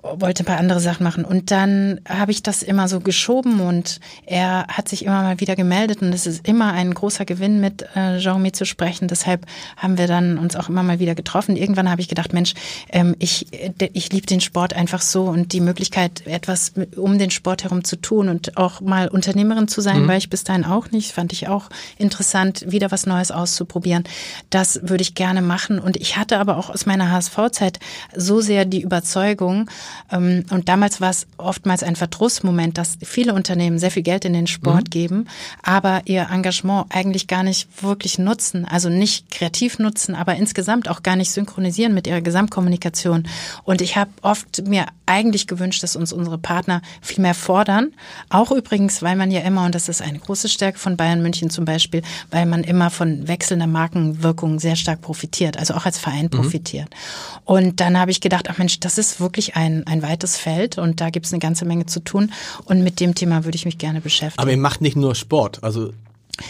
wollte 0.02 0.42
ein 0.42 0.46
paar 0.46 0.58
andere 0.58 0.80
Sachen 0.80 1.04
machen. 1.04 1.24
Und 1.24 1.50
dann 1.50 2.00
habe 2.08 2.32
ich 2.32 2.42
das 2.42 2.62
immer 2.62 2.88
so 2.88 3.00
geschoben 3.00 3.60
und 3.60 4.00
er 4.26 4.66
hat 4.66 4.88
sich 4.88 5.04
immer 5.04 5.22
mal 5.22 5.40
wieder 5.40 5.54
gemeldet 5.54 6.02
und 6.02 6.12
es 6.12 6.26
ist 6.26 6.46
immer 6.46 6.72
ein 6.72 6.92
großer 6.92 7.24
Gewinn, 7.24 7.60
mit 7.60 7.86
äh, 7.94 8.18
Jean-Mi 8.18 8.50
zu 8.50 8.66
sprechen. 8.66 9.06
Deshalb 9.06 9.46
haben 9.76 9.98
wir 9.98 10.08
dann 10.08 10.38
uns 10.38 10.56
auch 10.56 10.68
immer 10.68 10.82
mal 10.82 10.98
wieder 10.98 11.14
getroffen. 11.14 11.56
Irgendwann 11.56 11.88
habe 11.88 12.00
ich 12.00 12.08
gedacht, 12.08 12.32
Mensch, 12.32 12.54
ähm, 12.90 13.14
ich, 13.20 13.46
ich 13.92 14.12
liebe 14.12 14.26
den 14.26 14.40
Sport 14.40 14.74
einfach 14.74 15.00
so 15.00 15.24
und 15.24 15.52
die 15.52 15.60
Möglichkeit, 15.60 16.26
etwas 16.26 16.72
um 16.96 17.18
den 17.18 17.30
Sport 17.30 17.62
herum 17.62 17.84
zu 17.84 17.96
tun 17.96 18.28
und 18.28 18.56
auch 18.56 18.80
mal 18.80 19.06
Unternehmerin 19.08 19.68
zu 19.68 19.80
sein, 19.80 20.02
mhm. 20.02 20.08
weil 20.08 20.18
ich 20.18 20.30
bis 20.30 20.42
dahin 20.42 20.64
auch 20.64 20.90
nicht, 20.90 21.12
fand 21.12 21.32
ich 21.32 21.46
auch 21.46 21.68
interessant, 21.96 22.64
wieder 22.66 22.90
was 22.90 23.06
Neues 23.06 23.30
auszuprobieren. 23.30 24.02
Das 24.50 24.80
würde 24.82 25.02
ich 25.02 25.14
gerne 25.14 25.42
machen. 25.42 25.78
Und 25.78 25.96
ich 25.96 26.16
hatte 26.16 26.38
aber 26.38 26.56
auch 26.56 26.70
aus 26.70 26.86
meiner 26.86 27.12
HSV-Zeit 27.12 27.78
so 28.16 28.40
sehr 28.40 28.64
die 28.64 28.82
Überzeugung, 28.82 29.70
und 30.10 30.62
damals 30.66 31.00
war 31.00 31.10
es 31.10 31.26
oftmals 31.38 31.82
ein 31.82 31.96
Verdrussmoment, 31.96 32.76
dass 32.78 32.98
viele 33.02 33.34
Unternehmen 33.34 33.78
sehr 33.78 33.90
viel 33.90 34.02
Geld 34.02 34.24
in 34.24 34.32
den 34.32 34.46
Sport 34.46 34.84
mhm. 34.84 34.90
geben, 34.90 35.28
aber 35.62 36.02
ihr 36.04 36.28
Engagement 36.30 36.86
eigentlich 36.90 37.26
gar 37.26 37.42
nicht 37.42 37.82
wirklich 37.82 38.18
nutzen, 38.18 38.64
also 38.64 38.88
nicht 38.88 39.30
kreativ 39.30 39.78
nutzen, 39.78 40.14
aber 40.14 40.36
insgesamt 40.36 40.88
auch 40.88 41.02
gar 41.02 41.16
nicht 41.16 41.30
synchronisieren 41.30 41.94
mit 41.94 42.06
ihrer 42.06 42.20
Gesamtkommunikation. 42.20 43.28
Und 43.64 43.80
ich 43.80 43.96
habe 43.96 44.10
oft 44.22 44.66
mir 44.66 44.86
eigentlich 45.06 45.46
gewünscht, 45.46 45.82
dass 45.82 45.96
uns 45.96 46.12
unsere 46.12 46.38
Partner 46.38 46.80
viel 47.00 47.22
mehr 47.22 47.34
fordern. 47.34 47.92
Auch 48.28 48.50
übrigens, 48.50 49.02
weil 49.02 49.16
man 49.16 49.30
ja 49.30 49.40
immer, 49.40 49.66
und 49.66 49.74
das 49.74 49.88
ist 49.88 50.00
eine 50.00 50.18
große 50.18 50.48
Stärke 50.48 50.78
von 50.78 50.96
Bayern 50.96 51.22
München 51.22 51.50
zum 51.50 51.64
Beispiel, 51.64 52.02
weil 52.30 52.46
man 52.46 52.64
immer 52.64 52.90
von 52.90 53.28
wechselnder 53.28 53.66
Markenwirkung 53.66 54.58
sehr 54.58 54.76
stark 54.76 55.00
profitiert, 55.02 55.58
also 55.58 55.74
auch 55.74 55.84
als 55.84 55.98
Verein 55.98 56.26
mhm. 56.26 56.30
profitiert. 56.30 56.88
Mhm. 56.90 57.40
Und 57.44 57.80
dann 57.80 57.98
habe 57.98 58.10
ich 58.10 58.20
gedacht, 58.20 58.48
ach 58.48 58.58
Mensch, 58.58 58.80
das 58.80 58.98
ist 58.98 59.20
wirklich 59.20 59.56
ein, 59.56 59.81
ein 59.86 60.02
weites 60.02 60.36
Feld 60.36 60.78
und 60.78 61.00
da 61.00 61.10
gibt 61.10 61.26
es 61.26 61.32
eine 61.32 61.40
ganze 61.40 61.64
Menge 61.64 61.86
zu 61.86 62.00
tun. 62.00 62.32
Und 62.64 62.82
mit 62.82 63.00
dem 63.00 63.14
Thema 63.14 63.44
würde 63.44 63.56
ich 63.56 63.64
mich 63.64 63.78
gerne 63.78 64.00
beschäftigen. 64.00 64.40
Aber 64.40 64.50
ihr 64.50 64.58
macht 64.58 64.80
nicht 64.80 64.96
nur 64.96 65.14
Sport, 65.14 65.62
also 65.62 65.92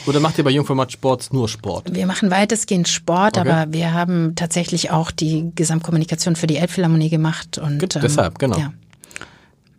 oder 0.07 0.21
macht 0.21 0.39
ihr 0.39 0.45
bei 0.45 0.51
Jungformat 0.51 0.93
Sports 0.93 1.33
nur 1.33 1.49
Sport? 1.49 1.95
Wir 1.95 2.07
machen 2.07 2.31
weitestgehend 2.31 2.89
Sport, 2.89 3.37
okay. 3.37 3.49
aber 3.49 3.73
wir 3.73 3.93
haben 3.93 4.35
tatsächlich 4.37 4.91
auch 4.91 5.11
die 5.11 5.51
Gesamtkommunikation 5.55 6.37
für 6.37 6.47
die 6.47 6.57
Elbphilharmonie 6.57 7.11
gemacht. 7.11 7.59
Und, 7.59 7.97
ähm, 7.97 8.03
deshalb, 8.03 8.39
genau. 8.39 8.59
Ja. 8.59 8.73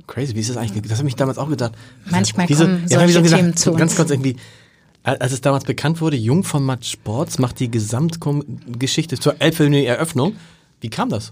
Crazy, 0.08 0.36
wie 0.36 0.42
ist 0.42 0.50
das 0.50 0.58
eigentlich? 0.58 0.84
Das 0.84 1.00
habe 1.00 1.08
ich 1.08 1.16
damals 1.16 1.38
auch 1.38 1.50
gedacht. 1.50 1.74
Manchmal 2.06 2.48
Diese, 2.48 2.66
kommen 2.66 2.86
ja, 2.90 3.00
solche 3.00 3.22
gesagt, 3.22 3.42
Themen 3.42 3.56
zu 3.56 3.72
uns. 3.72 3.80
Ganz 3.80 3.96
kurz 3.96 4.12
irgendwie, 4.12 4.36
als 5.04 5.32
es 5.32 5.42
damals 5.42 5.64
bekannt 5.64 6.02
wurde, 6.02 6.18
Jungformat 6.18 6.86
Sports 6.86 7.40
macht 7.40 7.60
die 7.60 7.72
Gesamtgeschichte 7.72 9.18
zur 9.18 9.42
Elbphilharmonie-Eröffnung. 9.42 10.36
Wie 10.82 10.90
kam 10.90 11.10
das? 11.10 11.32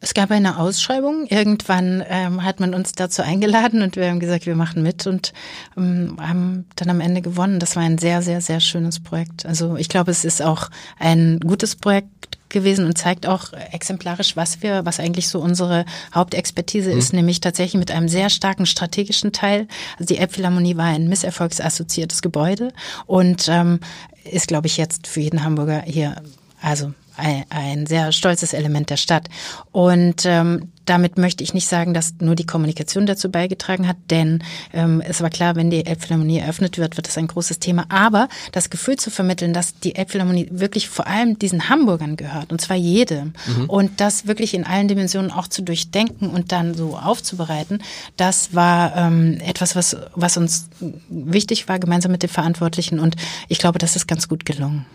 Es 0.00 0.12
gab 0.12 0.30
eine 0.30 0.58
Ausschreibung. 0.58 1.26
Irgendwann 1.26 2.04
ähm, 2.08 2.44
hat 2.44 2.60
man 2.60 2.74
uns 2.74 2.92
dazu 2.92 3.22
eingeladen 3.22 3.82
und 3.82 3.96
wir 3.96 4.08
haben 4.08 4.20
gesagt, 4.20 4.46
wir 4.46 4.54
machen 4.54 4.82
mit 4.82 5.06
und 5.06 5.32
ähm, 5.76 6.16
haben 6.20 6.66
dann 6.76 6.90
am 6.90 7.00
Ende 7.00 7.22
gewonnen. 7.22 7.60
Das 7.60 7.76
war 7.76 7.82
ein 7.82 7.98
sehr, 7.98 8.20
sehr, 8.20 8.40
sehr 8.40 8.60
schönes 8.60 9.00
Projekt. 9.00 9.46
Also 9.46 9.76
ich 9.76 9.88
glaube, 9.88 10.10
es 10.10 10.24
ist 10.24 10.42
auch 10.42 10.68
ein 10.98 11.40
gutes 11.40 11.76
Projekt 11.76 12.08
gewesen 12.48 12.84
und 12.84 12.96
zeigt 12.96 13.26
auch 13.26 13.52
exemplarisch, 13.72 14.36
was 14.36 14.62
wir, 14.62 14.84
was 14.84 15.00
eigentlich 15.00 15.28
so 15.28 15.40
unsere 15.40 15.84
Hauptexpertise 16.14 16.92
mhm. 16.92 16.98
ist, 16.98 17.12
nämlich 17.12 17.40
tatsächlich 17.40 17.78
mit 17.78 17.90
einem 17.90 18.08
sehr 18.08 18.30
starken 18.30 18.66
strategischen 18.66 19.32
Teil. 19.32 19.66
Also 19.98 20.14
die 20.14 20.18
Elbphilharmonie 20.18 20.76
war 20.76 20.86
ein 20.86 21.08
misserfolgsassoziiertes 21.08 22.22
Gebäude 22.22 22.72
und 23.06 23.48
ähm, 23.48 23.80
ist, 24.24 24.48
glaube 24.48 24.66
ich, 24.66 24.76
jetzt 24.76 25.06
für 25.06 25.20
jeden 25.20 25.42
Hamburger 25.42 25.82
hier 25.82 26.22
also 26.60 26.92
ein, 27.16 27.44
ein 27.50 27.86
sehr 27.86 28.12
stolzes 28.12 28.52
Element 28.52 28.90
der 28.90 28.96
Stadt. 28.96 29.28
Und 29.72 30.24
ähm, 30.24 30.72
damit 30.86 31.18
möchte 31.18 31.42
ich 31.42 31.52
nicht 31.52 31.68
sagen, 31.68 31.92
dass 31.92 32.14
nur 32.20 32.34
die 32.34 32.46
Kommunikation 32.46 33.06
dazu 33.06 33.30
beigetragen 33.30 33.86
hat, 33.88 33.96
denn 34.08 34.42
ähm, 34.72 35.02
es 35.04 35.20
war 35.20 35.30
klar, 35.30 35.56
wenn 35.56 35.68
die 35.68 35.84
Elbphilharmonie 35.84 36.38
eröffnet 36.38 36.78
wird, 36.78 36.96
wird 36.96 37.08
das 37.08 37.18
ein 37.18 37.26
großes 37.26 37.58
Thema. 37.58 37.86
Aber 37.88 38.28
das 38.52 38.70
Gefühl 38.70 38.96
zu 38.96 39.10
vermitteln, 39.10 39.52
dass 39.52 39.78
die 39.78 39.96
Elbphilharmonie 39.96 40.48
wirklich 40.52 40.88
vor 40.88 41.06
allem 41.06 41.38
diesen 41.38 41.68
Hamburgern 41.68 42.16
gehört, 42.16 42.52
und 42.52 42.60
zwar 42.60 42.76
jedem, 42.76 43.34
mhm. 43.46 43.68
und 43.68 44.00
das 44.00 44.26
wirklich 44.26 44.54
in 44.54 44.64
allen 44.64 44.88
Dimensionen 44.88 45.30
auch 45.30 45.48
zu 45.48 45.62
durchdenken 45.62 46.30
und 46.30 46.52
dann 46.52 46.74
so 46.74 46.96
aufzubereiten, 46.96 47.82
das 48.16 48.54
war 48.54 48.96
ähm, 48.96 49.38
etwas, 49.40 49.74
was, 49.74 49.96
was 50.14 50.36
uns 50.36 50.68
wichtig 51.08 51.68
war, 51.68 51.78
gemeinsam 51.78 52.12
mit 52.12 52.22
den 52.22 52.30
Verantwortlichen. 52.30 53.00
Und 53.00 53.16
ich 53.48 53.58
glaube, 53.58 53.78
das 53.78 53.96
ist 53.96 54.06
ganz 54.06 54.28
gut 54.28 54.46
gelungen. 54.46 54.86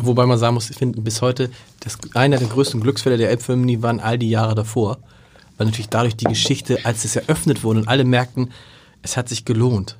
Wobei 0.00 0.26
man 0.26 0.38
sagen 0.38 0.54
muss, 0.54 0.70
ich 0.70 0.76
finde 0.76 1.00
bis 1.00 1.22
heute, 1.22 1.50
das, 1.80 1.98
einer 2.14 2.38
der 2.38 2.48
größten 2.48 2.80
Glücksfälle 2.80 3.16
der 3.16 3.30
Elbphilharmonie 3.30 3.82
waren 3.82 4.00
all 4.00 4.18
die 4.18 4.30
Jahre 4.30 4.54
davor. 4.54 4.98
Weil 5.56 5.66
natürlich 5.66 5.88
dadurch 5.88 6.16
die 6.16 6.26
Geschichte, 6.26 6.84
als 6.84 7.04
es 7.04 7.16
eröffnet 7.16 7.64
wurde 7.64 7.80
und 7.80 7.88
alle 7.88 8.04
merkten, 8.04 8.50
es 9.02 9.16
hat 9.16 9.28
sich 9.28 9.44
gelohnt. 9.44 9.96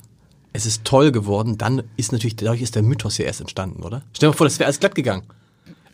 Es 0.53 0.66
ist 0.66 0.84
toll 0.84 1.12
geworden, 1.12 1.59
dann 1.59 1.82
ist 1.96 2.12
natürlich, 2.12 2.36
dadurch 2.36 2.62
ist 2.62 2.74
der 2.74 2.82
Mythos 2.82 3.18
ja 3.18 3.24
erst 3.26 3.40
entstanden, 3.40 3.82
oder? 3.82 4.03
Stell 4.12 4.28
dir 4.28 4.32
mal 4.32 4.36
vor, 4.36 4.46
das 4.46 4.59
wäre 4.59 4.66
alles 4.66 4.80
glatt 4.80 4.94
gegangen. 4.94 5.24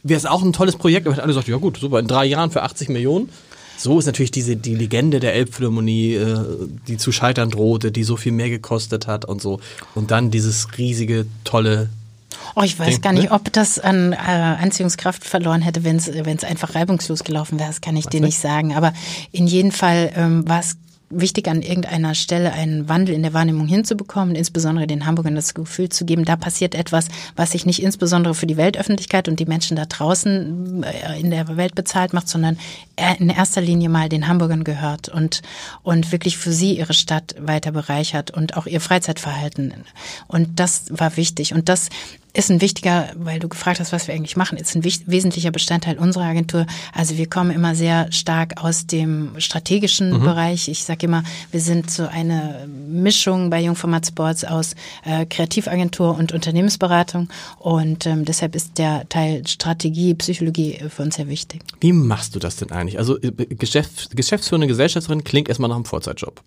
Wäre 0.02 0.18
es 0.18 0.26
auch 0.26 0.42
ein 0.42 0.52
tolles 0.52 0.76
Projekt, 0.76 1.06
aber 1.06 1.16
alle 1.16 1.28
gesagt, 1.28 1.48
ja 1.48 1.56
gut, 1.56 1.78
super, 1.78 1.98
in 1.98 2.06
drei 2.06 2.26
Jahren 2.26 2.50
für 2.50 2.62
80 2.62 2.90
Millionen. 2.90 3.30
So 3.76 3.98
ist 3.98 4.06
natürlich 4.06 4.30
diese, 4.30 4.56
die 4.56 4.74
Legende 4.74 5.18
der 5.18 5.34
Elbphilharmonie, 5.34 6.14
äh, 6.14 6.36
die 6.86 6.96
zu 6.96 7.10
scheitern 7.10 7.50
drohte, 7.50 7.90
die 7.90 8.04
so 8.04 8.16
viel 8.16 8.32
mehr 8.32 8.50
gekostet 8.50 9.06
hat 9.06 9.24
und 9.24 9.42
so. 9.42 9.60
Und 9.94 10.10
dann 10.10 10.30
dieses 10.30 10.78
riesige, 10.78 11.26
tolle 11.42 11.88
Oh, 12.54 12.62
ich 12.62 12.78
weiß 12.78 13.00
gar 13.00 13.12
nicht, 13.12 13.24
ne? 13.24 13.32
ob 13.32 13.52
das 13.52 13.78
an 13.78 14.12
äh, 14.12 14.16
Anziehungskraft 14.16 15.24
verloren 15.24 15.62
hätte, 15.62 15.84
wenn 15.84 15.96
es 15.96 16.44
einfach 16.44 16.74
reibungslos 16.74 17.24
gelaufen 17.24 17.58
wäre. 17.58 17.68
Das 17.68 17.80
kann 17.80 17.96
ich 17.96 18.06
Was 18.06 18.10
dir 18.10 18.20
nicht 18.20 18.38
sagen. 18.38 18.74
Aber 18.74 18.92
in 19.32 19.46
jedem 19.46 19.72
Fall 19.72 20.12
ähm, 20.16 20.48
war 20.48 20.60
es 20.60 20.76
wichtig, 21.20 21.48
an 21.48 21.62
irgendeiner 21.62 22.14
Stelle 22.14 22.52
einen 22.52 22.88
Wandel 22.88 23.14
in 23.14 23.22
der 23.22 23.34
Wahrnehmung 23.34 23.66
hinzubekommen, 23.66 24.34
insbesondere 24.34 24.86
den 24.86 25.06
Hamburgern 25.06 25.34
das 25.34 25.54
Gefühl 25.54 25.88
zu 25.88 26.04
geben, 26.04 26.24
da 26.24 26.36
passiert 26.36 26.74
etwas, 26.74 27.08
was 27.36 27.52
sich 27.52 27.66
nicht 27.66 27.82
insbesondere 27.82 28.34
für 28.34 28.46
die 28.46 28.56
Weltöffentlichkeit 28.56 29.28
und 29.28 29.40
die 29.40 29.46
Menschen 29.46 29.76
da 29.76 29.84
draußen 29.84 30.82
äh, 30.82 31.20
in 31.20 31.30
der 31.30 31.56
Welt 31.56 31.74
bezahlt 31.74 32.12
macht, 32.12 32.28
sondern 32.28 32.58
in 33.18 33.28
erster 33.28 33.60
Linie 33.60 33.88
mal 33.88 34.08
den 34.08 34.28
Hamburgern 34.28 34.64
gehört 34.64 35.08
und, 35.08 35.42
und 35.82 36.12
wirklich 36.12 36.38
für 36.38 36.52
sie 36.52 36.78
ihre 36.78 36.94
Stadt 36.94 37.34
weiter 37.40 37.72
bereichert 37.72 38.30
und 38.30 38.56
auch 38.56 38.66
ihr 38.66 38.80
Freizeitverhalten. 38.80 39.74
Und 40.28 40.60
das 40.60 40.84
war 40.90 41.16
wichtig. 41.16 41.54
Und 41.54 41.68
das 41.68 41.88
ist 42.34 42.50
ein 42.50 42.60
wichtiger, 42.60 43.10
weil 43.14 43.38
du 43.38 43.48
gefragt 43.48 43.78
hast, 43.78 43.92
was 43.92 44.08
wir 44.08 44.14
eigentlich 44.14 44.36
machen, 44.36 44.58
ist 44.58 44.74
ein 44.74 44.84
wesentlicher 44.84 45.52
Bestandteil 45.52 45.98
unserer 45.98 46.24
Agentur. 46.24 46.66
Also 46.92 47.16
wir 47.16 47.28
kommen 47.28 47.52
immer 47.52 47.76
sehr 47.76 48.10
stark 48.10 48.62
aus 48.62 48.86
dem 48.86 49.30
strategischen 49.38 50.12
mhm. 50.12 50.24
Bereich. 50.24 50.68
Ich 50.68 50.82
sage 50.82 51.06
immer, 51.06 51.22
wir 51.52 51.60
sind 51.60 51.90
so 51.90 52.06
eine 52.08 52.68
Mischung 52.88 53.50
bei 53.50 53.60
Jungformat 53.60 54.06
Sports 54.08 54.44
aus 54.44 54.74
äh, 55.04 55.26
Kreativagentur 55.26 56.18
und 56.18 56.32
Unternehmensberatung 56.32 57.28
und 57.58 58.04
ähm, 58.06 58.24
deshalb 58.24 58.56
ist 58.56 58.78
der 58.78 59.08
Teil 59.08 59.46
Strategie, 59.46 60.14
Psychologie 60.14 60.80
für 60.88 61.02
uns 61.02 61.14
sehr 61.14 61.28
wichtig. 61.28 61.62
Wie 61.80 61.92
machst 61.92 62.34
du 62.34 62.40
das 62.40 62.56
denn 62.56 62.72
eigentlich? 62.72 62.98
Also 62.98 63.16
äh, 63.20 63.30
Geschäft, 63.30 64.16
Geschäftsführende 64.16 64.66
Gesellschafterin 64.66 65.22
klingt 65.22 65.48
erstmal 65.48 65.68
nach 65.68 65.76
einem 65.76 65.84
Vollzeitjob. 65.84 66.42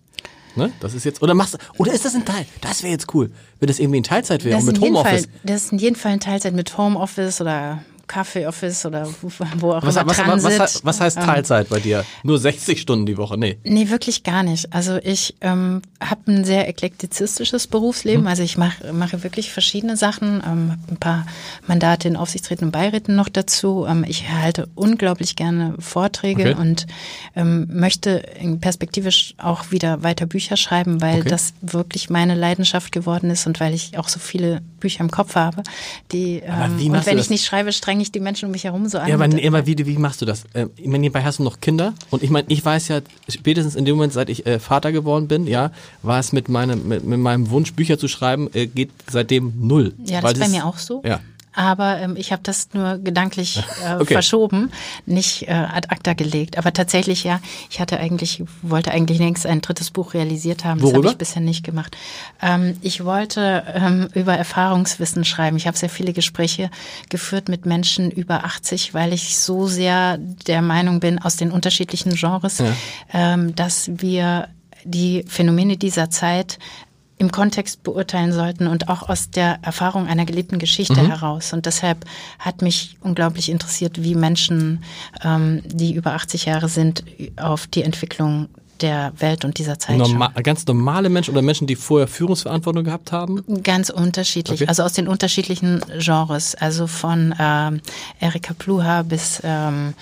Ne? 0.58 0.72
Das 0.80 0.92
ist 0.92 1.04
jetzt, 1.04 1.22
oder 1.22 1.32
machst 1.32 1.56
oder 1.78 1.92
ist 1.92 2.04
das 2.04 2.14
ein 2.14 2.24
Teil? 2.24 2.44
Das 2.60 2.82
wäre 2.82 2.92
jetzt 2.92 3.14
cool. 3.14 3.30
Wenn 3.60 3.68
das 3.68 3.78
irgendwie 3.78 4.00
ein 4.00 4.04
Teilzeit 4.04 4.44
wäre 4.44 4.58
und 4.58 4.66
mit 4.66 4.80
Homeoffice. 4.80 5.26
Fall, 5.26 5.32
das 5.44 5.64
ist 5.64 5.72
in 5.72 5.78
jedem 5.78 5.94
Fall 5.94 6.12
ein 6.12 6.20
Teilzeit 6.20 6.52
mit 6.52 6.76
Homeoffice 6.76 7.40
oder 7.40 7.82
Kaffee-Office 8.08 8.86
oder 8.86 9.06
wo 9.20 9.72
auch 9.72 9.82
was, 9.82 9.96
immer 9.96 10.06
was, 10.06 10.16
Transit. 10.16 10.58
Was, 10.58 10.84
was, 10.84 11.00
heißt 11.00 11.18
ähm, 11.18 11.24
Teilzeit 11.24 11.68
bei 11.68 11.78
dir? 11.78 12.04
Nur 12.22 12.38
60 12.38 12.80
Stunden 12.80 13.06
die 13.06 13.16
Woche? 13.16 13.38
Nee. 13.38 13.58
Nee, 13.64 13.90
wirklich 13.90 14.24
gar 14.24 14.42
nicht. 14.42 14.72
Also 14.72 14.96
ich 14.96 15.36
ähm, 15.40 15.82
habe 16.00 16.32
ein 16.32 16.44
sehr 16.44 16.68
eklektizistisches 16.68 17.66
Berufsleben. 17.66 18.22
Mhm. 18.22 18.28
Also 18.28 18.42
ich 18.42 18.56
mache 18.56 18.92
mache 18.92 19.22
wirklich 19.22 19.52
verschiedene 19.52 19.96
Sachen. 19.96 20.42
Ähm, 20.44 20.74
ein 20.90 20.96
paar 20.96 21.26
Mandate 21.66 22.08
in 22.08 22.16
Aufsichtsräten 22.16 22.66
und 22.66 22.72
Beiräten 22.72 23.14
noch 23.14 23.28
dazu. 23.28 23.86
Ähm, 23.88 24.04
ich 24.08 24.24
erhalte 24.24 24.68
unglaublich 24.74 25.36
gerne 25.36 25.74
Vorträge 25.78 26.52
okay. 26.52 26.54
und 26.54 26.86
ähm, 27.36 27.68
möchte 27.70 28.24
perspektivisch 28.60 29.34
auch 29.38 29.70
wieder 29.70 30.02
weiter 30.02 30.26
Bücher 30.26 30.56
schreiben, 30.56 31.00
weil 31.00 31.20
okay. 31.20 31.28
das 31.28 31.52
wirklich 31.60 32.08
meine 32.08 32.34
Leidenschaft 32.34 32.90
geworden 32.90 33.30
ist 33.30 33.46
und 33.46 33.60
weil 33.60 33.74
ich 33.74 33.98
auch 33.98 34.08
so 34.08 34.18
viele 34.18 34.62
Bücher 34.80 35.00
im 35.00 35.10
Kopf 35.10 35.34
habe, 35.34 35.62
die 36.12 36.40
ähm, 36.44 36.92
und 36.92 37.06
wenn 37.06 37.18
ich 37.18 37.30
nicht 37.30 37.44
schreibe, 37.44 37.72
streng 37.72 37.97
ich 38.00 38.12
die 38.12 38.20
Menschen 38.20 38.46
um 38.46 38.52
mich 38.52 38.64
herum 38.64 38.88
so 38.88 38.98
an. 38.98 39.08
Ja, 39.08 39.14
aber, 39.14 39.24
aber 39.24 39.66
wie, 39.66 39.86
wie 39.86 39.98
machst 39.98 40.20
du 40.20 40.26
das? 40.26 40.44
Äh, 40.52 40.66
ich 40.76 40.86
meine, 40.86 41.00
nebenbei 41.00 41.22
hast 41.22 41.38
du 41.38 41.42
noch 41.42 41.60
Kinder 41.60 41.94
und 42.10 42.22
ich 42.22 42.30
meine, 42.30 42.46
ich 42.48 42.64
weiß 42.64 42.88
ja 42.88 43.00
spätestens 43.28 43.74
in 43.74 43.84
dem 43.84 43.96
Moment, 43.96 44.12
seit 44.12 44.28
ich 44.28 44.46
äh, 44.46 44.58
Vater 44.58 44.92
geworden 44.92 45.28
bin, 45.28 45.46
ja, 45.46 45.70
war 46.02 46.18
es 46.18 46.32
mit 46.32 46.48
meinem 46.48 46.88
mit, 46.88 47.04
mit 47.04 47.18
meinem 47.18 47.50
Wunsch 47.50 47.72
Bücher 47.74 47.98
zu 47.98 48.08
schreiben, 48.08 48.48
äh, 48.54 48.66
geht 48.66 48.90
seitdem 49.10 49.52
null. 49.60 49.94
Ja, 50.04 50.20
das 50.20 50.32
ist 50.32 50.40
bei 50.40 50.48
mir 50.48 50.64
auch 50.66 50.78
so. 50.78 51.02
Ja 51.04 51.20
aber 51.58 51.98
ähm, 51.98 52.14
ich 52.16 52.30
habe 52.30 52.42
das 52.44 52.68
nur 52.72 52.98
gedanklich 52.98 53.64
äh, 53.84 53.94
okay. 53.94 54.14
verschoben, 54.14 54.70
nicht 55.06 55.48
äh, 55.48 55.50
ad 55.50 55.88
acta 55.90 56.12
gelegt. 56.12 56.56
Aber 56.56 56.72
tatsächlich 56.72 57.24
ja, 57.24 57.40
ich 57.68 57.80
hatte 57.80 57.98
eigentlich, 57.98 58.44
wollte 58.62 58.92
eigentlich 58.92 59.18
längst 59.18 59.44
ein 59.44 59.60
drittes 59.60 59.90
Buch 59.90 60.14
realisiert 60.14 60.64
haben. 60.64 60.80
Das 60.80 60.94
habe 60.94 61.08
ich 61.08 61.18
bisher 61.18 61.42
nicht 61.42 61.64
gemacht. 61.64 61.96
Ähm, 62.40 62.76
ich 62.80 63.04
wollte 63.04 63.64
ähm, 63.74 64.08
über 64.14 64.34
Erfahrungswissen 64.34 65.24
schreiben. 65.24 65.56
Ich 65.56 65.66
habe 65.66 65.76
sehr 65.76 65.90
viele 65.90 66.12
Gespräche 66.12 66.70
geführt 67.08 67.48
mit 67.48 67.66
Menschen 67.66 68.12
über 68.12 68.44
80, 68.44 68.94
weil 68.94 69.12
ich 69.12 69.36
so 69.36 69.66
sehr 69.66 70.16
der 70.18 70.62
Meinung 70.62 71.00
bin, 71.00 71.18
aus 71.18 71.34
den 71.34 71.50
unterschiedlichen 71.50 72.14
Genres, 72.14 72.58
ja. 72.58 72.66
ähm, 73.12 73.56
dass 73.56 73.90
wir 73.92 74.48
die 74.84 75.24
Phänomene 75.26 75.76
dieser 75.76 76.08
Zeit 76.08 76.60
im 77.18 77.32
Kontext 77.32 77.82
beurteilen 77.82 78.32
sollten 78.32 78.66
und 78.66 78.88
auch 78.88 79.08
aus 79.08 79.30
der 79.30 79.58
Erfahrung 79.62 80.06
einer 80.06 80.24
gelebten 80.24 80.58
Geschichte 80.58 81.02
mhm. 81.02 81.08
heraus. 81.08 81.52
Und 81.52 81.66
deshalb 81.66 82.04
hat 82.38 82.62
mich 82.62 82.96
unglaublich 83.00 83.50
interessiert, 83.50 84.02
wie 84.02 84.14
Menschen, 84.14 84.84
ähm, 85.22 85.62
die 85.64 85.94
über 85.94 86.14
80 86.14 86.46
Jahre 86.46 86.68
sind, 86.68 87.04
auf 87.36 87.66
die 87.66 87.82
Entwicklung 87.82 88.48
der 88.82 89.12
Welt 89.18 89.44
und 89.44 89.58
dieser 89.58 89.78
Zeit. 89.78 89.96
Norma 89.96 90.28
ganz 90.42 90.66
normale 90.66 91.08
Menschen 91.08 91.32
oder 91.32 91.42
Menschen, 91.42 91.66
die 91.66 91.76
vorher 91.76 92.08
Führungsverantwortung 92.08 92.84
gehabt 92.84 93.12
haben? 93.12 93.44
Ganz 93.62 93.90
unterschiedlich, 93.90 94.62
okay. 94.62 94.68
also 94.68 94.82
aus 94.82 94.92
den 94.92 95.08
unterschiedlichen 95.08 95.82
Genres, 95.98 96.54
also 96.54 96.86
von 96.86 97.34
ähm, 97.38 97.80
Erika 98.20 98.54
Pluha 98.54 99.02
bis 99.02 99.40
ähm, 99.44 99.94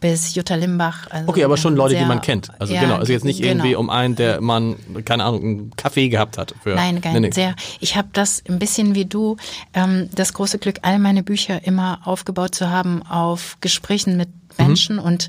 bis 0.00 0.34
Jutta 0.34 0.54
Limbach. 0.54 1.10
Also 1.10 1.28
okay, 1.28 1.44
aber 1.44 1.56
schon 1.56 1.74
Leute, 1.74 1.94
sehr, 1.94 2.02
die 2.02 2.08
man 2.08 2.20
kennt. 2.20 2.50
Also 2.60 2.74
ja, 2.74 2.80
genau, 2.80 2.96
also 2.96 3.12
jetzt 3.12 3.24
nicht 3.24 3.40
genau. 3.40 3.52
irgendwie 3.52 3.74
um 3.76 3.90
einen, 3.90 4.14
der 4.14 4.40
man, 4.40 4.76
keine 5.04 5.24
Ahnung, 5.24 5.42
einen 5.42 5.70
Kaffee 5.76 6.08
gehabt 6.08 6.38
hat. 6.38 6.54
Für, 6.62 6.74
Nein, 6.74 7.00
gar 7.00 7.18
nicht. 7.18 7.34
Sehr. 7.34 7.54
Ich 7.80 7.96
habe 7.96 8.08
das 8.12 8.42
ein 8.48 8.58
bisschen 8.58 8.94
wie 8.94 9.04
du, 9.04 9.36
ähm, 9.74 10.08
das 10.14 10.32
große 10.32 10.58
Glück, 10.58 10.80
all 10.82 10.98
meine 10.98 11.22
Bücher 11.22 11.66
immer 11.66 12.00
aufgebaut 12.04 12.54
zu 12.54 12.70
haben 12.70 13.02
auf 13.02 13.56
Gesprächen 13.60 14.16
mit 14.16 14.28
mhm. 14.28 14.66
Menschen 14.66 14.96
mhm. 14.96 15.02
und, 15.02 15.28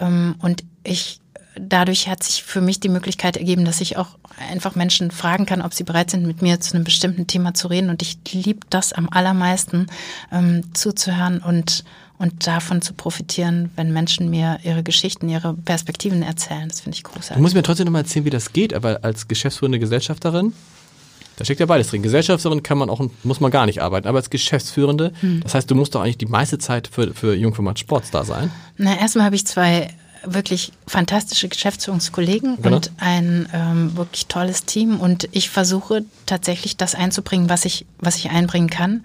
ähm, 0.00 0.34
und 0.40 0.64
ich 0.84 1.20
dadurch 1.58 2.08
hat 2.08 2.22
sich 2.22 2.42
für 2.42 2.60
mich 2.60 2.80
die 2.80 2.88
Möglichkeit 2.88 3.36
ergeben, 3.36 3.64
dass 3.64 3.80
ich 3.80 3.96
auch 3.96 4.08
einfach 4.50 4.74
Menschen 4.74 5.10
fragen 5.10 5.46
kann, 5.46 5.62
ob 5.62 5.74
sie 5.74 5.84
bereit 5.84 6.10
sind, 6.10 6.26
mit 6.26 6.42
mir 6.42 6.60
zu 6.60 6.74
einem 6.74 6.84
bestimmten 6.84 7.26
Thema 7.26 7.54
zu 7.54 7.68
reden. 7.68 7.90
Und 7.90 8.02
ich 8.02 8.18
liebe 8.30 8.60
das 8.70 8.92
am 8.92 9.08
allermeisten, 9.10 9.86
ähm, 10.32 10.74
zuzuhören 10.74 11.38
und 11.38 11.84
und 12.18 12.46
davon 12.46 12.80
zu 12.80 12.94
profitieren, 12.94 13.70
wenn 13.76 13.92
Menschen 13.92 14.30
mir 14.30 14.58
ihre 14.62 14.82
Geschichten, 14.82 15.28
ihre 15.28 15.52
Perspektiven 15.52 16.22
erzählen. 16.22 16.68
Das 16.68 16.80
finde 16.80 16.96
ich 16.96 17.04
großartig. 17.04 17.36
Du 17.36 17.42
musst 17.42 17.54
mir 17.54 17.62
trotzdem 17.62 17.84
nochmal 17.84 18.02
erzählen, 18.02 18.24
wie 18.24 18.30
das 18.30 18.54
geht, 18.54 18.72
aber 18.72 19.00
als 19.02 19.28
geschäftsführende 19.28 19.78
Gesellschafterin, 19.78 20.54
da 21.36 21.44
steckt 21.44 21.60
ja 21.60 21.66
beides 21.66 21.88
drin. 21.88 22.02
Gesellschafterin 22.02 22.62
kann 22.62 22.78
man 22.78 22.88
auch, 22.88 23.06
muss 23.22 23.40
man 23.40 23.50
gar 23.50 23.66
nicht 23.66 23.82
arbeiten, 23.82 24.08
aber 24.08 24.16
als 24.16 24.30
Geschäftsführende, 24.30 25.12
hm. 25.20 25.40
das 25.42 25.54
heißt, 25.54 25.70
du 25.70 25.74
musst 25.74 25.94
doch 25.94 26.00
eigentlich 26.00 26.16
die 26.16 26.26
meiste 26.26 26.58
Zeit 26.58 26.88
für, 26.88 27.12
für 27.12 27.34
Jungformat 27.34 27.78
Sports 27.78 28.10
da 28.10 28.24
sein. 28.24 28.50
Na, 28.78 28.98
erstmal 28.98 29.26
habe 29.26 29.36
ich 29.36 29.46
zwei 29.46 29.90
wirklich 30.24 30.72
fantastische 30.86 31.48
Geschäftsführungskollegen 31.48 32.62
genau. 32.62 32.76
und 32.76 32.90
ein 32.98 33.48
ähm, 33.52 33.96
wirklich 33.96 34.26
tolles 34.26 34.64
Team. 34.64 35.00
Und 35.00 35.28
ich 35.32 35.50
versuche 35.50 36.04
tatsächlich 36.26 36.76
das 36.76 36.94
einzubringen, 36.94 37.48
was 37.48 37.64
ich, 37.64 37.86
was 37.98 38.16
ich 38.16 38.30
einbringen 38.30 38.70
kann. 38.70 39.04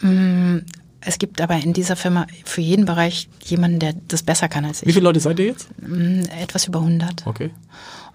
Mm, 0.00 0.58
es 1.00 1.18
gibt 1.18 1.40
aber 1.40 1.56
in 1.56 1.72
dieser 1.72 1.96
Firma 1.96 2.26
für 2.44 2.60
jeden 2.60 2.84
Bereich 2.84 3.28
jemanden, 3.44 3.78
der 3.78 3.94
das 4.08 4.22
besser 4.22 4.48
kann 4.48 4.64
als 4.64 4.82
ich. 4.82 4.88
Wie 4.88 4.92
viele 4.92 5.04
Leute 5.04 5.20
seid 5.20 5.38
ihr 5.38 5.46
jetzt? 5.46 5.68
Mm, 5.80 6.22
etwas 6.40 6.66
über 6.66 6.80
100. 6.80 7.26
Okay. 7.26 7.50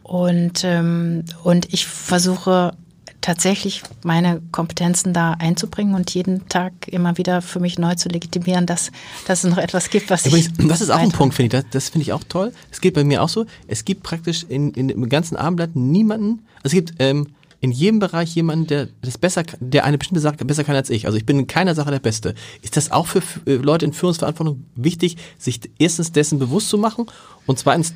Und, 0.03 0.63
ähm, 0.63 1.23
und 1.43 1.73
ich 1.73 1.85
versuche 1.85 2.73
tatsächlich 3.21 3.83
meine 4.03 4.41
Kompetenzen 4.51 5.13
da 5.13 5.33
einzubringen 5.33 5.95
und 5.95 6.13
jeden 6.13 6.47
Tag 6.49 6.73
immer 6.87 7.17
wieder 7.17 7.41
für 7.41 7.59
mich 7.59 7.77
neu 7.77 7.95
zu 7.95 8.09
legitimieren, 8.09 8.65
dass, 8.65 8.91
dass 9.27 9.43
es 9.43 9.49
noch 9.49 9.59
etwas 9.59 9.89
gibt, 9.89 10.09
was 10.09 10.25
Übrigens, 10.25 10.49
ich. 10.57 10.67
Das 10.67 10.81
ist 10.81 10.89
auch 10.89 10.99
ein 10.99 11.11
Punkt, 11.11 11.35
finde 11.35 11.57
ich. 11.57 11.63
Das, 11.63 11.71
das 11.71 11.89
finde 11.89 12.03
ich 12.03 12.13
auch 12.13 12.23
toll. 12.27 12.51
Es 12.71 12.81
geht 12.81 12.95
bei 12.95 13.03
mir 13.03 13.21
auch 13.21 13.29
so. 13.29 13.45
Es 13.67 13.85
gibt 13.85 14.03
praktisch 14.03 14.43
in, 14.49 14.71
in 14.73 14.89
im 14.89 15.07
ganzen 15.07 15.37
Abendblatt 15.37 15.75
niemanden. 15.75 16.45
Also 16.63 16.75
es 16.77 16.85
gibt 16.85 16.93
ähm, 16.99 17.27
in 17.61 17.71
jedem 17.71 17.99
Bereich 17.99 18.33
jemanden, 18.35 18.65
der 18.65 18.89
das 19.01 19.19
besser, 19.19 19.43
der 19.59 19.85
eine 19.85 19.99
bestimmte 19.99 20.19
Sache 20.19 20.43
besser 20.43 20.63
kann 20.63 20.75
als 20.75 20.89
ich. 20.89 21.05
Also 21.05 21.17
ich 21.17 21.25
bin 21.25 21.37
in 21.37 21.47
keiner 21.47 21.75
Sache 21.75 21.91
der 21.91 21.99
Beste. 21.99 22.33
Ist 22.63 22.75
das 22.75 22.91
auch 22.91 23.05
für 23.05 23.21
äh, 23.45 23.55
Leute 23.55 23.85
in 23.85 23.93
Führungsverantwortung 23.93 24.65
wichtig, 24.75 25.17
sich 25.37 25.61
erstens 25.77 26.11
dessen 26.11 26.39
bewusst 26.39 26.69
zu 26.69 26.79
machen 26.79 27.05
und 27.45 27.59
zweitens 27.59 27.93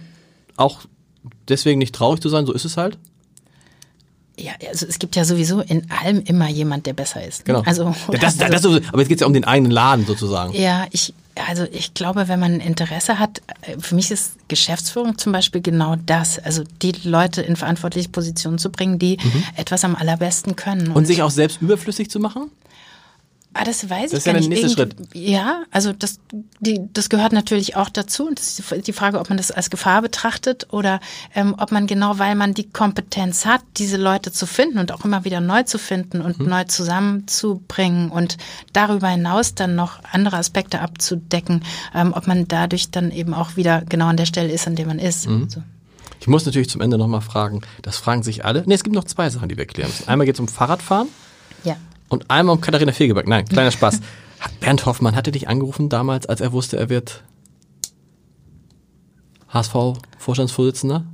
auch 0.55 0.82
deswegen 1.49 1.80
nicht 1.80 1.95
traurig 1.95 2.21
zu 2.21 2.30
sein? 2.30 2.45
So 2.45 2.53
ist 2.53 2.65
es 2.65 2.78
halt. 2.78 2.99
Ja, 4.38 4.51
also 4.67 4.86
es 4.86 4.99
gibt 4.99 5.15
ja 5.15 5.23
sowieso 5.23 5.61
in 5.61 5.89
allem 5.89 6.21
immer 6.25 6.49
jemand, 6.49 6.86
der 6.86 6.93
besser 6.93 7.25
ist. 7.25 7.45
Genau. 7.45 7.61
Also, 7.65 7.95
ja, 8.11 8.19
das, 8.19 8.38
das, 8.38 8.61
das, 8.61 8.65
aber 8.65 8.99
jetzt 8.99 9.07
geht 9.07 9.17
es 9.17 9.21
ja 9.21 9.27
um 9.27 9.33
den 9.33 9.45
eigenen 9.45 9.71
Laden 9.71 10.05
sozusagen. 10.05 10.53
Ja, 10.53 10.88
ich, 10.91 11.13
also 11.47 11.65
ich 11.71 11.93
glaube, 11.93 12.27
wenn 12.27 12.39
man 12.39 12.59
Interesse 12.59 13.19
hat, 13.19 13.41
äh, 13.61 13.77
für 13.79 13.95
mich 13.95 14.11
ist 14.11 14.33
Geschäftsführung 14.47 15.17
zum 15.17 15.31
Beispiel 15.31 15.61
genau 15.61 15.95
das. 16.05 16.39
Also 16.39 16.63
die 16.81 16.93
Leute 17.03 17.41
in 17.41 17.55
verantwortliche 17.55 18.09
Positionen 18.09 18.57
zu 18.57 18.71
bringen, 18.71 18.99
die 18.99 19.17
mhm. 19.23 19.43
etwas 19.55 19.83
am 19.83 19.95
allerbesten 19.95 20.55
können. 20.55 20.88
Und, 20.88 20.95
und 20.95 21.05
sich 21.05 21.21
auch 21.21 21.31
selbst 21.31 21.61
überflüssig 21.61 22.09
zu 22.09 22.19
machen? 22.19 22.51
Ah, 23.57 23.63
das 23.63 23.89
weiß 23.89 24.11
das 24.11 24.19
ich 24.19 24.25
gar 24.25 24.33
nicht. 24.33 24.51
Das 24.51 24.59
ist 24.59 24.77
ja 24.77 24.85
der 24.85 24.85
nächste 24.85 25.05
Schritt. 25.05 25.15
Ja, 25.15 25.63
also 25.71 25.93
das, 25.93 26.19
die, 26.59 26.81
das 26.91 27.07
gehört 27.07 27.31
natürlich 27.31 27.77
auch 27.77 27.87
dazu. 27.87 28.27
Und 28.27 28.37
das 28.37 28.59
ist 28.59 28.87
die 28.87 28.91
Frage, 28.91 29.17
ob 29.17 29.29
man 29.29 29.37
das 29.37 29.49
als 29.49 29.69
Gefahr 29.69 30.01
betrachtet 30.01 30.67
oder 30.73 30.99
ähm, 31.33 31.55
ob 31.57 31.71
man 31.71 31.87
genau, 31.87 32.19
weil 32.19 32.35
man 32.35 32.53
die 32.53 32.69
Kompetenz 32.69 33.45
hat, 33.45 33.61
diese 33.77 33.95
Leute 33.95 34.33
zu 34.33 34.45
finden 34.45 34.77
und 34.77 34.91
auch 34.91 35.05
immer 35.05 35.23
wieder 35.23 35.39
neu 35.39 35.63
zu 35.63 35.77
finden 35.77 36.19
und 36.19 36.39
mhm. 36.39 36.49
neu 36.49 36.65
zusammenzubringen 36.65 38.11
und 38.11 38.35
darüber 38.73 39.07
hinaus 39.07 39.55
dann 39.55 39.75
noch 39.75 39.99
andere 40.11 40.35
Aspekte 40.35 40.81
abzudecken, 40.81 41.63
ähm, 41.93 42.11
ob 42.13 42.27
man 42.27 42.49
dadurch 42.49 42.91
dann 42.91 43.09
eben 43.09 43.33
auch 43.33 43.55
wieder 43.55 43.83
genau 43.87 44.07
an 44.07 44.17
der 44.17 44.25
Stelle 44.25 44.51
ist, 44.51 44.67
an 44.67 44.75
der 44.75 44.85
man 44.85 44.99
ist. 44.99 45.29
Mhm. 45.29 45.49
So. 45.49 45.63
Ich 46.19 46.27
muss 46.27 46.45
natürlich 46.45 46.69
zum 46.69 46.81
Ende 46.81 46.97
nochmal 46.97 47.21
fragen, 47.21 47.61
das 47.83 47.95
fragen 47.95 48.21
sich 48.21 48.43
alle. 48.43 48.63
Nee, 48.65 48.73
es 48.73 48.83
gibt 48.83 48.95
noch 48.95 49.05
zwei 49.05 49.29
Sachen, 49.29 49.47
die 49.47 49.55
wir 49.55 49.65
klären 49.65 49.89
müssen. 49.89 50.09
Einmal 50.09 50.25
geht 50.25 50.35
es 50.35 50.41
um 50.41 50.49
Fahrradfahren. 50.49 51.07
Ja 51.63 51.77
und 52.09 52.29
einmal 52.29 52.55
um 52.55 52.61
Katharina 52.61 52.91
Fegeberg. 52.91 53.27
Nein, 53.27 53.45
kleiner 53.45 53.71
Spaß. 53.71 54.01
Bernd 54.59 54.85
Hoffmann 54.85 55.15
hatte 55.15 55.31
dich 55.31 55.47
angerufen 55.47 55.89
damals, 55.89 56.27
als 56.27 56.41
er 56.41 56.51
wusste, 56.51 56.77
er 56.77 56.89
wird 56.89 57.23
HSV-Vorstandsvorsitzender? 59.49 61.05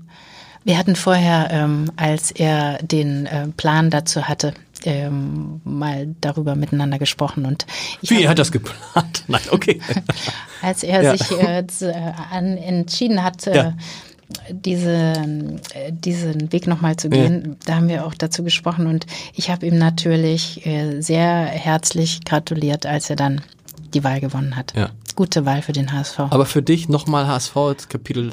Wir 0.63 0.77
hatten 0.77 0.95
vorher, 0.95 1.49
ähm, 1.51 1.91
als 1.95 2.31
er 2.31 2.77
den 2.83 3.25
äh, 3.25 3.47
Plan 3.47 3.89
dazu 3.89 4.27
hatte, 4.27 4.53
ähm, 4.83 5.61
mal 5.63 6.15
darüber 6.21 6.55
miteinander 6.55 6.99
gesprochen 6.99 7.45
und 7.45 7.65
wie 8.01 8.23
er 8.23 8.29
hat 8.29 8.39
das 8.39 8.51
geplant? 8.51 9.23
Nein, 9.27 9.41
okay. 9.51 9.79
als 10.61 10.83
er 10.83 11.01
ja. 11.01 11.17
sich 11.17 11.31
äh, 11.31 11.63
an, 12.31 12.57
entschieden 12.57 13.23
hat, 13.23 13.47
äh, 13.47 13.55
ja 13.55 13.73
diese, 14.49 15.13
äh, 15.73 15.91
diesen 15.91 16.51
Weg 16.51 16.67
nochmal 16.67 16.95
zu 16.95 17.09
gehen, 17.09 17.43
ja. 17.45 17.55
da 17.65 17.75
haben 17.75 17.87
wir 17.87 18.05
auch 18.05 18.13
dazu 18.13 18.43
gesprochen 18.43 18.87
und 18.87 19.05
ich 19.35 19.49
habe 19.49 19.65
ihm 19.65 19.77
natürlich 19.77 20.65
äh, 20.65 21.01
sehr 21.01 21.45
herzlich 21.45 22.23
gratuliert, 22.25 22.85
als 22.85 23.09
er 23.09 23.15
dann 23.15 23.41
die 23.93 24.03
Wahl 24.03 24.19
gewonnen 24.21 24.55
hat. 24.55 24.73
Ja. 24.75 24.89
Gute 25.15 25.45
Wahl 25.45 25.61
für 25.61 25.73
den 25.73 25.91
HSV. 25.91 26.19
Aber 26.19 26.45
für 26.45 26.61
dich 26.61 26.89
nochmal 26.89 27.27
HSV 27.27 27.57
als 27.57 27.89
Kapitel 27.89 28.31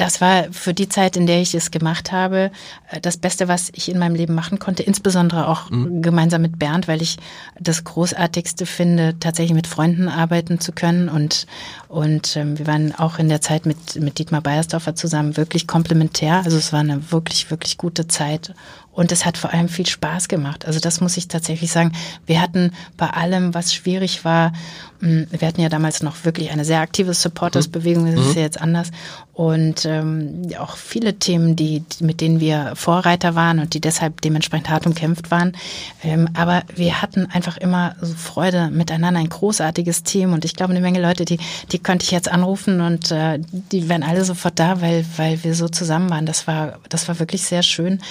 das 0.00 0.22
war 0.22 0.50
für 0.50 0.72
die 0.72 0.88
Zeit, 0.88 1.16
in 1.16 1.26
der 1.26 1.42
ich 1.42 1.54
es 1.54 1.70
gemacht 1.70 2.10
habe, 2.10 2.50
äh, 2.90 3.00
das 3.00 3.18
Beste, 3.18 3.48
was 3.48 3.70
ich 3.74 3.90
in 3.90 3.98
meinem 3.98 4.14
Leben 4.14 4.34
machen 4.34 4.58
konnte. 4.58 4.82
Insbesondere 4.82 5.46
auch 5.46 5.68
mhm. 5.68 6.00
gemeinsam 6.00 6.40
mit 6.40 6.58
Bernd, 6.58 6.88
weil 6.88 7.02
ich 7.02 7.18
das 7.60 7.84
Großartigste 7.84 8.64
finde, 8.64 9.16
tatsächlich 9.20 9.54
mit 9.54 9.66
Freunden 9.66 10.08
arbeiten 10.08 10.58
zu 10.58 10.72
können. 10.72 11.10
Und, 11.10 11.46
und 11.88 12.34
ähm, 12.36 12.58
wir 12.58 12.66
waren 12.66 12.94
auch 12.94 13.18
in 13.18 13.28
der 13.28 13.42
Zeit 13.42 13.66
mit, 13.66 14.00
mit 14.00 14.18
Dietmar 14.18 14.40
Beiersdorfer 14.40 14.94
zusammen 14.94 15.36
wirklich 15.36 15.66
komplementär. 15.66 16.42
Also 16.44 16.56
es 16.56 16.72
war 16.72 16.80
eine 16.80 17.12
wirklich, 17.12 17.50
wirklich 17.50 17.76
gute 17.76 18.08
Zeit. 18.08 18.54
Und 18.92 19.12
es 19.12 19.24
hat 19.24 19.38
vor 19.38 19.52
allem 19.52 19.68
viel 19.68 19.86
Spaß 19.86 20.28
gemacht. 20.28 20.66
Also 20.66 20.80
das 20.80 21.00
muss 21.00 21.16
ich 21.16 21.28
tatsächlich 21.28 21.70
sagen. 21.70 21.92
Wir 22.26 22.40
hatten 22.40 22.72
bei 22.96 23.08
allem, 23.08 23.54
was 23.54 23.72
schwierig 23.72 24.24
war, 24.24 24.52
hm, 25.00 25.28
wir 25.30 25.48
hatten 25.48 25.62
ja 25.62 25.70
damals 25.70 26.02
noch 26.02 26.26
wirklich 26.26 26.50
eine 26.50 26.64
sehr 26.64 26.80
aktive 26.80 27.14
Supporters-Bewegung, 27.14 28.04
das 28.04 28.20
ist 28.20 28.30
mhm. 28.30 28.36
ja 28.36 28.42
jetzt 28.42 28.60
anders. 28.60 28.90
Und 29.32 29.86
ähm, 29.86 30.42
auch 30.58 30.76
viele 30.76 31.14
Themen, 31.14 31.56
die, 31.56 31.82
mit 32.00 32.20
denen 32.20 32.40
wir 32.40 32.72
Vorreiter 32.74 33.34
waren 33.34 33.58
und 33.60 33.72
die 33.72 33.80
deshalb 33.80 34.20
dementsprechend 34.20 34.68
hart 34.68 34.86
umkämpft 34.86 35.30
waren. 35.30 35.56
Ähm, 36.04 36.28
aber 36.34 36.64
wir 36.74 37.00
hatten 37.00 37.24
einfach 37.24 37.56
immer 37.56 37.96
so 38.02 38.12
Freude 38.12 38.68
miteinander, 38.68 39.20
ein 39.20 39.30
großartiges 39.30 40.02
Team. 40.02 40.34
Und 40.34 40.44
ich 40.44 40.54
glaube, 40.54 40.72
eine 40.72 40.82
Menge 40.82 41.00
Leute, 41.00 41.24
die, 41.24 41.38
die 41.72 41.78
könnte 41.78 42.04
ich 42.04 42.10
jetzt 42.10 42.30
anrufen 42.30 42.82
und 42.82 43.10
äh, 43.10 43.38
die 43.72 43.88
wären 43.88 44.02
alle 44.02 44.26
sofort 44.26 44.58
da, 44.58 44.82
weil, 44.82 45.06
weil 45.16 45.42
wir 45.42 45.54
so 45.54 45.70
zusammen 45.70 46.10
waren. 46.10 46.26
Das 46.26 46.46
war, 46.46 46.78
das 46.90 47.08
war 47.08 47.18
wirklich 47.18 47.44
sehr 47.44 47.62
schön. 47.62 48.02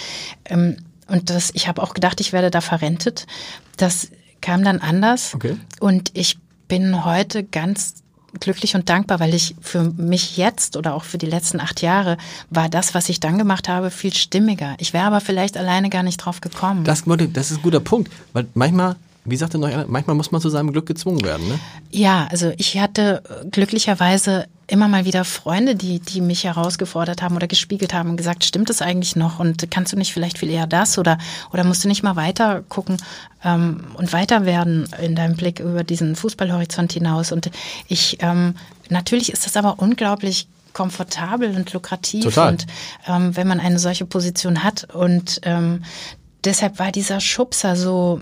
Ähm, 0.46 0.78
und 1.10 1.30
das, 1.30 1.52
ich 1.54 1.68
habe 1.68 1.82
auch 1.82 1.94
gedacht, 1.94 2.22
ich 2.22 2.34
werde 2.34 2.52
da 2.52 2.62
verrentet. 2.62 3.28
Das 3.78 4.10
kam 4.42 4.64
dann 4.64 4.80
anders. 4.80 5.34
Okay. 5.36 5.58
Und 5.80 6.12
ich 6.14 6.38
bin 6.68 7.04
heute 7.06 7.44
ganz 7.44 7.96
glücklich 8.40 8.76
und 8.76 8.90
dankbar, 8.90 9.20
weil 9.20 9.34
ich 9.34 9.56
für 9.60 9.92
mich 9.98 10.38
jetzt 10.38 10.78
oder 10.78 10.94
auch 10.94 11.04
für 11.04 11.18
die 11.18 11.26
letzten 11.26 11.60
acht 11.60 11.82
Jahre 11.82 12.18
war 12.50 12.70
das, 12.70 12.94
was 12.94 13.10
ich 13.10 13.20
dann 13.20 13.38
gemacht 13.38 13.68
habe, 13.68 13.90
viel 13.90 14.14
stimmiger. 14.14 14.76
Ich 14.78 14.94
wäre 14.94 15.06
aber 15.06 15.20
vielleicht 15.20 15.58
alleine 15.58 15.90
gar 15.90 16.04
nicht 16.04 16.18
drauf 16.18 16.40
gekommen. 16.40 16.84
Das, 16.84 17.04
das 17.34 17.52
ist 17.52 17.58
ein 17.58 17.64
guter 17.64 17.80
Punkt, 17.80 18.12
weil 18.34 18.46
manchmal 18.54 18.96
wie 19.26 19.36
sagte 19.36 19.58
noch 19.58 19.68
einer, 19.68 19.86
manchmal 19.88 20.16
muss 20.16 20.32
man 20.32 20.42
zu 20.42 20.50
seinem 20.50 20.72
Glück 20.72 20.86
gezwungen 20.86 21.24
werden, 21.24 21.48
ne? 21.48 21.60
Ja, 21.92 22.28
also 22.32 22.52
ich 22.58 22.80
hatte 22.80 23.22
glücklicherweise 23.52 24.48
immer 24.70 24.88
mal 24.88 25.06
wieder 25.06 25.26
Freunde, 25.26 25.76
die, 25.76 26.00
die 26.00 26.22
mich 26.22 26.44
herausgefordert 26.44 27.22
haben 27.22 27.36
oder 27.36 27.48
gespiegelt 27.48 27.94
haben 27.94 28.10
und 28.10 28.18
gesagt, 28.18 28.44
stimmt 28.44 28.70
das 28.70 28.82
eigentlich 28.82 29.16
noch 29.16 29.40
und 29.40 29.70
kannst 29.72 29.94
du 29.94 29.98
nicht 29.98 30.14
vielleicht 30.14 30.38
viel 30.38 30.50
eher 30.50 30.68
das 30.68 30.98
oder, 30.98 31.18
oder 31.52 31.64
musst 31.64 31.84
du 31.84 31.88
nicht 31.88 32.04
mal 32.04 32.16
weiter 32.16 32.64
gucken 32.70 32.98
ähm, 33.44 33.86
und 33.96 34.14
weiter 34.14 34.46
werden 34.46 34.88
in 35.02 35.16
deinem 35.16 35.36
Blick 35.36 35.60
über 35.60 35.84
diesen 35.84 36.16
Fußballhorizont 36.16 36.94
hinaus 36.94 37.32
und 37.32 37.50
ich, 37.88 38.18
ähm, 38.22 38.56
natürlich 38.90 39.34
ist 39.34 39.46
das 39.46 39.58
aber 39.58 39.80
unglaublich 39.80 40.48
komfortabel 40.74 41.56
und 41.56 41.74
lukrativ 41.74 42.24
Total. 42.24 42.52
und 42.52 42.68
ähm, 43.08 43.36
wenn 43.36 43.48
man 43.48 43.60
eine 43.60 43.80
solche 43.80 44.06
Position 44.06 44.64
hat 44.64 44.94
und 44.94 45.42
ähm, 45.44 45.84
deshalb 46.44 46.80
war 46.80 46.92
dieser 46.92 47.20
Schubser 47.20 47.76
so 47.76 48.22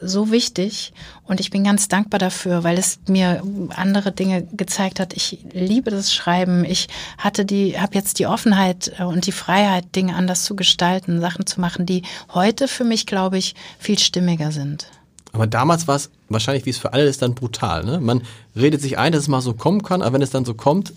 so 0.00 0.30
wichtig 0.30 0.92
und 1.24 1.40
ich 1.40 1.50
bin 1.50 1.64
ganz 1.64 1.88
dankbar 1.88 2.18
dafür, 2.18 2.64
weil 2.64 2.78
es 2.78 2.98
mir 3.06 3.42
andere 3.70 4.12
Dinge 4.12 4.46
gezeigt 4.52 5.00
hat. 5.00 5.12
Ich 5.14 5.38
liebe 5.52 5.90
das 5.90 6.12
Schreiben. 6.12 6.64
Ich 6.64 6.88
hatte 7.18 7.44
die, 7.44 7.78
habe 7.78 7.94
jetzt 7.94 8.18
die 8.18 8.26
Offenheit 8.26 8.92
äh, 8.98 9.04
und 9.04 9.26
die 9.26 9.32
Freiheit, 9.32 9.94
Dinge 9.94 10.14
anders 10.14 10.44
zu 10.44 10.56
gestalten, 10.56 11.20
Sachen 11.20 11.46
zu 11.46 11.60
machen, 11.60 11.86
die 11.86 12.02
heute 12.32 12.68
für 12.68 12.84
mich, 12.84 13.06
glaube 13.06 13.38
ich, 13.38 13.54
viel 13.78 13.98
stimmiger 13.98 14.52
sind. 14.52 14.86
Aber 15.32 15.46
damals 15.46 15.86
war 15.86 15.96
es 15.96 16.10
wahrscheinlich, 16.28 16.66
wie 16.66 16.70
es 16.70 16.78
für 16.78 16.92
alle 16.92 17.04
ist, 17.04 17.22
dann 17.22 17.34
brutal. 17.34 17.84
Ne? 17.84 18.00
Man 18.00 18.22
redet 18.56 18.80
sich 18.80 18.98
ein, 18.98 19.12
dass 19.12 19.22
es 19.22 19.28
mal 19.28 19.40
so 19.40 19.54
kommen 19.54 19.82
kann, 19.82 20.02
aber 20.02 20.14
wenn 20.14 20.22
es 20.22 20.30
dann 20.30 20.44
so 20.44 20.54
kommt, 20.54 20.92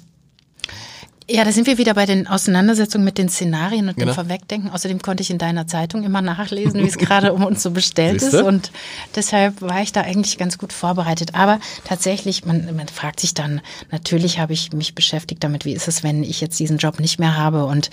ja, 1.30 1.46
da 1.46 1.52
sind 1.52 1.68
wir 1.68 1.78
wieder 1.78 1.94
bei 1.94 2.06
den 2.06 2.28
Auseinandersetzungen 2.28 3.06
mit 3.06 3.18
den 3.18 3.30
Szenarien 3.30 3.88
und 3.88 3.96
genau. 3.96 4.12
dem 4.12 4.16
Vorwegdenken. 4.16 4.70
Außerdem 4.70 5.02
konnte 5.02 5.24
ich 5.24 5.30
in 5.30 5.38
deiner 5.38 5.68
Zeitung 5.68 6.04
immer 6.04 6.22
nachlesen, 6.22 6.82
wie 6.82 6.88
es 6.88 6.98
gerade 6.98 7.34
um 7.34 7.46
uns 7.46 7.64
so 7.64 7.72
bestellt 7.72 8.22
ist. 8.22 8.34
Und 8.36 8.72
deshalb 9.16 9.62
war 9.62 9.82
ich 9.82 9.92
da 9.92 10.02
eigentlich 10.02 10.38
ganz 10.38 10.58
gut 10.58 10.74
vorbereitet. 10.74 11.36
Aber 11.36 11.60
tatsächlich, 11.86 12.46
man, 12.46 12.76
man 12.76 12.88
fragt 12.88 13.20
sich 13.20 13.34
dann, 13.34 13.62
natürlich 13.92 14.40
habe 14.40 14.54
ich 14.54 14.74
mich 14.74 14.96
beschäftigt 14.96 15.44
damit, 15.44 15.66
wie 15.66 15.74
ist 15.74 15.88
es, 15.88 16.04
wenn 16.04 16.24
ich 16.24 16.42
jetzt 16.42 16.60
diesen 16.60 16.78
Job 16.78 17.00
nicht 17.00 17.20
mehr 17.20 17.38
habe 17.38 17.66
und, 17.66 17.90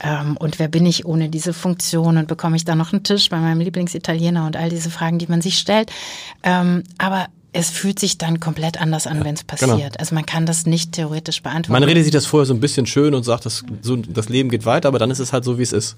ähm, 0.00 0.36
und 0.36 0.58
wer 0.58 0.68
bin 0.68 0.86
ich 0.86 1.04
ohne 1.04 1.28
diese 1.28 1.52
Funktion 1.52 2.16
und 2.16 2.28
bekomme 2.28 2.56
ich 2.56 2.64
da 2.64 2.74
noch 2.74 2.92
einen 2.92 3.04
Tisch 3.04 3.28
bei 3.28 3.38
meinem 3.38 3.60
Lieblingsitaliener 3.60 4.46
und 4.46 4.56
all 4.56 4.70
diese 4.70 4.90
Fragen, 4.90 5.18
die 5.18 5.26
man 5.26 5.40
sich 5.40 5.58
stellt. 5.58 5.90
Ähm, 6.42 6.82
aber 6.98 7.28
es 7.54 7.70
fühlt 7.70 7.98
sich 7.98 8.16
dann 8.16 8.40
komplett 8.40 8.80
anders 8.80 9.06
an, 9.06 9.18
ja, 9.18 9.24
wenn 9.24 9.34
es 9.34 9.46
genau. 9.46 9.72
passiert. 9.72 9.92
Genau. 9.92 10.00
Also 10.00 10.14
man 10.14 10.24
kann 10.24 10.46
das 10.46 10.64
nicht 10.64 10.92
theoretisch 10.92 11.42
beantworten. 11.42 11.72
Man 11.80 11.84
redet 11.84 12.04
sich 12.04 12.12
das 12.12 12.24
vorher 12.24 12.46
so 12.46 12.54
ein 12.54 12.60
bisschen 12.60 12.86
schön 12.86 13.14
und 13.14 13.24
sagt, 13.24 13.44
das, 13.44 13.62
so, 13.82 13.96
das 13.96 14.28
Leben 14.30 14.48
geht 14.48 14.64
weiter, 14.64 14.88
aber 14.88 14.98
dann 14.98 15.10
ist 15.10 15.18
es 15.18 15.32
halt 15.32 15.44
so, 15.44 15.58
wie 15.58 15.62
es 15.62 15.72
ist. 15.72 15.96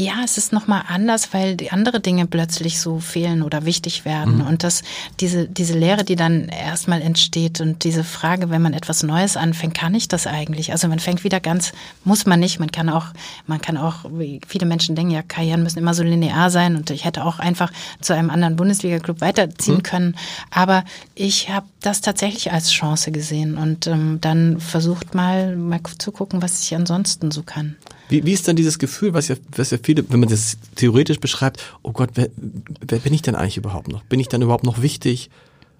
Ja, 0.00 0.20
es 0.24 0.38
ist 0.38 0.52
nochmal 0.52 0.84
anders, 0.86 1.34
weil 1.34 1.56
die 1.56 1.72
andere 1.72 1.98
Dinge 1.98 2.28
plötzlich 2.28 2.80
so 2.80 3.00
fehlen 3.00 3.42
oder 3.42 3.64
wichtig 3.64 4.04
werden. 4.04 4.36
Mhm. 4.36 4.46
Und 4.46 4.62
das, 4.62 4.84
diese, 5.18 5.48
diese 5.48 5.76
Lehre, 5.76 6.04
die 6.04 6.14
dann 6.14 6.48
erstmal 6.50 7.02
entsteht 7.02 7.60
und 7.60 7.82
diese 7.82 8.04
Frage, 8.04 8.48
wenn 8.48 8.62
man 8.62 8.74
etwas 8.74 9.02
Neues 9.02 9.36
anfängt, 9.36 9.74
kann 9.74 9.96
ich 9.96 10.06
das 10.06 10.28
eigentlich? 10.28 10.70
Also 10.70 10.86
man 10.86 11.00
fängt 11.00 11.24
wieder 11.24 11.40
ganz, 11.40 11.72
muss 12.04 12.26
man 12.26 12.38
nicht. 12.38 12.60
Man 12.60 12.70
kann 12.70 12.88
auch, 12.88 13.06
man 13.48 13.60
kann 13.60 13.76
auch, 13.76 14.04
viele 14.46 14.66
Menschen 14.66 14.94
denken 14.94 15.10
ja, 15.10 15.22
Karrieren 15.22 15.64
müssen 15.64 15.80
immer 15.80 15.94
so 15.94 16.04
linear 16.04 16.50
sein 16.50 16.76
und 16.76 16.90
ich 16.90 17.04
hätte 17.04 17.24
auch 17.24 17.40
einfach 17.40 17.72
zu 18.00 18.14
einem 18.14 18.30
anderen 18.30 18.54
Bundesliga-Club 18.54 19.20
weiterziehen 19.20 19.78
mhm. 19.78 19.82
können. 19.82 20.16
Aber 20.52 20.84
ich 21.16 21.50
habe 21.50 21.66
das 21.80 22.02
tatsächlich 22.02 22.52
als 22.52 22.70
Chance 22.70 23.10
gesehen 23.10 23.58
und 23.58 23.88
ähm, 23.88 24.18
dann 24.20 24.60
versucht 24.60 25.16
mal, 25.16 25.56
mal 25.56 25.80
zu 25.98 26.12
gucken, 26.12 26.40
was 26.40 26.62
ich 26.62 26.76
ansonsten 26.76 27.32
so 27.32 27.42
kann. 27.42 27.74
Wie, 28.08 28.24
wie 28.24 28.32
ist 28.32 28.48
dann 28.48 28.56
dieses 28.56 28.78
Gefühl, 28.78 29.14
was 29.14 29.28
ja, 29.28 29.36
was 29.56 29.70
ja 29.70 29.78
viele, 29.82 30.04
wenn 30.10 30.20
man 30.20 30.28
das 30.28 30.56
theoretisch 30.76 31.20
beschreibt, 31.20 31.62
oh 31.82 31.92
Gott, 31.92 32.10
wer, 32.14 32.28
wer 32.36 32.98
bin 32.98 33.12
ich 33.12 33.22
denn 33.22 33.34
eigentlich 33.34 33.56
überhaupt 33.56 33.88
noch? 33.88 34.02
Bin 34.04 34.20
ich 34.20 34.28
dann 34.28 34.42
überhaupt 34.42 34.64
noch 34.64 34.82
wichtig? 34.82 35.30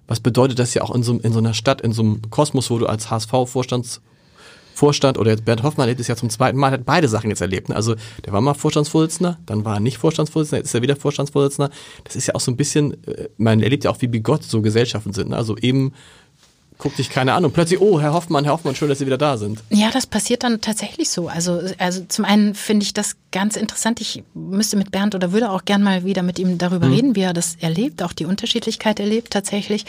Was 0.07 0.19
bedeutet 0.19 0.59
das 0.59 0.73
ja 0.73 0.81
auch 0.81 0.93
in 0.93 1.03
so, 1.03 1.19
in 1.19 1.33
so 1.33 1.39
einer 1.39 1.53
Stadt, 1.53 1.81
in 1.81 1.91
so 1.91 2.01
einem 2.01 2.21
Kosmos, 2.29 2.69
wo 2.69 2.79
du 2.79 2.87
als 2.87 3.09
HSV-Vorstands 3.09 4.01
Vorstand 4.79 5.17
oder 5.17 5.31
jetzt 5.31 5.43
Bernd 5.43 5.61
Hoffmann 5.61 5.89
erlebt 5.89 5.99
es 5.99 6.07
ja 6.07 6.15
zum 6.15 6.29
zweiten 6.29 6.57
Mal, 6.57 6.71
hat 6.71 6.85
beide 6.85 7.09
Sachen 7.09 7.29
jetzt 7.29 7.41
erlebt. 7.41 7.67
Ne? 7.67 7.75
Also 7.75 7.95
der 8.25 8.31
war 8.31 8.39
mal 8.39 8.53
Vorstandsvorsitzender, 8.53 9.37
dann 9.45 9.65
war 9.65 9.75
er 9.75 9.79
nicht 9.81 9.97
Vorstandsvorsitzender, 9.97 10.59
jetzt 10.59 10.67
ist 10.67 10.73
er 10.73 10.81
wieder 10.81 10.95
Vorstandsvorsitzender. 10.95 11.69
Das 12.05 12.15
ist 12.15 12.27
ja 12.27 12.35
auch 12.35 12.39
so 12.39 12.49
ein 12.49 12.55
bisschen, 12.55 12.93
äh, 13.05 13.27
man 13.37 13.61
erlebt 13.61 13.83
ja 13.83 13.91
auch, 13.91 14.01
wie 14.01 14.07
bigott 14.07 14.43
so 14.43 14.61
Gesellschaften 14.61 15.11
sind. 15.11 15.31
Ne? 15.31 15.35
Also 15.35 15.57
eben 15.57 15.91
guckt 16.79 16.97
dich 16.97 17.09
keiner 17.09 17.35
an 17.35 17.45
und 17.45 17.53
plötzlich, 17.53 17.79
oh, 17.79 17.99
Herr 17.99 18.13
Hoffmann, 18.13 18.45
Herr 18.45 18.53
Hoffmann, 18.53 18.73
schön, 18.73 18.87
dass 18.87 18.99
Sie 18.99 19.05
wieder 19.05 19.17
da 19.17 19.37
sind. 19.37 19.61
Ja, 19.69 19.91
das 19.91 20.07
passiert 20.07 20.43
dann 20.43 20.61
tatsächlich 20.61 21.09
so. 21.09 21.27
Also, 21.27 21.61
also 21.77 22.05
zum 22.07 22.25
einen 22.25 22.55
finde 22.55 22.85
ich 22.85 22.93
das 22.93 23.17
ganz 23.31 23.55
interessant. 23.55 24.01
Ich 24.01 24.23
müsste 24.33 24.75
mit 24.77 24.91
Bernd 24.91 25.13
oder 25.13 25.31
würde 25.31 25.51
auch 25.51 25.65
gern 25.65 25.83
mal 25.83 26.03
wieder 26.03 26.23
mit 26.23 26.39
ihm 26.39 26.57
darüber 26.57 26.87
mhm. 26.87 26.93
reden, 26.93 27.15
wie 27.15 27.21
er 27.21 27.33
das 27.33 27.55
erlebt, 27.59 28.01
auch 28.01 28.13
die 28.13 28.25
Unterschiedlichkeit 28.25 28.99
erlebt 28.99 29.31
tatsächlich. 29.31 29.85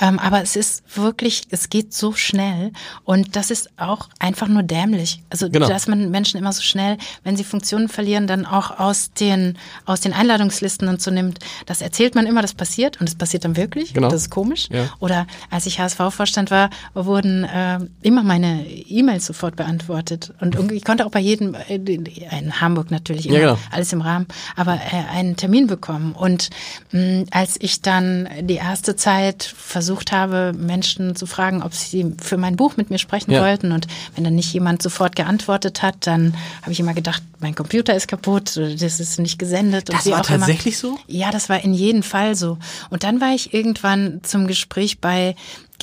Ähm, 0.00 0.18
aber 0.18 0.42
es 0.42 0.54
ist 0.56 0.84
wirklich, 0.96 1.42
es 1.50 1.70
geht 1.70 1.92
so 1.92 2.12
schnell 2.12 2.72
und 3.04 3.36
das 3.36 3.50
ist 3.50 3.70
auch 3.76 4.08
einfach 4.18 4.48
nur 4.48 4.62
dämlich. 4.62 5.22
Also 5.30 5.50
genau. 5.50 5.68
dass 5.68 5.88
man 5.88 6.10
Menschen 6.10 6.38
immer 6.38 6.52
so 6.52 6.62
schnell, 6.62 6.96
wenn 7.24 7.36
sie 7.36 7.44
Funktionen 7.44 7.88
verlieren, 7.88 8.26
dann 8.26 8.46
auch 8.46 8.78
aus 8.78 9.12
den 9.12 9.58
aus 9.86 10.00
den 10.00 10.12
Einladungslisten 10.12 10.88
und 10.88 11.02
so 11.02 11.10
nimmt. 11.10 11.40
Das 11.66 11.82
erzählt 11.82 12.14
man 12.14 12.26
immer, 12.26 12.42
das 12.42 12.54
passiert 12.54 13.00
und 13.00 13.08
es 13.08 13.16
passiert 13.16 13.44
dann 13.44 13.56
wirklich. 13.56 13.92
Genau. 13.92 14.08
Das 14.08 14.22
ist 14.22 14.30
komisch. 14.30 14.68
Ja. 14.70 14.88
Oder 15.00 15.26
als 15.50 15.66
ich 15.66 15.80
HSV-Vorstand 15.80 16.50
war, 16.50 16.70
wurden 16.94 17.44
äh, 17.44 17.80
immer 18.02 18.22
meine 18.22 18.66
E-Mails 18.66 19.26
sofort 19.26 19.56
beantwortet 19.56 20.32
und 20.40 20.70
ich 20.70 20.84
konnte 20.84 21.06
auch 21.06 21.10
bei 21.10 21.20
jedem 21.20 21.54
äh, 21.54 21.74
in 21.74 22.60
Hamburg 22.60 22.83
Hamburg 22.84 22.90
natürlich 22.90 23.26
immer, 23.26 23.38
ja, 23.38 23.54
genau. 23.54 23.58
alles 23.70 23.92
im 23.92 24.00
Rahmen, 24.00 24.26
aber 24.56 24.74
äh, 24.74 25.10
einen 25.12 25.36
Termin 25.36 25.66
bekommen. 25.66 26.12
Und 26.12 26.50
mh, 26.92 27.24
als 27.30 27.56
ich 27.60 27.82
dann 27.82 28.28
die 28.42 28.54
erste 28.54 28.96
Zeit 28.96 29.42
versucht 29.42 30.12
habe, 30.12 30.52
Menschen 30.56 31.16
zu 31.16 31.26
fragen, 31.26 31.62
ob 31.62 31.74
sie 31.74 32.14
für 32.20 32.36
mein 32.36 32.56
Buch 32.56 32.76
mit 32.76 32.90
mir 32.90 32.98
sprechen 32.98 33.32
ja. 33.32 33.42
wollten 33.42 33.72
und 33.72 33.86
wenn 34.14 34.24
dann 34.24 34.34
nicht 34.34 34.52
jemand 34.52 34.82
sofort 34.82 35.16
geantwortet 35.16 35.82
hat, 35.82 36.06
dann 36.06 36.34
habe 36.62 36.72
ich 36.72 36.80
immer 36.80 36.94
gedacht, 36.94 37.22
mein 37.40 37.54
Computer 37.54 37.94
ist 37.94 38.08
kaputt, 38.08 38.56
das 38.56 39.00
ist 39.00 39.18
nicht 39.18 39.38
gesendet. 39.38 39.88
Das 39.88 40.06
war 40.10 40.22
tatsächlich 40.22 40.82
immer. 40.82 40.94
so? 40.94 40.98
Ja, 41.06 41.30
das 41.30 41.48
war 41.48 41.62
in 41.62 41.74
jedem 41.74 42.02
Fall 42.02 42.34
so. 42.34 42.58
Und 42.90 43.04
dann 43.04 43.20
war 43.20 43.34
ich 43.34 43.52
irgendwann 43.52 44.20
zum 44.22 44.46
Gespräch 44.46 45.00
bei 45.00 45.34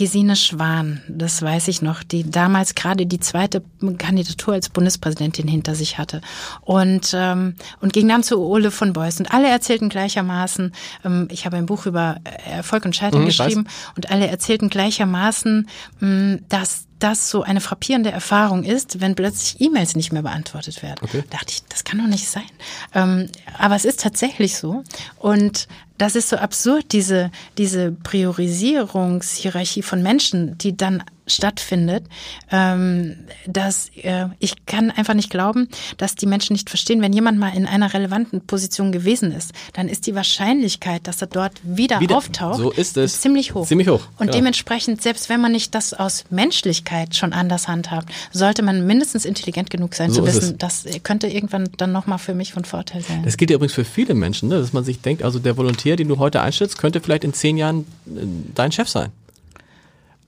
Gesine 0.01 0.35
Schwan, 0.35 0.99
das 1.07 1.43
weiß 1.43 1.67
ich 1.67 1.83
noch, 1.83 2.01
die 2.01 2.27
damals 2.27 2.73
gerade 2.73 3.05
die 3.05 3.19
zweite 3.19 3.61
Kandidatur 3.99 4.55
als 4.55 4.67
Bundespräsidentin 4.69 5.47
hinter 5.47 5.75
sich 5.75 5.99
hatte 5.99 6.21
und 6.61 7.11
ähm, 7.13 7.53
und 7.81 7.93
ging 7.93 8.07
dann 8.07 8.23
zu 8.23 8.39
Ole 8.39 8.71
von 8.71 8.93
Beuys 8.93 9.19
und 9.19 9.31
alle 9.31 9.47
erzählten 9.47 9.89
gleichermaßen, 9.89 10.73
ähm, 11.05 11.27
ich 11.29 11.45
habe 11.45 11.57
ein 11.57 11.67
Buch 11.67 11.85
über 11.85 12.15
Erfolg 12.49 12.85
und 12.85 12.95
Scheitern 12.95 13.21
mhm, 13.21 13.25
geschrieben 13.27 13.67
und 13.95 14.09
alle 14.09 14.25
erzählten 14.25 14.69
gleichermaßen, 14.69 15.69
mh, 15.99 16.39
dass 16.49 16.87
das 16.97 17.29
so 17.29 17.43
eine 17.43 17.61
frappierende 17.61 18.11
Erfahrung 18.11 18.63
ist, 18.63 19.01
wenn 19.01 19.15
plötzlich 19.15 19.61
E-Mails 19.61 19.95
nicht 19.95 20.11
mehr 20.11 20.21
beantwortet 20.21 20.81
werden. 20.81 20.99
Okay. 21.01 21.23
Da 21.29 21.37
dachte 21.37 21.53
ich, 21.53 21.63
das 21.65 21.83
kann 21.83 21.99
doch 21.99 22.07
nicht 22.07 22.27
sein. 22.27 22.49
Ähm, 22.93 23.29
aber 23.57 23.75
es 23.75 23.85
ist 23.85 24.01
tatsächlich 24.01 24.57
so. 24.57 24.83
Und 25.17 25.67
das 26.01 26.15
ist 26.15 26.29
so 26.29 26.37
absurd, 26.37 26.93
diese, 26.93 27.29
diese 27.59 27.91
Priorisierungshierarchie 27.91 29.83
von 29.83 30.01
Menschen, 30.01 30.57
die 30.57 30.75
dann 30.75 31.03
stattfindet, 31.27 32.06
ähm, 32.52 33.15
dass 33.48 33.89
äh, 34.02 34.27
ich 34.39 34.65
kann 34.65 34.91
einfach 34.91 35.14
nicht 35.14 35.30
glauben, 35.30 35.68
dass 35.98 36.15
die 36.15 36.26
Menschen 36.26 36.53
nicht 36.53 36.69
verstehen, 36.69 37.02
wenn 37.02 37.14
jemand 37.14 37.39
mal 37.39 37.56
in 37.56 37.65
einer 37.65 37.93
relevanten 37.93 38.41
Position 38.41 38.91
gewesen 38.91 39.31
ist, 39.31 39.52
dann 39.73 39.88
ist 39.88 40.07
die 40.07 40.15
Wahrscheinlichkeit, 40.15 41.07
dass 41.07 41.22
er 41.22 41.27
dort 41.27 41.53
wieder, 41.64 41.99
wieder 41.99 42.18
auftaucht, 42.18 42.57
so 42.57 42.72
ist 42.72 42.98
es. 42.98 43.22
ziemlich 43.22 43.53
hoch. 43.53 43.68
Ziemlich 43.68 43.88
hoch. 43.88 44.02
Und 44.18 44.27
ja. 44.27 44.34
dementsprechend, 44.34 45.02
selbst 45.02 45.30
wenn 45.30 45.41
man 45.41 45.52
nicht 45.52 45.76
das 45.76 45.93
aus 45.93 46.26
Menschlichkeit 46.30 47.15
schon 47.15 47.34
anders 47.34 47.68
handhabt, 47.68 48.10
sollte 48.31 48.64
man 48.64 48.85
mindestens 48.85 49.26
intelligent 49.26 49.69
genug 49.69 49.95
sein 49.95 50.11
so 50.11 50.22
zu 50.22 50.27
wissen, 50.27 50.57
das 50.57 50.85
könnte 51.03 51.27
irgendwann 51.27 51.69
dann 51.77 51.91
nochmal 51.91 52.19
für 52.19 52.34
mich 52.34 52.53
von 52.53 52.65
Vorteil 52.65 53.02
sein. 53.02 53.23
Das 53.23 53.38
gilt 53.38 53.49
ja 53.49 53.56
übrigens 53.56 53.73
für 53.73 53.85
viele 53.85 54.14
Menschen, 54.14 54.49
ne? 54.49 54.60
dass 54.60 54.73
man 54.73 54.84
sich 54.84 55.02
denkt, 55.02 55.23
also 55.23 55.39
der 55.39 55.57
Volontär, 55.57 55.95
den 55.95 56.07
du 56.07 56.18
heute 56.18 56.41
einstellst, 56.41 56.77
könnte 56.77 57.02
vielleicht 57.02 57.23
in 57.23 57.34
zehn 57.34 57.57
Jahren 57.57 57.85
äh, 58.07 58.26
dein 58.56 58.72
Chef 58.72 58.89
sein. 58.89 59.11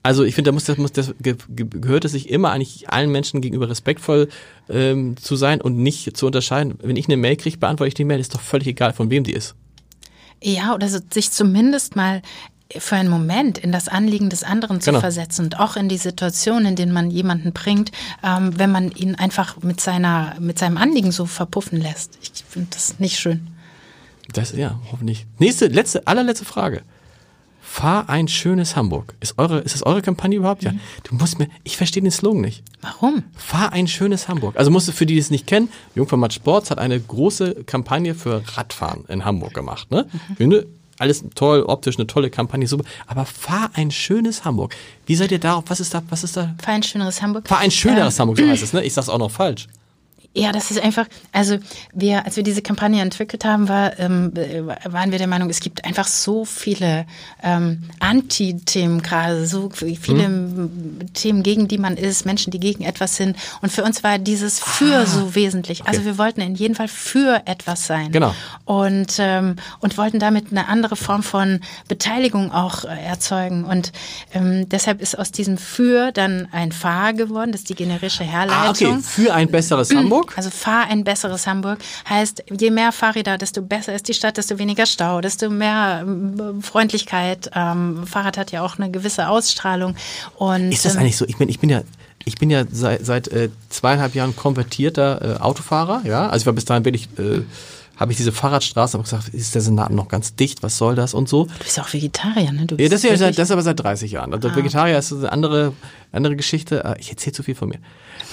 Also 0.04 0.22
ich 0.22 0.34
finde, 0.34 0.50
da 0.50 0.52
muss 0.52 0.64
das, 0.64 0.76
muss 0.76 0.92
das 0.92 1.14
gehört 1.18 2.04
es 2.04 2.12
sich 2.12 2.28
immer 2.28 2.50
eigentlich 2.52 2.90
allen 2.90 3.10
Menschen 3.10 3.40
gegenüber 3.40 3.70
respektvoll 3.70 4.28
ähm, 4.68 5.16
zu 5.16 5.34
sein 5.34 5.62
und 5.62 5.78
nicht 5.78 6.14
zu 6.14 6.26
unterscheiden. 6.26 6.74
Wenn 6.82 6.96
ich 6.96 7.08
eine 7.08 7.16
Mail 7.16 7.36
kriege, 7.36 7.56
beantworte 7.56 7.88
ich 7.88 7.94
die 7.94 8.04
Mail, 8.04 8.20
ist 8.20 8.34
doch 8.34 8.40
völlig 8.42 8.68
egal, 8.68 8.92
von 8.92 9.08
wem 9.08 9.24
die 9.24 9.32
ist. 9.32 9.54
Ja, 10.42 10.74
oder 10.74 10.90
so, 10.90 10.98
sich 11.10 11.30
zumindest 11.30 11.96
mal 11.96 12.20
für 12.70 12.96
einen 12.96 13.08
Moment 13.08 13.56
in 13.56 13.72
das 13.72 13.88
Anliegen 13.88 14.28
des 14.28 14.42
anderen 14.42 14.82
zu 14.82 14.90
genau. 14.90 15.00
versetzen 15.00 15.46
und 15.46 15.58
auch 15.58 15.74
in 15.76 15.88
die 15.88 15.96
Situation, 15.96 16.66
in 16.66 16.76
denen 16.76 16.92
man 16.92 17.10
jemanden 17.10 17.54
bringt, 17.54 17.90
ähm, 18.22 18.58
wenn 18.58 18.70
man 18.70 18.90
ihn 18.92 19.14
einfach 19.14 19.62
mit 19.62 19.80
seiner 19.80 20.34
mit 20.38 20.58
seinem 20.58 20.76
Anliegen 20.76 21.12
so 21.12 21.24
verpuffen 21.24 21.80
lässt. 21.80 22.18
Ich 22.20 22.44
finde 22.46 22.68
das 22.72 22.98
nicht 22.98 23.18
schön. 23.18 23.48
Das 24.34 24.52
ja 24.52 24.78
hoffentlich. 24.92 25.26
Nächste, 25.38 25.68
letzte, 25.68 26.06
allerletzte 26.06 26.44
Frage. 26.44 26.82
Fahr 27.74 28.08
ein 28.08 28.28
schönes 28.28 28.76
Hamburg. 28.76 29.14
Ist 29.18 29.36
eure, 29.36 29.58
ist 29.58 29.74
das 29.74 29.82
eure 29.82 30.00
Kampagne 30.00 30.36
überhaupt? 30.36 30.62
Mhm. 30.62 30.68
Ja. 30.68 30.74
Du 31.02 31.16
musst 31.16 31.40
mir, 31.40 31.48
ich 31.64 31.76
verstehe 31.76 32.00
den 32.00 32.12
Slogan 32.12 32.40
nicht. 32.40 32.62
Warum? 32.82 33.24
Fahr 33.34 33.72
ein 33.72 33.88
schönes 33.88 34.28
Hamburg. 34.28 34.56
Also 34.56 34.70
musst 34.70 34.86
du 34.86 34.92
für 34.92 35.06
die, 35.06 35.14
die 35.14 35.18
es 35.18 35.30
nicht 35.30 35.48
kennen, 35.48 35.68
Jungformat 35.96 36.32
Sports 36.32 36.70
hat 36.70 36.78
eine 36.78 37.00
große 37.00 37.64
Kampagne 37.64 38.14
für 38.14 38.44
Radfahren 38.56 39.06
in 39.08 39.24
Hamburg 39.24 39.54
gemacht. 39.54 39.90
Ne? 39.90 40.06
Mhm. 40.28 40.36
Finde, 40.36 40.66
alles 41.00 41.24
toll, 41.34 41.64
optisch 41.64 41.98
eine 41.98 42.06
tolle 42.06 42.30
Kampagne, 42.30 42.68
super. 42.68 42.84
Aber 43.08 43.24
fahr 43.24 43.70
ein 43.74 43.90
schönes 43.90 44.44
Hamburg. 44.44 44.76
Wie 45.06 45.16
seid 45.16 45.32
ihr 45.32 45.40
darauf? 45.40 45.64
Was 45.66 45.80
ist 45.80 45.94
da? 45.94 46.02
Was 46.10 46.22
ist 46.22 46.36
da? 46.36 46.54
Fahr 46.62 46.74
ein 46.74 46.84
schöneres 46.84 47.22
Hamburg. 47.22 47.48
Fahr 47.48 47.58
ein 47.58 47.72
schöneres 47.72 48.14
ähm, 48.14 48.20
Hamburg, 48.20 48.38
so 48.38 48.46
heißt 48.46 48.62
es. 48.62 48.72
Ne? 48.72 48.84
Ich 48.84 48.94
sag's 48.94 49.08
auch 49.08 49.18
noch 49.18 49.32
falsch. 49.32 49.66
Ja, 50.36 50.50
das 50.50 50.72
ist 50.72 50.82
einfach, 50.82 51.06
also 51.30 51.58
wir, 51.92 52.24
als 52.24 52.36
wir 52.36 52.42
diese 52.42 52.60
Kampagne 52.60 53.00
entwickelt 53.00 53.44
haben, 53.44 53.68
war, 53.68 53.96
ähm, 54.00 54.32
waren 54.84 55.12
wir 55.12 55.18
der 55.18 55.28
Meinung, 55.28 55.48
es 55.48 55.60
gibt 55.60 55.84
einfach 55.84 56.08
so 56.08 56.44
viele 56.44 57.06
ähm, 57.40 57.84
Anti-Themen 58.00 59.00
gerade, 59.00 59.46
so 59.46 59.70
viele 59.70 60.28
mhm. 60.28 61.00
Themen, 61.14 61.44
gegen 61.44 61.68
die 61.68 61.78
man 61.78 61.96
ist, 61.96 62.26
Menschen, 62.26 62.50
die 62.50 62.58
gegen 62.58 62.82
etwas 62.82 63.14
sind. 63.14 63.36
Und 63.62 63.70
für 63.70 63.84
uns 63.84 64.02
war 64.02 64.18
dieses 64.18 64.58
Für 64.58 65.02
ah, 65.02 65.06
so 65.06 65.36
wesentlich. 65.36 65.82
Okay. 65.82 65.90
Also 65.90 66.04
wir 66.04 66.18
wollten 66.18 66.40
in 66.40 66.56
jedem 66.56 66.74
Fall 66.74 66.88
für 66.88 67.42
etwas 67.44 67.86
sein. 67.86 68.10
Genau. 68.10 68.34
Und, 68.64 69.14
ähm, 69.18 69.54
und 69.78 69.96
wollten 69.98 70.18
damit 70.18 70.46
eine 70.50 70.66
andere 70.66 70.96
Form 70.96 71.22
von 71.22 71.60
Beteiligung 71.86 72.50
auch 72.50 72.84
äh, 72.84 72.88
erzeugen. 72.88 73.64
Und 73.64 73.92
ähm, 74.32 74.68
deshalb 74.68 75.00
ist 75.00 75.16
aus 75.16 75.30
diesem 75.30 75.58
Für 75.58 76.10
dann 76.10 76.48
ein 76.50 76.72
Fahr 76.72 77.12
geworden, 77.12 77.52
das 77.52 77.60
ist 77.60 77.68
die 77.68 77.76
generische 77.76 78.24
Herleitung. 78.24 78.64
Ah, 78.64 78.96
okay, 78.96 78.98
für 79.00 79.32
ein 79.32 79.48
besseres 79.48 79.90
Hamburg. 79.94 80.23
Hamburg? 80.24 80.38
Also 80.38 80.50
fahr 80.50 80.86
ein 80.88 81.04
besseres 81.04 81.46
Hamburg 81.46 81.78
heißt, 82.08 82.44
je 82.58 82.70
mehr 82.70 82.92
Fahrräder, 82.92 83.38
desto 83.38 83.62
besser 83.62 83.94
ist 83.94 84.08
die 84.08 84.14
Stadt, 84.14 84.36
desto 84.36 84.58
weniger 84.58 84.86
Stau, 84.86 85.20
desto 85.20 85.50
mehr 85.50 86.02
ähm, 86.02 86.62
Freundlichkeit. 86.62 87.50
Ähm, 87.54 88.06
Fahrrad 88.06 88.38
hat 88.38 88.52
ja 88.52 88.62
auch 88.62 88.78
eine 88.78 88.90
gewisse 88.90 89.28
Ausstrahlung. 89.28 89.96
Und, 90.36 90.72
ist 90.72 90.84
das 90.84 90.94
ähm, 90.94 91.00
eigentlich 91.00 91.16
so? 91.16 91.26
Ich 91.26 91.36
bin, 91.36 91.48
ich 91.48 91.60
bin 91.60 91.70
ja 91.70 91.82
ich 92.26 92.36
bin 92.36 92.48
ja 92.48 92.64
seit, 92.70 93.04
seit 93.04 93.28
äh, 93.28 93.50
zweieinhalb 93.68 94.14
Jahren 94.14 94.34
konvertierter 94.34 95.36
äh, 95.36 95.40
Autofahrer, 95.42 96.00
ja. 96.06 96.30
Also 96.30 96.44
ich 96.44 96.46
war 96.46 96.54
bis 96.54 96.64
dahin 96.64 96.82
wirklich, 96.86 97.06
äh, 97.18 97.42
habe 97.96 98.12
ich 98.12 98.16
diese 98.16 98.32
Fahrradstraße, 98.32 98.96
aber 98.96 99.04
gesagt, 99.04 99.28
ist 99.28 99.54
der 99.54 99.60
Senat 99.60 99.90
noch 99.90 100.08
ganz 100.08 100.34
dicht, 100.34 100.62
was 100.62 100.78
soll 100.78 100.94
das 100.94 101.12
und 101.12 101.28
so. 101.28 101.44
Du 101.44 101.58
bist 101.58 101.76
ja 101.76 101.82
auch 101.82 101.92
Vegetarier, 101.92 102.50
ne? 102.50 102.64
Du 102.64 102.76
ja, 102.76 102.88
das 102.88 103.04
ist, 103.04 103.10
ja 103.10 103.16
seit, 103.18 103.36
das 103.36 103.50
aber 103.50 103.60
seit 103.60 103.78
30 103.78 104.10
Jahren. 104.12 104.32
Also 104.32 104.48
ah. 104.48 104.56
Vegetarier 104.56 104.98
ist 104.98 105.12
eine 105.12 105.30
andere, 105.30 105.74
andere 106.12 106.34
Geschichte. 106.34 106.82
Äh, 106.82 106.98
ich 106.98 107.10
erzähle 107.10 107.34
zu 107.34 107.42
viel 107.42 107.54
von 107.54 107.68
mir 107.68 107.78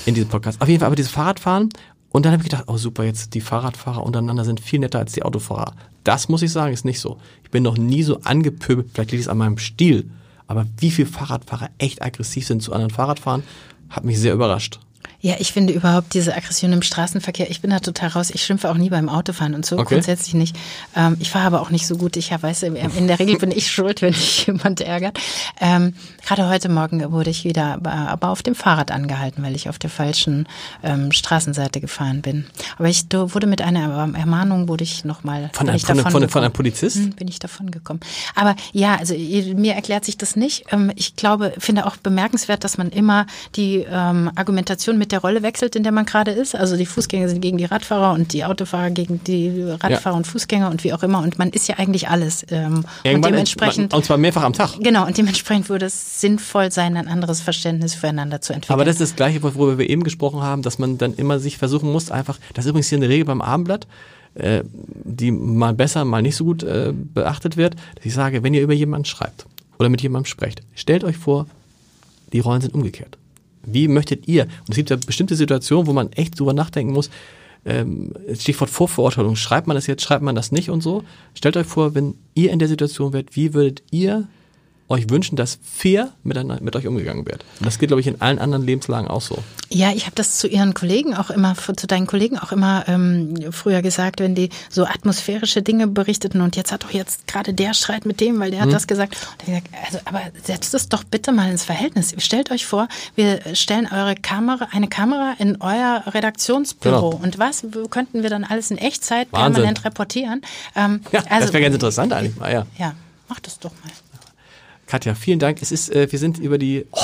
in 0.06 0.14
diesem 0.14 0.30
Podcast. 0.30 0.61
Auf 0.61 0.68
jeden 0.68 0.80
Fall 0.80 0.88
aber 0.88 0.95
dieses 0.95 1.11
Fahrradfahren 1.11 1.69
und 2.11 2.26
dann 2.26 2.34
habe 2.34 2.44
ich 2.44 2.49
gedacht, 2.49 2.65
oh 2.68 2.78
super, 2.78 3.03
jetzt 3.03 3.34
die 3.34 3.41
Fahrradfahrer 3.41 4.03
untereinander 4.03 4.44
sind 4.44 4.60
viel 4.60 4.80
netter 4.80 4.99
als 4.99 5.14
die 5.14 5.23
Autofahrer. 5.23 5.73
Das 6.03 6.30
muss 6.30 6.41
ich 6.41 6.52
sagen, 6.52 6.73
ist 6.73 6.86
nicht 6.86 6.99
so. 6.99 7.18
Ich 7.44 7.52
bin 7.52 7.64
noch 7.64 7.78
nie 7.78 8.03
so 8.03 8.19
angepöbelt, 8.22 8.90
vielleicht 8.94 9.11
liegt 9.11 9.23
es 9.23 9.30
an 9.30 9.38
meinem 9.38 9.57
Stil, 9.57 10.10
Aber 10.48 10.65
wie 10.78 10.91
viele 10.91 11.07
Fahrradfahrer 11.07 11.69
echt 11.78 12.02
aggressiv 12.02 12.45
sind 12.45 12.61
zu 12.61 12.73
anderen 12.73 12.91
Fahrradfahren, 12.91 13.44
hat 13.90 14.03
mich 14.03 14.19
sehr 14.19 14.34
überrascht. 14.34 14.80
Ja, 15.22 15.35
ich 15.38 15.53
finde 15.53 15.73
überhaupt 15.73 16.14
diese 16.15 16.35
Aggression 16.35 16.73
im 16.73 16.81
Straßenverkehr, 16.81 17.49
ich 17.49 17.61
bin 17.61 17.69
da 17.69 17.80
total 17.80 18.10
raus. 18.10 18.31
Ich 18.31 18.43
schimpfe 18.43 18.69
auch 18.69 18.76
nie 18.76 18.89
beim 18.89 19.07
Autofahren 19.07 19.53
und 19.53 19.65
so, 19.65 19.77
okay. 19.77 19.93
grundsätzlich 19.93 20.34
nicht. 20.34 20.56
Ähm, 20.95 21.15
ich 21.19 21.30
fahre 21.30 21.45
aber 21.45 21.61
auch 21.61 21.69
nicht 21.69 21.85
so 21.85 21.95
gut. 21.98 22.18
Ich 22.18 22.31
weiß, 22.31 22.64
in 22.64 23.07
der 23.07 23.19
Regel 23.19 23.38
bin 23.38 23.52
ich 23.52 23.69
schuld, 23.72 24.02
wenn 24.02 24.14
sich 24.14 24.48
jemand 24.48 24.81
ärgert. 24.81 25.19
Ähm, 25.60 25.93
gerade 26.26 26.49
heute 26.49 26.69
Morgen 26.69 27.11
wurde 27.11 27.30
ich 27.30 27.43
wieder 27.43 27.80
aber 27.84 28.30
auf 28.30 28.41
dem 28.41 28.56
Fahrrad 28.56 28.91
angehalten, 28.91 29.43
weil 29.43 29.56
ich 29.56 29.69
auf 29.69 29.77
der 29.77 29.91
falschen 29.91 30.48
ähm, 30.81 31.11
Straßenseite 31.11 31.81
gefahren 31.81 32.22
bin. 32.22 32.45
Aber 32.80 32.89
ich 32.89 33.06
wurde 33.11 33.45
mit 33.45 33.61
einer 33.61 34.11
Ermahnung, 34.15 34.68
wurde 34.68 34.84
ich 34.84 35.06
nochmal 35.06 35.52
von, 35.53 35.69
ein, 35.69 35.80
von, 35.80 35.99
von, 35.99 36.30
von, 36.30 36.43
einem 36.43 36.53
Polizist? 36.53 36.95
Hm, 36.95 37.11
bin 37.11 37.27
ich 37.27 37.38
davon 37.38 37.69
gekommen. 37.69 37.99
Aber 38.34 38.56
ja, 38.72 38.95
also 38.95 39.14
mir 39.14 39.76
erklärt 39.76 40.06
sich 40.06 40.18
das 40.18 40.35
nicht. 40.35 40.65
Ähm, 40.72 40.91
ich 40.95 41.15
glaube, 41.15 41.53
finde 41.60 41.85
auch 41.85 41.98
bemerkenswert, 41.98 42.64
dass 42.64 42.80
man 42.80 42.89
immer 42.89 43.27
die 43.56 43.85
ähm, 43.88 44.31
Argumentation 44.35 44.98
mit 44.98 45.11
der 45.12 45.20
Rolle 45.20 45.44
wechselt, 45.44 45.76
in 45.76 45.84
der 45.84 45.92
man 45.92 46.06
gerade 46.06 46.32
ist. 46.32 46.56
Also 46.56 46.78
die 46.78 46.86
Fußgänger 46.86 47.30
sind 47.30 47.42
gegen 47.42 47.58
die 47.58 47.66
Radfahrer 47.66 48.14
und 48.14 48.34
die 48.34 48.46
Autofahrer 48.46 48.92
gegen 48.92 49.24
die 49.24 49.62
Radfahrer 49.62 50.14
ja. 50.14 50.18
und 50.18 50.28
Fußgänger 50.28 50.70
und 50.70 50.84
wie 50.84 50.94
auch 50.94 51.04
immer. 51.04 51.20
Und 51.20 51.38
man 51.38 51.50
ist 51.50 51.68
ja 51.68 51.78
eigentlich 51.78 52.10
alles. 52.10 52.46
Ähm, 52.50 52.86
und 53.04 53.26
dementsprechend. 53.26 53.94
Und 53.94 54.06
zwar 54.06 54.18
mehrfach 54.18 54.44
am 54.44 54.54
Tag. 54.54 54.80
Genau, 54.80 55.06
und 55.06 55.18
dementsprechend 55.18 55.70
würde 55.70 55.86
es 55.86 56.22
sinnvoll 56.22 56.72
sein, 56.72 56.98
ein 56.98 57.08
anderes 57.08 57.42
Verständnis 57.42 57.94
füreinander 57.94 58.42
zu 58.42 58.54
entwickeln. 58.54 58.74
Aber 58.74 58.86
das 58.86 58.96
ist 58.96 59.02
das 59.02 59.16
Gleiche, 59.16 59.44
worüber 59.44 59.78
wir 59.78 59.90
eben 59.90 60.04
gesprochen 60.04 60.42
haben, 60.42 60.62
dass 60.62 60.80
man 60.80 60.98
dann 60.98 61.14
immer 61.16 61.40
sich 61.40 61.58
versuchen 61.58 61.92
muss, 61.92 62.12
einfach, 62.12 62.40
das 62.54 62.66
ist 62.66 62.70
übrigens 62.70 62.90
hier 62.90 62.98
eine 62.98 63.10
Regel 63.10 63.26
beim 63.26 63.42
Abendblatt, 63.42 63.88
äh, 64.36 64.64
die 65.04 65.32
mal 65.32 65.74
besser, 65.74 66.06
mal 66.06 66.22
nicht 66.22 66.36
so 66.36 66.46
gut 66.46 66.64
äh, 66.64 66.94
beachtet 66.94 67.58
wird, 67.58 67.76
dass 67.96 68.06
ich 68.06 68.14
sage, 68.14 68.44
wenn 68.44 68.54
ihr 68.54 68.62
über 68.62 68.74
jemanden 68.74 69.06
schreibt 69.06 69.46
oder 69.78 69.90
mit 69.90 70.02
jemandem 70.02 70.30
sprecht, 70.30 70.62
stellt 70.74 71.04
euch 71.04 71.18
vor, 71.18 71.48
die 72.32 72.40
Rollen 72.40 72.62
sind 72.62 72.74
umgekehrt. 72.74 73.18
Wie 73.64 73.88
möchtet 73.88 74.28
ihr? 74.28 74.44
Und 74.44 74.70
es 74.70 74.76
gibt 74.76 74.90
ja 74.90 74.96
bestimmte 74.96 75.36
Situationen, 75.36 75.88
wo 75.88 75.94
man 75.94 76.12
echt 76.14 76.40
drüber 76.40 76.54
nachdenken 76.54 76.94
muss. 76.94 77.10
Ähm, 77.64 78.14
Stichwort 78.34 78.70
Vorverurteilung. 78.70 79.36
Schreibt 79.36 79.68
man 79.68 79.76
das 79.76 79.88
jetzt, 79.88 80.04
schreibt 80.04 80.24
man 80.24 80.36
das 80.36 80.52
nicht 80.52 80.70
und 80.70 80.82
so? 80.82 81.04
Stellt 81.36 81.58
euch 81.58 81.68
vor, 81.68 81.94
wenn 81.94 82.16
ihr 82.34 82.52
in 82.52 82.60
der 82.60 82.68
Situation 82.68 83.14
wärt, 83.14 83.36
wie 83.36 83.54
würdet 83.54 83.84
ihr 83.92 84.28
euch 84.91 85.09
wünschen, 85.09 85.35
dass 85.35 85.59
fair 85.63 86.11
miteinander, 86.23 86.63
mit 86.63 86.76
euch 86.76 86.88
umgegangen 86.88 87.26
wird. 87.26 87.43
Und 87.59 87.65
das 87.65 87.80
geht, 87.80 87.88
glaube 87.88 88.01
ich, 88.01 88.07
in 88.07 88.22
allen 88.22 88.39
anderen 88.39 88.65
Lebenslagen 88.65 89.07
auch 89.07 89.22
so. 89.22 89.38
Ja, 89.69 89.91
ich 89.91 90.05
habe 90.05 90.15
das 90.15 90.38
zu 90.38 90.47
ihren 90.47 90.73
Kollegen 90.73 91.15
auch 91.15 91.30
immer, 91.30 91.55
zu 91.55 91.88
deinen 91.88 92.05
Kollegen 92.05 92.38
auch 92.38 92.51
immer 92.51 92.84
ähm, 92.88 93.35
früher 93.51 93.81
gesagt, 93.81 94.19
wenn 94.19 94.35
die 94.35 94.49
so 94.69 94.85
atmosphärische 94.85 95.61
Dinge 95.61 95.88
berichteten 95.88 96.41
und 96.41 96.55
jetzt 96.55 96.72
hat 96.72 96.84
doch 96.84 96.91
jetzt 96.91 97.26
gerade 97.27 97.53
der 97.53 97.73
Streit 97.73 98.05
mit 98.05 98.19
dem, 98.19 98.39
weil 98.39 98.51
der 98.51 98.59
hat 98.59 98.68
hm. 98.68 98.73
das 98.73 98.88
gesagt. 98.88 99.15
Gesagt, 99.45 99.68
also, 99.85 99.99
aber 100.05 100.22
setzt 100.43 100.73
es 100.73 100.89
doch 100.89 101.03
bitte 101.03 101.31
mal 101.31 101.49
ins 101.49 101.63
Verhältnis. 101.63 102.13
Stellt 102.18 102.51
euch 102.51 102.65
vor, 102.65 102.89
wir 103.15 103.39
stellen 103.53 103.88
eure 103.91 104.15
Kamera, 104.15 104.68
eine 104.72 104.89
Kamera 104.89 105.35
in 105.39 105.61
euer 105.61 106.03
Redaktionsbüro 106.07 107.11
genau. 107.11 107.23
und 107.23 107.39
was 107.39 107.65
könnten 107.89 108.23
wir 108.23 108.30
dann 108.30 108.43
alles 108.43 108.72
in 108.72 108.77
Echtzeit 108.77 109.30
Wahnsinn. 109.31 109.53
permanent 109.53 109.85
reportieren? 109.85 110.41
Ähm, 110.76 111.01
ja, 111.11 111.22
also, 111.30 111.45
das 111.45 111.53
wäre 111.53 111.63
ganz 111.63 111.76
interessant 111.76 112.11
eigentlich 112.11 112.35
mal, 112.35 112.51
ja. 112.51 112.65
Ja, 112.77 112.93
mach 113.30 113.39
das 113.39 113.59
doch 113.59 113.72
mal. 113.84 113.91
Katja, 114.91 115.15
vielen 115.15 115.39
Dank. 115.39 115.61
Es 115.61 115.72
ist, 115.72 115.89
äh, 115.89 116.11
wir 116.11 116.19
sind 116.19 116.38
über 116.38 116.57
die, 116.57 116.85
oh, 116.91 116.99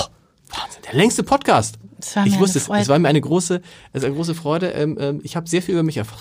Wahnsinn, 0.49 0.81
der 0.87 0.93
längste 0.95 1.23
Podcast. 1.23 1.79
ich 2.25 2.37
wusste 2.37 2.57
es, 2.57 2.67
es 2.67 2.89
war 2.89 2.99
mir 2.99 3.07
eine 3.07 3.21
große, 3.21 3.61
es 3.93 4.03
eine 4.03 4.13
große 4.13 4.35
Freude. 4.35 4.71
Ähm, 4.71 4.97
ähm, 4.99 5.21
ich 5.23 5.37
habe 5.37 5.47
sehr 5.47 5.61
viel 5.61 5.73
über 5.73 5.83
mich 5.83 5.95
erfahren. 5.95 6.19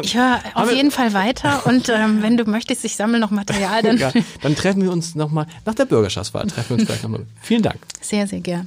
Ich 0.00 0.16
höre 0.16 0.40
auf 0.54 0.72
jeden 0.72 0.90
Fall 0.90 1.12
weiter 1.12 1.66
und 1.66 1.90
ähm, 1.90 2.22
wenn 2.22 2.38
du 2.38 2.44
möchtest, 2.44 2.86
ich 2.86 2.96
sammle 2.96 3.20
noch 3.20 3.30
Material. 3.30 3.82
Dann, 3.82 3.98
ja, 3.98 4.12
dann 4.40 4.56
treffen 4.56 4.80
wir 4.80 4.90
uns 4.90 5.14
nochmal 5.14 5.46
nach 5.66 5.74
der 5.74 5.84
Bürgerschaftswahl. 5.84 6.46
Treffen 6.46 6.70
wir 6.70 6.76
uns 6.78 6.86
gleich 6.86 7.02
nochmal. 7.02 7.26
Vielen 7.42 7.62
Dank. 7.62 7.80
Sehr, 8.00 8.26
sehr 8.26 8.40
gern. 8.40 8.66